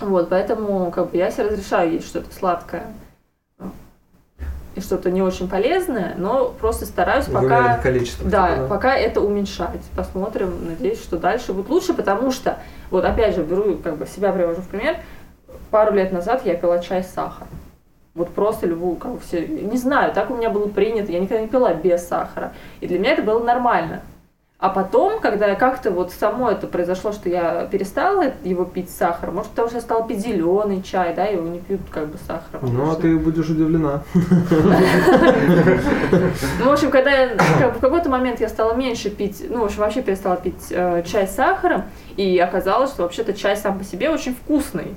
Вот, 0.00 0.30
поэтому 0.30 0.90
как 0.92 1.10
бы 1.10 1.18
я 1.18 1.30
себе 1.30 1.48
разрешаю 1.48 1.92
есть 1.92 2.06
что-то 2.06 2.34
сладкое 2.34 2.86
и 4.74 4.80
что-то 4.80 5.10
не 5.10 5.22
очень 5.22 5.48
полезное, 5.48 6.14
но 6.16 6.50
просто 6.50 6.86
стараюсь 6.86 7.26
пока... 7.26 7.78
количествах. 7.78 8.30
Да, 8.30 8.54
типа, 8.54 8.66
пока 8.68 8.96
это 8.96 9.20
уменьшать. 9.20 9.82
Посмотрим, 9.96 10.68
надеюсь, 10.68 11.02
что 11.02 11.18
дальше 11.18 11.52
будет 11.52 11.68
лучше, 11.68 11.94
потому 11.94 12.30
что, 12.30 12.58
вот 12.90 13.04
опять 13.04 13.34
же, 13.34 13.42
беру, 13.42 13.76
как 13.76 13.96
бы 13.96 14.06
себя 14.06 14.32
привожу 14.32 14.62
в 14.62 14.68
пример, 14.68 14.96
пару 15.70 15.94
лет 15.94 16.12
назад 16.12 16.42
я 16.44 16.54
пила 16.54 16.78
чай 16.78 17.02
с 17.02 17.08
сахаром. 17.08 17.48
Вот 18.14 18.30
просто 18.30 18.66
любую, 18.66 18.96
как 18.96 19.12
бы 19.12 19.20
все, 19.20 19.46
не 19.46 19.76
знаю, 19.76 20.12
так 20.12 20.30
у 20.30 20.34
меня 20.34 20.50
было 20.50 20.68
принято, 20.68 21.12
я 21.12 21.20
никогда 21.20 21.42
не 21.42 21.48
пила 21.48 21.72
без 21.74 22.06
сахара. 22.06 22.52
И 22.80 22.86
для 22.86 22.98
меня 22.98 23.12
это 23.12 23.22
было 23.22 23.42
нормально. 23.42 24.00
А 24.60 24.70
потом, 24.70 25.20
когда 25.20 25.54
как-то 25.54 25.92
вот 25.92 26.10
само 26.10 26.50
это 26.50 26.66
произошло, 26.66 27.12
что 27.12 27.28
я 27.28 27.68
перестала 27.70 28.32
его 28.42 28.64
пить 28.64 28.90
с 28.90 28.96
сахаром, 28.96 29.36
может, 29.36 29.50
потому 29.50 29.68
что 29.68 29.76
я 29.76 29.80
стала 29.80 30.04
пить 30.04 30.18
зеленый 30.18 30.82
чай, 30.82 31.14
да, 31.14 31.26
его 31.26 31.46
не 31.46 31.60
пьют 31.60 31.82
как 31.92 32.08
бы 32.08 32.18
сахаром. 32.26 32.74
Ну, 32.74 32.90
а 32.90 32.96
ты 32.96 33.16
будешь 33.16 33.48
удивлена. 33.48 34.02
Ну, 36.58 36.70
в 36.70 36.72
общем, 36.72 36.90
когда 36.90 37.28
в 37.72 37.78
какой-то 37.78 38.08
момент 38.08 38.40
я 38.40 38.48
стала 38.48 38.74
меньше 38.74 39.10
пить, 39.10 39.46
ну, 39.48 39.60
в 39.60 39.64
общем, 39.66 39.78
вообще 39.78 40.02
перестала 40.02 40.36
пить 40.36 40.66
э, 40.70 41.04
чай 41.06 41.28
с 41.28 41.36
сахаром, 41.36 41.84
и 42.16 42.36
оказалось, 42.38 42.90
что 42.90 43.04
вообще-то 43.04 43.34
чай 43.34 43.56
сам 43.56 43.78
по 43.78 43.84
себе 43.84 44.10
очень 44.10 44.34
вкусный, 44.34 44.96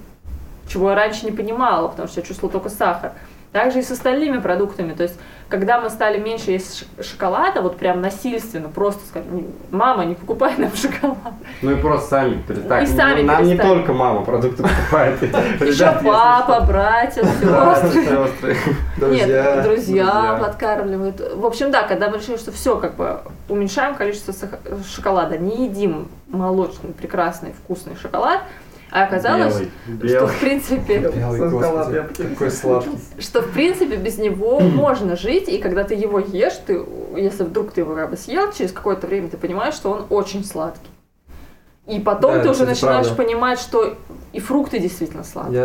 чего 0.68 0.90
я 0.90 0.96
раньше 0.96 1.26
не 1.26 1.32
понимала, 1.32 1.88
потому 1.88 2.08
что 2.08 2.22
я 2.22 2.26
чувствовала 2.26 2.52
только 2.52 2.70
сахар. 2.70 3.12
Также 3.52 3.80
и 3.80 3.82
с 3.84 3.92
остальными 3.92 4.40
продуктами. 4.40 4.94
То 4.94 5.04
есть, 5.04 5.20
когда 5.52 5.82
мы 5.82 5.90
стали 5.90 6.18
меньше 6.18 6.52
есть 6.52 6.86
шоколада, 7.02 7.62
вот 7.62 7.78
прям 7.78 8.02
насильственно, 8.02 8.70
просто 8.70 9.02
«Не, 9.32 9.48
мама, 9.70 10.06
не 10.06 10.16
покупай 10.16 10.56
нам 10.58 10.72
шоколад. 10.76 11.18
Ну 11.62 11.72
и 11.72 11.76
просто 11.76 12.10
сами 12.10 12.42
перестали. 12.42 12.86
И 12.86 12.88
сами 12.88 13.22
Нам 13.22 13.44
не 13.44 13.58
только 13.58 13.92
мама 13.94 14.24
продукты 14.24 14.64
покупает. 14.64 15.22
Еще 15.22 15.92
папа, 16.04 16.62
братья, 16.66 17.24
сестры. 17.24 18.58
Нет, 18.98 19.64
Друзья. 19.64 20.38
подкармливают. 20.40 21.22
В 21.36 21.46
общем, 21.46 21.70
да, 21.70 21.84
когда 21.84 22.10
мы 22.10 22.18
решили, 22.18 22.38
что 22.38 22.52
все, 22.52 22.78
как 22.78 22.96
бы 22.96 23.20
уменьшаем 23.50 23.96
количество 23.96 24.34
шоколада, 24.88 25.38
не 25.38 25.66
едим 25.66 26.08
молочный, 26.30 26.92
прекрасный, 26.94 27.54
вкусный 27.54 27.98
шоколад, 28.02 28.42
а 28.92 29.04
оказалось, 29.06 29.54
Белый. 29.56 29.70
что 30.10 30.18
Белый. 30.20 30.28
в 30.34 30.40
принципе, 30.40 30.98
Белый, 31.00 31.50
господи, 31.50 32.50
сладкий. 32.50 32.90
что 33.20 33.42
в 33.42 33.52
принципе 33.52 33.96
без 33.96 34.18
него 34.18 34.60
можно 34.60 35.16
жить, 35.16 35.48
и 35.50 35.58
когда 35.60 35.84
ты 35.84 35.94
его 35.96 36.20
ешь, 36.20 36.60
ты, 36.66 36.84
если 37.16 37.44
вдруг 37.44 37.72
ты 37.72 37.82
его 37.82 37.96
как 37.96 38.10
бы 38.10 38.18
съел, 38.18 38.52
через 38.52 38.72
какое-то 38.72 39.08
время 39.08 39.30
ты 39.30 39.38
понимаешь, 39.38 39.74
что 39.76 39.92
он 39.92 40.06
очень 40.10 40.44
сладкий. 40.44 40.90
И 41.88 42.00
потом 42.00 42.34
Да, 42.36 42.44
ты 42.44 42.50
уже 42.50 42.66
начинаешь 42.66 43.08
правда. 43.08 43.24
понимать, 43.24 43.60
что 43.60 43.96
и 44.34 44.40
фрукты 44.40 44.80
действительно 44.80 45.24
сладкие. 45.24 45.60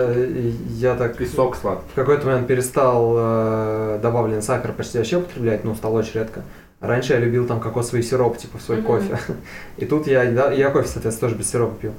Я, 0.78 0.90
я 0.92 0.94
так 0.96 1.16
Песок 1.16 1.56
сладкий. 1.56 1.84
в 1.92 1.94
какой-то 1.94 2.26
момент 2.26 2.46
перестал 2.46 3.14
э, 3.16 3.98
добавленный 4.02 4.42
сахар 4.42 4.72
почти 4.72 4.98
вообще 4.98 5.18
употреблять, 5.18 5.62
ну, 5.64 5.74
стал 5.74 5.94
очень 5.94 6.14
редко. 6.14 6.42
Раньше 6.80 7.12
я 7.12 7.18
любил 7.20 7.46
там 7.46 7.60
кокосовый 7.60 8.02
сироп, 8.02 8.38
типа, 8.38 8.58
в 8.58 8.62
свой 8.62 8.78
Мгм. 8.78 8.86
кофе. 8.86 9.18
И 9.76 9.84
тут 9.84 10.06
я, 10.06 10.24
да, 10.30 10.50
я 10.52 10.70
кофе, 10.70 10.88
соответственно, 10.88 11.28
тоже 11.30 11.38
без 11.38 11.50
сиропа 11.50 11.74
пью. 11.80 11.92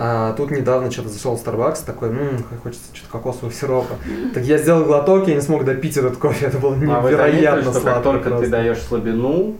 А 0.00 0.32
тут 0.34 0.52
недавно 0.52 0.92
что-то 0.92 1.08
зашел 1.08 1.36
в 1.36 1.44
Starbucks, 1.44 1.84
такой, 1.84 2.10
ммм, 2.10 2.44
хочется 2.62 2.94
что-то 2.94 3.10
кокосового 3.10 3.52
сиропа. 3.52 3.96
Так 4.32 4.44
я 4.44 4.56
сделал 4.58 4.84
глоток, 4.84 5.26
я 5.26 5.34
не 5.34 5.40
смог 5.40 5.64
допить 5.64 5.96
этот 5.96 6.18
кофе, 6.18 6.46
это 6.46 6.58
было 6.58 6.74
А 6.74 6.76
вы 6.76 7.10
заметили, 7.10 7.10
невероятно 7.10 7.62
что 7.62 7.72
как 7.72 7.82
сладко 7.82 8.02
только 8.04 8.24
ты 8.24 8.30
просто. 8.30 8.50
даешь 8.50 8.78
слабину, 8.80 9.56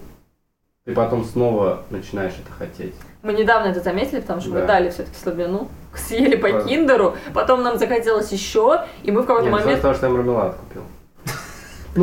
ты 0.85 0.93
потом 0.95 1.25
снова 1.25 1.83
начинаешь 1.91 2.35
это 2.35 2.53
хотеть. 2.57 2.95
Мы 3.25 3.33
недавно 3.33 3.71
это 3.71 3.81
заметили, 3.81 4.21
потому 4.21 4.41
что 4.41 4.51
мы 4.51 4.61
Да. 4.61 4.67
дали 4.67 4.91
все-таки 4.91 5.17
слабину, 5.21 5.69
съели 5.97 6.37
по 6.37 6.49
Правда. 6.49 6.69
киндеру, 6.69 7.17
потом 7.35 7.65
нам 7.65 7.77
захотелось 7.77 8.31
еще, 8.31 8.83
и 9.03 9.11
мы 9.11 9.23
в 9.23 9.27
какой-то 9.27 9.47
Нет, 9.51 9.53
момент 9.53 9.73
из-за 9.73 9.83
того, 9.83 9.95
что 9.95 10.07
я 10.07 10.13
мармелад 10.13 10.55
купил. 10.55 10.83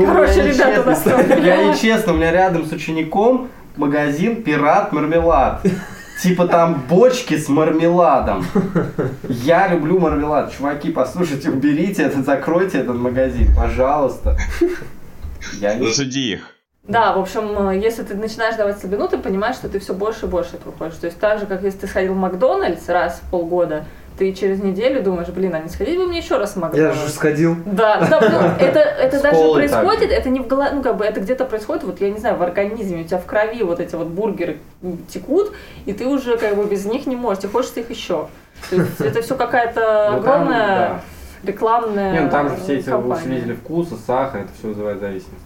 Короче, 0.06 0.40
я 0.42 0.44
ребята, 0.48 0.68
нечестно, 0.68 0.92
настроили. 0.92 1.46
Я 1.46 1.64
нечестно, 1.72 2.12
у 2.12 2.18
меня 2.18 2.32
рядом 2.34 2.66
с 2.66 2.72
учеником 2.74 3.48
магазин 3.78 4.44
«Пират 4.44 4.92
Мармелад». 4.92 5.62
Типа 6.22 6.48
там 6.48 6.86
бочки 6.88 7.38
с 7.38 7.50
мармеладом. 7.50 8.46
Я 9.28 9.68
люблю 9.68 10.00
мармелад. 10.00 10.54
Чуваки, 10.54 10.92
послушайте, 10.92 11.50
уберите 11.50 12.04
это, 12.04 12.24
закройте 12.24 12.80
этот 12.80 12.96
магазин, 12.96 13.54
пожалуйста. 13.56 14.38
Я 15.60 15.76
не... 15.76 15.88
Засуди 15.88 16.34
их. 16.34 16.56
Да, 16.88 17.14
в 17.14 17.20
общем, 17.20 17.70
э, 17.70 17.80
если 17.80 18.04
ты 18.04 18.14
начинаешь 18.14 18.56
давать 18.56 18.80
слабину, 18.80 19.08
ты 19.08 19.18
понимаешь, 19.18 19.56
что 19.56 19.70
ты 19.70 19.80
все 19.80 19.94
больше 19.94 20.28
и 20.28 20.30
больше 20.30 20.52
хочешь. 20.78 20.98
То 20.98 21.08
есть 21.08 21.20
так 21.20 21.40
же, 21.40 21.48
как 21.48 21.64
если 21.64 21.80
ты 21.80 21.88
сходил 21.88 22.14
в 22.14 22.18
Макдональдс 22.18 22.88
раз 22.90 23.22
в 23.24 23.30
полгода, 23.32 23.86
ты 24.18 24.34
через 24.34 24.62
неделю 24.64 25.04
думаешь, 25.04 25.28
блин, 25.30 25.54
а 25.56 25.60
не 25.60 25.70
сходить 25.70 25.98
бы 25.98 26.08
мне 26.08 26.20
еще 26.20 26.38
раз 26.38 26.56
в 26.56 26.76
Я 26.76 26.92
же 26.94 27.10
сходил. 27.10 27.56
Да, 27.66 28.00
да, 28.10 28.20
ну, 28.22 28.38
это, 28.66 28.80
это 28.80 29.22
даже 29.22 29.38
так 29.38 29.54
происходит, 29.54 30.10
же. 30.10 30.16
это 30.16 30.30
не 30.30 30.40
в 30.40 30.48
голове, 30.48 30.72
ну 30.74 30.82
как 30.82 30.98
бы 30.98 31.06
это 31.06 31.20
где-то 31.20 31.46
происходит, 31.46 31.84
вот 31.84 32.00
я 32.02 32.10
не 32.10 32.18
знаю, 32.20 32.38
в 32.38 32.44
организме, 32.44 33.02
у 33.02 33.04
тебя 33.04 33.18
в 33.18 33.26
крови 33.26 33.64
вот 33.64 33.80
эти 33.80 33.96
вот 33.96 34.08
бургеры 34.08 34.58
текут, 35.10 35.54
и 35.86 35.94
ты 35.94 36.06
уже 36.08 36.38
как 36.38 36.56
бы 36.56 36.66
без 36.66 36.86
них 36.86 37.06
не 37.08 37.16
можешь, 37.16 37.44
тебе 37.44 37.52
хочется 37.52 37.82
их 37.82 37.90
еще. 37.90 38.28
То 38.70 38.76
есть 38.78 39.02
это 39.02 39.22
все 39.22 39.36
какая-то 39.36 40.12
Ну, 40.18 40.24
там, 40.24 40.42
огромная 40.44 40.78
да. 40.90 41.02
рекламная 41.44 42.14
Не, 42.14 42.20
ну 42.22 42.30
там 42.30 42.50
же 42.50 42.56
все 42.58 42.78
эти 42.78 42.90
компания. 42.90 43.22
усилители 43.22 43.54
вкуса, 43.54 43.96
сахар, 44.08 44.42
это 44.42 44.50
все 44.58 44.68
вызывает 44.70 45.00
зависимость. 45.00 45.44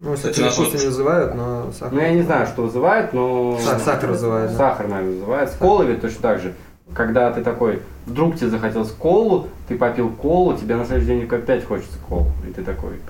Ну, 0.00 0.14
Кстати, 0.14 0.40
вот- 0.40 0.58
не 0.58 0.86
вызывают, 0.86 1.34
но 1.34 1.72
сахар. 1.72 1.92
Ну, 1.92 2.00
я 2.00 2.12
не 2.12 2.22
знаю, 2.22 2.46
что 2.46 2.62
вызывает, 2.62 3.12
но... 3.12 3.58
Сах- 3.62 3.80
Сахар 3.80 4.10
вызывает, 4.10 4.50
да. 4.52 4.56
Сахар, 4.56 4.88
наверное, 4.88 5.12
вызывает. 5.12 5.50
С 5.50 5.56
колой 5.56 5.86
ведь 5.86 6.00
точно 6.00 6.22
так 6.22 6.40
же. 6.40 6.54
Когда 6.94 7.32
ты 7.32 7.42
такой, 7.42 7.82
вдруг 8.06 8.36
тебе 8.36 8.48
захотелось 8.48 8.90
колу, 8.92 9.48
ты 9.68 9.78
попил 9.78 10.10
колу, 10.10 10.56
тебе 10.56 10.76
на 10.76 10.84
следующий 10.84 11.20
день 11.20 11.28
опять 11.28 11.64
хочется 11.64 11.98
колу. 12.08 12.26
И 12.48 12.52
ты 12.52 12.64
такой, 12.64 13.00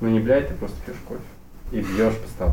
ну 0.00 0.08
не 0.08 0.20
блядь, 0.20 0.48
ты 0.48 0.54
просто 0.54 0.76
пьешь 0.86 0.96
кофе. 1.06 1.20
И 1.72 1.80
бьешь 1.80 2.16
по 2.16 2.28
столу. 2.28 2.52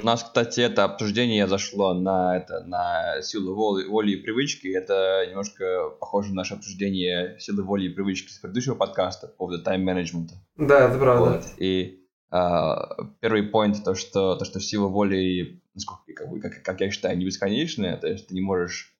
У 0.00 0.06
нас, 0.06 0.22
кстати, 0.22 0.60
это 0.60 0.84
обсуждение 0.84 1.46
зашло 1.46 1.94
на 1.94 2.36
это 2.36 2.64
на 2.64 3.22
силу 3.22 3.54
воли, 3.54 3.86
воли 3.86 4.12
и 4.12 4.16
привычки. 4.16 4.68
Это 4.68 5.26
немножко 5.28 5.90
похоже 6.00 6.30
на 6.30 6.36
наше 6.36 6.54
обсуждение 6.54 7.36
силы 7.38 7.62
воли 7.62 7.86
и 7.86 7.88
привычки 7.88 8.30
с 8.30 8.38
предыдущего 8.38 8.74
подкаста 8.74 9.28
по 9.28 9.34
поводу 9.34 9.62
тайм-менеджмента. 9.62 10.34
Да, 10.56 10.88
это 10.88 10.98
правда. 10.98 11.30
Вот. 11.30 11.44
И 11.58 12.02
а, 12.30 12.96
первый 13.20 13.48
point 13.48 13.76
то, 13.84 13.94
что 13.94 14.36
то, 14.36 14.44
что 14.44 14.58
сила 14.60 14.88
воли, 14.88 15.61
насколько 15.74 16.12
как, 16.14 16.28
бы, 16.30 16.40
как, 16.40 16.62
как 16.62 16.80
я 16.80 16.90
считаю, 16.90 17.16
не 17.16 17.24
бесконечная, 17.24 17.96
то 17.96 18.06
есть 18.06 18.28
ты 18.28 18.34
не 18.34 18.40
можешь 18.40 18.94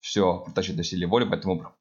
все 0.00 0.38
протащить 0.44 0.76
на 0.76 0.84
силе 0.84 1.06
воли, 1.06 1.26
поэтому 1.28 1.72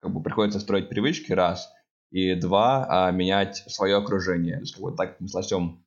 как 0.00 0.12
бы 0.12 0.22
приходится 0.22 0.60
строить 0.60 0.88
привычки 0.88 1.32
раз 1.32 1.70
и 2.10 2.34
два 2.34 2.86
а, 2.88 3.10
менять 3.10 3.64
свое 3.68 3.96
окружение. 3.96 4.56
То 4.56 4.60
есть 4.60 4.74
как 4.74 4.82
бы 4.82 4.92
так 4.92 5.16
мы 5.20 5.28
с 5.28 5.34
Лосем 5.34 5.84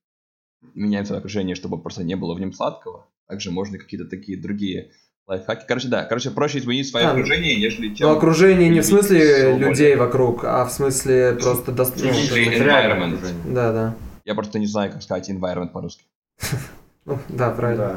меняем 0.74 1.05
свое 1.05 1.20
окружение, 1.20 1.55
чтобы 1.55 1.82
просто 1.82 2.03
не 2.03 2.15
было 2.15 2.34
в 2.36 2.39
нем 2.39 2.51
сладкого. 2.53 3.07
Также 3.28 3.51
можно 3.51 3.78
какие-то 3.78 4.07
такие 4.09 4.39
другие 4.41 4.91
лайфхаки. 5.28 5.65
Короче, 5.68 5.88
да, 5.89 6.05
короче, 6.05 6.32
проще 6.32 6.59
изменить 6.59 6.88
свое 6.89 7.05
А, 7.07 7.13
ну- 7.13 7.20
окружение, 7.20 7.55
нежели 7.57 7.93
чем... 7.93 8.07
Но 8.07 8.15
окружение 8.18 8.70
не 8.70 8.80
в 8.82 8.86
смысле 8.86 9.57
людей 9.57 9.95
вокруг, 9.95 10.43
а 10.45 10.65
в 10.65 10.72
смысле 10.72 11.38
просто 11.39 11.72
Ну, 11.72 11.78
доступно. 11.78 12.11
материальное 12.11 13.07
environment. 13.07 13.53
Да, 13.53 13.72
да. 13.72 13.95
Я 14.26 14.36
просто 14.36 14.59
не 14.59 14.65
знаю, 14.68 14.91
как 14.91 15.03
сказать 15.03 15.30
environment 15.30 15.70
по-русски. 15.72 16.05
Ну, 17.08 17.18
да, 17.30 17.49
правильно. 17.49 17.86
Да. 17.88 17.93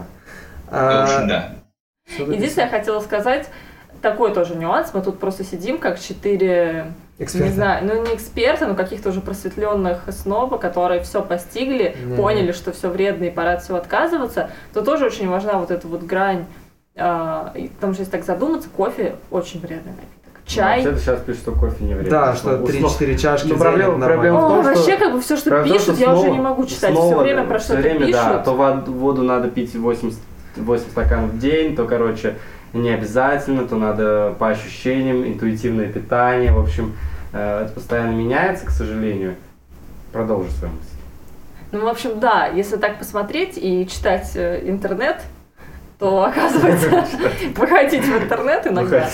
Ну, 0.70 0.70
в 0.70 0.74
А, 0.74 1.02
общем, 1.02 1.28
да. 1.28 1.50
Единственное, 2.32 2.70
я 2.70 2.78
хотела 2.78 3.00
сказать, 3.00 3.50
такой 4.02 4.32
тоже 4.32 4.54
нюанс, 4.54 4.94
мы 4.94 5.02
тут 5.02 5.18
просто 5.18 5.44
сидим 5.44 5.78
как 5.78 6.00
четыре 6.00 6.92
эксперты. 7.18 7.48
Не 7.48 7.54
знаю, 7.54 7.84
ну 7.86 8.02
не 8.06 8.14
эксперты, 8.14 8.66
но 8.66 8.74
каких-то 8.74 9.10
уже 9.10 9.20
просветленных 9.20 10.04
снова, 10.10 10.56
которые 10.58 11.02
все 11.02 11.22
постигли, 11.22 11.96
Не. 12.02 12.16
поняли, 12.16 12.52
что 12.52 12.72
все 12.72 12.88
вредно 12.88 13.24
и 13.24 13.30
пора 13.30 13.54
от 13.54 13.62
всего 13.62 13.76
отказываться, 13.78 14.50
то 14.72 14.80
тоже 14.82 15.04
очень 15.06 15.28
важна 15.28 15.58
вот 15.58 15.70
эта 15.70 15.86
вот 15.86 16.02
грань. 16.02 16.46
а, 16.96 17.52
и 17.54 17.68
потому 17.68 17.92
что 17.94 18.02
если 18.02 18.12
так 18.12 18.24
задуматься, 18.24 18.68
кофе 18.68 19.16
очень 19.30 19.60
вредный 19.60 19.92
напиток. 19.92 20.19
Чай. 20.50 20.82
Вообще-то 20.84 20.98
сейчас 21.00 21.20
пишут, 21.20 21.42
что 21.42 21.52
кофе 21.52 21.84
не 21.84 21.94
вредно. 21.94 22.10
Да, 22.10 22.34
что 22.36 22.56
Ну, 22.58 22.66
3-4 22.66 23.16
чашки 23.16 23.46
Ну, 23.48 23.54
в 23.54 23.58
день, 23.58 23.66
проблема- 23.66 24.04
проблема 24.04 24.40
в 24.40 24.44
О, 24.44 24.48
том, 24.48 24.62
что- 24.62 24.74
вообще, 24.74 24.96
как 24.96 25.12
бы 25.12 25.20
все, 25.20 25.36
что 25.36 25.62
пишут, 25.62 25.82
что 25.82 25.92
я 25.94 26.10
уже 26.12 26.20
снова- 26.22 26.34
не 26.34 26.40
могу 26.40 26.66
читать. 26.66 26.90
снова, 26.92 27.12
все 27.14 27.22
время 27.22 27.42
да, 27.42 27.48
про 27.48 27.58
что-то 27.60 27.80
время, 27.80 27.98
пишут. 28.00 28.12
Да, 28.12 28.38
то 28.38 28.54
вод- 28.54 28.88
воду 28.88 29.22
надо 29.22 29.48
пить 29.48 29.74
8, 29.74 30.12
8 30.56 30.90
стаканов 30.90 31.30
в 31.30 31.38
день, 31.38 31.76
то, 31.76 31.84
короче, 31.86 32.36
не 32.72 32.90
обязательно, 32.90 33.64
то 33.66 33.76
надо 33.76 34.34
по 34.38 34.48
ощущениям, 34.48 35.26
интуитивное 35.26 35.86
питание. 35.88 36.52
В 36.52 36.58
общем, 36.58 36.94
э, 37.32 37.62
это 37.64 37.72
постоянно 37.72 38.10
меняется, 38.12 38.66
к 38.66 38.70
сожалению. 38.70 39.36
Продолжи 40.12 40.50
свою 40.52 40.74
мысль. 40.74 40.86
Ну, 41.72 41.84
в 41.84 41.88
общем, 41.88 42.18
да, 42.18 42.46
если 42.48 42.76
так 42.76 42.98
посмотреть 42.98 43.52
и 43.56 43.86
читать 43.88 44.32
э, 44.34 44.60
интернет, 44.68 45.22
то 46.00 46.24
оказывается, 46.24 47.04
выходить 47.56 48.04
в 48.04 48.22
интернет 48.22 48.66
иногда, 48.66 49.06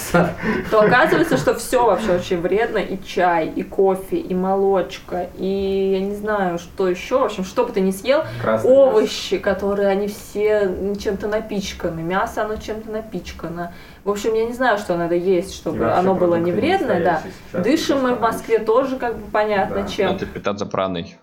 то 0.71 0.81
оказывается, 0.81 1.37
что 1.37 1.55
все 1.57 1.85
вообще 1.85 2.15
очень 2.15 2.41
вредно. 2.41 2.79
И 2.79 3.03
чай, 3.03 3.49
и 3.49 3.65
кофе, 3.65 4.17
и 4.17 4.35
молочка, 4.35 5.27
и 5.37 5.91
я 5.93 6.01
не 6.01 6.15
знаю, 6.15 6.59
что 6.59 6.89
еще. 6.89 7.19
В 7.19 7.25
общем, 7.25 7.45
что 7.45 7.65
бы 7.65 7.73
ты 7.73 7.81
ни 7.81 7.91
съел, 7.91 8.23
мясо. 8.45 8.67
овощи, 8.69 9.39
которые 9.39 9.89
они 9.89 10.07
все 10.07 10.71
чем-то 10.99 11.27
напичканы, 11.27 12.03
мясо 12.03 12.45
оно 12.45 12.55
чем-то 12.55 12.89
напичкано. 12.89 13.75
В 14.05 14.11
общем, 14.11 14.35
я 14.35 14.45
не 14.45 14.53
знаю, 14.53 14.79
что 14.79 14.97
надо 14.97 15.17
есть, 15.17 15.55
чтобы 15.55 15.93
оно 15.93 16.15
было 16.15 16.37
не 16.37 16.53
вредное, 16.53 17.03
да. 17.03 17.23
сейчас 17.51 17.65
Дышим 17.65 18.03
мы 18.03 18.15
в. 18.15 18.21
Москве 18.21 18.61
тоже 18.61 18.97
как 18.97 19.17
бы 19.17 19.31
понятно 19.31 19.83
Да. 19.83 19.89
чем. 19.89 20.13
Надо 20.13 20.27
питаться 20.27 20.67
праной. 20.67 21.17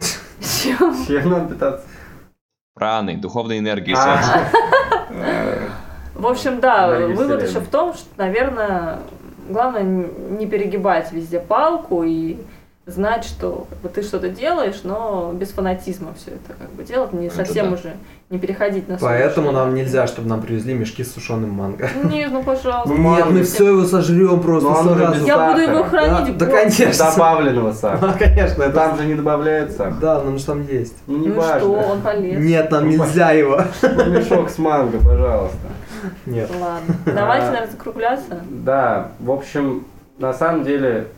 Чем? 0.40 1.06
Чем 1.06 1.30
надо 1.30 1.54
питаться? 1.54 1.84
Праной, 2.78 3.16
духовной 3.16 3.58
энергией. 3.58 3.96
А. 3.98 4.22
солнца. 4.22 5.72
В 6.14 6.26
общем, 6.26 6.60
да, 6.60 6.98
вывод 6.98 7.48
еще 7.48 7.60
в 7.60 7.68
том, 7.68 7.94
что, 7.94 8.06
наверное, 8.16 8.98
главное 9.48 9.82
не 9.82 10.46
перегибать 10.46 11.12
везде 11.12 11.38
палку 11.38 12.02
и 12.04 12.38
знать, 12.88 13.24
что 13.24 13.66
как 13.68 13.78
бы, 13.80 13.88
ты 13.90 14.02
что-то 14.02 14.30
делаешь, 14.30 14.80
но 14.82 15.32
без 15.34 15.50
фанатизма 15.50 16.14
все 16.14 16.30
это 16.32 16.54
как 16.58 16.70
бы 16.72 16.82
делать, 16.84 17.12
не 17.12 17.26
Это 17.26 17.36
совсем 17.36 17.68
да. 17.68 17.74
уже 17.76 17.92
не 18.30 18.38
переходить 18.38 18.88
на 18.88 18.96
Поэтому 18.98 19.52
нам 19.52 19.74
нельзя, 19.74 20.06
чтобы 20.06 20.28
нам 20.28 20.40
привезли 20.40 20.74
мешки 20.74 21.04
с 21.04 21.12
сушеным 21.12 21.50
манго. 21.50 21.88
Нет, 22.04 22.30
ну 22.32 22.42
пожалуйста. 22.42 22.94
Нет, 22.94 23.30
мы 23.30 23.42
все 23.42 23.68
его 23.68 23.84
сожрем 23.84 24.40
просто 24.40 24.68
Ну, 24.70 24.94
же 24.94 24.98
сразу. 24.98 25.26
Я 25.26 25.50
буду 25.50 25.60
его 25.62 25.84
сахара. 25.84 25.88
хранить 26.08 26.38
Да, 26.38 26.46
да, 26.46 26.52
конечно. 26.52 27.10
Добавленного 27.10 27.72
сахара. 27.74 28.10
А, 28.12 28.18
Конечно, 28.18 28.62
это 28.62 28.72
Там 28.72 28.96
же 28.98 29.04
не 29.06 29.14
добавляется. 29.14 29.94
Да, 30.00 30.22
но 30.22 30.30
ну 30.30 30.38
что 30.38 30.52
там 30.52 30.66
есть? 30.66 30.96
Ну 31.06 31.18
не 31.18 31.28
Ну 31.28 31.34
что, 31.34 31.40
важно. 31.42 31.68
он 31.92 32.00
полез. 32.00 32.38
Нет, 32.38 32.70
нам 32.70 32.84
Ну, 32.84 32.90
нельзя 32.90 33.30
его. 33.32 33.62
Ну, 33.82 34.04
Мешок 34.10 34.50
с 34.50 34.58
манго, 34.58 34.98
пожалуйста. 34.98 35.58
Нет. 36.26 36.50
Ладно. 36.58 36.94
Давайте, 37.06 37.46
наверное, 37.46 37.70
закругляться. 37.70 38.40
Да, 38.50 39.12
в 39.20 39.30
общем, 39.30 39.84
на 40.18 40.32
самом 40.32 40.64
деле, 40.64 41.08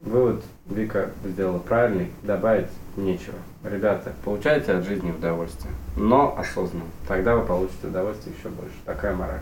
вывод 0.00 0.42
Вика 0.66 1.10
сделала 1.24 1.58
правильный, 1.58 2.12
добавить 2.22 2.68
нечего. 2.96 3.34
Ребята, 3.64 4.12
получайте 4.24 4.72
от 4.72 4.84
жизни 4.84 5.10
удовольствие, 5.10 5.72
но 5.96 6.36
осознанно. 6.38 6.84
Тогда 7.08 7.34
вы 7.36 7.44
получите 7.44 7.88
удовольствие 7.88 8.34
еще 8.38 8.48
больше. 8.48 8.74
Такая 8.86 9.14
мораль. 9.14 9.40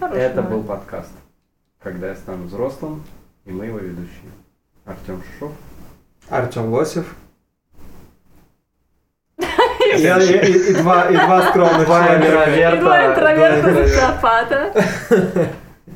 Хороший 0.00 0.20
Это 0.20 0.42
был 0.42 0.62
подкаст. 0.62 1.10
Когда 1.82 2.08
я 2.08 2.14
стану 2.16 2.44
взрослым, 2.44 3.02
и 3.44 3.50
мы 3.52 3.66
его 3.66 3.78
ведущие. 3.78 4.30
Артем 4.84 5.22
Шишов. 5.22 5.52
Артем 6.28 6.72
Лосев. 6.72 7.14
И, 9.38 9.96
и- 9.96 9.98
и- 10.06 10.70
и 10.70 10.74
два, 10.74 11.08
и 11.10 11.14
два 11.16 11.50
скромных 11.50 11.86
Два 11.86 12.04
человека. 12.06 12.26
интроверта. 12.26 12.76
И 12.76 12.80
два 12.80 13.06
интроверта 13.12 13.72
Да, 15.10 15.52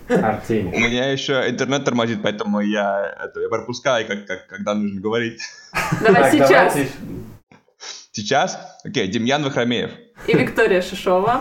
социопата. 0.09 0.27
У 0.27 0.37
Артемий. 0.37 0.79
меня 0.79 1.11
еще 1.13 1.49
интернет 1.49 1.85
тормозит, 1.85 2.23
поэтому 2.23 2.61
я, 2.61 3.17
это, 3.25 3.41
я 3.41 3.49
пропускаю, 3.49 4.07
как, 4.07 4.27
как, 4.27 4.47
когда 4.47 4.75
нужно 4.75 5.01
говорить. 5.01 5.41
Давай 6.01 6.23
Так, 6.23 6.33
сейчас. 6.33 6.49
давайте 6.75 6.89
Сейчас? 8.13 8.59
Окей, 8.85 9.09
Демьян 9.09 9.43
Вахромеев. 9.45 9.91
И 10.27 10.33
Виктория 10.35 10.81
Шишова. 10.81 11.41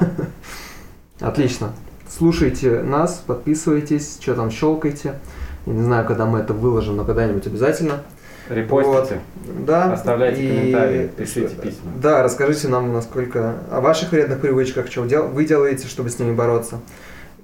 Отлично. 1.22 1.74
Слушайте 2.10 2.82
нас, 2.82 3.24
подписывайтесь, 3.26 4.18
что 4.22 4.36
там 4.36 4.52
щелкайте. 4.52 5.20
Я 5.66 5.74
не 5.74 5.82
знаю, 5.84 6.06
когда 6.06 6.26
мы 6.26 6.40
это 6.40 6.54
выложим, 6.54 6.98
но 6.98 7.06
когда-нибудь 7.06 7.48
обязательно. 7.48 8.04
Репостите. 8.50 9.22
Да. 9.66 9.94
Оставляйте 9.94 10.44
И- 10.44 10.48
комментарии, 10.50 11.08
пишите 11.18 11.56
письма. 11.56 11.92
Да, 12.02 12.22
расскажите 12.22 12.68
нам, 12.68 12.94
насколько 12.94 13.56
о 13.72 13.82
ваших 13.82 14.12
вредных 14.12 14.40
привычках, 14.42 14.92
что 14.92 15.02
вы 15.02 15.46
делаете, 15.46 15.88
чтобы 15.88 16.10
с 16.10 16.20
ними 16.20 16.34
бороться. 16.36 16.80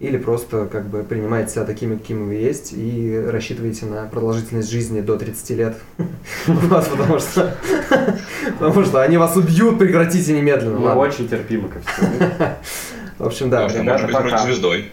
Или 0.02 0.18
просто 0.18 0.66
как 0.66 0.88
бы 0.88 1.04
принимаете 1.04 1.52
себя 1.52 1.64
такими, 1.64 1.96
какими 1.96 2.24
вы 2.24 2.34
есть, 2.34 2.74
и 2.74 3.24
рассчитываете 3.28 3.86
на 3.86 4.08
продолжительность 4.08 4.72
жизни 4.72 5.00
до 5.00 5.16
30 5.16 5.50
лет. 5.52 5.78
Потому 6.48 7.20
что 7.20 7.56
потому 8.60 8.84
что 8.84 9.02
они 9.02 9.18
вас 9.18 9.36
убьют, 9.36 9.78
прекратите 9.78 10.34
немедленно. 10.34 10.80
Мы 10.80 10.92
очень 10.94 11.28
терпимы 11.30 11.70
ко 11.70 11.80
всему. 11.82 12.10
В 13.20 13.26
общем, 13.28 13.52
да. 13.52 13.68
Может 13.68 14.08
быть 14.08 14.16
рок-звездой. 14.16 14.92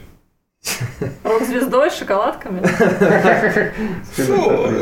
Рок-звездой 1.24 1.90
с 1.90 1.94
шоколадками. 1.94 2.60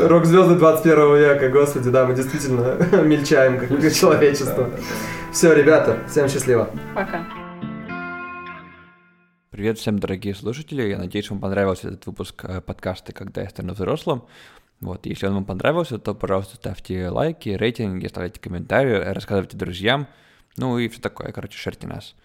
Рок-звезды 0.07 0.55
21 0.55 1.15
века, 1.15 1.49
господи, 1.49 1.89
да, 1.89 2.05
мы 2.05 2.15
действительно 2.15 2.75
мельчаем 3.03 3.59
как 3.59 3.93
человечество. 3.93 4.69
Все, 5.31 5.53
ребята, 5.53 5.99
всем 6.09 6.27
счастливо. 6.27 6.69
Пока. 6.93 7.23
Привет 9.57 9.79
всем, 9.79 9.97
дорогие 9.97 10.35
слушатели. 10.35 10.83
Я 10.83 10.99
надеюсь, 10.99 11.31
вам 11.31 11.39
понравился 11.39 11.87
этот 11.87 12.05
выпуск 12.05 12.45
э, 12.45 12.61
подкаста 12.61 13.11
«Когда 13.11 13.41
я 13.41 13.49
стану 13.49 13.73
взрослым». 13.73 14.21
Вот, 14.81 15.07
если 15.07 15.25
он 15.25 15.33
вам 15.33 15.45
понравился, 15.45 15.97
то, 15.97 16.13
пожалуйста, 16.13 16.57
ставьте 16.57 17.09
лайки, 17.09 17.49
рейтинги, 17.49 18.05
оставляйте 18.05 18.39
комментарии, 18.39 18.93
рассказывайте 19.11 19.57
друзьям, 19.57 20.05
ну 20.57 20.77
и 20.77 20.87
все 20.89 21.01
такое, 21.01 21.31
короче, 21.31 21.57
шерьте 21.57 21.87
нас. 21.87 22.15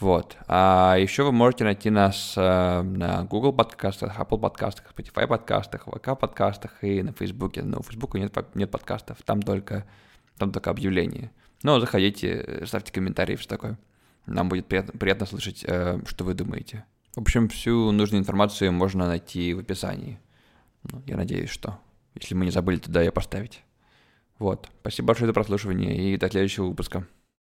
Вот. 0.00 0.36
А 0.48 0.96
еще 0.98 1.22
вы 1.22 1.30
можете 1.30 1.62
найти 1.62 1.90
нас 1.90 2.34
э, 2.36 2.82
на 2.82 3.22
Google 3.22 3.52
подкастах, 3.52 4.18
Apple 4.18 4.40
подкастах, 4.40 4.92
Spotify 4.92 5.28
подкастах, 5.28 5.86
VK 5.86 6.16
подкастах 6.16 6.82
и 6.82 7.04
на 7.04 7.12
Фейсбуке. 7.12 7.62
Но 7.62 7.78
у 7.78 7.82
Фейсбука 7.84 8.18
нет, 8.18 8.36
нет 8.56 8.68
подкастов, 8.68 9.18
там 9.24 9.42
только, 9.42 9.86
там 10.38 10.50
только 10.50 10.70
объявления. 10.70 11.30
Но 11.62 11.78
заходите, 11.78 12.44
э, 12.44 12.66
ставьте 12.66 12.92
комментарии, 12.92 13.36
все 13.36 13.48
такое. 13.48 13.78
Нам 14.26 14.48
будет 14.48 14.66
приятно, 14.66 14.92
приятно 14.98 15.26
слышать, 15.26 15.64
э, 15.66 16.00
что 16.06 16.24
вы 16.24 16.34
думаете. 16.34 16.84
В 17.14 17.20
общем, 17.20 17.48
всю 17.48 17.90
нужную 17.90 18.20
информацию 18.20 18.72
можно 18.72 19.06
найти 19.06 19.52
в 19.54 19.58
описании. 19.58 20.20
Ну, 20.84 21.02
я 21.06 21.16
надеюсь, 21.16 21.50
что. 21.50 21.78
Если 22.14 22.34
мы 22.34 22.44
не 22.44 22.50
забыли 22.50 22.78
туда 22.78 23.00
ее 23.02 23.12
поставить. 23.12 23.62
Вот. 24.38 24.68
Спасибо 24.80 25.08
большое 25.08 25.26
за 25.26 25.34
прослушивание 25.34 25.96
и 25.96 26.16
до 26.16 26.30
следующего 26.30 26.66
выпуска. 26.66 27.06